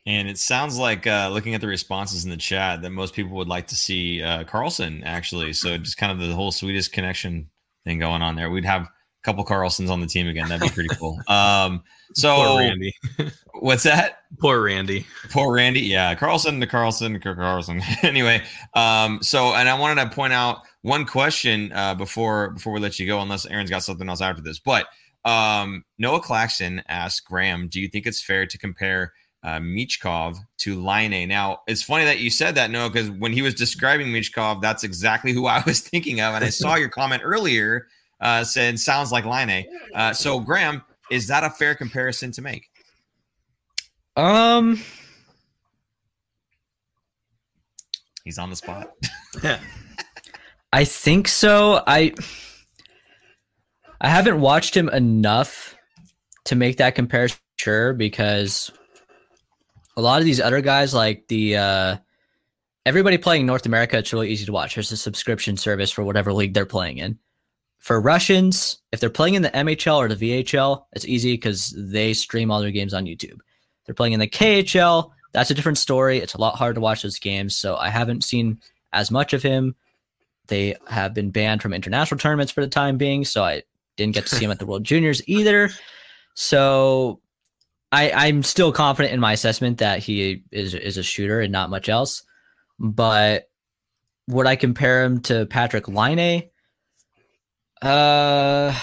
And 0.06 0.26
it 0.26 0.38
sounds 0.38 0.78
like 0.78 1.06
uh, 1.06 1.28
looking 1.30 1.54
at 1.54 1.60
the 1.60 1.66
responses 1.66 2.24
in 2.24 2.30
the 2.30 2.36
chat 2.36 2.80
that 2.80 2.90
most 2.90 3.14
people 3.14 3.36
would 3.36 3.48
like 3.48 3.66
to 3.68 3.76
see 3.76 4.22
uh, 4.22 4.44
Carlsson 4.44 5.02
actually. 5.04 5.52
So 5.52 5.76
just 5.76 5.98
kind 5.98 6.10
of 6.10 6.18
the 6.26 6.34
whole 6.34 6.50
Swedish 6.50 6.88
connection 6.88 7.50
thing 7.84 7.98
going 7.98 8.22
on 8.22 8.34
there. 8.34 8.48
We'd 8.48 8.64
have 8.64 8.82
a 8.82 8.90
couple 9.22 9.44
Carlsons 9.44 9.90
on 9.90 10.00
the 10.00 10.06
team 10.06 10.26
again. 10.26 10.48
That'd 10.48 10.68
be 10.68 10.74
pretty 10.74 10.94
cool. 10.94 11.20
Um, 11.28 11.82
so 12.14 12.36
Poor 12.36 12.58
Randy. 12.58 12.94
what's 13.60 13.82
that? 13.82 14.20
Poor 14.40 14.62
Randy. 14.62 15.06
Poor 15.30 15.54
Randy. 15.54 15.80
Yeah, 15.80 16.14
Carlson 16.14 16.58
to 16.60 16.66
Carlson 16.66 17.20
to 17.20 17.34
Carlson. 17.34 17.82
anyway, 18.02 18.42
um, 18.74 19.22
so 19.22 19.54
and 19.54 19.68
I 19.68 19.78
wanted 19.78 20.02
to 20.02 20.10
point 20.14 20.32
out 20.32 20.62
one 20.82 21.04
question 21.04 21.70
uh, 21.72 21.94
before 21.94 22.50
before 22.50 22.72
we 22.72 22.80
let 22.80 22.98
you 22.98 23.06
go, 23.06 23.20
unless 23.20 23.44
Aaron's 23.44 23.68
got 23.68 23.82
something 23.82 24.08
else 24.08 24.22
after 24.22 24.40
this. 24.40 24.58
But 24.58 24.86
um, 25.28 25.84
Noah 25.98 26.20
Claxton 26.20 26.82
asked 26.88 27.24
Graham, 27.24 27.68
"Do 27.68 27.80
you 27.80 27.88
think 27.88 28.06
it's 28.06 28.22
fair 28.22 28.46
to 28.46 28.58
compare?" 28.58 29.12
Uh, 29.44 29.60
Michkov 29.60 30.36
to 30.58 30.82
Laine. 30.82 31.28
Now, 31.28 31.60
it's 31.68 31.80
funny 31.80 32.04
that 32.04 32.18
you 32.18 32.28
said 32.28 32.56
that, 32.56 32.72
Noah, 32.72 32.90
because 32.90 33.08
when 33.08 33.32
he 33.32 33.40
was 33.40 33.54
describing 33.54 34.08
Michkov, 34.08 34.60
that's 34.60 34.82
exactly 34.82 35.32
who 35.32 35.46
I 35.56 35.62
was 35.64 35.78
thinking 35.80 36.20
of. 36.20 36.34
And 36.34 36.44
I 36.44 36.48
saw 36.48 36.74
your 36.74 36.88
comment 36.88 37.22
earlier 37.24 37.86
uh, 38.20 38.44
said 38.44 38.78
sounds 38.78 39.12
like 39.12 39.24
Laine. 39.24 39.64
Uh, 39.94 40.12
so 40.12 40.40
Graham, 40.40 40.82
is 41.10 41.26
that 41.28 41.44
a 41.44 41.50
fair 41.50 41.74
comparison 41.74 42.32
to 42.32 42.42
make? 42.42 42.68
Um, 44.16 44.82
he's 48.24 48.38
on 48.38 48.50
the 48.50 48.56
spot. 48.56 48.90
I 50.72 50.84
think 50.84 51.28
so. 51.28 51.82
I 51.86 52.12
I 54.00 54.08
haven't 54.08 54.40
watched 54.40 54.76
him 54.76 54.88
enough 54.88 55.76
to 56.44 56.56
make 56.56 56.76
that 56.78 56.94
comparison 56.94 57.38
sure 57.56 57.92
because 57.92 58.70
a 59.96 60.00
lot 60.00 60.20
of 60.20 60.24
these 60.24 60.40
other 60.40 60.60
guys 60.60 60.94
like 60.94 61.26
the 61.28 61.56
uh 61.56 61.96
everybody 62.86 63.18
playing 63.18 63.44
North 63.44 63.66
America, 63.66 63.98
it's 63.98 64.12
really 64.12 64.30
easy 64.30 64.46
to 64.46 64.52
watch. 64.52 64.74
There's 64.74 64.92
a 64.92 64.96
subscription 64.96 65.56
service 65.56 65.90
for 65.90 66.04
whatever 66.04 66.32
league 66.32 66.54
they're 66.54 66.64
playing 66.66 66.98
in 66.98 67.18
for 67.78 68.00
Russians, 68.00 68.78
if 68.92 69.00
they're 69.00 69.10
playing 69.10 69.34
in 69.34 69.42
the 69.42 69.50
MHL 69.50 69.96
or 69.96 70.08
the 70.08 70.42
VHL, 70.44 70.84
it's 70.92 71.06
easy 71.06 71.34
because 71.34 71.74
they 71.76 72.12
stream 72.12 72.50
all 72.50 72.60
their 72.60 72.70
games 72.70 72.92
on 72.92 73.06
YouTube. 73.06 73.32
If 73.32 73.86
they're 73.86 73.94
playing 73.94 74.12
in 74.12 74.20
the 74.20 74.28
KHL, 74.28 75.10
that's 75.32 75.50
a 75.50 75.54
different 75.54 75.78
story. 75.78 76.18
It's 76.18 76.34
a 76.34 76.40
lot 76.40 76.56
harder 76.56 76.74
to 76.74 76.80
watch 76.80 77.02
those 77.02 77.18
games. 77.18 77.54
So 77.54 77.76
I 77.76 77.88
haven't 77.88 78.24
seen 78.24 78.60
as 78.92 79.10
much 79.10 79.32
of 79.32 79.42
him. 79.42 79.74
They 80.48 80.76
have 80.88 81.14
been 81.14 81.30
banned 81.30 81.62
from 81.62 81.72
international 81.72 82.18
tournaments 82.18 82.52
for 82.52 82.62
the 82.62 82.68
time 82.68 82.96
being. 82.96 83.24
So 83.24 83.44
I 83.44 83.62
didn't 83.98 84.14
get 84.14 84.26
to 84.26 84.34
see 84.34 84.44
him 84.44 84.50
at 84.50 84.58
the 84.58 84.66
World 84.70 84.84
Juniors 84.84 85.20
either. 85.28 85.68
So 86.34 87.20
I, 87.92 88.10
I'm 88.12 88.42
still 88.42 88.72
confident 88.72 89.12
in 89.12 89.20
my 89.20 89.32
assessment 89.32 89.78
that 89.78 89.98
he 89.98 90.44
is 90.50 90.72
is 90.74 90.96
a 90.96 91.02
shooter 91.02 91.40
and 91.40 91.52
not 91.52 91.68
much 91.68 91.90
else. 91.90 92.22
But 92.78 93.50
would 94.28 94.46
I 94.46 94.56
compare 94.56 95.04
him 95.04 95.20
to 95.22 95.46
Patrik 95.46 95.88
Laine? 95.88 96.48
Uh, 97.82 98.74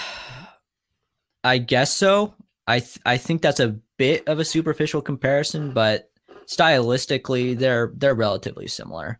I 1.43 1.57
guess 1.57 1.93
so. 1.95 2.35
I 2.67 2.79
th- 2.79 2.99
I 3.05 3.17
think 3.17 3.41
that's 3.41 3.59
a 3.59 3.79
bit 3.97 4.27
of 4.27 4.39
a 4.39 4.45
superficial 4.45 5.01
comparison, 5.01 5.71
but 5.71 6.09
stylistically, 6.47 7.57
they're 7.57 7.91
they're 7.95 8.15
relatively 8.15 8.67
similar. 8.67 9.19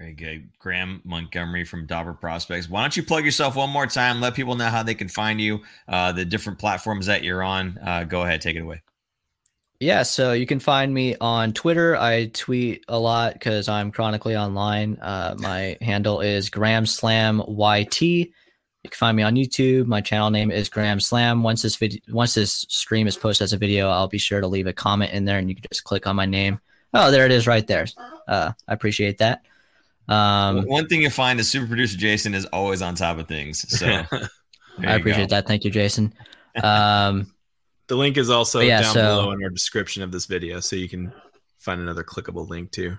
Very 0.00 0.14
good, 0.14 0.48
Graham 0.58 1.02
Montgomery 1.04 1.62
from 1.64 1.84
Dobber 1.84 2.14
Prospects. 2.14 2.70
Why 2.70 2.80
don't 2.80 2.96
you 2.96 3.02
plug 3.02 3.22
yourself 3.22 3.54
one 3.54 3.68
more 3.68 3.86
time? 3.86 4.22
Let 4.22 4.34
people 4.34 4.54
know 4.54 4.70
how 4.70 4.82
they 4.82 4.94
can 4.94 5.08
find 5.08 5.38
you, 5.38 5.60
uh, 5.88 6.12
the 6.12 6.24
different 6.24 6.58
platforms 6.58 7.04
that 7.04 7.22
you're 7.22 7.42
on. 7.42 7.78
Uh, 7.84 8.04
go 8.04 8.22
ahead, 8.22 8.40
take 8.40 8.56
it 8.56 8.60
away. 8.60 8.80
Yeah, 9.78 10.04
so 10.04 10.32
you 10.32 10.46
can 10.46 10.58
find 10.58 10.94
me 10.94 11.16
on 11.20 11.52
Twitter. 11.52 11.98
I 11.98 12.30
tweet 12.32 12.82
a 12.88 12.98
lot 12.98 13.34
because 13.34 13.68
I'm 13.68 13.92
chronically 13.92 14.34
online. 14.38 14.96
Uh, 15.02 15.34
my 15.38 15.76
handle 15.82 16.22
is 16.22 16.48
Graham 16.48 16.86
Slam 16.86 17.42
YT. 17.46 18.00
You 18.00 18.26
can 18.84 18.90
find 18.92 19.14
me 19.14 19.22
on 19.22 19.34
YouTube. 19.34 19.84
My 19.84 20.00
channel 20.00 20.30
name 20.30 20.50
is 20.50 20.70
Graham 20.70 21.00
Slam. 21.00 21.42
Once 21.42 21.60
this 21.60 21.76
video, 21.76 22.00
once 22.08 22.32
this 22.32 22.64
stream 22.70 23.06
is 23.06 23.18
posted 23.18 23.44
as 23.44 23.52
a 23.52 23.58
video, 23.58 23.90
I'll 23.90 24.08
be 24.08 24.16
sure 24.16 24.40
to 24.40 24.48
leave 24.48 24.66
a 24.66 24.72
comment 24.72 25.12
in 25.12 25.26
there, 25.26 25.36
and 25.36 25.50
you 25.50 25.56
can 25.56 25.64
just 25.70 25.84
click 25.84 26.06
on 26.06 26.16
my 26.16 26.24
name. 26.24 26.58
Oh, 26.94 27.10
there 27.10 27.26
it 27.26 27.32
is, 27.32 27.46
right 27.46 27.66
there. 27.66 27.86
Uh, 28.26 28.52
I 28.66 28.72
appreciate 28.72 29.18
that. 29.18 29.42
Um, 30.10 30.64
One 30.66 30.88
thing 30.88 31.02
you 31.02 31.10
find 31.10 31.38
is 31.38 31.48
super 31.48 31.66
producer 31.66 31.96
Jason 31.96 32.34
is 32.34 32.44
always 32.46 32.82
on 32.82 32.96
top 32.96 33.18
of 33.18 33.28
things. 33.28 33.60
So 33.78 33.86
I 34.78 34.94
appreciate 34.96 35.30
go. 35.30 35.36
that. 35.36 35.46
Thank 35.46 35.64
you, 35.64 35.70
Jason. 35.70 36.12
Um, 36.62 37.32
the 37.86 37.96
link 37.96 38.16
is 38.16 38.28
also 38.28 38.60
yeah, 38.60 38.82
down 38.82 38.94
so, 38.94 39.02
below 39.02 39.32
in 39.32 39.42
our 39.42 39.50
description 39.50 40.02
of 40.02 40.10
this 40.10 40.26
video, 40.26 40.60
so 40.60 40.76
you 40.76 40.88
can 40.88 41.12
find 41.58 41.80
another 41.80 42.02
clickable 42.02 42.48
link 42.48 42.72
too. 42.72 42.96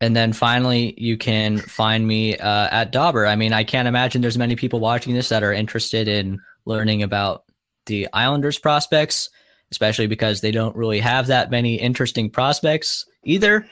And 0.00 0.14
then 0.14 0.32
finally, 0.32 0.94
you 0.98 1.16
can 1.16 1.58
find 1.58 2.06
me 2.06 2.36
uh, 2.36 2.68
at 2.70 2.92
Dobber. 2.92 3.26
I 3.26 3.36
mean, 3.36 3.52
I 3.52 3.64
can't 3.64 3.88
imagine 3.88 4.20
there's 4.20 4.36
many 4.36 4.56
people 4.56 4.80
watching 4.80 5.14
this 5.14 5.30
that 5.30 5.42
are 5.42 5.52
interested 5.52 6.08
in 6.08 6.38
learning 6.66 7.02
about 7.02 7.44
the 7.86 8.08
Islanders 8.12 8.58
prospects, 8.58 9.30
especially 9.70 10.06
because 10.06 10.40
they 10.40 10.50
don't 10.50 10.76
really 10.76 11.00
have 11.00 11.28
that 11.28 11.50
many 11.50 11.76
interesting 11.76 12.28
prospects 12.28 13.06
either. 13.24 13.66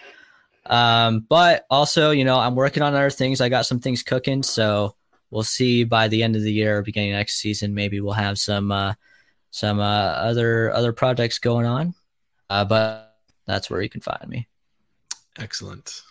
Um, 0.66 1.26
but 1.28 1.66
also, 1.70 2.10
you 2.10 2.24
know, 2.24 2.38
I'm 2.38 2.54
working 2.54 2.82
on 2.82 2.94
other 2.94 3.10
things. 3.10 3.40
I 3.40 3.48
got 3.48 3.66
some 3.66 3.80
things 3.80 4.02
cooking, 4.02 4.42
so 4.42 4.94
we'll 5.30 5.42
see 5.42 5.84
by 5.84 6.08
the 6.08 6.22
end 6.22 6.36
of 6.36 6.42
the 6.42 6.52
year, 6.52 6.82
beginning 6.82 7.12
next 7.12 7.36
season, 7.36 7.74
maybe 7.74 8.00
we'll 8.00 8.12
have 8.12 8.38
some 8.38 8.72
uh, 8.72 8.94
some 9.50 9.80
uh, 9.80 9.82
other 9.82 10.72
other 10.72 10.92
projects 10.92 11.38
going 11.38 11.66
on. 11.66 11.94
Uh, 12.48 12.64
but 12.64 13.16
that's 13.46 13.68
where 13.68 13.82
you 13.82 13.90
can 13.90 14.00
find 14.00 14.28
me. 14.28 14.48
Excellent. 15.38 16.02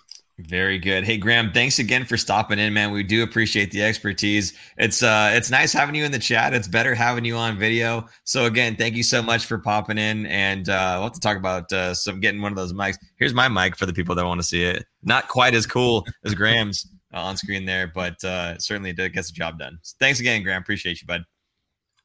Very 0.47 0.77
good. 0.77 1.05
Hey 1.05 1.17
Graham, 1.17 1.51
thanks 1.53 1.79
again 1.79 2.03
for 2.03 2.17
stopping 2.17 2.59
in, 2.59 2.73
man. 2.73 2.91
We 2.91 3.01
do 3.03 3.23
appreciate 3.23 3.71
the 3.71 3.81
expertise. 3.81 4.53
It's 4.77 5.01
uh 5.01 5.31
it's 5.33 5.49
nice 5.49 5.71
having 5.71 5.95
you 5.95 6.03
in 6.03 6.11
the 6.11 6.19
chat. 6.19 6.53
It's 6.53 6.67
better 6.67 6.93
having 6.93 7.23
you 7.23 7.37
on 7.37 7.57
video. 7.57 8.07
So 8.25 8.45
again, 8.45 8.75
thank 8.75 8.95
you 8.95 9.03
so 9.03 9.21
much 9.21 9.45
for 9.45 9.57
popping 9.57 9.97
in 9.97 10.25
and 10.25 10.67
uh 10.67 10.95
we'll 10.95 11.03
have 11.03 11.13
to 11.13 11.19
talk 11.21 11.37
about 11.37 11.71
uh 11.71 11.93
some 11.93 12.19
getting 12.19 12.41
one 12.41 12.51
of 12.51 12.57
those 12.57 12.73
mics. 12.73 12.97
Here's 13.17 13.33
my 13.33 13.47
mic 13.47 13.77
for 13.77 13.85
the 13.85 13.93
people 13.93 14.15
that 14.15 14.25
want 14.25 14.41
to 14.41 14.45
see 14.45 14.63
it. 14.63 14.85
Not 15.01 15.29
quite 15.29 15.55
as 15.55 15.65
cool 15.65 16.05
as 16.25 16.33
Graham's 16.33 16.87
uh, 17.13 17.21
on 17.21 17.37
screen 17.37 17.63
there, 17.63 17.87
but 17.87 18.21
uh 18.25 18.57
certainly 18.57 18.89
it 18.89 19.13
gets 19.13 19.31
the 19.31 19.35
job 19.35 19.59
done. 19.59 19.79
So 19.81 19.95
thanks 19.99 20.19
again, 20.19 20.43
Graham. 20.43 20.61
Appreciate 20.61 21.01
you, 21.01 21.07
bud. 21.07 21.23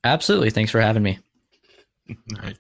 Absolutely. 0.05 0.51
Thanks 0.51 0.71
for 0.71 0.81
having 0.81 1.03
me. 1.03 1.19
All 2.11 2.43
right. 2.43 2.59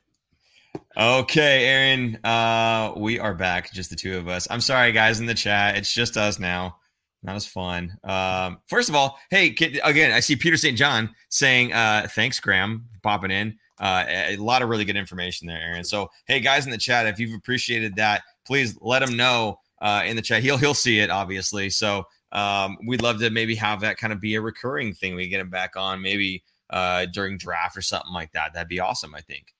Okay, 0.98 1.64
Aaron, 1.64 2.18
uh, 2.24 2.92
we 2.96 3.20
are 3.20 3.32
back, 3.32 3.72
just 3.72 3.88
the 3.88 3.94
two 3.94 4.18
of 4.18 4.26
us. 4.26 4.48
I'm 4.50 4.60
sorry, 4.60 4.90
guys, 4.90 5.20
in 5.20 5.26
the 5.26 5.34
chat. 5.34 5.76
It's 5.76 5.94
just 5.94 6.16
us 6.16 6.40
now. 6.40 6.76
Not 7.22 7.36
as 7.36 7.46
fun. 7.46 7.96
Um, 8.02 8.58
first 8.66 8.88
of 8.88 8.96
all, 8.96 9.16
hey, 9.30 9.54
again, 9.84 10.10
I 10.10 10.18
see 10.18 10.34
Peter 10.34 10.56
St. 10.56 10.76
John 10.76 11.14
saying, 11.28 11.72
uh, 11.72 12.08
thanks, 12.16 12.40
Graham, 12.40 12.88
for 12.92 12.98
popping 12.98 13.30
in. 13.30 13.56
Uh, 13.78 14.06
a 14.08 14.36
lot 14.38 14.60
of 14.60 14.70
really 14.70 14.84
good 14.84 14.96
information 14.96 15.46
there, 15.46 15.60
Aaron. 15.60 15.84
So, 15.84 16.10
hey, 16.26 16.40
guys 16.40 16.64
in 16.64 16.72
the 16.72 16.78
chat, 16.78 17.06
if 17.06 17.20
you've 17.20 17.36
appreciated 17.38 17.94
that, 17.94 18.22
please 18.44 18.76
let 18.80 19.00
him 19.00 19.16
know 19.16 19.60
uh, 19.80 20.02
in 20.04 20.16
the 20.16 20.22
chat. 20.22 20.42
He'll 20.42 20.58
he'll 20.58 20.74
see 20.74 20.98
it, 20.98 21.10
obviously. 21.10 21.70
So, 21.70 22.06
um, 22.32 22.76
we'd 22.88 23.02
love 23.02 23.20
to 23.20 23.30
maybe 23.30 23.54
have 23.54 23.82
that 23.82 23.98
kind 23.98 24.12
of 24.12 24.20
be 24.20 24.34
a 24.34 24.40
recurring 24.40 24.94
thing. 24.94 25.14
We 25.14 25.28
get 25.28 25.38
him 25.38 25.50
back 25.50 25.76
on 25.76 26.02
maybe 26.02 26.42
uh, 26.70 27.06
during 27.12 27.38
draft 27.38 27.76
or 27.76 27.82
something 27.82 28.12
like 28.12 28.32
that. 28.32 28.52
That'd 28.52 28.68
be 28.68 28.80
awesome. 28.80 29.14
I 29.14 29.20
think. 29.20 29.54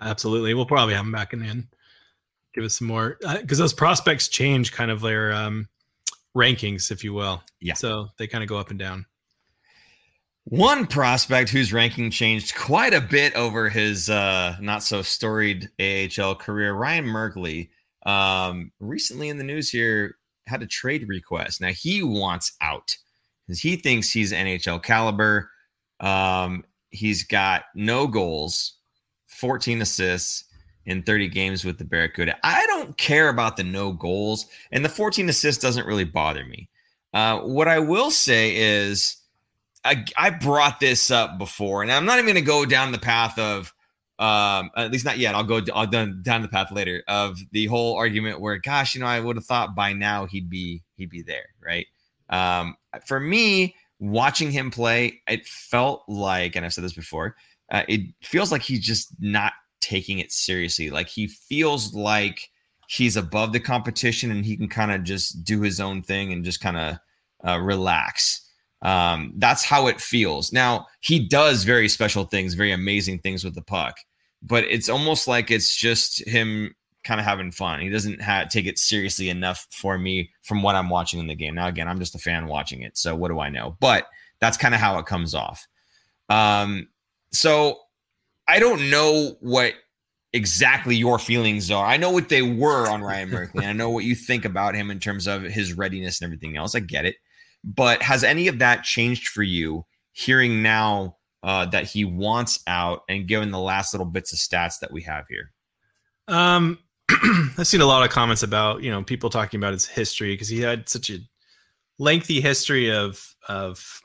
Absolutely. 0.00 0.54
We'll 0.54 0.66
probably 0.66 0.94
have 0.94 1.04
them 1.04 1.12
back 1.12 1.32
in 1.32 1.42
in. 1.42 1.68
Give 2.54 2.64
us 2.64 2.78
some 2.78 2.88
more 2.88 3.18
because 3.20 3.60
uh, 3.60 3.64
those 3.64 3.74
prospects 3.74 4.28
change 4.28 4.72
kind 4.72 4.90
of 4.90 5.00
their 5.00 5.32
um, 5.32 5.68
rankings, 6.36 6.90
if 6.90 7.04
you 7.04 7.12
will. 7.12 7.42
Yeah. 7.60 7.74
So 7.74 8.08
they 8.18 8.26
kind 8.26 8.42
of 8.42 8.48
go 8.48 8.58
up 8.58 8.70
and 8.70 8.78
down. 8.78 9.06
One 10.44 10.86
prospect 10.86 11.50
whose 11.50 11.72
ranking 11.72 12.10
changed 12.10 12.54
quite 12.54 12.94
a 12.94 13.00
bit 13.00 13.34
over 13.34 13.68
his 13.68 14.08
uh, 14.08 14.56
not 14.60 14.82
so 14.84 15.02
storied 15.02 15.68
AHL 15.80 16.36
career, 16.36 16.72
Ryan 16.74 17.04
Merkley, 17.04 17.70
um, 18.06 18.70
recently 18.78 19.28
in 19.28 19.38
the 19.38 19.44
news 19.44 19.68
here 19.68 20.16
had 20.46 20.62
a 20.62 20.66
trade 20.66 21.08
request. 21.08 21.60
Now 21.60 21.72
he 21.72 22.02
wants 22.02 22.52
out 22.60 22.96
because 23.46 23.60
he 23.60 23.76
thinks 23.76 24.12
he's 24.12 24.32
NHL 24.32 24.82
caliber. 24.82 25.50
Um, 25.98 26.64
he's 26.90 27.24
got 27.24 27.64
no 27.74 28.06
goals 28.06 28.74
14 29.36 29.82
assists 29.82 30.44
in 30.86 31.02
30 31.02 31.28
games 31.28 31.64
with 31.64 31.78
the 31.78 31.84
Barracuda. 31.84 32.36
I 32.42 32.64
don't 32.66 32.96
care 32.96 33.28
about 33.28 33.56
the 33.56 33.64
no 33.64 33.92
goals, 33.92 34.46
and 34.72 34.84
the 34.84 34.88
14 34.88 35.28
assists 35.28 35.62
doesn't 35.62 35.86
really 35.86 36.04
bother 36.04 36.44
me. 36.44 36.68
Uh, 37.12 37.40
what 37.40 37.68
I 37.68 37.78
will 37.78 38.10
say 38.10 38.56
is, 38.56 39.16
I, 39.84 40.04
I 40.16 40.30
brought 40.30 40.80
this 40.80 41.10
up 41.10 41.38
before, 41.38 41.82
and 41.82 41.92
I'm 41.92 42.04
not 42.04 42.18
even 42.18 42.26
going 42.26 42.36
to 42.36 42.40
go 42.40 42.64
down 42.64 42.92
the 42.92 42.98
path 42.98 43.38
of, 43.38 43.72
um, 44.18 44.70
at 44.76 44.90
least 44.90 45.04
not 45.04 45.18
yet. 45.18 45.34
I'll 45.34 45.44
go 45.44 45.60
I'll 45.74 45.86
down, 45.86 46.22
down 46.22 46.42
the 46.42 46.48
path 46.48 46.72
later 46.72 47.02
of 47.06 47.38
the 47.52 47.66
whole 47.66 47.96
argument 47.96 48.40
where, 48.40 48.56
gosh, 48.56 48.94
you 48.94 49.00
know, 49.00 49.06
I 49.06 49.20
would 49.20 49.36
have 49.36 49.44
thought 49.44 49.74
by 49.74 49.92
now 49.92 50.26
he'd 50.26 50.48
be 50.48 50.82
he'd 50.96 51.10
be 51.10 51.22
there, 51.22 51.48
right? 51.62 51.86
Um, 52.28 52.76
for 53.04 53.20
me, 53.20 53.76
watching 53.98 54.50
him 54.50 54.70
play, 54.70 55.20
it 55.28 55.46
felt 55.46 56.04
like, 56.08 56.56
and 56.56 56.64
I've 56.64 56.72
said 56.72 56.84
this 56.84 56.92
before, 56.92 57.36
uh, 57.70 57.82
it 57.88 58.00
feels 58.22 58.52
like 58.52 58.62
he's 58.62 58.84
just 58.84 59.08
not 59.20 59.52
taking 59.80 60.18
it 60.18 60.32
seriously. 60.32 60.90
Like 60.90 61.08
he 61.08 61.26
feels 61.26 61.94
like 61.94 62.50
he's 62.88 63.16
above 63.16 63.52
the 63.52 63.60
competition 63.60 64.30
and 64.30 64.44
he 64.44 64.56
can 64.56 64.68
kind 64.68 64.92
of 64.92 65.04
just 65.04 65.44
do 65.44 65.60
his 65.60 65.80
own 65.80 66.02
thing 66.02 66.32
and 66.32 66.44
just 66.44 66.60
kind 66.60 66.76
of 66.76 66.98
uh, 67.46 67.58
relax. 67.58 68.42
Um, 68.82 69.32
that's 69.36 69.64
how 69.64 69.86
it 69.88 70.00
feels. 70.00 70.52
Now 70.52 70.86
he 71.00 71.26
does 71.26 71.64
very 71.64 71.88
special 71.88 72.24
things, 72.24 72.54
very 72.54 72.72
amazing 72.72 73.18
things 73.20 73.44
with 73.44 73.54
the 73.54 73.62
puck, 73.62 73.96
but 74.42 74.64
it's 74.64 74.88
almost 74.88 75.26
like 75.26 75.50
it's 75.50 75.74
just 75.74 76.26
him 76.26 76.74
kind 77.06 77.20
of 77.20 77.26
having 77.26 77.52
fun. 77.52 77.80
He 77.80 77.88
doesn't 77.88 78.20
ha- 78.20 78.46
take 78.50 78.66
it 78.66 78.78
seriously 78.78 79.28
enough 79.28 79.66
for 79.70 79.96
me 79.96 80.30
from 80.42 80.62
what 80.62 80.74
I'm 80.74 80.90
watching 80.90 81.20
in 81.20 81.28
the 81.28 81.34
game. 81.34 81.54
Now, 81.54 81.68
again, 81.68 81.88
I'm 81.88 81.98
just 81.98 82.14
a 82.14 82.18
fan 82.18 82.46
watching 82.46 82.82
it, 82.82 82.98
so 82.98 83.14
what 83.14 83.28
do 83.28 83.40
I 83.40 83.48
know? 83.48 83.76
But 83.80 84.06
that's 84.40 84.56
kind 84.56 84.74
of 84.74 84.80
how 84.80 84.98
it 84.98 85.06
comes 85.06 85.34
off. 85.34 85.66
Um, 86.28 86.88
so 87.36 87.78
I 88.48 88.58
don't 88.58 88.90
know 88.90 89.36
what 89.40 89.74
exactly 90.32 90.96
your 90.96 91.18
feelings 91.18 91.70
are. 91.70 91.84
I 91.84 91.96
know 91.96 92.10
what 92.10 92.28
they 92.28 92.42
were 92.42 92.88
on 92.88 93.02
Ryan 93.02 93.30
Merkley. 93.32 93.66
I 93.66 93.72
know 93.72 93.90
what 93.90 94.04
you 94.04 94.14
think 94.14 94.44
about 94.44 94.74
him 94.74 94.90
in 94.90 94.98
terms 94.98 95.26
of 95.26 95.42
his 95.42 95.72
readiness 95.72 96.20
and 96.20 96.26
everything 96.26 96.56
else. 96.56 96.74
I 96.74 96.80
get 96.80 97.04
it. 97.04 97.16
But 97.64 98.02
has 98.02 98.22
any 98.22 98.48
of 98.48 98.60
that 98.60 98.84
changed 98.84 99.28
for 99.28 99.42
you 99.42 99.84
hearing 100.12 100.62
now 100.62 101.16
uh, 101.42 101.66
that 101.66 101.84
he 101.84 102.04
wants 102.04 102.60
out 102.66 103.02
and 103.08 103.26
given 103.26 103.50
the 103.50 103.58
last 103.58 103.92
little 103.92 104.06
bits 104.06 104.32
of 104.32 104.38
stats 104.38 104.78
that 104.80 104.92
we 104.92 105.02
have 105.02 105.24
here? 105.28 105.52
Um, 106.28 106.78
I've 107.58 107.66
seen 107.66 107.80
a 107.80 107.86
lot 107.86 108.04
of 108.04 108.10
comments 108.10 108.42
about, 108.42 108.82
you 108.82 108.90
know, 108.90 109.02
people 109.02 109.30
talking 109.30 109.58
about 109.58 109.72
his 109.72 109.86
history 109.86 110.34
because 110.34 110.48
he 110.48 110.60
had 110.60 110.88
such 110.88 111.10
a 111.10 111.18
lengthy 111.98 112.40
history 112.40 112.92
of 112.92 113.34
of 113.48 114.00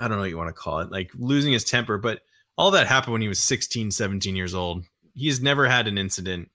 I 0.00 0.08
don't 0.08 0.16
know 0.16 0.22
what 0.22 0.30
you 0.30 0.38
want 0.38 0.48
to 0.48 0.60
call 0.60 0.80
it, 0.80 0.90
like 0.90 1.10
losing 1.14 1.52
his 1.52 1.64
temper. 1.64 1.98
But 1.98 2.22
all 2.56 2.70
that 2.72 2.86
happened 2.86 3.12
when 3.12 3.22
he 3.22 3.28
was 3.28 3.38
16, 3.38 3.90
17 3.90 4.34
years 4.34 4.54
old. 4.54 4.84
He's 5.14 5.40
never 5.40 5.68
had 5.68 5.86
an 5.86 5.98
incident 5.98 6.50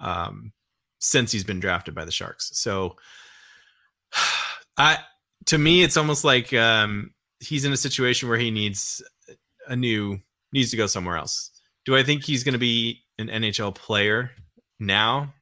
um, 0.00 0.52
since 1.00 1.32
he's 1.32 1.44
been 1.44 1.60
drafted 1.60 1.94
by 1.94 2.04
the 2.04 2.12
Sharks. 2.12 2.50
So, 2.54 2.96
I 4.78 4.98
to 5.46 5.58
me, 5.58 5.82
it's 5.82 5.96
almost 5.96 6.24
like 6.24 6.52
um, 6.52 7.12
he's 7.40 7.64
in 7.64 7.72
a 7.72 7.76
situation 7.76 8.28
where 8.28 8.38
he 8.38 8.50
needs 8.50 9.02
a 9.66 9.76
new 9.76 10.18
needs 10.52 10.70
to 10.70 10.76
go 10.76 10.86
somewhere 10.86 11.16
else. 11.16 11.50
Do 11.84 11.96
I 11.96 12.02
think 12.02 12.24
he's 12.24 12.44
going 12.44 12.54
to 12.54 12.58
be 12.58 13.02
an 13.18 13.28
NHL 13.28 13.74
player 13.74 14.30
now? 14.78 15.32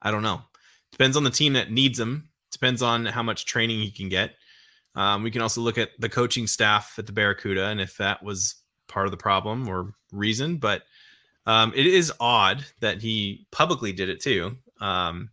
I 0.00 0.10
don't 0.10 0.22
know. 0.22 0.42
Depends 0.90 1.16
on 1.16 1.24
the 1.24 1.30
team 1.30 1.54
that 1.54 1.70
needs 1.70 1.98
him. 1.98 2.28
Depends 2.50 2.82
on 2.82 3.06
how 3.06 3.22
much 3.22 3.46
training 3.46 3.80
he 3.80 3.90
can 3.90 4.08
get. 4.08 4.34
Um, 4.94 5.22
we 5.22 5.30
can 5.30 5.42
also 5.42 5.60
look 5.60 5.78
at 5.78 5.90
the 5.98 6.08
coaching 6.08 6.46
staff 6.46 6.94
at 6.98 7.06
the 7.06 7.12
Barracuda 7.12 7.66
and 7.66 7.80
if 7.80 7.96
that 7.96 8.22
was 8.22 8.56
part 8.88 9.06
of 9.06 9.10
the 9.10 9.16
problem 9.16 9.68
or 9.68 9.94
reason. 10.12 10.58
But 10.58 10.82
um, 11.46 11.72
it 11.74 11.86
is 11.86 12.12
odd 12.20 12.64
that 12.80 13.00
he 13.00 13.46
publicly 13.50 13.92
did 13.92 14.08
it 14.08 14.20
too. 14.20 14.56
Um, 14.80 15.30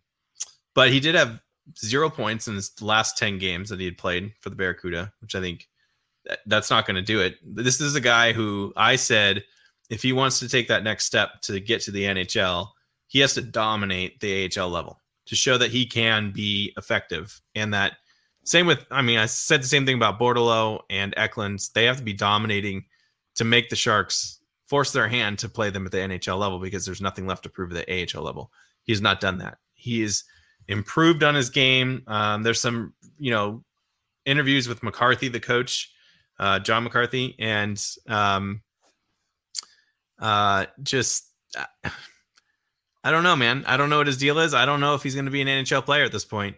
but 0.74 0.90
he 0.90 1.00
did 1.00 1.14
have 1.14 1.40
zero 1.78 2.08
points 2.08 2.48
in 2.48 2.54
his 2.54 2.80
last 2.80 3.18
10 3.18 3.38
games 3.38 3.68
that 3.68 3.78
he 3.78 3.84
had 3.84 3.98
played 3.98 4.32
for 4.40 4.50
the 4.50 4.56
Barracuda, 4.56 5.12
which 5.20 5.34
I 5.34 5.40
think 5.40 5.68
that, 6.24 6.40
that's 6.46 6.70
not 6.70 6.86
going 6.86 6.96
to 6.96 7.02
do 7.02 7.20
it. 7.20 7.36
This 7.44 7.80
is 7.80 7.94
a 7.94 8.00
guy 8.00 8.32
who 8.32 8.72
I 8.76 8.96
said 8.96 9.44
if 9.90 10.02
he 10.02 10.12
wants 10.12 10.38
to 10.38 10.48
take 10.48 10.68
that 10.68 10.84
next 10.84 11.04
step 11.04 11.40
to 11.42 11.60
get 11.60 11.82
to 11.82 11.90
the 11.90 12.04
NHL, 12.04 12.68
he 13.08 13.18
has 13.20 13.34
to 13.34 13.42
dominate 13.42 14.20
the 14.20 14.50
AHL 14.56 14.70
level 14.70 15.00
to 15.26 15.36
show 15.36 15.58
that 15.58 15.70
he 15.70 15.84
can 15.84 16.30
be 16.30 16.72
effective 16.76 17.40
and 17.54 17.74
that 17.74 17.98
same 18.44 18.66
with, 18.66 18.84
I 18.90 19.02
mean, 19.02 19.18
I 19.18 19.26
said 19.26 19.62
the 19.62 19.68
same 19.68 19.86
thing 19.86 19.96
about 19.96 20.18
Bordeleau 20.18 20.80
and 20.88 21.14
Eklund. 21.16 21.60
They 21.74 21.84
have 21.84 21.98
to 21.98 22.02
be 22.02 22.12
dominating 22.12 22.84
to 23.36 23.44
make 23.44 23.68
the 23.68 23.76
Sharks 23.76 24.40
force 24.66 24.92
their 24.92 25.08
hand 25.08 25.38
to 25.40 25.48
play 25.48 25.70
them 25.70 25.86
at 25.86 25.92
the 25.92 25.98
NHL 25.98 26.38
level 26.38 26.58
because 26.58 26.84
there's 26.84 27.00
nothing 27.00 27.26
left 27.26 27.42
to 27.42 27.48
prove 27.48 27.72
at 27.72 27.86
the 27.86 28.06
AHL 28.16 28.22
level. 28.22 28.50
He's 28.84 29.00
not 29.00 29.20
done 29.20 29.38
that. 29.38 29.58
He's 29.74 30.24
improved 30.68 31.22
on 31.22 31.34
his 31.34 31.50
game. 31.50 32.02
Um, 32.06 32.42
there's 32.42 32.60
some, 32.60 32.94
you 33.18 33.30
know, 33.30 33.64
interviews 34.24 34.68
with 34.68 34.82
McCarthy, 34.82 35.28
the 35.28 35.40
coach, 35.40 35.92
uh, 36.38 36.58
John 36.60 36.84
McCarthy, 36.84 37.36
and 37.38 37.84
um, 38.08 38.62
uh, 40.18 40.66
just 40.82 41.26
I 43.02 43.10
don't 43.10 43.22
know, 43.22 43.36
man. 43.36 43.64
I 43.66 43.76
don't 43.76 43.90
know 43.90 43.98
what 43.98 44.06
his 44.06 44.18
deal 44.18 44.38
is. 44.38 44.54
I 44.54 44.66
don't 44.66 44.80
know 44.80 44.94
if 44.94 45.02
he's 45.02 45.14
going 45.14 45.26
to 45.26 45.30
be 45.30 45.42
an 45.42 45.48
NHL 45.48 45.84
player 45.84 46.04
at 46.04 46.12
this 46.12 46.24
point. 46.24 46.56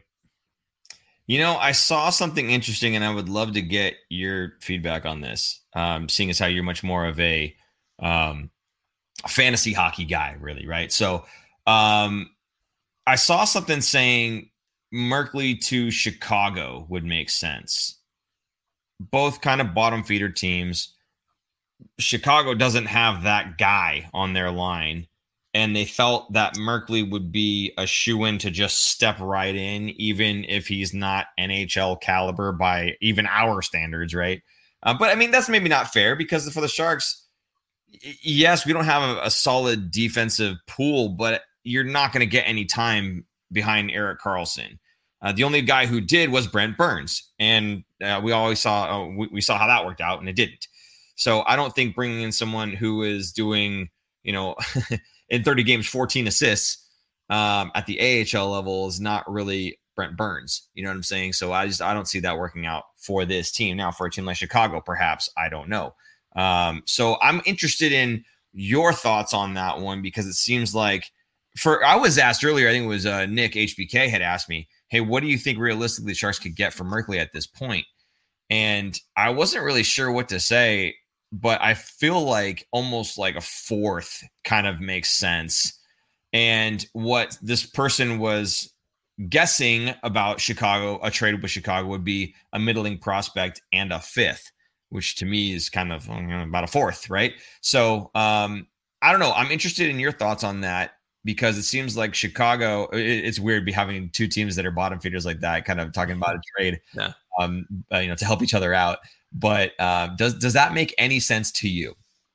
You 1.33 1.39
know, 1.39 1.57
I 1.57 1.72
saw 1.72 2.11
something 2.11 2.51
interesting, 2.51 2.95
and 2.95 3.03
I 3.03 3.11
would 3.11 3.30
love 3.30 3.55
to 3.55 3.62
get 3.62 3.95
your 4.11 4.53
feedback 4.61 5.07
on 5.07 5.22
this. 5.22 5.62
Um, 5.72 6.07
seeing 6.07 6.28
as 6.28 6.39
how 6.39 6.45
you're 6.45 6.62
much 6.62 6.83
more 6.83 7.07
of 7.07 7.18
a 7.18 7.57
um, 8.01 8.51
fantasy 9.26 9.72
hockey 9.72 10.05
guy, 10.05 10.37
really, 10.39 10.66
right? 10.66 10.93
So, 10.93 11.24
um, 11.66 12.28
I 13.07 13.14
saw 13.14 13.45
something 13.45 13.80
saying 13.80 14.51
Merkley 14.93 15.59
to 15.68 15.91
Chicago 15.91 16.85
would 16.91 17.07
make 17.07 17.30
sense. 17.30 17.99
Both 19.01 19.41
kind 19.41 19.62
of 19.62 19.72
bottom 19.72 20.05
feeder 20.05 20.28
teams. 20.28 20.93
Chicago 21.99 22.53
doesn't 22.53 22.85
have 22.85 23.22
that 23.22 23.57
guy 23.57 24.11
on 24.12 24.35
their 24.35 24.51
line 24.51 25.07
and 25.55 25.77
they 25.77 25.85
felt 25.85 26.33
that 26.33 26.55
Merkley 26.55 27.09
would 27.09 27.31
be 27.31 27.73
a 27.77 27.87
shoe 27.87 28.25
in 28.25 28.39
to 28.39 28.51
just 28.51 28.87
step 28.87 29.19
right 29.21 29.55
in, 29.55 29.91
even 29.91 30.45
if 30.49 30.67
he's 30.67 30.95
not 30.95 31.27
NHL 31.39 32.01
caliber 32.01 32.53
by 32.53 32.97
even 33.01 33.27
our 33.27 33.61
standards, 33.61 34.15
right? 34.15 34.43
Uh, 34.83 34.95
but 34.99 35.11
I 35.11 35.15
mean, 35.15 35.31
that's 35.31 35.49
maybe 35.49 35.69
not 35.69 35.93
fair 35.93 36.17
because 36.17 36.51
for 36.53 36.61
the 36.61 36.69
Sharks, 36.69 37.27
yes, 38.23 38.65
we 38.65 38.73
don't 38.73 38.87
have 38.87 39.17
a, 39.17 39.21
a 39.25 39.31
solid 39.31 39.91
defensive 39.91 40.57
pool, 40.67 41.11
but 41.11 41.43
you're 41.65 41.85
not 41.85 42.13
going 42.13 42.21
to 42.21 42.27
get 42.27 42.43
any 42.43 42.65
time 42.65 43.27
behind 43.53 43.91
Erik 43.91 44.21
Karlsson. 44.21 44.79
Uh, 45.21 45.31
the 45.31 45.45
only 45.45 45.63
guy 45.63 45.87
who 45.87 46.01
did 46.01 46.31
was 46.31 46.49
Brent 46.49 46.77
Burns, 46.77 47.31
and 47.39 47.85
uh, 48.03 48.21
we 48.25 48.33
always 48.33 48.59
saw 48.59 49.03
uh, 49.03 49.07
we, 49.07 49.29
we 49.29 49.41
saw 49.41 49.57
how 49.57 49.69
that 49.69 49.85
worked 49.85 50.01
out, 50.01 50.19
and 50.19 50.29
it 50.29 50.35
didn't. 50.35 50.67
So 51.15 51.43
I 51.47 51.55
don't 51.55 51.73
think 51.73 51.95
bringing 51.95 52.23
in 52.23 52.33
someone 52.33 52.73
who 52.73 53.03
is 53.03 53.31
doing, 53.31 53.91
you 54.25 54.33
know, 54.33 54.57
in 55.33 55.43
30 55.43 55.64
games, 55.64 55.89
14 55.89 56.28
assists 56.28 56.87
um, 57.30 57.72
at 57.74 57.87
the 57.87 57.99
AHL 58.37 58.51
level 58.51 58.87
is 58.87 59.01
not 59.01 59.28
really 59.28 59.80
Brent 59.97 60.16
Burns. 60.16 60.68
You 60.74 60.85
know 60.85 60.91
what 60.91 60.97
I'm 60.97 61.03
saying? 61.03 61.33
So 61.33 61.53
I 61.53 61.66
just 61.66 61.83
I 61.83 61.95
don't 61.95 62.07
see 62.07 62.20
that 62.20 62.39
working 62.39 62.66
out 62.66 62.85
for 62.97 63.24
this 63.24 63.51
team. 63.51 63.76
Now 63.78 63.91
for 63.91 64.07
a 64.07 64.11
team 64.11 64.26
like 64.26 64.37
Chicago, 64.37 64.80
perhaps 64.80 65.30
I 65.37 65.49
don't 65.49 65.68
know. 65.68 65.95
Um, 66.37 66.83
so 66.87 67.16
I'm 67.20 67.41
interested 67.47 67.93
in 67.93 68.24
your 68.53 68.93
thoughts 68.93 69.33
on 69.33 69.55
that 69.55 69.80
one 69.80 70.03
because 70.03 70.26
it 70.26 70.35
seems 70.35 70.74
like 70.74 71.11
for 71.57 71.85
I 71.85 71.97
was 71.97 72.18
asked 72.18 72.45
earlier, 72.45 72.68
I 72.68 72.72
think 72.72 72.85
it 72.85 72.89
was 72.89 73.07
uh, 73.07 73.26
Nick 73.26 73.53
HBK 73.53 74.11
had 74.11 74.22
asked 74.22 74.51
me, 74.51 74.68
"Hey, 74.89 75.01
what 75.01 75.22
do 75.22 75.28
you 75.28 75.39
think 75.39 75.59
realistically 75.59 76.12
the 76.12 76.14
Sharks 76.14 76.39
could 76.39 76.55
get 76.57 76.74
from 76.74 76.91
Merkley 76.91 77.18
at 77.18 77.33
this 77.33 77.47
point?" 77.47 77.87
And 78.51 78.99
I 79.16 79.30
wasn't 79.30 79.64
really 79.64 79.83
sure 79.83 80.12
what 80.12 80.28
to 80.28 80.41
say 80.41 80.95
but 81.33 81.61
I 81.62 81.74
feel 81.74 82.22
like 82.22 82.68
almost 82.70 83.16
like 83.16 83.37
a 83.37 83.41
fourth 83.41 84.22
kind 84.45 84.66
of 84.66 84.80
makes 84.80 85.11
sense. 85.11 85.78
And 86.35 86.85
what 86.93 87.39
this 87.43 87.64
person 87.64 88.18
was 88.18 88.72
guessing 89.28 89.95
about 90.03 90.41
Chicago, 90.41 91.01
a 91.03 91.11
trade 91.11 91.41
with 91.41 91.51
Chicago 91.51 91.89
would 91.89 92.05
be 92.05 92.35
a 92.53 92.59
middling 92.59 92.99
prospect 92.99 93.62
and 93.72 93.93
a 93.93 93.99
fifth, 93.99 94.53
which 94.91 95.16
to 95.16 95.26
me 95.26 95.55
is 95.55 95.70
kind 95.70 95.93
of 95.93 96.07
you 96.07 96.22
know, 96.22 96.43
about 96.43 96.64
a 96.64 96.68
fourth, 96.68 97.09
right? 97.09 97.33
So 97.62 98.11
um, 98.14 98.66
I 99.01 99.11
don't 99.11 99.20
know. 99.20 99.33
I'm 99.33 99.51
interested 99.51 99.89
in 99.89 99.99
your 99.99 100.12
thoughts 100.12 100.45
on 100.45 100.61
that 100.61 100.93
because 101.24 101.57
it 101.57 101.62
seems 101.62 101.97
like 101.97 102.14
Chicago. 102.14 102.89
It, 102.93 103.01
it's 103.01 103.41
weird 103.41 103.64
be 103.64 103.72
having 103.72 104.11
two 104.11 104.28
teams 104.28 104.55
that 104.57 104.66
are 104.66 104.70
bottom 104.70 105.01
feeders 105.01 105.24
like 105.24 105.41
that, 105.41 105.64
kind 105.64 105.80
of 105.80 105.93
talking 105.93 106.16
about 106.16 106.37
a 106.37 106.41
trade, 106.57 106.80
yeah. 106.95 107.12
um, 107.39 107.66
uh, 107.93 107.99
you 107.99 108.09
know, 108.09 108.16
to 108.16 108.24
help 108.24 108.43
each 108.43 108.55
other 108.55 108.74
out. 108.74 108.99
But 109.35 109.72
uh, 109.78 110.09
does 110.09 110.35
does 110.35 110.53
that 110.53 110.74
make 110.74 110.95
any 110.99 111.20
sense 111.20 111.51
to 111.53 111.68
you? 111.68 111.95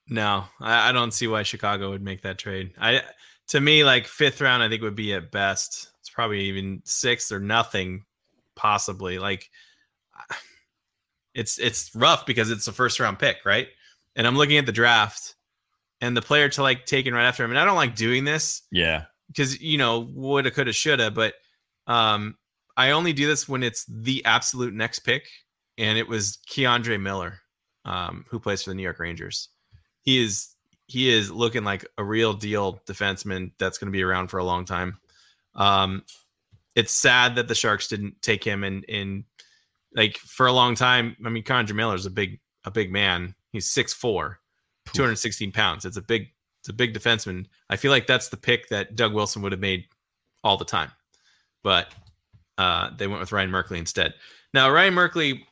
No, 0.10 0.46
I, 0.62 0.90
I, 0.90 0.92
don't 0.92 1.12
see 1.12 1.28
why 1.28 1.44
Chicago 1.44 1.90
would 1.90 2.02
make 2.02 2.22
that 2.22 2.38
trade. 2.38 2.74
I 2.80 3.02
to 3.50 3.62
me, 3.62 3.84
like 3.84 4.08
fifth 4.08 4.42
round, 4.42 4.64
I 4.64 4.70
think 4.70 4.82
would 4.82 4.96
be 4.96 5.14
at 5.14 5.32
best. 5.32 5.90
It's 6.00 6.10
probably 6.10 6.42
even 6.42 6.82
sixth 6.86 7.32
or 7.32 7.40
nothing, 7.40 8.04
possibly. 8.56 9.20
Like 9.20 9.50
it's 11.34 11.60
it's 11.60 11.94
rough 11.94 12.26
because 12.26 12.50
it's 12.50 12.68
a 12.68 12.74
first 12.74 13.00
round 13.00 13.20
pick, 13.20 13.46
right? 13.46 13.68
And 14.16 14.26
I'm 14.26 14.36
looking 14.36 14.58
at 14.58 14.66
the 14.66 14.72
draft 14.72 15.36
and 16.02 16.18
the 16.18 16.22
player 16.22 16.50
to 16.50 16.64
like 16.64 16.86
taken 16.86 17.14
right 17.14 17.28
after 17.28 17.44
him. 17.44 17.52
And 17.52 17.60
I 17.60 17.66
don't 17.66 17.76
like 17.76 17.96
doing 17.96 18.26
this. 18.26 18.64
Yeah. 18.72 19.06
Because 19.28 19.62
you 19.62 19.78
know, 19.78 20.00
woulda, 20.00 20.52
coulda, 20.52 20.74
shoulda, 20.74 21.12
but 21.12 21.36
um 21.86 22.36
I 22.76 22.92
only 22.92 23.14
do 23.14 23.28
this 23.28 23.48
when 23.48 23.64
it's 23.64 23.86
the 23.86 24.24
absolute 24.26 24.74
next 24.74 25.00
pick 25.00 25.28
and 25.78 25.98
it 25.98 26.08
was 26.08 26.40
K'Andre 26.50 27.00
Miller, 27.00 27.40
um, 27.86 28.26
who 28.30 28.40
plays 28.40 28.64
for 28.64 28.72
the 28.72 28.76
New 28.76 28.84
York 28.84 29.00
Rangers. 29.00 29.50
He 30.02 30.24
is 30.24 30.50
he 30.88 31.10
is 31.10 31.30
looking 31.30 31.64
like 31.64 31.86
a 31.98 32.04
real 32.04 32.34
deal 32.34 32.82
defenseman 32.86 33.52
that's 33.60 33.78
going 33.78 33.92
to 33.92 33.96
be 33.96 34.04
around 34.04 34.30
for 34.30 34.38
a 34.38 34.44
long 34.44 34.64
time. 34.64 34.98
Um, 35.56 36.04
it's 36.76 36.94
sad 36.94 37.36
that 37.36 37.50
the 37.50 37.56
Sharks 37.56 37.88
didn't 37.88 38.22
take 38.22 38.44
him 38.44 38.64
and 38.64 38.84
in 38.86 39.26
like 39.96 40.18
for 40.18 40.48
a 40.48 40.54
long 40.54 40.76
time. 40.76 41.18
I 41.26 41.30
mean, 41.30 41.44
K'Andre 41.44 41.76
Miller 41.76 41.96
is 41.96 42.06
a 42.06 42.12
big 42.12 42.40
a 42.64 42.72
big 42.72 42.92
man. 42.92 43.36
He's 43.52 43.74
6'4", 43.74 44.36
216 44.94 45.52
pounds. 45.52 45.86
It's 45.86 45.98
a 45.98 46.02
big 46.02 46.28
it's 46.62 46.70
a 46.70 46.74
big 46.74 46.94
defenseman. 46.94 47.46
I 47.70 47.76
feel 47.76 47.92
like 47.92 48.08
that's 48.08 48.30
the 48.30 48.38
pick 48.38 48.70
that 48.70 48.96
Doug 48.96 49.14
Wilson 49.14 49.42
would 49.42 49.52
have 49.52 49.62
made 49.62 49.86
all 50.44 50.58
the 50.58 50.66
time, 50.66 50.92
but 51.64 51.94
uh, 52.58 52.90
they 52.98 53.08
went 53.08 53.20
with 53.20 53.32
Ryan 53.32 53.52
Merkley 53.52 53.78
instead. 53.78 54.14
Now 54.54 54.70
Ryan 54.70 54.94
Merkley 54.94 55.44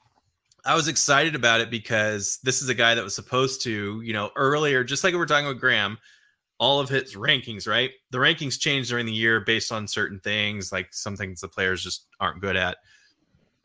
I 0.65 0.75
was 0.75 0.87
excited 0.87 1.35
about 1.35 1.61
it 1.61 1.69
because 1.69 2.39
this 2.43 2.61
is 2.61 2.69
a 2.69 2.73
guy 2.73 2.95
that 2.95 3.03
was 3.03 3.13
supposed 3.13 3.61
to, 3.63 4.01
you 4.01 4.13
know, 4.13 4.31
earlier, 4.35 4.83
just 4.83 5.03
like 5.03 5.13
we 5.13 5.19
were 5.19 5.25
talking 5.27 5.47
with 5.47 5.59
Graham, 5.59 5.97
all 6.59 6.79
of 6.79 6.89
his 6.89 7.15
rankings, 7.15 7.67
right? 7.67 7.91
The 8.11 8.17
rankings 8.17 8.59
change 8.59 8.89
during 8.89 9.05
the 9.05 9.11
year 9.11 9.41
based 9.41 9.71
on 9.71 9.87
certain 9.87 10.19
things, 10.19 10.71
like 10.71 10.87
some 10.91 11.15
things 11.15 11.41
the 11.41 11.47
players 11.47 11.83
just 11.83 12.07
aren't 12.19 12.41
good 12.41 12.55
at. 12.55 12.77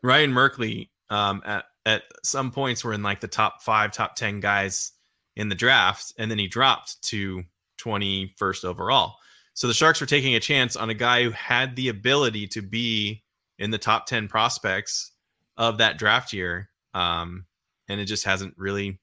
Ryan 0.03 0.31
Merkley, 0.31 0.89
um, 1.09 1.41
at 1.45 1.65
at 1.85 2.03
some 2.23 2.51
points 2.51 2.83
were 2.83 2.93
in 2.93 3.01
like 3.01 3.19
the 3.19 3.27
top 3.27 3.63
five, 3.63 3.91
top 3.91 4.15
ten 4.15 4.39
guys 4.39 4.91
in 5.35 5.49
the 5.49 5.55
draft, 5.55 6.13
and 6.19 6.29
then 6.29 6.37
he 6.37 6.47
dropped 6.47 7.01
to 7.03 7.43
21st 7.79 8.65
overall. 8.65 9.15
So 9.53 9.67
the 9.67 9.73
Sharks 9.73 9.99
were 9.99 10.07
taking 10.07 10.35
a 10.35 10.39
chance 10.39 10.75
on 10.75 10.89
a 10.89 10.93
guy 10.93 11.23
who 11.23 11.31
had 11.31 11.75
the 11.75 11.89
ability 11.89 12.47
to 12.49 12.61
be 12.61 13.23
in 13.59 13.71
the 13.71 13.77
top 13.77 14.05
10 14.05 14.27
prospects 14.27 15.11
of 15.57 15.77
that 15.79 15.97
draft 15.97 16.33
year 16.33 16.70
um, 16.93 17.45
and 17.87 17.99
it 17.99 18.05
just 18.05 18.25
hasn't 18.25 18.53
really 18.57 18.99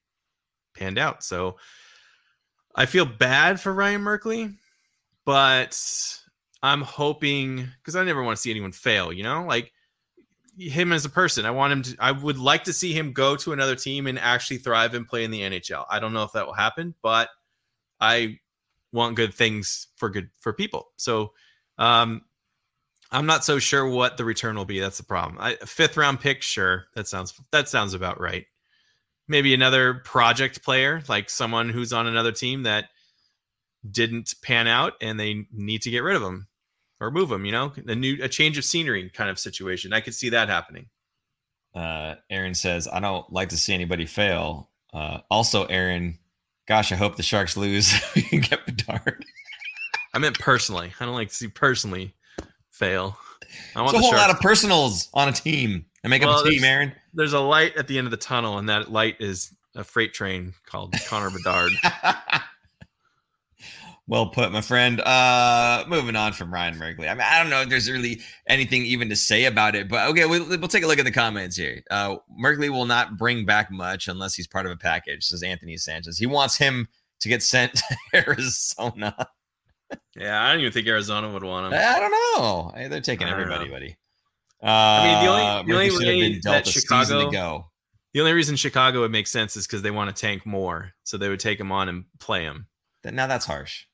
panned 0.73 0.97
out. 0.97 1.23
So 1.23 1.57
I 2.75 2.85
feel 2.85 3.05
bad 3.05 3.59
for 3.59 3.73
Ryan 3.73 4.01
Merkley, 4.01 4.55
but 5.25 5.79
I'm 6.61 6.81
hoping 6.81 7.67
because 7.79 7.95
I 7.95 8.03
never 8.03 8.23
want 8.23 8.37
to 8.37 8.41
see 8.41 8.51
anyone 8.51 8.71
fail. 8.71 9.13
You 9.13 9.23
know, 9.23 9.45
like 9.45 9.71
him 10.57 10.91
as 10.91 11.05
a 11.05 11.09
person. 11.09 11.45
I 11.45 11.51
want 11.51 11.73
him 11.73 11.81
to. 11.83 11.95
I 11.99 12.11
would 12.11 12.37
like 12.37 12.65
to 12.65 12.73
see 12.73 12.93
him 12.93 13.13
go 13.13 13.35
to 13.37 13.53
another 13.53 13.75
team 13.75 14.07
and 14.07 14.19
actually 14.19 14.57
thrive 14.57 14.93
and 14.93 15.07
play 15.07 15.23
in 15.23 15.31
the 15.31 15.41
NHL. 15.41 15.85
I 15.89 15.99
don't 15.99 16.13
know 16.13 16.23
if 16.23 16.33
that 16.33 16.45
will 16.45 16.53
happen, 16.53 16.93
but 17.01 17.29
I 17.99 18.39
want 18.91 19.15
good 19.15 19.33
things 19.33 19.87
for 19.95 20.09
good 20.09 20.29
for 20.39 20.53
people. 20.53 20.89
So 20.97 21.33
um, 21.77 22.23
I'm 23.11 23.25
not 23.25 23.43
so 23.43 23.57
sure 23.59 23.87
what 23.87 24.17
the 24.17 24.25
return 24.25 24.55
will 24.55 24.65
be. 24.65 24.79
That's 24.79 24.97
the 24.97 25.03
problem. 25.03 25.37
I, 25.39 25.55
fifth 25.65 25.97
round 25.97 26.19
pick, 26.19 26.41
sure. 26.41 26.85
That 26.95 27.07
sounds 27.07 27.33
that 27.51 27.67
sounds 27.67 27.93
about 27.93 28.19
right. 28.19 28.45
Maybe 29.27 29.53
another 29.53 29.95
project 29.95 30.63
player, 30.63 31.03
like 31.07 31.29
someone 31.29 31.69
who's 31.69 31.93
on 31.93 32.07
another 32.07 32.31
team 32.31 32.63
that 32.63 32.85
didn't 33.89 34.33
pan 34.43 34.67
out 34.67 34.93
and 35.01 35.19
they 35.19 35.45
need 35.51 35.83
to 35.83 35.91
get 35.91 36.03
rid 36.03 36.15
of 36.15 36.21
them 36.21 36.47
or 36.99 37.09
move 37.09 37.29
them. 37.29 37.45
You 37.45 37.51
know, 37.51 37.73
a 37.87 37.95
new 37.95 38.17
a 38.21 38.29
change 38.29 38.57
of 38.57 38.65
scenery 38.65 39.09
kind 39.09 39.29
of 39.29 39.39
situation. 39.39 39.93
I 39.93 40.01
could 40.01 40.15
see 40.15 40.29
that 40.29 40.49
happening. 40.49 40.87
Uh, 41.73 42.15
Aaron 42.29 42.53
says, 42.53 42.87
"I 42.87 42.99
don't 42.99 43.31
like 43.31 43.49
to 43.49 43.57
see 43.57 43.73
anybody 43.73 44.05
fail." 44.05 44.69
Uh, 44.93 45.19
also, 45.31 45.65
Aaron, 45.65 46.19
gosh, 46.67 46.91
I 46.91 46.95
hope 46.95 47.15
the 47.15 47.23
Sharks 47.23 47.57
lose. 47.57 47.93
get 48.31 48.65
Bedard. 48.65 49.25
I 50.13 50.19
meant 50.19 50.39
personally. 50.39 50.91
I 50.99 51.05
don't 51.05 51.15
like 51.15 51.29
to 51.29 51.35
see 51.35 51.47
personally 51.47 52.15
fail. 52.79 53.17
I 53.75 53.81
want 53.81 53.95
it's 53.95 54.03
a 54.03 54.07
whole 54.07 54.15
lot 54.15 54.29
of 54.29 54.39
personals 54.39 55.09
on 55.13 55.27
a 55.27 55.31
team 55.31 55.85
and 56.03 56.09
make 56.09 56.21
well, 56.21 56.39
up 56.39 56.45
a 56.45 56.49
team, 56.49 56.63
Aaron. 56.63 56.93
There's 57.13 57.33
a 57.33 57.39
light 57.39 57.75
at 57.75 57.87
the 57.87 57.97
end 57.97 58.07
of 58.07 58.11
the 58.11 58.17
tunnel, 58.17 58.57
and 58.57 58.69
that 58.69 58.91
light 58.91 59.17
is 59.19 59.53
a 59.75 59.83
freight 59.83 60.13
train 60.13 60.53
called 60.65 60.95
Connor 61.07 61.29
Bedard. 61.29 61.71
well 64.07 64.27
put, 64.27 64.51
my 64.51 64.61
friend. 64.61 65.01
Uh, 65.01 65.83
moving 65.87 66.15
on 66.15 66.33
from 66.33 66.53
Ryan 66.53 66.75
Merkley. 66.75 67.09
I 67.09 67.13
mean, 67.13 67.25
I 67.25 67.41
don't 67.41 67.49
know 67.49 67.61
if 67.61 67.69
there's 67.69 67.89
really 67.89 68.21
anything 68.47 68.85
even 68.85 69.09
to 69.09 69.15
say 69.15 69.45
about 69.45 69.75
it, 69.75 69.89
but 69.89 70.09
okay, 70.09 70.25
we'll, 70.25 70.47
we'll 70.47 70.67
take 70.67 70.83
a 70.83 70.87
look 70.87 70.99
at 70.99 71.05
the 71.05 71.11
comments 71.11 71.57
here. 71.57 71.83
Uh, 71.91 72.17
Merkley 72.41 72.69
will 72.69 72.85
not 72.85 73.17
bring 73.17 73.45
back 73.45 73.71
much 73.71 74.07
unless 74.07 74.35
he's 74.35 74.47
part 74.47 74.65
of 74.65 74.71
a 74.71 74.77
package, 74.77 75.25
says 75.25 75.43
Anthony 75.43 75.75
Sanchez. 75.75 76.17
He 76.17 76.27
wants 76.27 76.57
him 76.57 76.87
to 77.19 77.29
get 77.29 77.43
sent 77.43 77.73
to 78.13 78.25
Arizona 78.27 79.27
yeah, 80.15 80.43
I 80.43 80.51
don't 80.51 80.61
even 80.61 80.71
think 80.71 80.87
Arizona 80.87 81.31
would 81.31 81.43
want 81.43 81.67
him. 81.67 81.79
I 81.79 81.99
don't 81.99 82.11
know. 82.11 82.89
They're 82.89 83.01
taking 83.01 83.27
everybody, 83.27 83.65
know. 83.65 83.71
buddy. 83.71 83.97
Uh, 84.61 84.65
I 84.67 85.05
mean, 85.05 85.25
the 85.25 85.31
only, 85.31 85.65
the 85.67 85.73
only 85.73 85.89
should 85.89 86.07
have 86.07 86.31
been 86.31 86.39
dealt 86.41 86.67
a 86.67 86.71
Chicago. 86.71 87.65
The 88.13 88.19
only 88.19 88.33
reason 88.33 88.55
Chicago 88.55 89.01
would 89.01 89.11
make 89.11 89.27
sense 89.27 89.55
is 89.55 89.67
because 89.67 89.81
they 89.81 89.91
want 89.91 90.13
to 90.15 90.19
tank 90.19 90.45
more, 90.45 90.93
so 91.03 91.17
they 91.17 91.29
would 91.29 91.39
take 91.39 91.59
him 91.59 91.71
on 91.71 91.89
and 91.89 92.05
play 92.19 92.43
him. 92.43 92.67
Now 93.03 93.27
that's 93.27 93.45
harsh. 93.45 93.85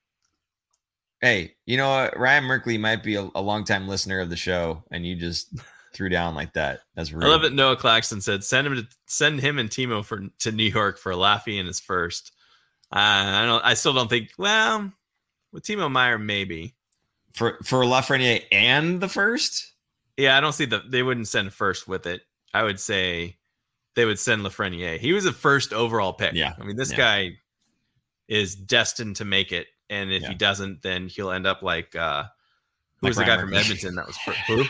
Hey, 1.22 1.56
you 1.66 1.78
know 1.78 1.90
what? 1.90 2.18
Ryan 2.18 2.44
Merkley 2.46 2.80
might 2.80 3.04
be 3.04 3.16
a, 3.16 3.30
a 3.36 3.42
longtime 3.42 3.88
listener 3.88 4.20
of 4.20 4.30
the 4.30 4.36
show, 4.36 4.84
and 4.92 5.06
you 5.06 5.16
just 5.16 5.54
threw 5.94 6.10
down 6.10 6.36
like 6.36 6.54
that. 6.54 6.82
That's 6.96 7.12
rude. 7.12 7.24
I 7.24 7.28
love 7.28 7.44
it. 7.44 7.54
Noah 7.54 7.78
Claxton 7.78 8.22
said, 8.22 8.44
"Send 8.44 8.68
him 8.68 8.76
to 8.76 8.88
send 9.08 9.40
him 9.40 9.60
and 9.60 9.70
Timo 9.70 10.04
for 10.04 10.24
to 10.40 10.52
New 10.52 10.64
York 10.64 10.98
for 10.98 11.12
a 11.12 11.16
Laffy 11.16 11.60
in 11.60 11.66
his 11.66 11.80
first. 11.80 12.32
Uh, 12.92 13.00
I 13.00 13.46
don't. 13.46 13.64
I 13.64 13.74
still 13.74 13.94
don't 13.94 14.10
think. 14.10 14.32
Well, 14.38 14.92
with 15.56 15.64
Timo 15.64 15.90
Meier, 15.90 16.20
maybe 16.20 16.76
for 17.34 17.58
for 17.64 17.84
Lafreniere 17.84 18.44
and 18.52 19.02
the 19.02 19.08
first. 19.08 19.74
Yeah, 20.18 20.38
I 20.38 20.42
don't 20.42 20.54
see 20.54 20.66
the. 20.66 20.84
They 20.88 21.02
wouldn't 21.02 21.30
send 21.30 21.52
first 21.54 21.88
with 21.88 22.06
it. 22.06 22.22
I 22.54 22.64
would 22.64 22.80
say 22.80 23.38
they 23.96 24.06
would 24.06 24.20
send 24.20 24.44
Lafreniere. 24.44 25.00
He 25.00 25.14
was 25.14 25.26
a 25.26 25.34
first 25.34 25.74
overall 25.74 26.14
pick. 26.14 26.34
Yeah, 26.34 26.54
I 26.60 26.64
mean 26.64 26.76
this 26.76 26.92
yeah. 26.92 26.98
guy 26.98 27.32
is 28.28 28.54
destined 28.54 29.16
to 29.16 29.26
make 29.26 29.52
it, 29.52 29.68
and 29.90 30.12
if 30.12 30.24
yeah. 30.24 30.30
he 30.30 30.36
doesn't, 30.36 30.82
then 30.84 31.08
he'll 31.08 31.32
end 31.32 31.48
up 31.48 31.64
like 31.64 31.96
uh, 31.96 32.24
who 32.98 33.08
like 33.08 33.12
was 33.12 33.18
Ryan 33.18 33.28
the 33.28 33.32
guy 33.32 33.38
Merkley. 33.38 33.46
from 33.46 33.54
Edmonton 33.54 33.96
that 33.96 34.08
was 34.08 34.18
for, 34.18 34.32
who? 34.48 34.64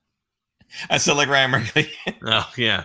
I 0.90 0.98
still 0.98 1.16
like 1.16 1.28
Ryan 1.28 1.50
Merkley. 1.50 1.88
oh 2.24 2.50
yeah. 2.56 2.84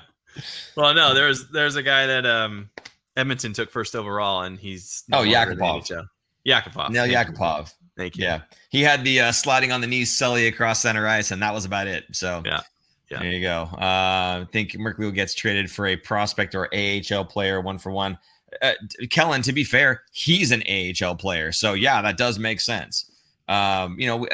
Well, 0.76 0.94
no, 0.96 1.14
there's 1.14 1.50
there's 1.50 1.76
a 1.76 1.84
guy 1.84 2.08
that 2.08 2.26
um 2.26 2.72
Edmonton 3.16 3.54
took 3.54 3.70
first 3.70 3.96
overall, 3.96 4.42
and 4.42 4.60
he's 4.60 5.04
no 5.08 5.20
oh 5.20 5.24
Yakupov. 5.24 6.08
Yakupov. 6.48 6.90
Nail 6.90 7.06
Yakupov. 7.06 7.74
Thank 7.98 8.18
you. 8.18 8.24
Yeah, 8.24 8.42
he 8.70 8.82
had 8.82 9.04
the 9.04 9.20
uh, 9.20 9.32
sliding 9.32 9.72
on 9.72 9.82
the 9.82 9.88
knees 9.88 10.16
Sully 10.16 10.48
across 10.48 10.82
center 10.82 11.08
ice, 11.08 11.32
and 11.32 11.42
that 11.42 11.54
was 11.54 11.66
about 11.66 11.88
it. 11.88 12.06
So 12.14 12.42
yeah, 12.46 12.62
yeah. 13.10 13.20
There 13.20 13.32
you 13.32 13.42
go. 13.42 13.64
Uh, 13.74 14.44
I 14.44 14.48
think 14.52 14.72
Merkley 14.72 15.14
gets 15.14 15.34
traded 15.34 15.70
for 15.70 15.88
a 15.88 15.98
prospect 15.98 16.56
or 16.56 16.70
AHL 16.74 17.26
player, 17.26 17.60
one 17.60 17.78
for 17.78 17.92
one. 17.92 18.18
Uh, 18.62 18.74
Kellen, 19.10 19.42
to 19.44 19.54
be 19.54 19.64
fair, 19.64 20.04
he's 20.12 20.52
an 20.52 20.64
AHL 20.70 21.16
player, 21.16 21.52
so 21.52 21.74
yeah, 21.74 22.02
that 22.02 22.18
does 22.18 22.40
make 22.40 22.62
sense. 22.62 23.12
Um, 23.48 24.00
you 24.00 24.08
know, 24.08 24.28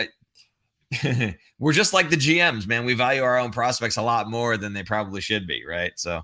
we're 1.59 1.73
just 1.73 1.93
like 1.93 2.09
the 2.09 2.15
GMs, 2.15 2.67
man. 2.67 2.85
We 2.85 2.93
value 2.93 3.23
our 3.23 3.38
own 3.38 3.51
prospects 3.51 3.97
a 3.97 4.01
lot 4.01 4.29
more 4.29 4.57
than 4.57 4.73
they 4.73 4.84
probably 4.84 5.21
should 5.21 5.47
be, 5.47 5.65
right? 5.65 5.91
So 5.95 6.21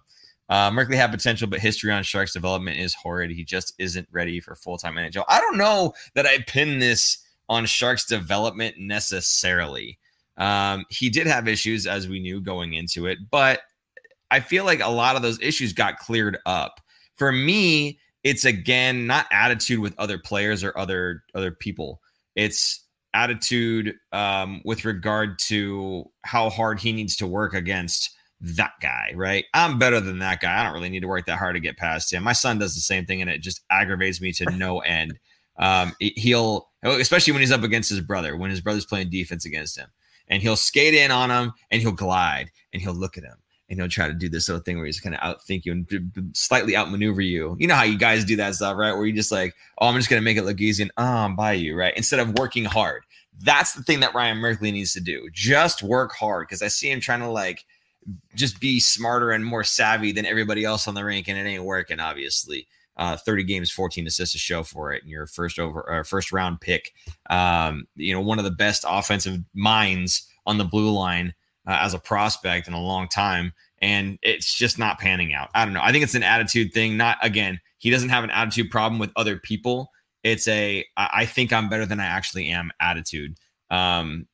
uh, 0.49 0.69
Merkley 0.71 0.95
had 0.95 1.11
potential, 1.11 1.47
but 1.47 1.59
history 1.59 1.91
on 1.91 2.03
Sharks 2.03 2.33
development 2.33 2.77
is 2.77 2.93
horrid. 2.93 3.31
He 3.31 3.43
just 3.43 3.73
isn't 3.79 4.07
ready 4.11 4.39
for 4.39 4.55
full 4.55 4.77
time 4.77 4.95
NHL. 4.95 5.25
I 5.29 5.39
don't 5.39 5.57
know 5.57 5.93
that 6.15 6.25
I 6.25 6.39
pin 6.47 6.79
this 6.79 7.19
on 7.49 7.65
Sharks 7.65 8.05
development 8.05 8.75
necessarily. 8.77 9.99
Um, 10.37 10.85
he 10.89 11.09
did 11.09 11.27
have 11.27 11.47
issues, 11.47 11.87
as 11.87 12.07
we 12.07 12.19
knew 12.19 12.41
going 12.41 12.73
into 12.73 13.05
it, 13.05 13.19
but 13.29 13.61
I 14.31 14.39
feel 14.39 14.65
like 14.65 14.81
a 14.81 14.89
lot 14.89 15.15
of 15.15 15.21
those 15.21 15.39
issues 15.41 15.73
got 15.73 15.99
cleared 15.99 16.39
up. 16.45 16.81
For 17.15 17.31
me, 17.31 17.99
it's 18.23 18.45
again 18.45 19.05
not 19.05 19.27
attitude 19.31 19.79
with 19.79 19.93
other 19.99 20.17
players 20.17 20.63
or 20.63 20.77
other 20.77 21.23
other 21.35 21.51
people. 21.51 22.01
It's 22.35 22.83
attitude 23.13 23.95
um, 24.11 24.61
with 24.65 24.85
regard 24.85 25.37
to 25.37 26.09
how 26.23 26.49
hard 26.49 26.79
he 26.79 26.91
needs 26.91 27.15
to 27.17 27.27
work 27.27 27.53
against 27.53 28.09
that 28.43 28.73
guy, 28.81 29.13
right? 29.15 29.45
I'm 29.53 29.79
better 29.79 30.01
than 30.01 30.19
that 30.19 30.41
guy. 30.41 30.59
I 30.59 30.63
don't 30.63 30.73
really 30.73 30.89
need 30.89 30.99
to 30.99 31.07
work 31.07 31.25
that 31.27 31.39
hard 31.39 31.55
to 31.55 31.61
get 31.61 31.77
past 31.77 32.11
him. 32.11 32.23
My 32.23 32.33
son 32.33 32.59
does 32.59 32.75
the 32.75 32.81
same 32.81 33.05
thing, 33.05 33.21
and 33.21 33.29
it 33.29 33.41
just 33.41 33.61
aggravates 33.69 34.19
me 34.19 34.33
to 34.33 34.45
no 34.51 34.79
end. 34.81 35.17
Um, 35.57 35.93
he'll, 35.99 36.69
especially 36.83 37.31
when 37.31 37.41
he's 37.41 37.51
up 37.51 37.63
against 37.63 37.89
his 37.89 38.01
brother, 38.01 38.35
when 38.35 38.49
his 38.49 38.59
brother's 38.59 38.85
playing 38.85 39.09
defense 39.09 39.45
against 39.45 39.77
him, 39.77 39.87
and 40.27 40.41
he'll 40.41 40.57
skate 40.57 40.93
in 40.93 41.09
on 41.09 41.31
him, 41.31 41.53
and 41.71 41.81
he'll 41.81 41.91
glide, 41.93 42.51
and 42.73 42.81
he'll 42.81 42.93
look 42.93 43.17
at 43.17 43.23
him, 43.23 43.37
and 43.69 43.79
he'll 43.79 43.87
try 43.87 44.07
to 44.07 44.13
do 44.13 44.27
this 44.27 44.49
little 44.49 44.63
thing 44.63 44.75
where 44.77 44.87
he's 44.87 44.99
kind 44.99 45.15
of 45.15 45.21
outthink 45.21 45.63
you 45.63 45.71
and 45.71 46.31
slightly 46.33 46.75
outmaneuver 46.75 47.21
you. 47.21 47.55
You 47.59 47.67
know 47.67 47.75
how 47.75 47.83
you 47.83 47.97
guys 47.97 48.25
do 48.25 48.35
that 48.37 48.55
stuff, 48.55 48.77
right? 48.77 48.93
Where 48.93 49.05
you 49.05 49.13
just 49.13 49.31
like, 49.31 49.55
oh, 49.77 49.87
I'm 49.87 49.95
just 49.95 50.09
gonna 50.09 50.21
make 50.21 50.37
it 50.37 50.43
look 50.43 50.59
easy, 50.59 50.83
and 50.83 50.91
oh, 50.97 51.03
I'm 51.03 51.37
by 51.37 51.53
you, 51.53 51.77
right? 51.77 51.93
Instead 51.95 52.19
of 52.19 52.37
working 52.37 52.65
hard. 52.65 53.03
That's 53.41 53.73
the 53.73 53.81
thing 53.81 54.01
that 54.01 54.13
Ryan 54.13 54.37
Merkley 54.37 54.71
needs 54.71 54.93
to 54.93 55.01
do. 55.01 55.27
Just 55.31 55.81
work 55.81 56.13
hard 56.13 56.47
because 56.47 56.61
I 56.61 56.67
see 56.67 56.91
him 56.91 56.99
trying 56.99 57.21
to 57.21 57.29
like 57.29 57.65
just 58.35 58.59
be 58.59 58.79
smarter 58.79 59.31
and 59.31 59.45
more 59.45 59.63
savvy 59.63 60.11
than 60.11 60.25
everybody 60.25 60.63
else 60.63 60.87
on 60.87 60.93
the 60.93 61.03
rink, 61.03 61.27
and 61.27 61.37
it 61.37 61.49
ain't 61.49 61.63
working, 61.63 61.99
obviously. 61.99 62.67
Uh, 62.95 63.17
30 63.17 63.43
games, 63.43 63.71
14 63.71 64.05
assists 64.05 64.33
to 64.33 64.39
show 64.39 64.61
for 64.61 64.93
it, 64.93 65.01
and 65.01 65.09
your 65.09 65.25
first 65.25 65.57
over 65.57 65.91
uh, 65.91 66.03
first 66.03 66.31
round 66.31 66.61
pick. 66.61 66.93
Um, 67.29 67.87
you 67.95 68.13
know, 68.13 68.21
one 68.21 68.37
of 68.37 68.45
the 68.45 68.51
best 68.51 68.85
offensive 68.87 69.39
minds 69.55 70.27
on 70.45 70.59
the 70.59 70.63
blue 70.63 70.91
line 70.91 71.33
uh, 71.67 71.79
as 71.81 71.93
a 71.93 71.99
prospect 71.99 72.67
in 72.67 72.73
a 72.73 72.81
long 72.81 73.07
time, 73.07 73.53
and 73.81 74.19
it's 74.21 74.53
just 74.53 74.77
not 74.77 74.99
panning 74.99 75.33
out. 75.33 75.49
I 75.55 75.65
don't 75.65 75.73
know. 75.73 75.81
I 75.81 75.91
think 75.91 76.03
it's 76.03 76.15
an 76.15 76.23
attitude 76.23 76.71
thing. 76.71 76.95
Not 76.95 77.17
again, 77.21 77.59
he 77.79 77.89
doesn't 77.89 78.09
have 78.09 78.23
an 78.23 78.29
attitude 78.29 78.69
problem 78.69 78.99
with 78.99 79.11
other 79.15 79.37
people. 79.37 79.89
It's 80.23 80.47
a 80.47 80.85
I 80.95 81.25
think 81.25 81.51
I'm 81.51 81.69
better 81.69 81.85
than 81.85 81.99
I 81.99 82.05
actually 82.05 82.49
am 82.49 82.71
attitude. 82.79 83.37
Um, 83.71 84.27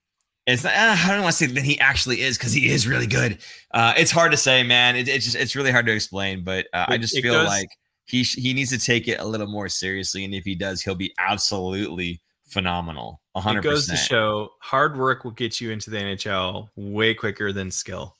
it's 0.53 0.63
not, 0.63 0.73
uh, 0.73 0.95
I 0.97 1.07
don't 1.09 1.21
want 1.21 1.35
to 1.35 1.37
say 1.37 1.51
that 1.53 1.63
he 1.63 1.79
actually 1.79 2.21
is 2.21 2.37
because 2.37 2.53
he 2.53 2.69
is 2.69 2.87
really 2.87 3.07
good. 3.07 3.39
Uh, 3.71 3.93
it's 3.97 4.11
hard 4.11 4.31
to 4.31 4.37
say, 4.37 4.63
man. 4.63 4.95
It, 4.95 5.07
it's 5.07 5.25
just 5.25 5.35
it's 5.35 5.55
really 5.55 5.71
hard 5.71 5.85
to 5.85 5.93
explain, 5.93 6.43
but 6.43 6.67
uh, 6.73 6.85
I 6.87 6.97
just 6.97 7.19
feel 7.19 7.33
goes, 7.33 7.47
like 7.47 7.69
he 8.05 8.23
he 8.23 8.53
needs 8.53 8.69
to 8.71 8.79
take 8.79 9.07
it 9.07 9.19
a 9.19 9.25
little 9.25 9.47
more 9.47 9.69
seriously, 9.69 10.25
and 10.25 10.33
if 10.33 10.43
he 10.43 10.55
does, 10.55 10.81
he'll 10.81 10.95
be 10.95 11.13
absolutely 11.19 12.21
phenomenal. 12.45 13.21
100. 13.33 13.59
It 13.59 13.63
goes 13.63 13.87
to 13.87 13.95
show 13.95 14.51
hard 14.59 14.97
work 14.97 15.23
will 15.23 15.31
get 15.31 15.61
you 15.61 15.71
into 15.71 15.89
the 15.89 15.97
NHL 15.97 16.69
way 16.75 17.13
quicker 17.13 17.53
than 17.53 17.71
skill. 17.71 18.15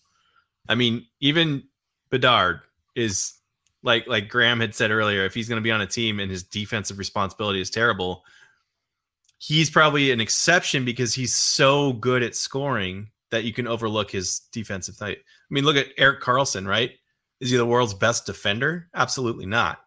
I 0.67 0.75
mean, 0.75 1.05
even 1.19 1.63
Bedard 2.09 2.61
is 2.95 3.33
like 3.83 4.07
like 4.07 4.29
Graham 4.29 4.59
had 4.59 4.75
said 4.75 4.91
earlier. 4.91 5.25
If 5.25 5.33
he's 5.33 5.49
going 5.49 5.57
to 5.57 5.63
be 5.63 5.71
on 5.71 5.81
a 5.81 5.87
team 5.87 6.19
and 6.19 6.29
his 6.29 6.43
defensive 6.43 6.99
responsibility 6.99 7.59
is 7.59 7.69
terrible, 7.69 8.23
he's 9.39 9.69
probably 9.69 10.11
an 10.11 10.21
exception 10.21 10.85
because 10.85 11.13
he's 11.13 11.33
so 11.33 11.93
good 11.93 12.21
at 12.21 12.35
scoring 12.35 13.09
that 13.31 13.45
you 13.45 13.53
can 13.53 13.67
overlook 13.67 14.11
his 14.11 14.41
defensive 14.51 14.97
type. 14.97 15.17
I 15.17 15.53
mean, 15.53 15.63
look 15.63 15.77
at 15.77 15.87
Erik 15.97 16.21
Karlsson, 16.21 16.67
right? 16.67 16.91
Is 17.39 17.49
he 17.49 17.57
the 17.57 17.65
world's 17.65 17.93
best 17.93 18.25
defender? 18.25 18.89
Absolutely 18.93 19.45
not. 19.45 19.79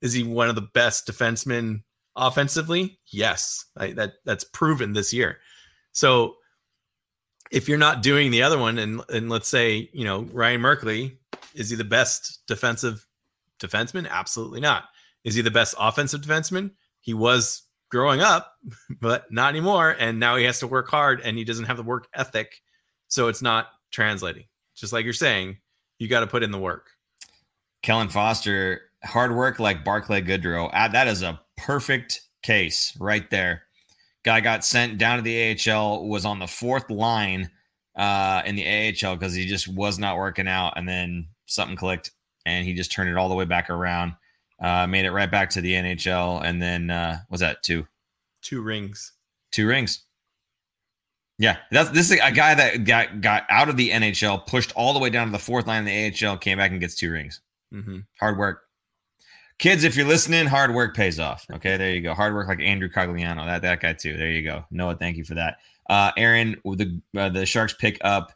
Is 0.00 0.12
he 0.12 0.22
one 0.22 0.48
of 0.48 0.54
the 0.54 0.62
best 0.62 1.06
defensemen 1.06 1.82
offensively? 2.16 2.98
Yes, 3.10 3.66
I, 3.76 3.92
that 3.92 4.14
that's 4.24 4.44
proven 4.44 4.92
this 4.92 5.12
year. 5.12 5.38
So 5.92 6.36
if 7.50 7.68
you're 7.68 7.78
not 7.78 8.02
doing 8.02 8.30
the 8.30 8.42
other 8.42 8.58
one, 8.58 8.78
and 8.78 9.02
and 9.10 9.28
let's 9.28 9.48
say 9.48 9.90
you 9.92 10.04
know 10.04 10.22
Ryan 10.32 10.60
Merkley, 10.60 11.16
is 11.54 11.70
he 11.70 11.76
the 11.76 11.84
best 11.84 12.46
defensive 12.46 13.06
defenseman? 13.60 14.08
Absolutely 14.08 14.60
not. 14.60 14.84
Is 15.24 15.34
he 15.34 15.42
the 15.42 15.50
best 15.50 15.74
offensive 15.78 16.22
defenseman? 16.22 16.70
He 17.00 17.14
was 17.14 17.62
growing 17.94 18.20
up, 18.20 18.54
but 19.00 19.30
not 19.32 19.50
anymore. 19.50 19.96
And 19.98 20.18
now 20.18 20.36
he 20.36 20.44
has 20.44 20.58
to 20.58 20.66
work 20.66 20.88
hard 20.88 21.20
and 21.20 21.38
he 21.38 21.44
doesn't 21.44 21.66
have 21.66 21.76
the 21.76 21.82
work 21.82 22.08
ethic. 22.14 22.60
So 23.08 23.28
it's 23.28 23.40
not 23.42 23.68
translating. 23.92 24.44
Just 24.74 24.92
like 24.92 25.04
you're 25.04 25.14
saying, 25.14 25.58
you 25.98 26.08
got 26.08 26.20
to 26.20 26.26
put 26.26 26.42
in 26.42 26.50
the 26.50 26.58
work. 26.58 26.90
Kellen 27.82 28.08
Foster, 28.08 28.82
hard 29.04 29.34
work 29.36 29.60
like 29.60 29.84
Barclay 29.84 30.22
Goodrow. 30.22 30.68
Uh, 30.72 30.88
that 30.88 31.06
is 31.06 31.22
a 31.22 31.40
perfect 31.56 32.22
case 32.42 32.96
right 32.98 33.30
there. 33.30 33.62
Guy 34.24 34.40
got 34.40 34.64
sent 34.64 34.98
down 34.98 35.18
to 35.18 35.22
the 35.22 35.56
AHL, 35.70 36.08
was 36.08 36.24
on 36.24 36.40
the 36.40 36.46
fourth 36.46 36.90
line 36.90 37.50
uh, 37.94 38.42
in 38.44 38.56
the 38.56 38.66
AHL 38.66 39.14
because 39.14 39.34
he 39.34 39.46
just 39.46 39.68
was 39.68 39.98
not 39.98 40.16
working 40.16 40.48
out. 40.48 40.72
And 40.76 40.88
then 40.88 41.28
something 41.46 41.76
clicked 41.76 42.10
and 42.44 42.66
he 42.66 42.74
just 42.74 42.90
turned 42.90 43.10
it 43.10 43.16
all 43.16 43.28
the 43.28 43.34
way 43.34 43.44
back 43.44 43.70
around. 43.70 44.14
Uh, 44.60 44.86
made 44.86 45.04
it 45.04 45.10
right 45.10 45.30
back 45.30 45.50
to 45.50 45.60
the 45.60 45.72
NHL, 45.72 46.44
and 46.44 46.62
then 46.62 46.90
uh, 46.90 47.18
was 47.28 47.40
that 47.40 47.62
two? 47.62 47.86
Two 48.40 48.62
rings. 48.62 49.12
Two 49.50 49.66
rings. 49.66 50.04
Yeah, 51.38 51.56
that's 51.72 51.90
this 51.90 52.10
is 52.10 52.20
a 52.22 52.30
guy 52.30 52.54
that 52.54 52.84
got 52.84 53.20
got 53.20 53.44
out 53.50 53.68
of 53.68 53.76
the 53.76 53.90
NHL, 53.90 54.46
pushed 54.46 54.72
all 54.76 54.92
the 54.92 55.00
way 55.00 55.10
down 55.10 55.26
to 55.26 55.32
the 55.32 55.38
fourth 55.38 55.66
line 55.66 55.86
in 55.86 56.12
the 56.12 56.26
AHL, 56.26 56.38
came 56.38 56.58
back 56.58 56.70
and 56.70 56.80
gets 56.80 56.94
two 56.94 57.10
rings. 57.10 57.40
Mm-hmm. 57.72 58.00
Hard 58.20 58.38
work, 58.38 58.62
kids. 59.58 59.82
If 59.82 59.96
you're 59.96 60.06
listening, 60.06 60.46
hard 60.46 60.72
work 60.72 60.94
pays 60.94 61.18
off. 61.18 61.44
Okay, 61.54 61.76
there 61.76 61.92
you 61.92 62.02
go. 62.02 62.14
Hard 62.14 62.34
work 62.34 62.46
like 62.46 62.60
Andrew 62.60 62.88
Cogliano, 62.88 63.44
that 63.46 63.62
that 63.62 63.80
guy 63.80 63.94
too. 63.94 64.16
There 64.16 64.30
you 64.30 64.44
go. 64.44 64.64
Noah, 64.70 64.94
thank 64.94 65.16
you 65.16 65.24
for 65.24 65.34
that. 65.34 65.58
Uh, 65.90 66.12
Aaron, 66.16 66.56
the 66.64 67.00
uh, 67.16 67.28
the 67.30 67.44
Sharks 67.44 67.74
pick 67.74 67.98
up 68.02 68.32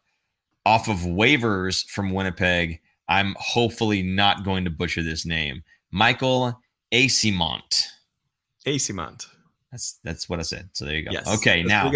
off 0.66 0.88
of 0.88 0.98
waivers 0.98 1.88
from 1.88 2.10
Winnipeg. 2.10 2.80
I'm 3.08 3.36
hopefully 3.38 4.02
not 4.02 4.44
going 4.44 4.64
to 4.64 4.70
butcher 4.70 5.02
this 5.02 5.24
name. 5.24 5.62
Michael 5.90 6.60
Eyssimont. 6.92 7.86
Eyssimont. 8.66 9.26
That's 9.70 9.98
that's 10.04 10.28
what 10.28 10.38
I 10.38 10.42
said. 10.42 10.68
So 10.72 10.84
there 10.84 10.96
you 10.96 11.04
go. 11.04 11.10
Yes, 11.12 11.28
okay, 11.38 11.62
now 11.62 11.90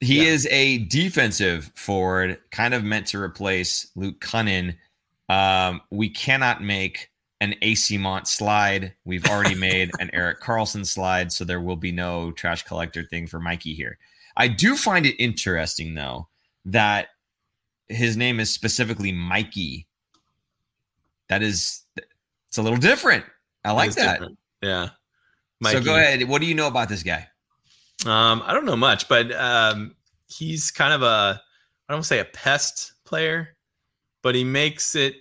he 0.00 0.22
yeah. 0.22 0.28
is 0.28 0.46
a 0.50 0.78
defensive 0.78 1.72
forward, 1.74 2.38
kind 2.50 2.74
of 2.74 2.84
meant 2.84 3.06
to 3.08 3.20
replace 3.20 3.88
Luke 3.96 4.20
Kunin. 4.20 4.76
Um, 5.28 5.80
we 5.90 6.08
cannot 6.08 6.62
make 6.62 7.10
an 7.40 7.54
Eyssimont 7.62 8.26
slide. 8.26 8.94
We've 9.04 9.26
already 9.26 9.54
made 9.58 9.90
an 9.98 10.10
Erik 10.12 10.40
Karlsson 10.40 10.86
slide, 10.86 11.32
so 11.32 11.44
there 11.44 11.60
will 11.60 11.76
be 11.76 11.92
no 11.92 12.32
trash 12.32 12.62
collector 12.64 13.04
thing 13.04 13.26
for 13.26 13.40
Mikey 13.40 13.74
here. 13.74 13.98
I 14.36 14.48
do 14.48 14.76
find 14.76 15.04
it 15.04 15.20
interesting 15.22 15.94
though 15.94 16.28
that 16.64 17.08
his 17.88 18.16
name 18.16 18.38
is 18.40 18.50
specifically 18.50 19.12
Mikey. 19.12 19.86
That 21.28 21.42
is, 21.42 21.82
it's 22.48 22.58
a 22.58 22.62
little 22.62 22.78
different. 22.78 23.24
I 23.64 23.72
like 23.72 23.92
that. 23.92 24.20
Different. 24.20 24.38
Yeah. 24.62 24.88
Mikey. 25.60 25.78
So 25.78 25.84
go 25.84 25.96
ahead. 25.96 26.22
What 26.28 26.40
do 26.40 26.46
you 26.46 26.54
know 26.54 26.66
about 26.66 26.88
this 26.88 27.02
guy? 27.02 27.28
Um, 28.06 28.42
I 28.44 28.54
don't 28.54 28.64
know 28.64 28.76
much, 28.76 29.08
but 29.08 29.32
um, 29.32 29.94
he's 30.28 30.70
kind 30.70 30.92
of 30.92 31.02
a 31.02 31.40
I 31.88 31.92
don't 31.92 32.04
say 32.04 32.20
a 32.20 32.24
pest 32.24 32.92
player, 33.04 33.56
but 34.22 34.34
he 34.34 34.44
makes 34.44 34.94
it 34.94 35.16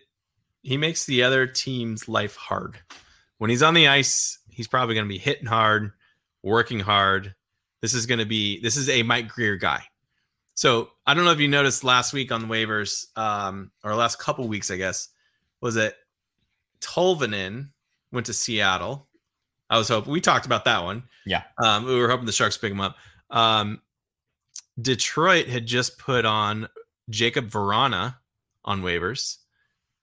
he 0.63 0.77
makes 0.77 1.05
the 1.05 1.23
other 1.23 1.47
team's 1.47 2.07
life 2.07 2.35
hard. 2.35 2.77
When 3.37 3.49
he's 3.49 3.63
on 3.63 3.73
the 3.73 3.87
ice, 3.87 4.39
he's 4.49 4.67
probably 4.67 4.95
going 4.95 5.05
to 5.05 5.09
be 5.09 5.17
hitting 5.17 5.45
hard, 5.45 5.91
working 6.43 6.79
hard. 6.79 7.33
This 7.81 7.93
is 7.93 8.05
going 8.05 8.19
to 8.19 8.25
be 8.25 8.59
this 8.61 8.77
is 8.77 8.89
a 8.89 9.03
Mike 9.03 9.29
Grier 9.29 9.55
guy. 9.55 9.83
So 10.53 10.89
I 11.05 11.13
don't 11.13 11.25
know 11.25 11.31
if 11.31 11.39
you 11.39 11.47
noticed 11.47 11.83
last 11.83 12.13
week 12.13 12.31
on 12.31 12.41
the 12.41 12.47
waivers, 12.47 13.05
um, 13.15 13.71
or 13.83 13.93
last 13.95 14.17
couple 14.19 14.47
weeks, 14.47 14.71
I 14.71 14.77
guess, 14.77 15.09
was 15.61 15.75
it 15.75 15.95
Tolvanen 16.81 17.69
went 18.11 18.25
to 18.27 18.33
Seattle. 18.33 19.07
I 19.69 19.77
was 19.77 19.89
hoping 19.89 20.13
we 20.13 20.21
talked 20.21 20.45
about 20.45 20.65
that 20.65 20.83
one. 20.83 21.03
Yeah. 21.25 21.43
Um, 21.61 21.85
we 21.85 21.99
were 21.99 22.09
hoping 22.09 22.25
the 22.25 22.31
Sharks 22.31 22.57
pick 22.57 22.71
him 22.71 22.81
up. 22.81 22.95
Um, 23.29 23.81
Detroit 24.81 25.47
had 25.47 25.65
just 25.65 25.97
put 25.97 26.25
on 26.25 26.67
Jakub 27.11 27.49
Vrana 27.49 28.15
on 28.63 28.81
waivers, 28.81 29.37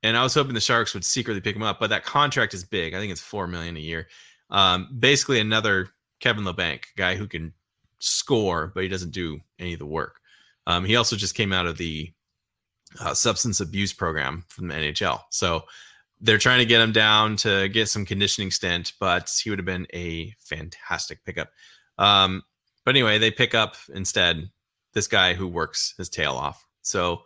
and 0.03 0.17
I 0.17 0.23
was 0.23 0.35
hoping 0.35 0.55
the 0.55 0.61
Sharks 0.61 0.95
would 0.95 1.05
secretly 1.05 1.41
pick 1.41 1.57
him 1.57 1.63
up, 1.63 1.81
but 1.81 1.91
that 1.91 2.05
contract 2.05 2.55
is 2.55 2.65
big. 2.65 2.95
I 2.95 2.99
think 2.99 3.13
it's 3.13 3.21
four 3.21 3.47
million 3.47 3.77
a 3.77 3.81
year. 3.81 4.09
Um, 4.51 4.89
basically, 4.99 5.41
another 5.41 5.89
Kevin 6.21 6.45
Labanc 6.45 6.85
guy 6.97 7.15
who 7.15 7.27
can 7.27 7.53
score, 8.01 8.73
but 8.75 8.83
he 8.83 8.89
doesn't 8.89 9.13
do 9.13 9.41
any 9.59 9.75
of 9.75 9.79
the 9.79 9.87
work. 9.87 10.21
Um, 10.67 10.85
he 10.85 10.97
also 10.97 11.17
just 11.17 11.35
came 11.35 11.53
out 11.53 11.67
of 11.67 11.79
the 11.79 12.13
uh, 13.01 13.15
substance 13.15 13.61
abuse 13.61 13.93
program 13.93 14.45
from 14.49 14.69
the 14.69 14.75
NHL, 14.75 15.21
so 15.31 15.65
they're 16.25 16.39
trying 16.39 16.59
to 16.59 16.65
get 16.65 16.81
him 16.81 16.93
down 16.93 17.37
to 17.37 17.69
get 17.69 17.89
some 17.89 18.07
conditioning 18.07 18.51
stint. 18.51 18.95
But 18.99 19.31
he 19.43 19.51
would 19.51 19.59
have 19.59 19.67
been 19.67 19.87
a 19.93 20.35
fantastic 20.41 21.23
pickup. 21.25 21.51
Um, 21.99 22.43
but 22.85 22.97
anyway, 22.97 23.19
they 23.19 23.31
pick 23.31 23.55
up 23.55 23.77
instead 23.95 24.49
this 24.95 25.07
guy 25.07 25.35
who 25.35 25.47
works 25.47 25.95
his 25.99 26.09
tail 26.09 26.33
off. 26.33 26.65
So 26.83 27.23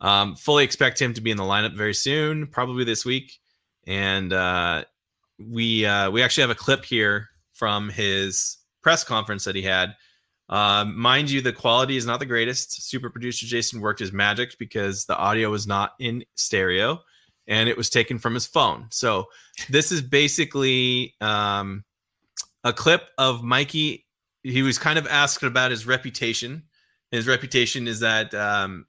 um, 0.00 0.36
fully 0.36 0.64
expect 0.64 1.00
him 1.02 1.14
to 1.14 1.20
be 1.20 1.30
in 1.30 1.36
the 1.36 1.42
lineup 1.42 1.76
very 1.76 1.94
soon, 1.94 2.46
probably 2.46 2.84
this 2.84 3.04
week. 3.04 3.38
And 3.86 4.32
uh, 4.32 4.84
we 5.38 5.84
uh, 5.84 6.10
we 6.10 6.22
actually 6.22 6.42
have 6.42 6.50
a 6.50 6.54
clip 6.54 6.84
here 6.84 7.28
from 7.52 7.88
his 7.88 8.58
press 8.82 9.02
conference 9.02 9.44
that 9.44 9.56
he 9.56 9.62
had. 9.62 9.94
Um, 10.48 10.98
mind 10.98 11.30
you, 11.30 11.40
the 11.40 11.52
quality 11.52 11.96
is 11.96 12.06
not 12.06 12.20
the 12.20 12.26
greatest. 12.26 12.88
Super 12.88 13.10
producer 13.10 13.46
Jason 13.46 13.80
worked 13.80 14.00
his 14.00 14.12
magic 14.12 14.56
because 14.58 15.06
the 15.06 15.16
audio 15.16 15.50
was 15.50 15.66
not 15.66 15.92
in 15.98 16.24
stereo 16.36 17.00
and 17.48 17.68
it 17.68 17.76
was 17.76 17.90
taken 17.90 18.18
from 18.18 18.34
his 18.34 18.46
phone. 18.46 18.86
So 18.90 19.26
this 19.68 19.90
is 19.90 20.02
basically 20.02 21.16
um, 21.20 21.84
a 22.62 22.72
clip 22.72 23.08
of 23.18 23.42
Mikey. 23.42 24.06
He 24.44 24.62
was 24.62 24.78
kind 24.78 24.98
of 24.98 25.08
asked 25.08 25.42
about 25.42 25.72
his 25.72 25.86
reputation 25.86 26.62
his 27.10 27.26
reputation 27.26 27.88
is 27.88 28.00
that 28.00 28.34
um, 28.34 28.86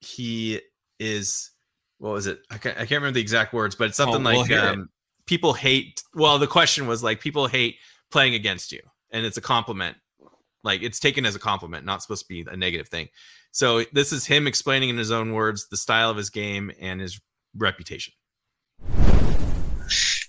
he 0.00 0.60
is 0.98 1.50
what 1.98 2.12
was 2.12 2.26
it? 2.26 2.40
I 2.50 2.58
can't, 2.58 2.76
I 2.76 2.80
can't 2.80 3.02
remember 3.02 3.16
the 3.16 3.20
exact 3.20 3.52
words, 3.52 3.74
but 3.74 3.88
it's 3.88 3.96
something 3.96 4.26
oh, 4.26 4.30
like 4.30 4.50
um, 4.52 4.88
people 5.26 5.52
hate. 5.52 6.02
Well, 6.14 6.38
the 6.38 6.46
question 6.46 6.86
was 6.86 7.02
like 7.02 7.20
people 7.20 7.46
hate 7.46 7.76
playing 8.10 8.34
against 8.34 8.72
you, 8.72 8.80
and 9.12 9.26
it's 9.26 9.36
a 9.36 9.42
compliment. 9.42 9.96
Like 10.64 10.82
it's 10.82 10.98
taken 10.98 11.26
as 11.26 11.34
a 11.34 11.38
compliment, 11.38 11.84
not 11.84 12.02
supposed 12.02 12.22
to 12.22 12.28
be 12.28 12.44
a 12.50 12.56
negative 12.56 12.88
thing. 12.88 13.08
So 13.52 13.84
this 13.92 14.12
is 14.12 14.26
him 14.26 14.46
explaining 14.46 14.88
in 14.88 14.96
his 14.96 15.10
own 15.10 15.32
words 15.32 15.68
the 15.68 15.76
style 15.76 16.10
of 16.10 16.16
his 16.16 16.30
game 16.30 16.70
and 16.80 17.00
his 17.00 17.20
reputation 17.56 18.12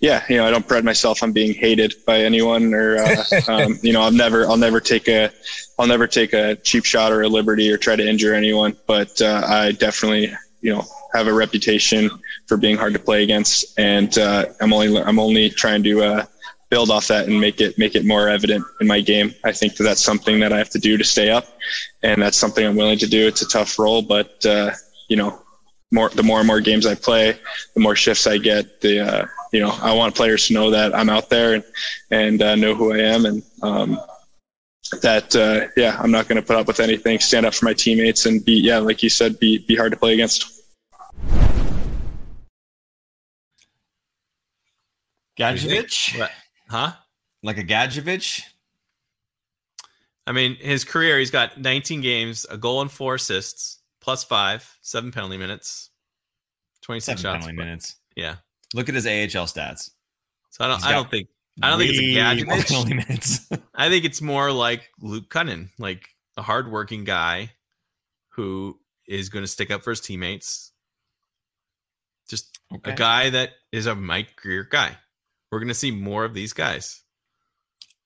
yeah, 0.02 0.24
you 0.28 0.36
know, 0.36 0.44
I 0.44 0.50
don't 0.50 0.66
pride 0.66 0.84
myself 0.84 1.22
on 1.22 1.30
being 1.30 1.54
hated 1.54 1.94
by 2.04 2.18
anyone, 2.18 2.74
or 2.74 2.98
uh, 2.98 3.24
um, 3.48 3.78
you 3.82 3.92
know, 3.92 4.02
I'll 4.02 4.10
never, 4.10 4.44
I'll 4.46 4.56
never 4.56 4.80
take 4.80 5.08
a, 5.08 5.30
I'll 5.78 5.86
never 5.86 6.08
take 6.08 6.32
a 6.32 6.56
cheap 6.56 6.84
shot 6.84 7.12
or 7.12 7.22
a 7.22 7.28
liberty 7.28 7.70
or 7.70 7.76
try 7.76 7.94
to 7.94 8.06
injure 8.06 8.34
anyone. 8.34 8.76
But 8.88 9.22
uh, 9.22 9.42
I 9.46 9.70
definitely, 9.72 10.34
you 10.60 10.74
know, 10.74 10.84
have 11.14 11.28
a 11.28 11.32
reputation 11.32 12.10
for 12.48 12.56
being 12.56 12.76
hard 12.76 12.94
to 12.94 12.98
play 12.98 13.22
against, 13.22 13.78
and 13.78 14.18
uh, 14.18 14.46
I'm 14.60 14.72
only, 14.72 15.00
I'm 15.00 15.20
only 15.20 15.48
trying 15.50 15.84
to 15.84 16.02
uh, 16.02 16.26
build 16.68 16.90
off 16.90 17.06
that 17.06 17.28
and 17.28 17.40
make 17.40 17.60
it, 17.60 17.78
make 17.78 17.94
it 17.94 18.04
more 18.04 18.28
evident 18.28 18.64
in 18.80 18.88
my 18.88 19.00
game. 19.00 19.32
I 19.44 19.52
think 19.52 19.76
that 19.76 19.84
that's 19.84 20.02
something 20.02 20.40
that 20.40 20.52
I 20.52 20.58
have 20.58 20.70
to 20.70 20.80
do 20.80 20.98
to 20.98 21.04
stay 21.04 21.30
up, 21.30 21.46
and 22.02 22.20
that's 22.20 22.36
something 22.36 22.66
I'm 22.66 22.74
willing 22.74 22.98
to 22.98 23.06
do. 23.06 23.28
It's 23.28 23.42
a 23.42 23.48
tough 23.48 23.78
role, 23.78 24.02
but 24.02 24.44
uh, 24.44 24.72
you 25.06 25.16
know, 25.16 25.41
more 25.92 26.08
the 26.08 26.22
more 26.22 26.38
and 26.38 26.46
more 26.46 26.60
games 26.60 26.86
I 26.86 26.94
play, 26.94 27.38
the 27.74 27.80
more 27.80 27.94
shifts 27.94 28.26
I 28.26 28.38
get, 28.38 28.80
the 28.80 29.00
uh, 29.00 29.26
you 29.52 29.60
know 29.60 29.70
I 29.82 29.92
want 29.92 30.14
players 30.14 30.48
to 30.48 30.54
know 30.54 30.70
that 30.70 30.94
I'm 30.94 31.10
out 31.10 31.30
there 31.30 31.54
and 31.54 31.64
and 32.10 32.42
uh, 32.42 32.54
know 32.56 32.74
who 32.74 32.92
I 32.94 32.98
am 32.98 33.26
and 33.26 33.42
um, 33.62 34.00
that 35.02 35.36
uh, 35.36 35.68
yeah 35.76 35.96
I'm 36.00 36.10
not 36.10 36.28
going 36.28 36.40
to 36.40 36.46
put 36.46 36.56
up 36.56 36.66
with 36.66 36.80
anything. 36.80 37.18
Stand 37.20 37.46
up 37.46 37.54
for 37.54 37.66
my 37.66 37.74
teammates 37.74 38.26
and 38.26 38.44
be 38.44 38.54
yeah 38.54 38.78
like 38.78 39.02
you 39.02 39.10
said 39.10 39.38
be 39.38 39.58
be 39.58 39.76
hard 39.76 39.92
to 39.92 39.98
play 39.98 40.14
against. 40.14 40.60
Gadjovich, 45.38 46.28
huh? 46.68 46.92
Like 47.42 47.58
a 47.58 47.64
Gadjovich? 47.64 48.42
I 50.26 50.32
mean, 50.32 50.56
his 50.56 50.84
career, 50.84 51.18
he's 51.18 51.30
got 51.30 51.60
19 51.60 52.00
games, 52.00 52.46
a 52.48 52.56
goal 52.56 52.80
and 52.80 52.90
four 52.90 53.16
assists, 53.16 53.81
plus 54.02 54.24
five, 54.24 54.68
seven 54.82 55.10
penalty 55.12 55.38
minutes, 55.38 55.90
26 56.82 57.06
seven 57.06 57.22
shots. 57.22 57.46
Penalty 57.46 57.56
minutes. 57.56 57.96
Yeah. 58.16 58.36
Look 58.74 58.88
at 58.88 58.94
his 58.94 59.06
AHL 59.06 59.46
stats. 59.46 59.90
So 60.50 60.64
I 60.64 60.68
don't. 60.68 60.84
I 60.84 60.92
don't 60.92 61.10
think. 61.10 61.28
I 61.62 61.70
don't 61.70 61.78
think 61.78 61.92
it's 61.94 61.98
a 61.98 62.14
gadget. 62.14 63.62
I 63.74 63.88
think 63.88 64.04
it's 64.04 64.20
more 64.20 64.52
like 64.52 64.90
Luke 65.00 65.28
Kunin, 65.28 65.68
like 65.78 66.08
a 66.36 66.42
hardworking 66.42 67.04
guy 67.04 67.52
who 68.30 68.78
is 69.06 69.28
going 69.28 69.44
to 69.44 69.48
stick 69.48 69.70
up 69.70 69.82
for 69.82 69.90
his 69.90 70.00
teammates. 70.00 70.72
Just 72.28 72.58
okay. 72.74 72.92
a 72.92 72.94
guy 72.94 73.30
that 73.30 73.50
is 73.70 73.86
a 73.86 73.94
Mike 73.94 74.36
Grier 74.36 74.64
guy. 74.64 74.96
We're 75.50 75.58
going 75.58 75.68
to 75.68 75.74
see 75.74 75.90
more 75.90 76.24
of 76.24 76.32
these 76.32 76.54
guys. 76.54 77.02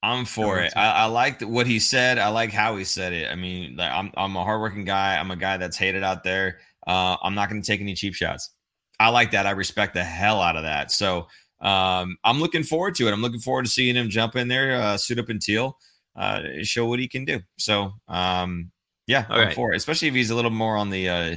I'm 0.03 0.25
for 0.25 0.59
it. 0.59 0.73
I, 0.75 0.91
I 0.91 1.05
like 1.05 1.41
what 1.41 1.65
he 1.65 1.79
said. 1.79 2.19
I 2.19 2.29
like 2.29 2.51
how 2.51 2.77
he 2.77 2.83
said 2.83 3.13
it. 3.13 3.31
I 3.31 3.35
mean, 3.35 3.75
like, 3.77 3.91
I'm 3.91 4.11
I'm 4.15 4.35
a 4.35 4.43
hardworking 4.43 4.85
guy. 4.85 5.17
I'm 5.17 5.31
a 5.31 5.35
guy 5.35 5.57
that's 5.57 5.77
hated 5.77 6.03
out 6.03 6.23
there. 6.23 6.59
Uh, 6.85 7.17
I'm 7.21 7.35
not 7.35 7.49
going 7.49 7.61
to 7.61 7.65
take 7.65 7.81
any 7.81 7.95
cheap 7.95 8.13
shots. 8.13 8.51
I 8.99 9.09
like 9.09 9.31
that. 9.31 9.45
I 9.45 9.51
respect 9.51 9.93
the 9.93 10.03
hell 10.03 10.41
out 10.41 10.55
of 10.55 10.63
that. 10.63 10.91
So 10.91 11.27
um, 11.61 12.17
I'm 12.23 12.39
looking 12.39 12.63
forward 12.63 12.95
to 12.95 13.07
it. 13.07 13.11
I'm 13.11 13.21
looking 13.21 13.39
forward 13.39 13.65
to 13.65 13.71
seeing 13.71 13.95
him 13.95 14.09
jump 14.09 14.35
in 14.35 14.47
there, 14.47 14.79
uh, 14.79 14.97
suit 14.97 15.19
up 15.19 15.29
in 15.29 15.39
teal, 15.39 15.77
uh, 16.15 16.41
show 16.61 16.85
what 16.85 16.99
he 16.99 17.07
can 17.07 17.25
do. 17.25 17.41
So 17.57 17.93
um, 18.07 18.71
yeah, 19.07 19.25
All 19.29 19.37
I'm 19.37 19.47
right. 19.47 19.55
for 19.55 19.73
it. 19.73 19.77
Especially 19.77 20.07
if 20.07 20.13
he's 20.13 20.29
a 20.29 20.35
little 20.35 20.51
more 20.51 20.77
on 20.77 20.89
the 20.89 21.09
uh, 21.09 21.35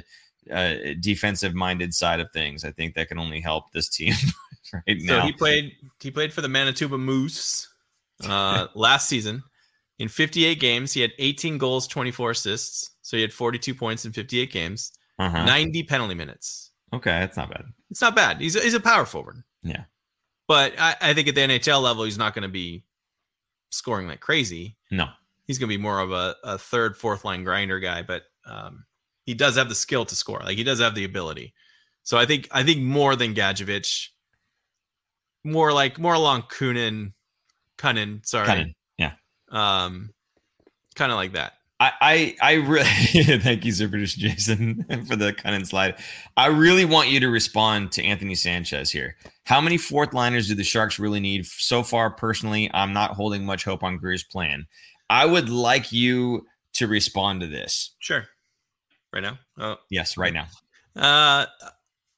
uh, 0.52 0.74
defensive 1.00 1.54
minded 1.54 1.94
side 1.94 2.20
of 2.20 2.30
things. 2.32 2.64
I 2.64 2.70
think 2.72 2.94
that 2.94 3.08
can 3.08 3.18
only 3.18 3.40
help 3.40 3.72
this 3.72 3.88
team 3.88 4.14
right 4.72 4.98
now. 5.00 5.20
So 5.20 5.26
he 5.26 5.32
played. 5.32 5.72
He 6.00 6.10
played 6.10 6.32
for 6.32 6.40
the 6.42 6.48
Manitoba 6.48 6.98
Moose 6.98 7.69
uh, 8.26 8.68
last 8.74 9.08
season. 9.08 9.42
In 9.98 10.08
58 10.08 10.58
games, 10.58 10.92
he 10.92 11.02
had 11.02 11.12
18 11.18 11.58
goals, 11.58 11.86
24 11.86 12.30
assists. 12.30 12.90
So 13.02 13.16
he 13.16 13.22
had 13.22 13.32
42 13.32 13.74
points 13.74 14.04
in 14.04 14.12
58 14.12 14.52
games, 14.52 14.92
uh-huh. 15.18 15.44
90 15.44 15.82
penalty 15.84 16.14
minutes. 16.14 16.70
Okay, 16.92 17.10
that's 17.10 17.36
not 17.36 17.50
bad. 17.50 17.64
It's 17.90 18.00
not 18.00 18.16
bad. 18.16 18.40
He's 18.40 18.56
a, 18.56 18.60
he's 18.60 18.74
a 18.74 18.80
power 18.80 19.04
forward. 19.04 19.42
Yeah, 19.62 19.84
but 20.48 20.74
I, 20.78 20.96
I 21.00 21.14
think 21.14 21.28
at 21.28 21.34
the 21.34 21.42
NHL 21.42 21.82
level, 21.82 22.04
he's 22.04 22.18
not 22.18 22.34
going 22.34 22.42
to 22.42 22.48
be 22.48 22.84
scoring 23.70 24.08
like 24.08 24.20
crazy. 24.20 24.76
No, 24.90 25.08
he's 25.46 25.58
going 25.58 25.68
to 25.68 25.76
be 25.76 25.82
more 25.82 26.00
of 26.00 26.12
a, 26.12 26.36
a 26.44 26.58
third, 26.58 26.96
fourth 26.96 27.24
line 27.24 27.44
grinder 27.44 27.78
guy. 27.78 28.02
But 28.02 28.24
um, 28.46 28.84
he 29.26 29.34
does 29.34 29.56
have 29.56 29.68
the 29.68 29.74
skill 29.74 30.04
to 30.04 30.16
score. 30.16 30.40
Like 30.44 30.56
he 30.56 30.64
does 30.64 30.80
have 30.80 30.94
the 30.94 31.04
ability. 31.04 31.54
So 32.02 32.18
I 32.18 32.26
think 32.26 32.48
I 32.50 32.62
think 32.62 32.80
more 32.80 33.14
than 33.14 33.34
Gadjovich, 33.34 34.08
more 35.44 35.72
like 35.72 35.98
more 35.98 36.14
along 36.14 36.42
Kunin, 36.42 37.12
Kunin. 37.80 38.24
Sorry. 38.26 38.76
Yeah. 38.98 39.12
Um, 39.50 40.10
kind 40.94 41.10
of 41.10 41.16
like 41.16 41.32
that. 41.32 41.54
I, 41.80 41.92
I, 42.02 42.36
I 42.42 42.52
really 42.54 42.84
thank 43.38 43.64
you, 43.64 43.72
sir, 43.72 43.88
producer 43.88 44.20
Jason, 44.20 44.84
for 45.08 45.16
the 45.16 45.32
Kunin 45.32 45.66
slide. 45.66 45.96
I 46.36 46.48
really 46.48 46.84
want 46.84 47.08
you 47.08 47.20
to 47.20 47.30
respond 47.30 47.90
to 47.92 48.04
Anthony 48.04 48.34
Sanchez 48.34 48.90
here. 48.90 49.16
How 49.44 49.62
many 49.62 49.78
fourth 49.78 50.12
liners 50.12 50.48
do 50.48 50.54
the 50.54 50.62
Sharks 50.62 50.98
really 50.98 51.20
need? 51.20 51.46
So 51.46 51.82
far, 51.82 52.10
personally, 52.10 52.70
I'm 52.74 52.92
not 52.92 53.12
holding 53.12 53.46
much 53.46 53.64
hope 53.64 53.82
on 53.82 53.96
Grier's 53.96 54.22
plan. 54.22 54.66
I 55.08 55.24
would 55.24 55.48
like 55.48 55.90
you 55.90 56.46
to 56.74 56.86
respond 56.86 57.40
to 57.40 57.46
this. 57.46 57.96
Sure. 57.98 58.26
Right 59.12 59.22
now? 59.22 59.38
Oh. 59.58 59.76
Yes, 59.88 60.18
right 60.18 60.34
now. 60.34 60.46
Uh, 60.94 61.46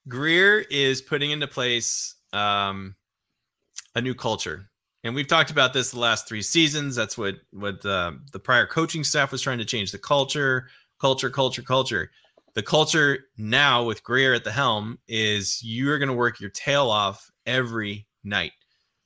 Grier 0.09 0.65
is 0.71 1.01
putting 1.01 1.31
into 1.31 1.47
place 1.47 2.17
um, 2.33 2.97
a 3.95 4.01
new 4.01 4.15
culture 4.15 4.69
and 5.05 5.15
we've 5.15 5.27
talked 5.27 5.51
about 5.51 5.73
this 5.73 5.91
the 5.91 5.99
last 5.99 6.29
three 6.29 6.43
seasons. 6.43 6.95
That's 6.95 7.19
what 7.19 7.37
what 7.53 7.85
uh, 7.85 8.13
the 8.33 8.39
prior 8.39 8.67
coaching 8.67 9.05
staff 9.05 9.33
was 9.33 9.43
trying 9.43 9.59
to 9.59 9.65
change 9.65 9.93
the 9.93 9.99
culture, 9.99 10.69
culture, 11.01 11.31
culture, 11.31 11.63
culture. 11.63 12.11
the 12.55 12.63
culture 12.63 13.27
now 13.37 13.83
with 13.83 14.05
Grier 14.05 14.35
at 14.35 14.45
the 14.45 14.53
helm 14.53 14.99
is 15.09 15.63
you're 15.63 15.99
going 15.99 16.09
to 16.09 16.15
work 16.15 16.41
your 16.41 16.51
tail 16.51 16.91
off 16.91 17.31
every 17.47 18.07
night. 18.25 18.53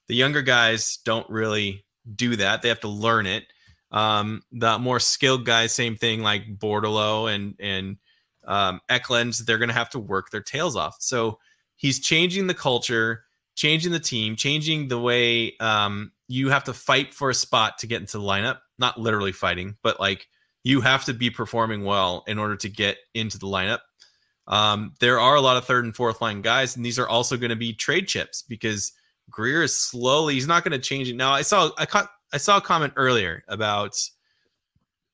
The 0.09 0.15
younger 0.15 0.43
guys 0.43 0.99
don't 1.05 1.29
really 1.31 1.85
do 2.15 2.37
that; 2.37 2.63
they 2.63 2.69
have 2.69 2.81
to 2.81 2.89
learn 2.89 3.27
it. 3.27 3.45
Um, 3.93 4.43
the 4.53 4.79
more 4.79 5.01
skilled 5.01 5.45
guys, 5.47 5.73
same 5.73 5.97
thing 5.97 6.23
like 6.23 6.59
Bordeleau 6.59 7.33
and 7.33 7.55
and 7.61 7.97
um, 8.47 8.81
Eklund, 8.89 9.35
they're 9.47 9.59
going 9.59 9.69
to 9.69 9.75
have 9.75 9.91
to 9.91 9.99
work 9.99 10.31
their 10.31 10.43
tails 10.43 10.77
off. 10.77 10.97
So 11.01 11.39
he's 11.77 12.01
changing 12.01 12.47
the 12.47 12.55
culture, 12.55 13.25
changing 13.57 13.91
the 13.91 13.99
team, 13.99 14.37
changing 14.37 14.89
the 14.89 15.01
way 15.01 15.57
um, 15.59 16.13
you 16.29 16.51
have 16.51 16.65
to 16.65 16.73
fight 16.73 17.13
for 17.13 17.31
a 17.31 17.35
spot 17.35 17.79
to 17.79 17.87
get 17.87 18.01
into 18.01 18.19
the 18.19 18.25
lineup. 18.25 18.59
Not 18.79 19.01
literally 19.01 19.33
fighting, 19.33 19.77
but 19.83 19.99
like 19.99 20.29
you 20.63 20.83
have 20.83 21.05
to 21.07 21.15
be 21.15 21.31
performing 21.31 21.85
well 21.85 22.23
in 22.27 22.39
order 22.39 22.57
to 22.57 22.69
get 22.69 22.99
into 23.15 23.39
the 23.39 23.47
lineup. 23.47 23.81
Um, 24.47 24.95
there 25.01 25.19
are 25.19 25.35
a 25.35 25.41
lot 25.41 25.57
of 25.57 25.65
third 25.65 25.85
and 25.85 25.97
fourth 25.97 26.21
line 26.21 26.43
guys, 26.43 26.77
and 26.77 26.85
these 26.85 26.99
are 26.99 27.09
also 27.09 27.37
going 27.37 27.51
to 27.51 27.57
be 27.57 27.73
trade 27.73 28.07
chips 28.07 28.43
because 28.43 28.93
Grier 29.31 29.63
is 29.63 29.75
slowly. 29.75 30.35
He's 30.35 30.47
not 30.47 30.63
going 30.63 30.73
to 30.73 30.79
change 30.79 31.09
it 31.09 31.17
now. 31.17 31.33
I 31.33 31.43
saw 31.43 31.71
I 31.79 31.87
caught 31.87 32.09
I 32.33 32.37
saw 32.37 32.59
a 32.59 32.61
comment 32.61 32.93
earlier 32.97 33.43
about. 33.49 33.97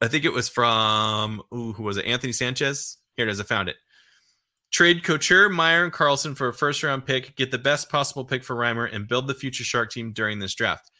I 0.00 0.08
think 0.08 0.24
it 0.24 0.32
was 0.32 0.48
from 0.48 1.42
ooh, 1.54 1.72
who 1.72 1.84
was 1.84 1.96
it? 1.96 2.06
Anthony 2.06 2.32
Sanchez. 2.32 2.98
Here 3.16 3.28
it 3.28 3.30
is. 3.30 3.40
I 3.40 3.44
found 3.44 3.68
it. 3.68 3.76
Trade 4.72 5.04
Couture, 5.04 5.50
Meier, 5.50 5.84
and 5.84 5.92
Karlsson 5.92 6.34
for 6.34 6.48
a 6.48 6.54
first 6.54 6.82
round 6.82 7.04
pick. 7.04 7.36
Get 7.36 7.50
the 7.50 7.58
best 7.58 7.90
possible 7.90 8.24
pick 8.24 8.42
for 8.42 8.56
Reimer 8.56 8.92
and 8.92 9.06
build 9.06 9.26
the 9.26 9.34
future 9.34 9.64
Shark 9.64 9.90
team 9.90 10.12
during 10.12 10.38
this 10.38 10.54
draft. 10.54 10.90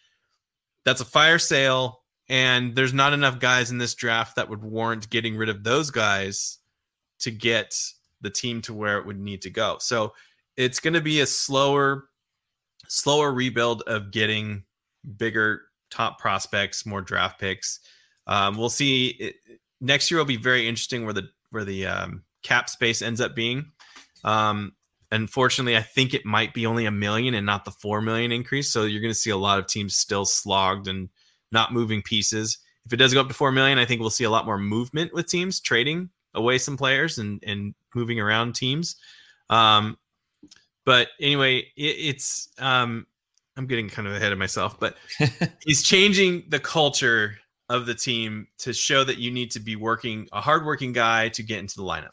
That's 0.84 1.00
a 1.00 1.06
fire 1.06 1.38
sale, 1.38 2.02
and 2.28 2.74
there's 2.74 2.92
not 2.92 3.14
enough 3.14 3.38
guys 3.38 3.70
in 3.70 3.78
this 3.78 3.94
draft 3.94 4.36
that 4.36 4.48
would 4.50 4.62
warrant 4.62 5.08
getting 5.08 5.36
rid 5.36 5.48
of 5.48 5.64
those 5.64 5.90
guys 5.90 6.58
to 7.20 7.30
get 7.30 7.74
the 8.20 8.30
team 8.30 8.60
to 8.62 8.74
where 8.74 8.98
it 8.98 9.06
would 9.06 9.18
need 9.18 9.42
to 9.42 9.50
go. 9.50 9.78
So 9.80 10.12
it's 10.56 10.80
going 10.80 10.94
to 10.94 11.00
be 11.00 11.20
a 11.20 11.26
slower, 11.26 12.08
slower 12.88 13.32
rebuild 13.32 13.82
of 13.82 14.10
getting 14.10 14.64
bigger 15.16 15.62
top 15.90 16.18
prospects, 16.18 16.84
more 16.84 17.00
draft 17.00 17.40
picks. 17.40 17.80
Um, 18.26 18.58
we'll 18.58 18.70
see. 18.70 19.08
It, 19.18 19.36
next 19.80 20.10
year 20.10 20.18
will 20.18 20.26
be 20.26 20.36
very 20.36 20.68
interesting 20.68 21.04
where 21.04 21.14
the 21.14 21.28
where 21.50 21.64
the 21.64 21.86
um, 21.86 22.22
cap 22.42 22.68
space 22.68 23.02
ends 23.02 23.20
up 23.20 23.34
being. 23.34 23.66
Um, 24.24 24.72
unfortunately, 25.10 25.76
I 25.76 25.82
think 25.82 26.14
it 26.14 26.24
might 26.24 26.54
be 26.54 26.66
only 26.66 26.86
a 26.86 26.90
million 26.90 27.34
and 27.34 27.46
not 27.46 27.64
the 27.64 27.70
four 27.70 28.00
million 28.00 28.32
increase. 28.32 28.70
So 28.70 28.84
you're 28.84 29.02
going 29.02 29.12
to 29.12 29.18
see 29.18 29.30
a 29.30 29.36
lot 29.36 29.58
of 29.58 29.66
teams 29.66 29.94
still 29.94 30.24
slogged 30.24 30.88
and 30.88 31.08
not 31.50 31.72
moving 31.72 32.02
pieces. 32.02 32.58
If 32.86 32.92
it 32.92 32.96
does 32.96 33.14
go 33.14 33.20
up 33.20 33.28
to 33.28 33.34
four 33.34 33.52
million, 33.52 33.78
I 33.78 33.84
think 33.84 34.00
we'll 34.00 34.10
see 34.10 34.24
a 34.24 34.30
lot 34.30 34.46
more 34.46 34.58
movement 34.58 35.12
with 35.12 35.26
teams 35.26 35.60
trading 35.60 36.10
away 36.34 36.58
some 36.58 36.76
players 36.76 37.18
and 37.18 37.42
and 37.46 37.74
moving 37.94 38.18
around 38.18 38.54
teams. 38.54 38.96
Um, 39.50 39.98
but 40.84 41.08
anyway, 41.20 41.58
it, 41.76 41.82
it's 41.82 42.48
um, 42.58 43.06
I'm 43.56 43.66
getting 43.66 43.88
kind 43.88 44.08
of 44.08 44.14
ahead 44.14 44.32
of 44.32 44.38
myself, 44.38 44.80
but 44.80 44.96
he's 45.64 45.82
changing 45.82 46.44
the 46.48 46.58
culture 46.58 47.38
of 47.68 47.86
the 47.86 47.94
team 47.94 48.48
to 48.58 48.72
show 48.72 49.04
that 49.04 49.18
you 49.18 49.30
need 49.30 49.50
to 49.52 49.60
be 49.60 49.76
working 49.76 50.28
a 50.32 50.40
hardworking 50.40 50.92
guy 50.92 51.28
to 51.30 51.42
get 51.42 51.58
into 51.58 51.76
the 51.76 51.82
lineup. 51.82 52.10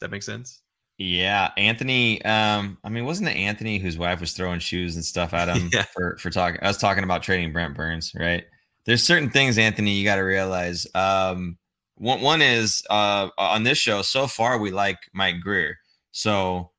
That 0.00 0.10
makes 0.10 0.26
sense. 0.26 0.60
Yeah, 0.98 1.50
Anthony. 1.56 2.22
Um, 2.24 2.76
I 2.84 2.90
mean, 2.90 3.06
wasn't 3.06 3.30
it 3.30 3.36
Anthony 3.36 3.78
whose 3.78 3.96
wife 3.96 4.20
was 4.20 4.32
throwing 4.32 4.60
shoes 4.60 4.96
and 4.96 5.04
stuff 5.04 5.32
at 5.32 5.48
him 5.48 5.70
yeah. 5.72 5.84
for 5.94 6.18
for 6.18 6.28
talking? 6.28 6.60
I 6.62 6.68
was 6.68 6.76
talking 6.76 7.04
about 7.04 7.22
trading 7.22 7.52
Brent 7.52 7.74
Burns, 7.74 8.12
right? 8.14 8.44
There's 8.84 9.02
certain 9.02 9.30
things, 9.30 9.56
Anthony, 9.56 9.92
you 9.92 10.04
got 10.04 10.16
to 10.16 10.22
realize. 10.22 10.86
Um, 10.94 11.56
one 11.94 12.20
one 12.20 12.42
is 12.42 12.82
uh 12.90 13.28
on 13.38 13.62
this 13.62 13.78
show 13.78 14.02
so 14.02 14.26
far 14.26 14.58
we 14.58 14.70
like 14.70 14.98
Mike 15.14 15.40
Grier, 15.40 15.78
so 16.12 16.70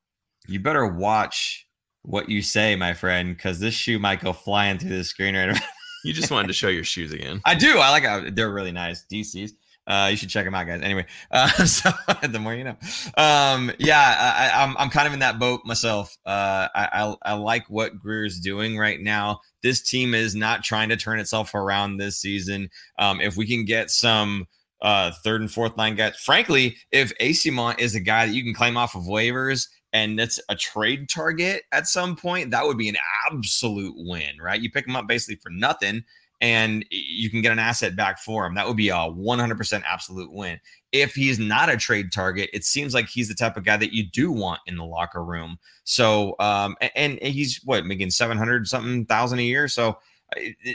you 0.47 0.59
better 0.59 0.85
watch 0.85 1.67
what 2.03 2.29
you 2.29 2.41
say, 2.41 2.75
my 2.75 2.93
friend, 2.93 3.35
because 3.35 3.59
this 3.59 3.73
shoe 3.73 3.99
might 3.99 4.21
go 4.21 4.33
flying 4.33 4.77
through 4.77 4.97
the 4.97 5.03
screen 5.03 5.35
right. 5.35 5.59
you 6.03 6.13
just 6.13 6.31
wanted 6.31 6.47
to 6.47 6.53
show 6.53 6.67
your 6.67 6.83
shoes 6.83 7.11
again. 7.11 7.41
I 7.45 7.55
do. 7.55 7.77
I 7.79 7.89
like 7.89 8.35
they're 8.35 8.51
really 8.51 8.71
nice. 8.71 9.05
DCs. 9.11 9.51
Uh, 9.87 10.07
you 10.11 10.17
should 10.17 10.29
check 10.29 10.45
them 10.45 10.53
out, 10.53 10.67
guys. 10.67 10.81
Anyway, 10.81 11.05
uh, 11.31 11.47
so 11.65 11.91
the 12.21 12.39
more 12.39 12.53
you 12.53 12.63
know. 12.63 12.77
Um, 13.17 13.71
yeah, 13.77 14.53
I, 14.53 14.63
am 14.63 14.69
I'm, 14.71 14.77
I'm 14.77 14.89
kind 14.89 15.07
of 15.07 15.13
in 15.13 15.19
that 15.19 15.39
boat 15.39 15.61
myself. 15.65 16.17
Uh, 16.25 16.67
I, 16.73 16.89
I, 16.93 17.15
I 17.23 17.33
like 17.33 17.69
what 17.69 17.99
Grier's 17.99 18.39
doing 18.39 18.77
right 18.77 18.99
now. 18.99 19.39
This 19.63 19.81
team 19.81 20.13
is 20.13 20.35
not 20.35 20.63
trying 20.63 20.89
to 20.89 20.97
turn 20.97 21.19
itself 21.19 21.53
around 21.55 21.97
this 21.97 22.17
season. 22.17 22.69
Um, 22.99 23.21
if 23.21 23.37
we 23.37 23.47
can 23.47 23.65
get 23.65 23.89
some 23.89 24.47
uh, 24.81 25.11
third 25.23 25.41
and 25.41 25.51
fourth 25.51 25.77
line 25.77 25.95
guys, 25.95 26.15
frankly, 26.17 26.77
if 26.91 27.11
Eyssimont 27.19 27.79
is 27.79 27.95
a 27.95 27.99
guy 27.99 28.25
that 28.25 28.33
you 28.33 28.43
can 28.43 28.53
claim 28.53 28.77
off 28.77 28.95
of 28.95 29.03
waivers 29.03 29.67
and 29.93 30.17
that's 30.17 30.39
a 30.49 30.55
trade 30.55 31.09
target 31.09 31.63
at 31.71 31.87
some 31.87 32.15
point, 32.15 32.51
that 32.51 32.65
would 32.65 32.77
be 32.77 32.89
an 32.89 32.97
absolute 33.29 33.93
win, 33.97 34.37
right? 34.39 34.61
You 34.61 34.71
pick 34.71 34.87
him 34.87 34.95
up 34.95 35.07
basically 35.07 35.35
for 35.35 35.49
nothing 35.49 36.03
and 36.41 36.83
you 36.89 37.29
can 37.29 37.41
get 37.41 37.51
an 37.51 37.59
asset 37.59 37.95
back 37.95 38.17
for 38.17 38.45
him. 38.45 38.55
That 38.55 38.67
would 38.67 38.75
be 38.75 38.89
a 38.89 38.95
100% 38.95 39.83
absolute 39.85 40.33
win. 40.33 40.59
If 40.91 41.13
he's 41.13 41.37
not 41.37 41.69
a 41.69 41.77
trade 41.77 42.11
target, 42.11 42.49
it 42.51 42.65
seems 42.65 42.93
like 42.93 43.07
he's 43.07 43.27
the 43.27 43.35
type 43.35 43.55
of 43.55 43.63
guy 43.63 43.77
that 43.77 43.93
you 43.93 44.03
do 44.03 44.31
want 44.31 44.59
in 44.65 44.75
the 44.75 44.83
locker 44.83 45.23
room. 45.23 45.59
So, 45.83 46.35
um, 46.39 46.75
and, 46.95 47.19
and 47.19 47.33
he's 47.33 47.61
what 47.63 47.85
making 47.85 48.09
700 48.09 48.67
something 48.67 49.05
thousand 49.05 49.39
a 49.39 49.43
year. 49.43 49.67
So, 49.67 49.99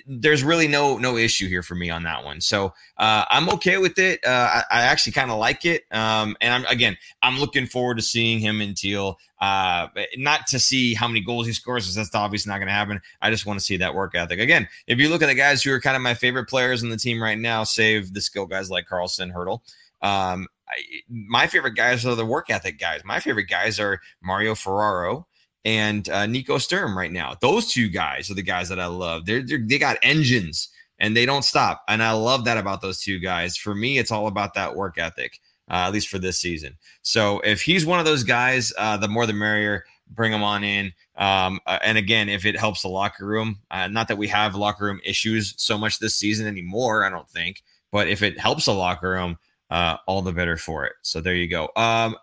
there's 0.07 0.45
really 0.45 0.69
no 0.69 0.99
no 0.99 1.17
issue 1.17 1.49
here 1.49 1.63
for 1.63 1.75
me 1.75 1.89
on 1.89 2.03
that 2.03 2.25
one. 2.25 2.41
So 2.41 2.75
uh, 2.99 3.25
I'm 3.29 3.49
okay 3.51 3.79
with 3.79 3.99
it. 3.99 4.25
Uh, 4.25 4.63
I, 4.71 4.79
I, 4.79 4.83
actually 4.83 5.13
kind 5.13 5.31
of 5.31 5.39
like 5.39 5.65
it. 5.65 5.85
Um, 5.91 6.37
and 6.41 6.53
I'm 6.53 6.67
again, 6.67 6.97
I'm 7.23 7.39
looking 7.39 7.67
forward 7.67 7.97
to 7.97 8.03
seeing 8.03 8.39
him 8.39 8.61
in 8.61 8.75
Teal. 8.75 9.19
Uh, 9.41 9.89
not 10.17 10.47
to 10.49 10.59
see 10.59 10.95
how 10.95 11.09
many 11.09 11.21
goals 11.21 11.47
he 11.47 11.53
scores, 11.53 11.85
because 11.85 11.95
that's 11.95 12.15
obviously 12.15 12.51
not 12.51 12.59
going 12.59 12.69
to 12.69 12.73
happen. 12.73 13.01
I 13.21 13.31
just 13.31 13.47
want 13.47 13.59
to 13.59 13.65
see 13.65 13.79
that 13.79 13.95
work 13.95 14.15
ethic. 14.15 14.41
Again, 14.41 14.69
if 14.87 14.99
you 14.99 15.09
look 15.09 15.23
at 15.23 15.27
the 15.27 15.35
guys 15.35 15.63
who 15.63 15.73
are 15.73 15.81
kind 15.81 15.97
of 15.97 16.03
my 16.03 16.15
favorite 16.15 16.49
players 16.49 16.83
in 16.83 16.91
the 16.91 16.97
team 16.97 17.23
right 17.23 17.39
now, 17.39 17.65
save 17.65 18.13
the 18.13 18.21
skill 18.21 18.47
guys 18.47 18.71
like 18.71 18.89
Karlsson, 18.89 19.33
Hertl. 19.33 19.61
Um, 20.03 20.49
I, 20.69 20.83
my 21.09 21.47
favorite 21.47 21.75
guys 21.75 22.05
are 22.05 22.15
the 22.15 22.27
work 22.27 22.51
ethic 22.51 22.79
guys. 22.79 23.03
My 23.05 23.21
favorite 23.21 23.49
guys 23.49 23.81
are 23.81 24.01
Mario 24.23 24.55
Ferraro 24.55 25.27
and 25.67 26.09
uh, 26.11 26.27
Nico 26.27 26.59
Sturm 26.59 26.97
right 26.97 27.11
now. 27.11 27.35
Those 27.41 27.71
two 27.73 27.89
guys 27.89 28.31
are 28.31 28.35
the 28.35 28.43
guys 28.43 28.69
that 28.69 28.79
I 28.79 28.87
love. 28.87 29.27
They're, 29.27 29.43
they're 29.43 29.59
they 29.59 29.79
got 29.79 29.99
engines 30.01 30.69
and 31.01 31.15
they 31.15 31.27
don't 31.27 31.45
stop, 31.45 31.83
and 31.89 32.03
I 32.03 32.13
love 32.13 32.45
that 32.45 32.57
about 32.57 32.81
those 32.81 33.01
two 33.01 33.19
guys. 33.19 33.57
For 33.57 33.75
me, 33.75 33.99
it's 33.99 34.13
all 34.13 34.29
about 34.29 34.55
that 34.55 34.75
work 34.75 34.97
ethic, 34.97 35.41
uh, 35.69 35.85
at 35.87 35.93
least 35.93 36.09
for 36.09 36.19
this 36.19 36.39
season. 36.39 36.77
So 37.03 37.41
if 37.41 37.61
he's 37.61 37.85
one 37.85 37.99
of 37.99 38.07
those 38.07 38.23
guys, 38.23 38.73
uh, 38.79 38.97
the 38.97 39.09
more 39.09 39.27
the 39.27 39.35
merrier. 39.35 39.85
Bring 40.09 40.33
him 40.33 40.45
on 40.45 40.63
in. 40.63 40.93
Um, 41.17 41.59
uh, 41.67 41.81
and 41.83 41.99
again, 41.99 42.29
if 42.29 42.47
it 42.47 42.57
helps 42.57 42.83
the 42.83 42.89
locker 42.89 43.27
room, 43.27 43.59
uh, 43.73 43.89
not 43.89 44.07
that 44.07 44.17
we 44.17 44.29
have 44.29 44.55
locker 44.55 44.85
room 44.85 45.01
issues 45.03 45.53
so 45.57 45.77
much 45.77 45.99
this 45.99 46.15
season 46.15 46.47
anymore, 46.47 47.05
I 47.05 47.11
don't 47.11 47.29
think. 47.29 47.65
But 47.91 48.07
if 48.07 48.23
it 48.23 48.39
helps 48.39 48.67
the 48.67 48.73
locker 48.73 49.11
room, 49.11 49.37
uh, 49.69 49.97
all 50.07 50.23
the 50.23 50.33
better 50.33 50.57
for 50.57 50.87
it. 50.87 50.93
So 51.03 51.21
there 51.21 51.35
you 51.35 51.49
go. 51.49 51.71
Um, 51.75 52.17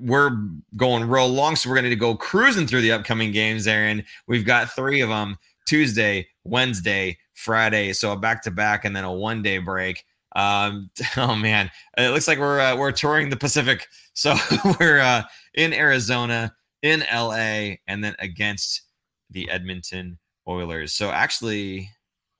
we're 0.00 0.30
going 0.76 1.04
real 1.04 1.28
long, 1.28 1.56
so 1.56 1.68
we're 1.68 1.76
going 1.76 1.90
to 1.90 1.96
go 1.96 2.14
cruising 2.16 2.66
through 2.66 2.80
the 2.80 2.92
upcoming 2.92 3.32
games, 3.32 3.66
Aaron. 3.66 4.04
We've 4.26 4.44
got 4.44 4.70
three 4.70 5.00
of 5.00 5.08
them 5.08 5.36
Tuesday, 5.66 6.26
Wednesday, 6.44 7.18
Friday. 7.34 7.92
So 7.92 8.12
a 8.12 8.16
back 8.16 8.42
to 8.42 8.50
back 8.50 8.84
and 8.84 8.94
then 8.94 9.04
a 9.04 9.12
one 9.12 9.42
day 9.42 9.58
break. 9.58 10.04
Um, 10.36 10.90
oh 11.16 11.34
man, 11.34 11.70
it 11.96 12.10
looks 12.10 12.28
like 12.28 12.38
we're 12.38 12.60
uh, 12.60 12.76
we're 12.76 12.92
touring 12.92 13.30
the 13.30 13.36
Pacific. 13.36 13.86
So 14.12 14.34
we're 14.78 14.98
uh, 14.98 15.22
in 15.54 15.72
Arizona, 15.72 16.52
in 16.82 17.04
LA, 17.10 17.76
and 17.86 18.04
then 18.04 18.14
against 18.18 18.82
the 19.30 19.48
Edmonton 19.48 20.18
Oilers. 20.46 20.92
So 20.92 21.10
actually, 21.10 21.88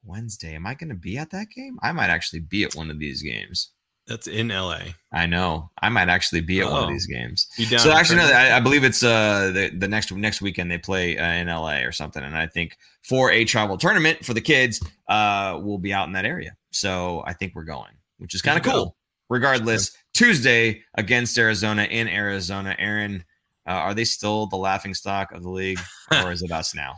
Wednesday, 0.04 0.56
am 0.56 0.66
I 0.66 0.74
going 0.74 0.90
to 0.90 0.96
be 0.96 1.16
at 1.16 1.30
that 1.30 1.46
game? 1.54 1.78
I 1.82 1.92
might 1.92 2.10
actually 2.10 2.40
be 2.40 2.64
at 2.64 2.74
one 2.74 2.90
of 2.90 2.98
these 2.98 3.22
games. 3.22 3.70
That's 4.10 4.26
in 4.26 4.48
LA. 4.48 4.80
I 5.12 5.26
know. 5.26 5.70
I 5.80 5.88
might 5.88 6.08
actually 6.08 6.40
be 6.40 6.58
at 6.58 6.66
oh. 6.66 6.72
one 6.72 6.82
of 6.82 6.88
oh. 6.88 6.92
these 6.92 7.06
games. 7.06 7.46
So 7.78 7.92
actually, 7.92 8.16
no. 8.16 8.24
I, 8.24 8.56
I, 8.56 8.60
believe 8.60 8.82
it's 8.82 9.04
uh 9.04 9.52
the, 9.54 9.70
the 9.70 9.86
next 9.86 10.10
next 10.10 10.42
weekend 10.42 10.68
they 10.68 10.78
play 10.78 11.16
uh, 11.16 11.24
in 11.24 11.46
LA 11.46 11.82
or 11.82 11.92
something, 11.92 12.20
and 12.20 12.36
I 12.36 12.48
think 12.48 12.76
for 13.04 13.30
a 13.30 13.44
travel 13.44 13.78
tournament 13.78 14.24
for 14.24 14.34
the 14.34 14.40
kids, 14.40 14.84
uh, 15.08 15.60
we'll 15.62 15.78
be 15.78 15.92
out 15.92 16.08
in 16.08 16.14
that 16.14 16.24
area. 16.24 16.56
So 16.72 17.22
I 17.24 17.34
think 17.34 17.54
we're 17.54 17.62
going, 17.62 17.92
which 18.18 18.34
is 18.34 18.42
kind 18.42 18.58
of 18.58 18.64
cool. 18.64 18.84
Go. 18.86 18.94
Regardless. 19.28 19.96
Tuesday 20.12 20.82
against 20.96 21.38
Arizona 21.38 21.84
in 21.84 22.08
Arizona. 22.08 22.74
Aaron, 22.80 23.22
uh, 23.64 23.70
are 23.70 23.94
they 23.94 24.02
still 24.02 24.48
the 24.48 24.56
laughing 24.56 24.92
stock 24.92 25.30
of 25.30 25.44
the 25.44 25.50
league, 25.50 25.78
or 26.24 26.32
is 26.32 26.42
it 26.42 26.50
us 26.50 26.74
now? 26.74 26.96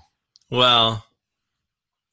Well, 0.51 1.05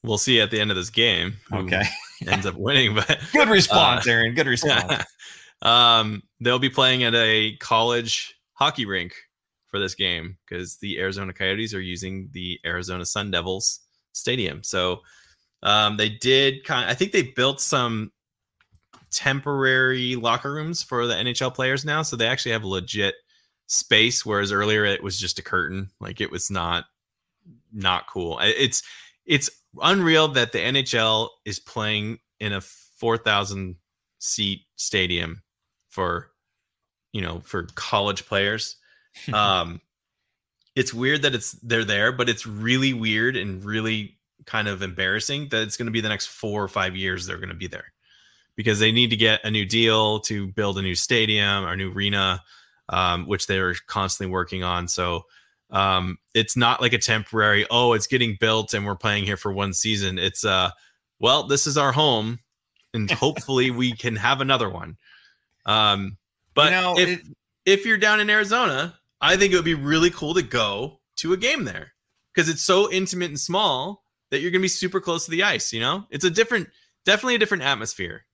we'll 0.03 0.17
see 0.17 0.41
at 0.41 0.51
the 0.51 0.59
end 0.59 0.71
of 0.71 0.75
this 0.75 0.89
game. 0.89 1.37
Okay. 1.53 1.83
ends 2.27 2.45
up 2.45 2.55
winning, 2.55 2.95
but 2.95 3.19
good 3.33 3.49
response, 3.49 4.07
uh, 4.07 4.11
Aaron. 4.11 4.33
Good 4.33 4.47
response. 4.57 5.05
um, 5.61 6.23
they'll 6.39 6.59
be 6.59 6.69
playing 6.69 7.03
at 7.03 7.15
a 7.15 7.55
college 7.57 8.35
hockey 8.53 8.85
rink 8.85 9.13
for 9.67 9.79
this 9.79 9.95
game 9.95 10.37
because 10.47 10.77
the 10.77 10.99
Arizona 10.99 11.33
Coyotes 11.33 11.73
are 11.73 11.81
using 11.81 12.29
the 12.33 12.59
Arizona 12.65 13.05
Sun 13.05 13.31
Devils 13.31 13.81
stadium. 14.13 14.63
So 14.63 15.01
um, 15.63 15.97
they 15.97 16.09
did 16.09 16.63
kind. 16.63 16.85
Of, 16.85 16.91
I 16.91 16.93
think 16.95 17.11
they 17.11 17.23
built 17.23 17.61
some 17.61 18.11
temporary 19.11 20.15
locker 20.15 20.51
rooms 20.51 20.83
for 20.83 21.07
the 21.07 21.13
NHL 21.13 21.53
players 21.53 21.85
now, 21.85 22.01
so 22.01 22.15
they 22.15 22.27
actually 22.27 22.51
have 22.51 22.63
legit 22.63 23.15
space. 23.67 24.25
Whereas 24.25 24.51
earlier 24.51 24.85
it 24.85 25.03
was 25.03 25.19
just 25.19 25.39
a 25.39 25.43
curtain, 25.43 25.89
like 25.99 26.21
it 26.21 26.31
was 26.31 26.49
not 26.49 26.85
not 27.71 28.07
cool. 28.07 28.39
It's 28.41 28.83
it's 29.25 29.49
unreal 29.81 30.29
that 30.29 30.51
the 30.51 30.59
NHL 30.59 31.29
is 31.45 31.59
playing 31.59 32.19
in 32.39 32.53
a 32.53 32.61
four 32.61 33.17
thousand 33.17 33.75
seat 34.19 34.61
stadium 34.75 35.41
for 35.89 36.31
you 37.11 37.21
know 37.21 37.41
for 37.41 37.63
college 37.75 38.25
players. 38.25 38.75
um, 39.33 39.81
it's 40.75 40.93
weird 40.93 41.23
that 41.23 41.35
it's 41.35 41.53
they're 41.63 41.85
there, 41.85 42.11
but 42.11 42.29
it's 42.29 42.45
really 42.45 42.93
weird 42.93 43.35
and 43.35 43.63
really 43.63 44.17
kind 44.45 44.67
of 44.67 44.81
embarrassing 44.81 45.49
that 45.49 45.63
it's 45.63 45.77
going 45.77 45.87
to 45.87 45.91
be 45.91 46.01
the 46.01 46.09
next 46.09 46.27
four 46.27 46.63
or 46.63 46.67
five 46.67 46.95
years 46.95 47.25
they're 47.25 47.37
going 47.37 47.49
to 47.49 47.55
be 47.55 47.67
there 47.67 47.91
because 48.55 48.79
they 48.79 48.91
need 48.91 49.09
to 49.09 49.15
get 49.15 49.43
a 49.43 49.51
new 49.51 49.65
deal 49.65 50.19
to 50.19 50.47
build 50.47 50.77
a 50.77 50.81
new 50.81 50.95
stadium 50.95 51.65
or 51.65 51.75
new 51.75 51.91
arena, 51.93 52.43
um, 52.89 53.25
which 53.25 53.47
they're 53.47 53.75
constantly 53.87 54.31
working 54.31 54.63
on. 54.63 54.87
So 54.87 55.25
um, 55.71 56.17
it's 56.33 56.57
not 56.57 56.81
like 56.81 56.93
a 56.93 56.97
temporary, 56.97 57.65
oh, 57.69 57.93
it's 57.93 58.07
getting 58.07 58.37
built 58.39 58.73
and 58.73 58.85
we're 58.85 58.95
playing 58.95 59.25
here 59.25 59.37
for 59.37 59.51
one 59.51 59.73
season. 59.73 60.17
It's 60.17 60.43
uh, 60.43 60.71
well, 61.19 61.43
this 61.43 61.67
is 61.67 61.77
our 61.77 61.91
home, 61.91 62.39
and 62.93 63.09
hopefully 63.11 63.71
we 63.71 63.93
can 63.93 64.15
have 64.15 64.41
another 64.41 64.69
one. 64.69 64.97
Um, 65.65 66.17
but 66.53 66.65
you 66.65 66.71
know, 66.71 66.97
if 66.97 67.09
it, 67.09 67.21
if 67.65 67.85
you're 67.85 67.97
down 67.97 68.19
in 68.19 68.29
Arizona, 68.29 68.95
I 69.21 69.37
think 69.37 69.53
it 69.53 69.55
would 69.55 69.65
be 69.65 69.75
really 69.75 70.09
cool 70.09 70.33
to 70.33 70.41
go 70.41 70.99
to 71.17 71.33
a 71.33 71.37
game 71.37 71.65
there 71.65 71.93
because 72.33 72.49
it's 72.49 72.61
so 72.61 72.91
intimate 72.91 73.29
and 73.29 73.39
small 73.39 74.03
that 74.31 74.39
you're 74.39 74.51
going 74.51 74.61
to 74.61 74.65
be 74.65 74.69
super 74.69 75.01
close 75.01 75.25
to 75.25 75.31
the 75.31 75.43
ice. 75.43 75.73
You 75.73 75.81
know, 75.81 76.05
it's 76.09 76.25
a 76.25 76.29
different, 76.29 76.69
definitely 77.05 77.35
a 77.35 77.39
different 77.39 77.63
atmosphere. 77.63 78.25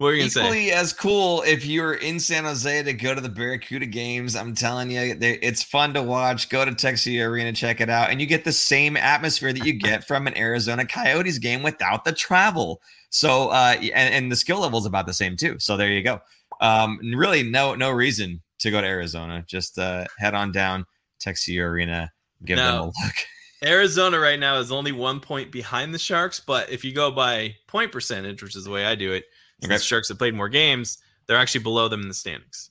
What 0.00 0.14
are 0.14 0.14
you 0.14 0.24
to 0.24 0.30
say? 0.30 0.40
Equally 0.40 0.72
as 0.72 0.94
cool 0.94 1.42
if 1.42 1.66
you're 1.66 1.92
in 1.92 2.18
San 2.18 2.44
Jose 2.44 2.84
to 2.84 2.92
go 2.94 3.14
to 3.14 3.20
the 3.20 3.28
Barracuda 3.28 3.84
games. 3.84 4.34
I'm 4.34 4.54
telling 4.54 4.90
you, 4.90 5.14
it's 5.20 5.62
fun 5.62 5.92
to 5.92 6.02
watch. 6.02 6.48
Go 6.48 6.64
to 6.64 6.74
Tech 6.74 6.96
CU 6.98 7.20
Arena, 7.22 7.52
check 7.52 7.82
it 7.82 7.90
out, 7.90 8.08
and 8.08 8.18
you 8.18 8.26
get 8.26 8.42
the 8.42 8.52
same 8.52 8.96
atmosphere 8.96 9.52
that 9.52 9.62
you 9.62 9.74
get 9.74 10.06
from 10.06 10.26
an 10.26 10.34
Arizona 10.38 10.86
Coyotes 10.86 11.36
game 11.36 11.62
without 11.62 12.06
the 12.06 12.12
travel. 12.12 12.80
So, 13.10 13.50
uh, 13.50 13.76
and, 13.78 14.14
and 14.14 14.32
the 14.32 14.36
skill 14.36 14.60
level 14.60 14.78
is 14.78 14.86
about 14.86 15.06
the 15.06 15.12
same 15.12 15.36
too. 15.36 15.58
So 15.58 15.76
there 15.76 15.90
you 15.90 16.02
go. 16.02 16.22
Um, 16.62 16.98
really, 17.14 17.42
no, 17.42 17.74
no 17.74 17.90
reason 17.90 18.40
to 18.60 18.70
go 18.70 18.80
to 18.80 18.86
Arizona. 18.86 19.44
Just 19.46 19.78
uh, 19.78 20.06
head 20.16 20.32
on 20.32 20.50
down 20.50 20.86
Tech 21.18 21.36
CU 21.44 21.60
Arena, 21.60 22.10
give 22.46 22.56
now, 22.56 22.70
them 22.70 22.80
a 22.80 22.86
look. 22.86 23.14
Arizona 23.62 24.18
right 24.18 24.40
now 24.40 24.56
is 24.56 24.72
only 24.72 24.92
one 24.92 25.20
point 25.20 25.52
behind 25.52 25.92
the 25.92 25.98
Sharks, 25.98 26.40
but 26.40 26.70
if 26.70 26.86
you 26.86 26.94
go 26.94 27.10
by 27.10 27.54
point 27.66 27.92
percentage, 27.92 28.42
which 28.42 28.56
is 28.56 28.64
the 28.64 28.70
way 28.70 28.86
I 28.86 28.94
do 28.94 29.12
it, 29.12 29.24
okay. 29.64 29.74
the 29.74 29.78
Sharks 29.78 30.08
have 30.08 30.18
played 30.18 30.34
more 30.34 30.48
games, 30.48 30.98
they're 31.26 31.36
actually 31.36 31.62
below 31.62 31.88
them 31.88 32.02
in 32.02 32.08
the 32.08 32.14
standings. 32.14 32.70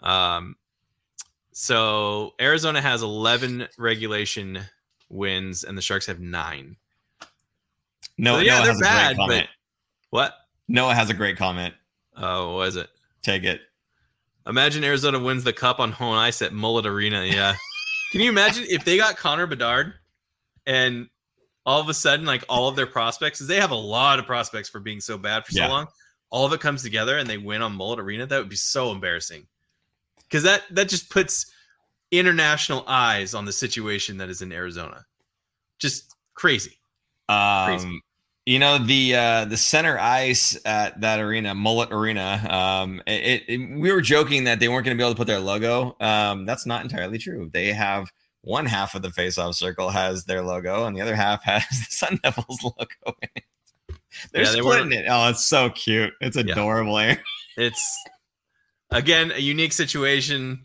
Um, 0.00 0.56
so 1.52 2.34
Arizona 2.40 2.80
has 2.80 3.02
11 3.02 3.68
regulation 3.78 4.60
wins, 5.08 5.64
and 5.64 5.76
the 5.76 5.82
Sharks 5.82 6.06
have 6.06 6.20
nine. 6.20 6.76
No, 8.18 8.36
so, 8.36 8.40
yeah, 8.40 8.58
Noah 8.58 8.64
they're 8.64 8.78
bad, 8.80 9.16
but 9.16 9.46
what? 10.10 10.34
Noah 10.68 10.94
has 10.94 11.10
a 11.10 11.14
great 11.14 11.36
comment. 11.36 11.74
Oh, 12.16 12.56
was 12.56 12.76
it? 12.76 12.88
Take 13.22 13.44
it. 13.44 13.60
Imagine 14.46 14.82
Arizona 14.84 15.18
wins 15.18 15.44
the 15.44 15.52
cup 15.52 15.78
on 15.80 15.92
home 15.92 16.14
ice 16.14 16.42
at 16.42 16.52
Mullet 16.52 16.86
Arena. 16.86 17.24
Yeah. 17.24 17.54
Can 18.12 18.20
you 18.20 18.28
imagine 18.28 18.64
if 18.68 18.84
they 18.84 18.96
got 18.96 19.16
Connor 19.16 19.46
Bedard 19.46 19.94
and 20.66 21.08
all 21.64 21.80
of 21.80 21.88
a 21.88 21.94
sudden, 21.94 22.26
like 22.26 22.44
all 22.48 22.68
of 22.68 22.76
their 22.76 22.86
prospects, 22.86 23.38
they 23.38 23.60
have 23.60 23.70
a 23.70 23.76
lot 23.76 24.18
of 24.18 24.26
prospects 24.26 24.68
for 24.68 24.80
being 24.80 25.00
so 25.00 25.16
bad 25.16 25.46
for 25.46 25.52
so 25.52 25.60
yeah. 25.60 25.68
long, 25.68 25.86
all 26.32 26.46
of 26.46 26.52
it 26.52 26.60
comes 26.60 26.82
together 26.82 27.18
and 27.18 27.28
they 27.28 27.38
win 27.38 27.62
on 27.62 27.76
Mullet 27.76 28.00
Arena, 28.00 28.26
that 28.26 28.38
would 28.38 28.48
be 28.48 28.56
so 28.56 28.90
embarrassing. 28.90 29.46
Because 30.28 30.42
that 30.42 30.62
that 30.70 30.88
just 30.88 31.10
puts 31.10 31.52
international 32.10 32.84
eyes 32.88 33.34
on 33.34 33.44
the 33.44 33.52
situation 33.52 34.16
that 34.16 34.30
is 34.30 34.42
in 34.42 34.50
Arizona. 34.50 35.04
Just 35.78 36.16
crazy. 36.34 36.78
Um, 37.28 37.66
crazy. 37.66 38.00
You 38.46 38.58
know 38.58 38.78
the 38.78 39.14
uh, 39.14 39.44
the 39.44 39.58
center 39.58 39.98
ice 39.98 40.58
at 40.64 41.00
that 41.02 41.20
arena, 41.20 41.54
Mullet 41.54 41.92
Arena. 41.92 42.44
Um, 42.50 43.02
it, 43.06 43.44
it, 43.46 43.78
we 43.78 43.92
were 43.92 44.00
joking 44.00 44.44
that 44.44 44.58
they 44.58 44.68
weren't 44.68 44.84
going 44.84 44.96
to 44.96 45.00
be 45.00 45.04
able 45.04 45.14
to 45.14 45.18
put 45.18 45.28
their 45.28 45.38
logo. 45.38 45.96
Um, 46.00 46.44
that's 46.44 46.66
not 46.66 46.82
entirely 46.82 47.18
true. 47.18 47.50
They 47.52 47.72
have 47.72 48.10
one 48.40 48.66
half 48.66 48.96
of 48.96 49.02
the 49.02 49.10
face-off 49.10 49.54
circle 49.54 49.90
has 49.90 50.24
their 50.24 50.42
logo, 50.42 50.86
and 50.86 50.96
the 50.96 51.02
other 51.02 51.14
half 51.14 51.44
has 51.44 51.68
the 51.68 51.86
Sun 51.90 52.20
Devils 52.22 52.58
logo 52.64 53.16
in 53.22 53.28
it. 53.36 53.44
They're 54.32 54.42
yeah, 54.42 54.50
splitting 54.50 54.90
they 54.90 54.98
it. 54.98 55.06
Oh, 55.08 55.28
it's 55.28 55.44
so 55.44 55.70
cute. 55.70 56.12
It's 56.20 56.36
adorable. 56.36 57.00
Yeah. 57.00 57.16
It's 57.58 58.02
again 58.90 59.30
a 59.30 59.38
unique 59.38 59.74
situation. 59.74 60.64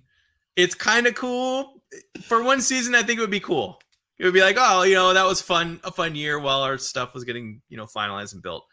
It's 0.55 0.73
kind 0.73 1.05
of 1.05 1.15
cool 1.15 1.83
for 2.21 2.41
one 2.41 2.61
season. 2.61 2.95
I 2.95 3.03
think 3.03 3.17
it 3.17 3.21
would 3.21 3.29
be 3.29 3.41
cool 3.41 3.81
it 4.19 4.25
would 4.25 4.33
be 4.33 4.41
like, 4.41 4.57
oh, 4.59 4.83
you 4.83 4.95
know, 4.95 5.13
that 5.13 5.25
was 5.25 5.41
fun, 5.41 5.79
a 5.83 5.91
fun 5.91 6.15
year 6.15 6.39
while 6.39 6.61
our 6.61 6.77
stuff 6.77 7.13
was 7.13 7.23
getting, 7.23 7.61
you 7.69 7.77
know, 7.77 7.85
finalized 7.85 8.33
and 8.33 8.41
built. 8.41 8.65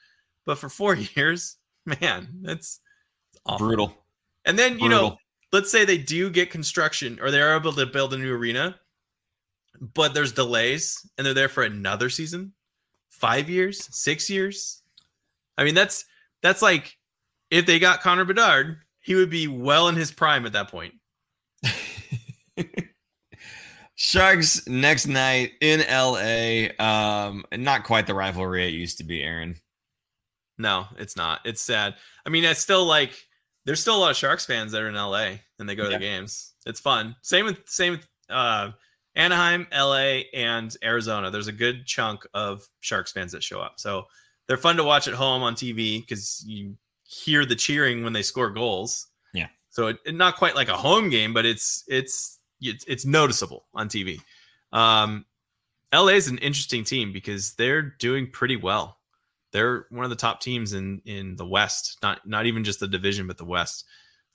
But 0.46 0.58
for 0.58 0.68
four 0.68 0.96
years, 1.16 1.56
man, 2.00 2.28
that's 2.42 2.80
awful. 3.46 3.66
brutal. 3.66 3.94
And 4.46 4.58
then, 4.58 4.78
you 4.78 4.88
know, 4.88 5.16
let's 5.52 5.70
say 5.70 5.84
they 5.84 5.98
do 5.98 6.30
get 6.30 6.50
construction 6.50 7.18
or 7.20 7.30
they're 7.30 7.56
able 7.56 7.72
to 7.72 7.86
build 7.86 8.12
a 8.12 8.18
new 8.18 8.34
arena, 8.34 8.78
but 9.94 10.12
there's 10.12 10.32
delays 10.32 10.98
and 11.16 11.26
they're 11.26 11.34
there 11.34 11.48
for 11.48 11.62
another 11.62 12.10
season, 12.10 12.52
five 13.20 13.48
years, 13.48 13.88
six 13.94 14.28
years. 14.28 14.82
I 15.56 15.64
mean, 15.64 15.74
that's 15.74 16.04
that's 16.42 16.62
like 16.62 16.96
if 17.50 17.66
they 17.66 17.78
got 17.78 18.00
Connor 18.00 18.24
Bedard, 18.24 18.78
he 19.00 19.14
would 19.14 19.30
be 19.30 19.48
well 19.48 19.88
in 19.88 19.94
his 19.94 20.10
prime 20.10 20.46
at 20.46 20.52
that 20.52 20.70
point. 20.70 20.94
Sharks 23.96 24.66
next 24.66 25.06
night 25.06 25.52
in 25.60 25.80
LA. 25.80 26.68
Um, 26.84 27.44
not 27.56 27.84
quite 27.84 28.06
the 28.06 28.14
rivalry 28.14 28.66
it 28.66 28.74
used 28.74 28.98
to 28.98 29.04
be, 29.04 29.22
Aaron. 29.22 29.56
No, 30.58 30.86
it's 30.98 31.16
not. 31.16 31.40
It's 31.44 31.60
sad. 31.60 31.94
I 32.26 32.30
mean, 32.30 32.44
it's 32.44 32.60
still 32.60 32.84
like 32.84 33.12
there's 33.64 33.80
still 33.80 33.96
a 33.96 34.00
lot 34.00 34.10
of 34.10 34.16
Sharks 34.16 34.44
fans 34.44 34.72
that 34.72 34.82
are 34.82 34.88
in 34.88 34.94
LA 34.94 35.36
and 35.58 35.68
they 35.68 35.74
go 35.74 35.84
to 35.84 35.90
yeah. 35.90 35.98
the 35.98 36.04
games. 36.04 36.54
It's 36.66 36.80
fun. 36.80 37.14
Same 37.22 37.44
with 37.44 37.58
same 37.66 37.92
with 37.92 38.06
uh, 38.30 38.70
Anaheim, 39.16 39.66
LA, 39.72 40.22
and 40.34 40.76
Arizona. 40.82 41.30
There's 41.30 41.48
a 41.48 41.52
good 41.52 41.86
chunk 41.86 42.26
of 42.34 42.66
Sharks 42.80 43.12
fans 43.12 43.32
that 43.32 43.42
show 43.42 43.60
up. 43.60 43.74
So 43.76 44.06
they're 44.46 44.56
fun 44.56 44.76
to 44.76 44.84
watch 44.84 45.08
at 45.08 45.14
home 45.14 45.42
on 45.42 45.54
TV 45.54 46.00
because 46.00 46.42
you 46.46 46.76
hear 47.04 47.44
the 47.44 47.54
cheering 47.54 48.02
when 48.02 48.12
they 48.12 48.22
score 48.22 48.50
goals. 48.50 49.06
Yeah. 49.32 49.48
So 49.70 49.88
it, 49.88 49.98
it, 50.04 50.14
not 50.14 50.36
quite 50.36 50.54
like 50.54 50.68
a 50.68 50.76
home 50.76 51.10
game, 51.10 51.32
but 51.32 51.46
it's 51.46 51.84
it's 51.86 52.38
it's, 52.60 52.84
it's 52.86 53.04
noticeable 53.04 53.66
on 53.74 53.88
TV. 53.88 54.20
Um, 54.72 55.24
LA 55.92 56.08
is 56.08 56.28
an 56.28 56.38
interesting 56.38 56.82
team 56.82 57.12
because 57.12 57.54
they're 57.54 57.82
doing 57.82 58.30
pretty 58.30 58.56
well. 58.56 58.98
They're 59.52 59.86
one 59.90 60.04
of 60.04 60.10
the 60.10 60.16
top 60.16 60.40
teams 60.40 60.72
in 60.72 61.00
in 61.04 61.36
the 61.36 61.46
West, 61.46 61.98
not 62.02 62.26
not 62.26 62.46
even 62.46 62.64
just 62.64 62.80
the 62.80 62.88
division, 62.88 63.26
but 63.26 63.38
the 63.38 63.44
West. 63.44 63.84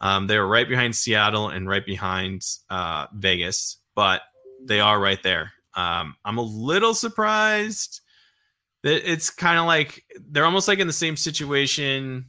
Um, 0.02 0.28
they 0.28 0.38
are 0.38 0.48
right 0.48 0.68
behind 0.68 0.96
Seattle 0.96 1.50
and 1.50 1.68
right 1.68 1.86
behind 1.86 2.46
uh, 2.70 3.08
Vegas, 3.14 3.78
but 3.96 4.22
they 4.64 4.80
are 4.80 4.99
right 4.99 5.22
there. 5.23 5.52
Um, 5.76 6.15
I'm 6.26 6.38
a 6.38 6.44
little 6.44 6.94
surprised 6.94 8.02
that 8.84 9.10
it's 9.10 9.30
kind 9.30 9.60
of 9.60 9.65
like 9.65 10.03
they're 10.31 10.45
almost 10.45 10.68
like 10.68 10.80
in 10.80 10.88
the 10.88 10.94
same 10.94 11.15
situation 11.15 12.26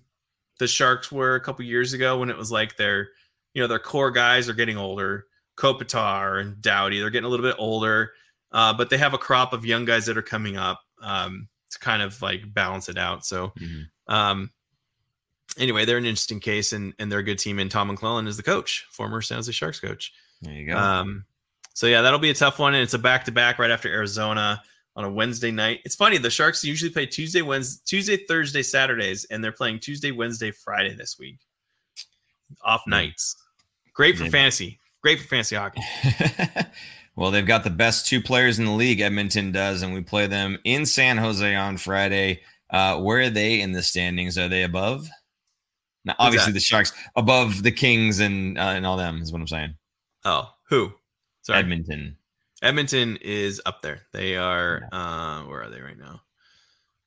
the 0.59 0.69
Sharks 0.69 1.11
were 1.11 1.37
a 1.37 1.41
couple 1.41 1.65
years 1.65 1.95
ago 1.95 2.19
when 2.19 2.29
it 2.29 2.37
was 2.37 2.53
like 2.53 2.77
their 2.77 3.09
you 3.55 3.63
know 3.63 3.67
their 3.67 3.79
core 3.79 4.11
guys 4.11 4.49
are 4.49 4.55
getting 4.55 4.77
older 4.77 5.27
Kopitar 5.61 6.41
and 6.41 6.61
Doughty. 6.63 7.01
They're 7.01 7.11
getting 7.11 7.27
a 7.27 7.29
little 7.29 7.45
bit 7.45 7.57
older, 7.59 8.13
uh, 8.53 8.73
but 8.73 8.89
they 8.89 8.97
have 8.97 9.15
a 9.15 9.19
crop 9.19 9.53
of 9.53 9.65
young 9.67 9.85
guys 9.85 10.07
that 10.07 10.17
are 10.17 10.23
coming 10.23 10.57
up 10.57 10.81
um, 11.03 11.49
to 11.71 11.79
kind 11.79 12.03
of 12.03 12.21
like 12.23 12.53
balance 12.53 12.89
it 12.89 12.97
out. 12.97 13.27
So, 13.27 13.53
mm-hmm. 13.59 14.13
um, 14.13 14.51
anyway, 15.59 15.85
they're 15.85 15.99
an 15.99 16.07
interesting 16.07 16.41
case, 16.41 16.73
and 16.73 16.95
and 16.99 17.13
they're 17.13 17.19
a 17.19 17.25
good 17.25 17.39
team. 17.39 17.59
And 17.59 17.71
Tom 17.71 17.95
McLellan 17.95 18.27
is 18.27 18.37
the 18.39 18.43
coach, 18.43 18.87
former 18.91 19.21
San 19.21 19.37
Jose 19.37 19.53
Sharks 19.53 19.81
coach. 19.81 20.13
There 20.41 20.55
you 20.55 20.71
go. 20.71 20.79
Um, 20.79 21.25
so 21.81 21.87
yeah, 21.87 22.03
that'll 22.03 22.19
be 22.19 22.29
a 22.29 22.35
tough 22.35 22.59
one, 22.59 22.75
and 22.75 22.83
it's 22.83 22.93
a 22.93 22.99
back 22.99 23.25
to 23.25 23.33
back 23.33 23.59
right 23.59 23.71
after 23.71 23.89
Arizona 23.89 24.63
on 24.97 25.05
a 25.05 25.11
Wednesday 25.11 25.51
night. 25.51 25.81
It's 25.87 25.95
funny 25.95 26.19
the 26.19 26.29
Sharks 26.29 26.63
usually 26.63 26.91
play 26.91 27.07
Tuesday, 27.07 27.41
Wednesday, 27.41 27.81
Tuesday, 27.87 28.19
Thursday, 28.19 28.63
Saturdays, 28.63 29.25
and 29.31 29.43
they're 29.43 29.51
playing 29.51 29.81
Tuesday, 29.81 30.11
Wednesday, 30.11 30.51
Friday 30.51 30.95
this 30.95 31.17
week. 31.19 31.39
Off 32.63 32.83
nights. 32.87 33.35
Great 33.95 34.19
for 34.19 34.27
fantasy. 34.27 34.79
Great 35.01 35.21
for 35.21 35.29
fantasy 35.29 35.57
hockey. 35.57 35.81
well, 37.17 37.31
they've 37.31 37.47
got 37.47 37.65
the 37.65 37.71
best 37.71 38.07
two 38.07 38.21
players 38.21 38.59
in 38.59 38.67
the 38.67 38.73
league. 38.73 39.01
Edmonton 39.01 39.51
does, 39.51 39.81
and 39.81 39.95
we 39.95 40.03
play 40.03 40.27
them 40.27 40.59
in 40.65 40.85
San 40.85 41.17
Jose 41.17 41.55
on 41.55 41.79
Friday. 41.79 42.43
Uh, 42.69 42.99
where 42.99 43.21
are 43.21 43.31
they 43.31 43.63
in 43.63 43.73
the 43.73 43.83
standings? 43.83 44.37
Are 44.37 44.49
they 44.49 44.65
above? 44.65 45.09
Now, 46.05 46.15
obviously, 46.19 46.53
the 46.53 46.61
Sharks 46.61 46.93
above 47.17 47.63
the 47.63 47.73
Kings 47.73 48.21
and 48.21 48.59
uh, 48.59 48.73
and 48.75 48.85
all 48.85 48.99
them 48.99 49.23
is 49.23 49.33
what 49.33 49.41
I'm 49.41 49.49
saying. 49.49 49.77
Oh, 50.27 50.51
who? 50.69 50.93
Sorry, 51.51 51.61
Edmonton. 51.61 52.17
Edmonton 52.63 53.19
is 53.21 53.61
up 53.67 53.83
there. 53.83 54.03
They 54.13 54.37
are. 54.37 54.89
Uh, 54.93 55.43
where 55.43 55.65
are 55.65 55.71
they 55.71 55.81
right 55.81 55.99
now? 55.99 56.23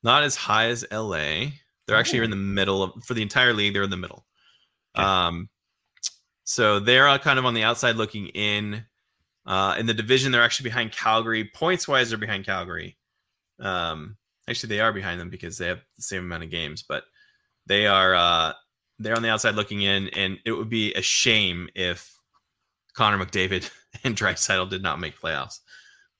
Not 0.02 0.22
as 0.22 0.36
high 0.36 0.66
as 0.66 0.84
LA. 0.92 1.46
They're 1.86 1.96
actually 1.96 2.24
in 2.24 2.30
the 2.30 2.36
middle 2.36 2.82
of 2.82 3.04
for 3.04 3.14
the 3.14 3.22
entire 3.22 3.54
league. 3.54 3.72
They're 3.72 3.84
in 3.84 3.90
the 3.90 3.96
middle. 3.96 4.26
Okay. 4.96 5.06
Um, 5.06 5.48
so 6.44 6.78
they're 6.78 7.08
uh, 7.08 7.18
kind 7.18 7.38
of 7.38 7.46
on 7.46 7.54
the 7.54 7.62
outside 7.62 7.96
looking 7.96 8.26
in. 8.28 8.84
Uh, 9.46 9.76
in 9.78 9.86
the 9.86 9.94
division, 9.94 10.30
they're 10.30 10.42
actually 10.42 10.64
behind 10.64 10.92
Calgary. 10.92 11.50
Points 11.54 11.88
wise, 11.88 12.10
they're 12.10 12.18
behind 12.18 12.44
Calgary. 12.44 12.98
Um, 13.60 14.16
actually, 14.48 14.70
they 14.70 14.80
are 14.80 14.92
behind 14.92 15.20
them 15.20 15.30
because 15.30 15.56
they 15.56 15.68
have 15.68 15.80
the 15.96 16.02
same 16.02 16.22
amount 16.24 16.44
of 16.44 16.50
games, 16.50 16.82
but 16.86 17.04
they 17.66 17.86
are 17.86 18.14
uh, 18.14 18.52
they're 18.98 19.16
on 19.16 19.22
the 19.22 19.30
outside 19.30 19.54
looking 19.54 19.82
in, 19.82 20.08
and 20.10 20.38
it 20.44 20.52
would 20.52 20.68
be 20.68 20.92
a 20.94 21.02
shame 21.02 21.68
if 21.74 22.14
Connor 22.94 23.24
McDavid 23.24 23.70
and 24.04 24.16
Draisaitl 24.16 24.70
did 24.70 24.82
not 24.82 24.98
make 25.00 25.20
playoffs. 25.20 25.60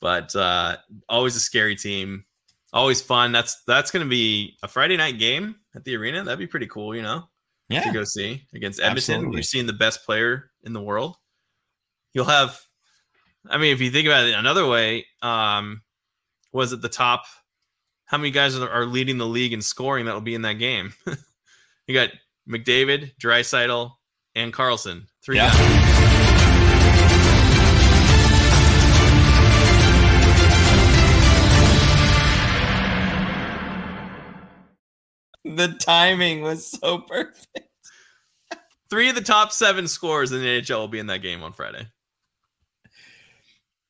But 0.00 0.34
uh, 0.36 0.76
always 1.08 1.34
a 1.34 1.40
scary 1.40 1.76
team, 1.76 2.24
always 2.72 3.00
fun. 3.00 3.32
That's 3.32 3.62
that's 3.66 3.90
going 3.90 4.04
to 4.04 4.10
be 4.10 4.56
a 4.62 4.68
Friday 4.68 4.96
night 4.96 5.18
game 5.18 5.56
at 5.74 5.84
the 5.84 5.96
arena. 5.96 6.22
That'd 6.22 6.38
be 6.38 6.46
pretty 6.46 6.66
cool, 6.66 6.94
you 6.94 7.02
know. 7.02 7.24
Yeah. 7.70 7.84
To 7.84 7.92
go 7.92 8.04
see 8.04 8.42
against 8.54 8.78
Edmonton, 8.80 9.14
Absolutely. 9.14 9.36
you're 9.36 9.42
seeing 9.42 9.66
the 9.66 9.72
best 9.72 10.04
player 10.04 10.50
in 10.64 10.74
the 10.74 10.82
world. 10.82 11.16
You'll 12.12 12.26
have, 12.26 12.60
I 13.48 13.56
mean, 13.56 13.72
if 13.72 13.80
you 13.80 13.90
think 13.90 14.06
about 14.06 14.26
it 14.26 14.34
another 14.34 14.66
way, 14.66 15.06
um, 15.22 15.80
was 16.52 16.74
it 16.74 16.82
the 16.82 16.90
top? 16.90 17.24
How 18.04 18.18
many 18.18 18.30
guys 18.30 18.54
are, 18.58 18.68
are 18.68 18.84
leading 18.84 19.16
the 19.16 19.26
league 19.26 19.54
in 19.54 19.62
scoring 19.62 20.04
that 20.04 20.12
will 20.12 20.20
be 20.20 20.34
in 20.34 20.42
that 20.42 20.58
game? 20.58 20.92
you 21.86 21.94
got 21.94 22.10
McDavid, 22.46 23.12
Draisaitl, 23.16 23.92
and 24.34 24.52
Karlsson. 24.52 25.06
Three 25.24 25.36
Yeah. 25.36 25.50
guys. 25.50 25.83
The 35.44 35.68
timing 35.68 36.42
was 36.42 36.66
so 36.66 36.98
perfect. 36.98 37.68
Three 38.90 39.08
of 39.08 39.14
the 39.14 39.20
top 39.20 39.52
seven 39.52 39.88
scores 39.88 40.32
in 40.32 40.40
the 40.40 40.46
NHL 40.46 40.78
will 40.78 40.88
be 40.88 40.98
in 40.98 41.06
that 41.08 41.22
game 41.22 41.42
on 41.42 41.52
Friday. 41.52 41.86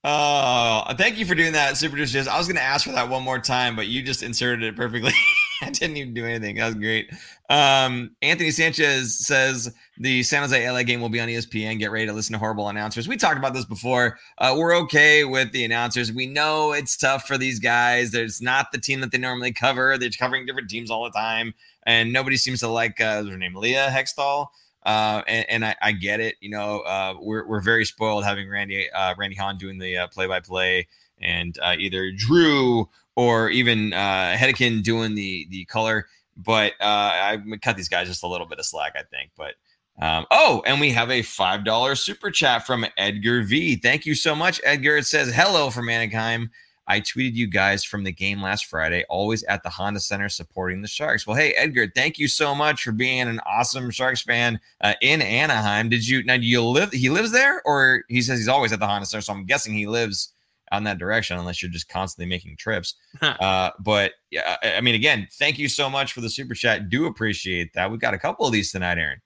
Oh, 0.03 0.85
thank 0.99 1.19
you 1.19 1.25
for 1.25 1.35
doing 1.35 1.53
that, 1.55 1.77
Super 1.77 1.97
Dishes. 1.97 2.29
I 2.29 2.37
was 2.37 2.47
going 2.47 2.57
to 2.57 2.63
ask 2.63 2.85
for 2.85 2.93
that 2.93 3.09
one 3.09 3.23
more 3.23 3.39
time, 3.39 3.75
but 3.75 3.87
you 3.87 4.03
just 4.03 4.23
inserted 4.23 4.63
it 4.63 4.77
perfectly. 4.77 5.13
I 5.65 5.71
didn't 5.71 5.97
even 5.97 6.15
do 6.15 6.25
anything. 6.25 6.57
That 6.57 6.67
was 6.67 6.75
great. 6.75 7.11
Um, 7.51 8.15
Anthony 8.23 8.51
Sanchez 8.51 9.19
says 9.19 9.75
the 9.99 10.23
San 10.23 10.43
Jose 10.43 10.71
LA 10.71 10.83
game 10.83 11.01
will 11.01 11.09
be 11.09 11.21
on 11.21 11.29
ESPN. 11.29 11.79
Get 11.79 11.91
ready 11.91 12.07
to 12.07 12.13
listen 12.13 12.33
to 12.33 12.39
horrible 12.39 12.69
announcers. 12.69 13.09
We 13.09 13.17
talked 13.17 13.39
about 13.39 13.55
this 13.55 13.65
before. 13.65 14.19
Uh, 14.39 14.55
we're 14.57 14.77
okay 14.79 15.25
with 15.25 15.53
the 15.53 15.65
announcers. 15.65 16.13
We 16.13 16.27
know 16.27 16.73
it's 16.73 16.97
tough 16.97 17.27
for 17.27 17.39
these 17.39 17.59
guys. 17.59 18.11
There's 18.11 18.43
not 18.43 18.73
the 18.73 18.79
team 18.79 19.01
that 19.01 19.13
they 19.13 19.19
normally 19.19 19.53
cover. 19.53 19.97
They're 19.99 20.11
covering 20.11 20.47
different 20.47 20.71
teams 20.71 20.91
all 20.91 21.05
the 21.05 21.11
time, 21.11 21.55
and 21.85 22.13
nobody 22.13 22.37
seems 22.37 22.61
to 22.61 22.69
like 22.69 23.01
uh, 23.01 23.23
name, 23.23 23.55
Leah 23.55 23.89
Hextall. 23.91 24.49
Uh, 24.85 25.23
and, 25.27 25.47
and 25.49 25.65
I, 25.65 25.77
I 25.81 25.93
get 25.93 26.21
it. 26.21 26.37
You 26.41 26.51
know, 26.51 26.81
uh, 26.81 27.15
we're 27.19 27.47
we're 27.47 27.61
very 27.61 27.87
spoiled 27.87 28.25
having 28.25 28.51
Randy 28.51 28.91
uh, 28.91 29.15
Randy 29.17 29.37
Hahn 29.37 29.57
doing 29.57 29.79
the 29.79 29.97
uh, 29.97 30.09
play-by-play, 30.09 30.87
and 31.21 31.59
uh, 31.63 31.75
either 31.79 32.11
Drew 32.13 32.89
or 33.17 33.51
even 33.51 33.93
uh, 33.93 34.37
Hedican 34.37 34.83
doing 34.83 35.15
the 35.15 35.47
the 35.51 35.65
color. 35.67 36.07
But 36.37 36.73
uh, 36.81 36.85
I 36.85 37.39
cut 37.63 37.77
these 37.77 37.89
guys 37.89 38.09
just 38.09 38.25
a 38.25 38.29
little 38.29 38.47
bit 38.47 38.59
of 38.59 38.67
slack, 38.67 38.95
I 38.97 39.03
think. 39.03 39.31
But 39.37 39.55
um, 40.01 40.27
oh, 40.31 40.63
and 40.67 40.81
we 40.81 40.91
have 40.91 41.11
a 41.11 41.23
five 41.23 41.65
dollar 41.65 41.95
super 41.95 42.31
chat 42.31 42.67
from 42.67 42.85
Edgar 42.97 43.43
V. 43.43 43.77
Thank 43.77 44.07
you 44.07 44.15
so 44.15 44.35
much, 44.35 44.61
Edgar. 44.65 44.97
It 44.97 45.07
says 45.07 45.33
hello 45.33 45.71
from 45.71 45.89
Anaheim. 45.89 46.51
I 46.87 47.01
tweeted 47.01 47.35
you 47.35 47.47
guys 47.47 47.83
from 47.83 48.05
the 48.05 48.13
game 48.13 48.43
last 48.43 48.67
Friday, 48.67 49.05
always 49.09 49.43
at 49.45 49.63
the 49.63 49.71
Honda 49.71 50.01
Center 50.01 50.29
supporting 50.29 50.83
the 50.83 50.89
Sharks. 50.89 51.27
Well, 51.27 51.37
hey, 51.37 51.53
Edgar, 51.53 51.91
thank 51.95 52.19
you 52.19 52.29
so 52.29 52.55
much 52.55 52.83
for 52.83 52.93
being 52.93 53.23
an 53.23 53.41
awesome 53.47 53.91
Sharks 53.91 54.21
fan 54.21 54.61
uh, 54.83 54.93
in 55.01 55.23
Anaheim. 55.23 55.89
Did 55.89 56.07
you 56.07 56.23
now? 56.25 56.37
Do 56.37 56.45
you 56.45 56.63
live? 56.63 56.93
He 56.93 57.09
lives 57.09 57.33
there, 57.33 57.63
or 57.65 58.05
he 58.09 58.21
says 58.21 58.39
he's 58.39 58.49
always 58.49 58.73
at 58.73 58.81
the 58.81 58.87
Honda 58.87 59.07
Center. 59.07 59.23
So 59.23 59.33
I'm 59.33 59.47
guessing 59.47 59.73
he 59.73 59.87
lives 59.87 60.34
on 60.75 60.85
that 60.85 60.99
direction, 60.99 61.39
unless 61.39 61.63
you're 61.63 61.71
just 61.71 61.89
constantly 61.89 62.29
making 62.29 62.57
trips. 62.57 62.97
uh, 63.23 63.71
but 63.81 64.13
yeah, 64.31 64.57
I 64.63 64.75
I 64.77 64.81
mean, 64.81 64.95
again, 64.95 65.29
thank 65.39 65.59
you 65.59 65.69
so 65.69 65.89
much 65.89 66.13
for 66.13 66.21
the 66.21 66.31
super 66.31 66.55
chat. 66.55 66.89
Do 66.89 67.07
appreciate 67.07 67.73
that. 67.75 67.91
We've 67.91 68.01
got 68.01 68.15
a 68.15 68.19
couple 68.19 68.47
of 68.47 68.53
these 68.53 68.73
tonight, 68.73 68.99
Aaron. 68.99 69.21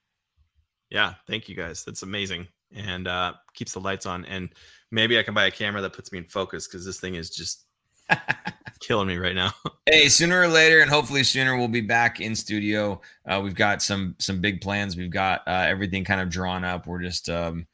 Yeah, 0.91 1.15
thank 1.27 1.49
you 1.49 1.55
guys. 1.55 1.85
That's 1.85 2.03
amazing. 2.03 2.47
And 2.75 3.09
uh 3.09 3.35
keeps 3.55 3.73
the 3.73 3.81
lights 3.81 4.07
on. 4.07 4.25
And 4.27 4.51
maybe 4.91 5.19
I 5.19 5.23
can 5.23 5.35
buy 5.35 5.47
a 5.47 5.51
camera 5.51 5.83
that 5.83 5.93
puts 5.93 6.13
me 6.13 6.19
in 6.19 6.25
focus 6.25 6.67
because 6.67 6.85
this 6.85 7.01
thing 7.01 7.15
is 7.15 7.31
just 7.31 7.65
killing 8.81 9.09
me 9.09 9.17
right 9.17 9.35
now. 9.35 9.53
Hey, 9.91 10.11
sooner 10.11 10.39
or 10.39 10.49
later, 10.49 10.81
and 10.81 10.91
hopefully 10.91 11.25
sooner, 11.25 11.57
we'll 11.57 11.67
be 11.67 11.81
back 11.81 12.21
in 12.21 12.37
studio. 12.37 13.01
Uh, 13.27 13.41
we've 13.43 13.55
got 13.55 13.81
some 13.81 14.15
some 14.19 14.39
big 14.39 14.61
plans. 14.61 14.99
We've 14.99 15.11
got 15.11 15.41
uh, 15.49 15.65
everything 15.67 16.05
kind 16.05 16.21
of 16.21 16.29
drawn 16.29 16.63
up. 16.63 16.87
We're 16.87 17.01
just 17.01 17.31
um, 17.31 17.67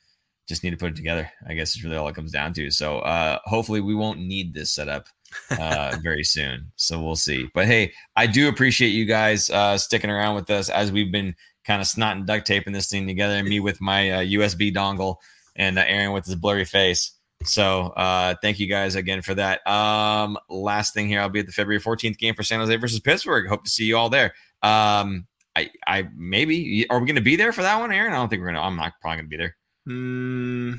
just 0.48 0.62
need 0.62 0.70
to 0.70 0.76
put 0.76 0.92
it 0.92 0.96
together. 0.96 1.30
I 1.46 1.54
guess 1.54 1.76
is 1.76 1.84
really 1.84 1.96
all 1.96 2.08
it 2.08 2.14
comes 2.14 2.32
down 2.32 2.52
to. 2.54 2.70
So 2.70 2.98
uh, 3.00 3.38
hopefully, 3.44 3.80
we 3.80 3.94
won't 3.94 4.20
need 4.20 4.54
this 4.54 4.72
setup 4.72 5.08
uh, 5.50 5.96
very 6.02 6.24
soon. 6.24 6.72
So 6.76 7.02
we'll 7.02 7.16
see. 7.16 7.48
But 7.54 7.66
hey, 7.66 7.92
I 8.16 8.26
do 8.26 8.48
appreciate 8.48 8.90
you 8.90 9.04
guys 9.04 9.50
uh, 9.50 9.78
sticking 9.78 10.10
around 10.10 10.34
with 10.34 10.50
us 10.50 10.68
as 10.68 10.92
we've 10.92 11.12
been 11.12 11.34
kind 11.64 11.80
of 11.80 11.86
snot 11.88 12.16
and 12.16 12.26
duct 12.26 12.46
taping 12.46 12.72
this 12.72 12.88
thing 12.88 13.06
together. 13.06 13.42
Me 13.42 13.60
with 13.60 13.80
my 13.80 14.10
uh, 14.10 14.20
USB 14.20 14.74
dongle, 14.74 15.16
and 15.56 15.78
uh, 15.78 15.84
Aaron 15.86 16.12
with 16.12 16.26
his 16.26 16.34
blurry 16.34 16.64
face. 16.64 17.12
So 17.46 17.88
uh 17.96 18.34
thank 18.40 18.58
you 18.58 18.66
guys 18.66 18.94
again 18.94 19.22
for 19.22 19.34
that. 19.34 19.66
Um 19.66 20.38
last 20.48 20.94
thing 20.94 21.08
here, 21.08 21.20
I'll 21.20 21.28
be 21.28 21.40
at 21.40 21.46
the 21.46 21.52
February 21.52 21.80
14th 21.80 22.18
game 22.18 22.34
for 22.34 22.42
San 22.42 22.60
Jose 22.60 22.74
versus 22.76 23.00
Pittsburgh. 23.00 23.48
Hope 23.48 23.64
to 23.64 23.70
see 23.70 23.84
you 23.84 23.96
all 23.96 24.08
there. 24.08 24.34
Um 24.62 25.26
I 25.56 25.70
I 25.86 26.08
maybe 26.16 26.86
are 26.90 26.98
we 26.98 27.06
gonna 27.06 27.20
be 27.20 27.36
there 27.36 27.52
for 27.52 27.62
that 27.62 27.78
one, 27.78 27.92
Aaron? 27.92 28.12
I 28.12 28.16
don't 28.16 28.28
think 28.28 28.40
we're 28.40 28.48
gonna 28.48 28.62
I'm 28.62 28.76
not 28.76 28.94
probably 29.00 29.18
gonna 29.18 29.28
be 29.28 29.36
there. 29.36 29.56
Hmm. 29.86 30.73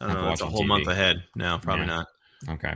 I 0.00 0.06
don't 0.06 0.14
know. 0.22 0.32
It's 0.32 0.40
a 0.42 0.46
whole 0.46 0.62
TV. 0.64 0.68
month 0.68 0.86
ahead. 0.88 1.24
No, 1.36 1.58
probably 1.58 1.86
Yeah. 1.86 1.96
not. 1.96 2.06
Okay. 2.50 2.74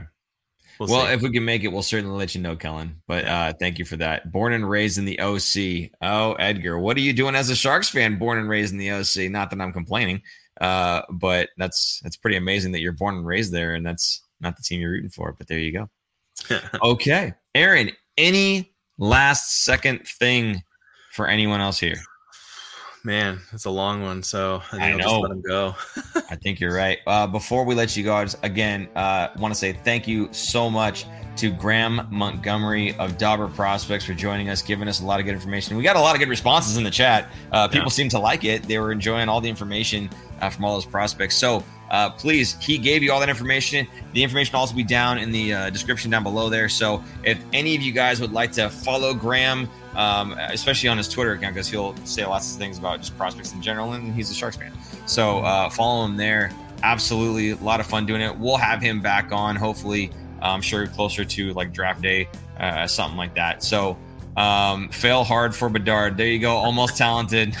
We'll, 0.79 0.89
Well, 0.89 1.07
if 1.13 1.21
we 1.21 1.31
can 1.31 1.45
make 1.45 1.63
it, 1.63 1.67
we'll 1.69 1.83
certainly 1.83 2.17
let 2.17 2.33
you 2.35 2.41
know, 2.41 2.55
Kellen. 2.55 3.01
But 3.07 3.25
uh 3.25 3.53
thank 3.59 3.79
you 3.79 3.85
for 3.85 3.95
that. 3.97 4.31
Born 4.31 4.53
and 4.53 4.67
raised 4.69 4.97
in 4.97 5.05
the 5.05 5.19
OC. 5.19 5.91
Oh, 6.01 6.33
Edgar, 6.33 6.79
what 6.79 6.97
are 6.97 7.01
you 7.01 7.13
doing 7.13 7.35
as 7.35 7.49
a 7.49 7.55
Sharks 7.55 7.89
fan 7.89 8.17
born 8.17 8.39
and 8.39 8.49
raised 8.49 8.73
in 8.73 8.79
the 8.79 8.91
OC? 8.91 9.29
Not 9.31 9.49
that 9.51 9.61
I'm 9.61 9.71
complaining. 9.73 10.21
Uh, 10.59 11.01
but 11.11 11.49
that's 11.57 11.99
that's 12.03 12.17
pretty 12.17 12.37
amazing 12.37 12.71
that 12.73 12.79
you're 12.79 12.91
born 12.91 13.15
and 13.17 13.25
raised 13.25 13.51
there, 13.51 13.73
and 13.75 13.85
that's 13.85 14.21
not 14.41 14.55
the 14.57 14.63
team 14.63 14.81
you're 14.81 14.91
rooting 14.91 15.09
for. 15.09 15.33
But 15.33 15.47
there 15.47 15.59
you 15.59 15.71
go. 15.71 15.89
Okay, 16.81 17.33
Aaron. 17.55 17.91
Any 18.17 18.73
last 18.97 19.63
second 19.63 20.07
thing 20.07 20.61
for 21.11 21.27
anyone 21.27 21.61
else 21.61 21.79
here? 21.79 21.95
Man, 23.05 23.39
it's 23.51 23.65
a 23.65 23.69
long 23.69 24.01
one, 24.01 24.23
so 24.23 24.61
I 24.71 24.77
think 24.77 24.81
I 24.83 24.91
know. 24.91 24.97
just 24.99 25.15
let 25.15 25.31
him 25.31 25.41
go. 25.41 25.75
I 26.29 26.35
think 26.37 26.61
you're 26.61 26.73
right. 26.73 26.99
Uh, 27.05 27.27
before 27.27 27.65
we 27.65 27.75
let 27.75 27.97
you 27.97 28.03
go, 28.03 28.15
I 28.15 28.23
just 28.23 28.37
again 28.43 28.87
uh, 28.95 29.27
want 29.37 29.53
to 29.53 29.59
say 29.59 29.73
thank 29.73 30.07
you 30.07 30.29
so 30.31 30.69
much 30.69 31.05
to 31.35 31.51
Graham 31.51 32.07
Montgomery 32.11 32.95
of 32.99 33.17
Dobber 33.17 33.49
Prospects 33.49 34.05
for 34.05 34.13
joining 34.13 34.47
us, 34.49 34.61
giving 34.61 34.87
us 34.87 35.01
a 35.01 35.05
lot 35.05 35.19
of 35.19 35.25
good 35.25 35.33
information. 35.33 35.75
We 35.75 35.83
got 35.83 35.97
a 35.97 35.99
lot 35.99 36.15
of 36.15 36.19
good 36.19 36.29
responses 36.29 36.77
in 36.77 36.83
the 36.85 36.91
chat. 36.91 37.29
Uh, 37.51 37.67
people 37.67 37.85
Yeah. 37.87 37.89
seem 37.89 38.09
to 38.09 38.19
like 38.19 38.45
it. 38.45 38.63
They 38.63 38.79
were 38.79 38.91
enjoying 38.93 39.27
all 39.27 39.41
the 39.41 39.49
information 39.49 40.09
uh, 40.39 40.49
from 40.49 40.63
all 40.63 40.75
those 40.75 40.85
prospects. 40.85 41.35
So 41.35 41.61
uh, 41.91 42.11
please, 42.11 42.55
he 42.61 42.77
gave 42.77 43.03
you 43.03 43.11
all 43.11 43.19
that 43.19 43.29
information. 43.29 43.85
The 44.13 44.23
information 44.23 44.53
will 44.53 44.59
also 44.61 44.75
be 44.75 44.83
down 44.83 45.17
in 45.17 45.31
the 45.31 45.53
uh, 45.53 45.69
description 45.71 46.09
down 46.11 46.23
below 46.23 46.49
there. 46.49 46.69
So 46.69 47.03
if 47.23 47.37
any 47.51 47.75
of 47.75 47.81
you 47.81 47.91
guys 47.91 48.21
would 48.21 48.31
like 48.31 48.51
to 48.53 48.69
follow 48.69 49.13
Graham, 49.13 49.67
um, 49.95 50.33
especially 50.33 50.89
on 50.89 50.97
his 50.97 51.07
Twitter 51.09 51.33
account, 51.33 51.55
because 51.55 51.69
he'll 51.69 51.95
say 52.05 52.25
lots 52.25 52.53
of 52.53 52.59
things 52.59 52.77
about 52.77 52.99
just 52.99 53.17
prospects 53.17 53.53
in 53.53 53.61
general, 53.61 53.93
and 53.93 54.13
he's 54.13 54.29
a 54.31 54.33
Sharks 54.33 54.57
fan. 54.57 54.71
So 55.05 55.39
uh, 55.39 55.69
follow 55.69 56.05
him 56.05 56.17
there. 56.17 56.51
Absolutely, 56.83 57.51
a 57.51 57.55
lot 57.57 57.79
of 57.79 57.85
fun 57.85 58.05
doing 58.05 58.21
it. 58.21 58.37
We'll 58.37 58.57
have 58.57 58.81
him 58.81 59.01
back 59.01 59.31
on, 59.31 59.55
hopefully. 59.55 60.11
I'm 60.41 60.61
sure 60.61 60.85
closer 60.87 61.23
to 61.23 61.53
like 61.53 61.73
draft 61.73 62.01
day, 62.01 62.27
uh, 62.59 62.85
something 62.87 63.17
like 63.17 63.35
that. 63.35 63.63
So 63.63 63.97
um, 64.35 64.89
fail 64.89 65.23
hard 65.23 65.55
for 65.55 65.69
Bedard. 65.69 66.17
There 66.17 66.27
you 66.27 66.39
go. 66.39 66.51
Almost 66.51 66.97
talented. 66.97 67.55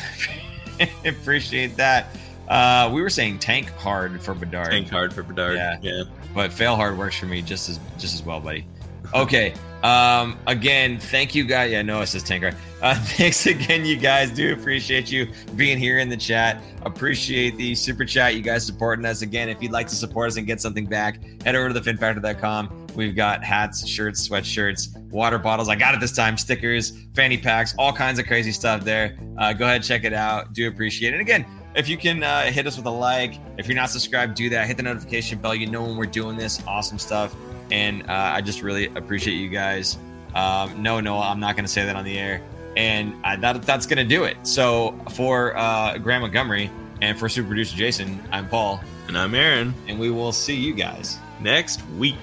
Appreciate 1.05 1.77
that. 1.77 2.07
Uh, 2.47 2.91
we 2.93 3.01
were 3.01 3.09
saying 3.09 3.39
tank 3.39 3.69
hard 3.71 4.21
for 4.21 4.33
Bedard, 4.33 4.71
Tank 4.71 4.89
hard 4.89 5.13
for 5.13 5.23
Bedard. 5.23 5.55
Yeah. 5.55 5.77
yeah. 5.81 6.03
but 6.35 6.51
fail 6.51 6.75
hard 6.75 6.97
works 6.97 7.17
for 7.17 7.25
me 7.25 7.41
just 7.41 7.69
as 7.69 7.79
just 7.97 8.13
as 8.13 8.23
well, 8.23 8.39
buddy. 8.41 8.65
Okay. 9.13 9.53
Um, 9.83 10.37
again, 10.47 10.97
thank 10.97 11.35
you 11.35 11.43
guys. 11.43 11.69
Yeah, 11.71 11.81
no, 11.81 12.01
it 12.01 12.07
says 12.07 12.23
Tanker. 12.23 12.55
Uh, 12.81 12.95
thanks 12.99 13.45
again, 13.45 13.85
you 13.85 13.97
guys. 13.97 14.31
Do 14.31 14.53
appreciate 14.53 15.11
you 15.11 15.27
being 15.55 15.77
here 15.77 15.99
in 15.99 16.07
the 16.07 16.17
chat. 16.17 16.63
Appreciate 16.83 17.57
the 17.57 17.75
super 17.75 18.05
chat. 18.05 18.33
You 18.35 18.41
guys 18.41 18.65
supporting 18.65 19.05
us. 19.05 19.21
Again, 19.21 19.49
if 19.49 19.61
you'd 19.61 19.73
like 19.73 19.87
to 19.87 19.95
support 19.95 20.29
us 20.29 20.37
and 20.37 20.47
get 20.47 20.61
something 20.61 20.85
back, 20.85 21.19
head 21.43 21.55
over 21.55 21.73
to 21.73 21.79
thefinfactor.com. 21.79 22.87
We've 22.95 23.15
got 23.15 23.43
hats, 23.43 23.85
shirts, 23.85 24.27
sweatshirts, 24.27 24.95
water 25.09 25.37
bottles. 25.37 25.67
I 25.67 25.75
got 25.75 25.93
it 25.95 25.99
this 25.99 26.13
time. 26.13 26.37
Stickers, 26.37 26.93
fanny 27.13 27.37
packs, 27.37 27.75
all 27.77 27.91
kinds 27.91 28.19
of 28.19 28.25
crazy 28.25 28.51
stuff 28.51 28.83
there. 28.85 29.17
Uh, 29.37 29.51
go 29.51 29.65
ahead, 29.65 29.83
check 29.83 30.05
it 30.05 30.13
out. 30.13 30.53
Do 30.53 30.67
appreciate 30.67 31.09
it. 31.09 31.19
And 31.19 31.21
again, 31.21 31.45
if 31.75 31.89
you 31.89 31.97
can 31.97 32.23
uh, 32.23 32.43
hit 32.43 32.67
us 32.67 32.77
with 32.77 32.85
a 32.85 32.91
like, 32.91 33.39
if 33.57 33.67
you're 33.67 33.75
not 33.75 33.89
subscribed, 33.89 34.35
do 34.35 34.49
that. 34.49 34.67
Hit 34.67 34.77
the 34.77 34.83
notification 34.83 35.39
bell. 35.39 35.55
You 35.55 35.67
know 35.67 35.81
when 35.83 35.97
we're 35.97 36.05
doing 36.05 36.37
this 36.37 36.61
awesome 36.67 36.99
stuff. 36.99 37.35
And 37.73 38.03
uh, 38.03 38.13
I 38.37 38.39
just 38.41 38.61
really 38.61 38.85
appreciate 38.95 39.33
you 39.35 39.49
guys 39.49 39.97
Um, 40.35 40.81
no, 40.81 40.99
no, 41.01 41.17
I'm 41.19 41.39
not 41.39 41.55
going 41.55 41.65
to 41.65 41.71
say 41.71 41.85
that 41.85 41.95
on 41.95 42.05
the 42.05 42.17
air. 42.17 42.41
And 42.77 43.13
I, 43.23 43.35
that 43.37 43.63
that's 43.63 43.85
going 43.85 43.97
to 43.97 44.15
do 44.17 44.23
it. 44.23 44.37
So 44.43 44.95
for 45.11 45.57
uh, 45.57 45.97
Graham 45.97 46.21
Montgomery 46.21 46.71
and 47.01 47.17
for 47.19 47.27
super 47.29 47.47
producer 47.49 47.75
Jason, 47.75 48.19
I'm 48.31 48.47
Paul, 48.47 48.79
And 49.07 49.17
I'm 49.17 49.35
Aaron. 49.35 49.73
and 49.87 49.99
we 49.99 50.09
will 50.09 50.31
see 50.31 50.55
you 50.55 50.73
guys 50.73 51.17
Next 51.41 51.81
week. 51.97 52.15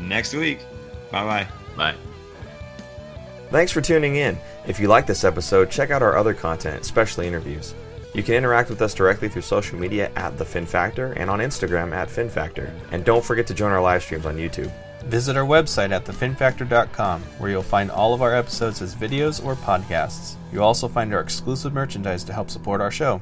next 0.00 0.34
week. 0.34 0.58
Bye 1.12 1.24
bye. 1.24 1.46
Bye. 1.76 1.94
Thanks 3.50 3.70
for 3.72 3.80
tuning 3.80 4.16
in. 4.16 4.36
If 4.66 4.80
you 4.80 4.88
like 4.88 5.06
this 5.06 5.22
episode, 5.24 5.70
check 5.70 5.90
out 5.90 6.02
our 6.02 6.16
other 6.16 6.34
content, 6.34 6.80
especially 6.82 7.26
interviews. 7.28 7.74
You 8.14 8.22
can 8.22 8.34
interact 8.34 8.68
with 8.70 8.80
us 8.82 8.94
directly 8.94 9.28
through 9.28 9.42
social 9.42 9.78
media 9.78 10.10
at 10.16 10.38
The 10.38 10.44
Fin 10.44 10.66
Factor 10.66 11.12
and 11.12 11.28
on 11.30 11.38
Instagram 11.40 11.92
at 11.92 12.10
Fin 12.10 12.28
Factor. 12.28 12.72
And 12.90 13.04
don't 13.04 13.24
forget 13.24 13.46
to 13.48 13.54
join 13.54 13.70
our 13.72 13.82
live 13.82 14.02
streams 14.02 14.26
on 14.26 14.36
YouTube. 14.36 14.70
Visit 15.06 15.36
our 15.36 15.44
website 15.44 15.90
at 15.92 16.04
thefinfactor.com, 16.06 17.22
where 17.38 17.50
you'll 17.50 17.62
find 17.62 17.90
all 17.90 18.14
of 18.14 18.22
our 18.22 18.34
episodes 18.34 18.80
as 18.80 18.94
videos 18.94 19.44
or 19.44 19.54
podcasts. 19.54 20.36
You'll 20.52 20.64
also 20.64 20.88
find 20.88 21.12
our 21.12 21.20
exclusive 21.20 21.72
merchandise 21.72 22.24
to 22.24 22.32
help 22.32 22.48
support 22.50 22.80
our 22.80 22.90
show. 22.90 23.20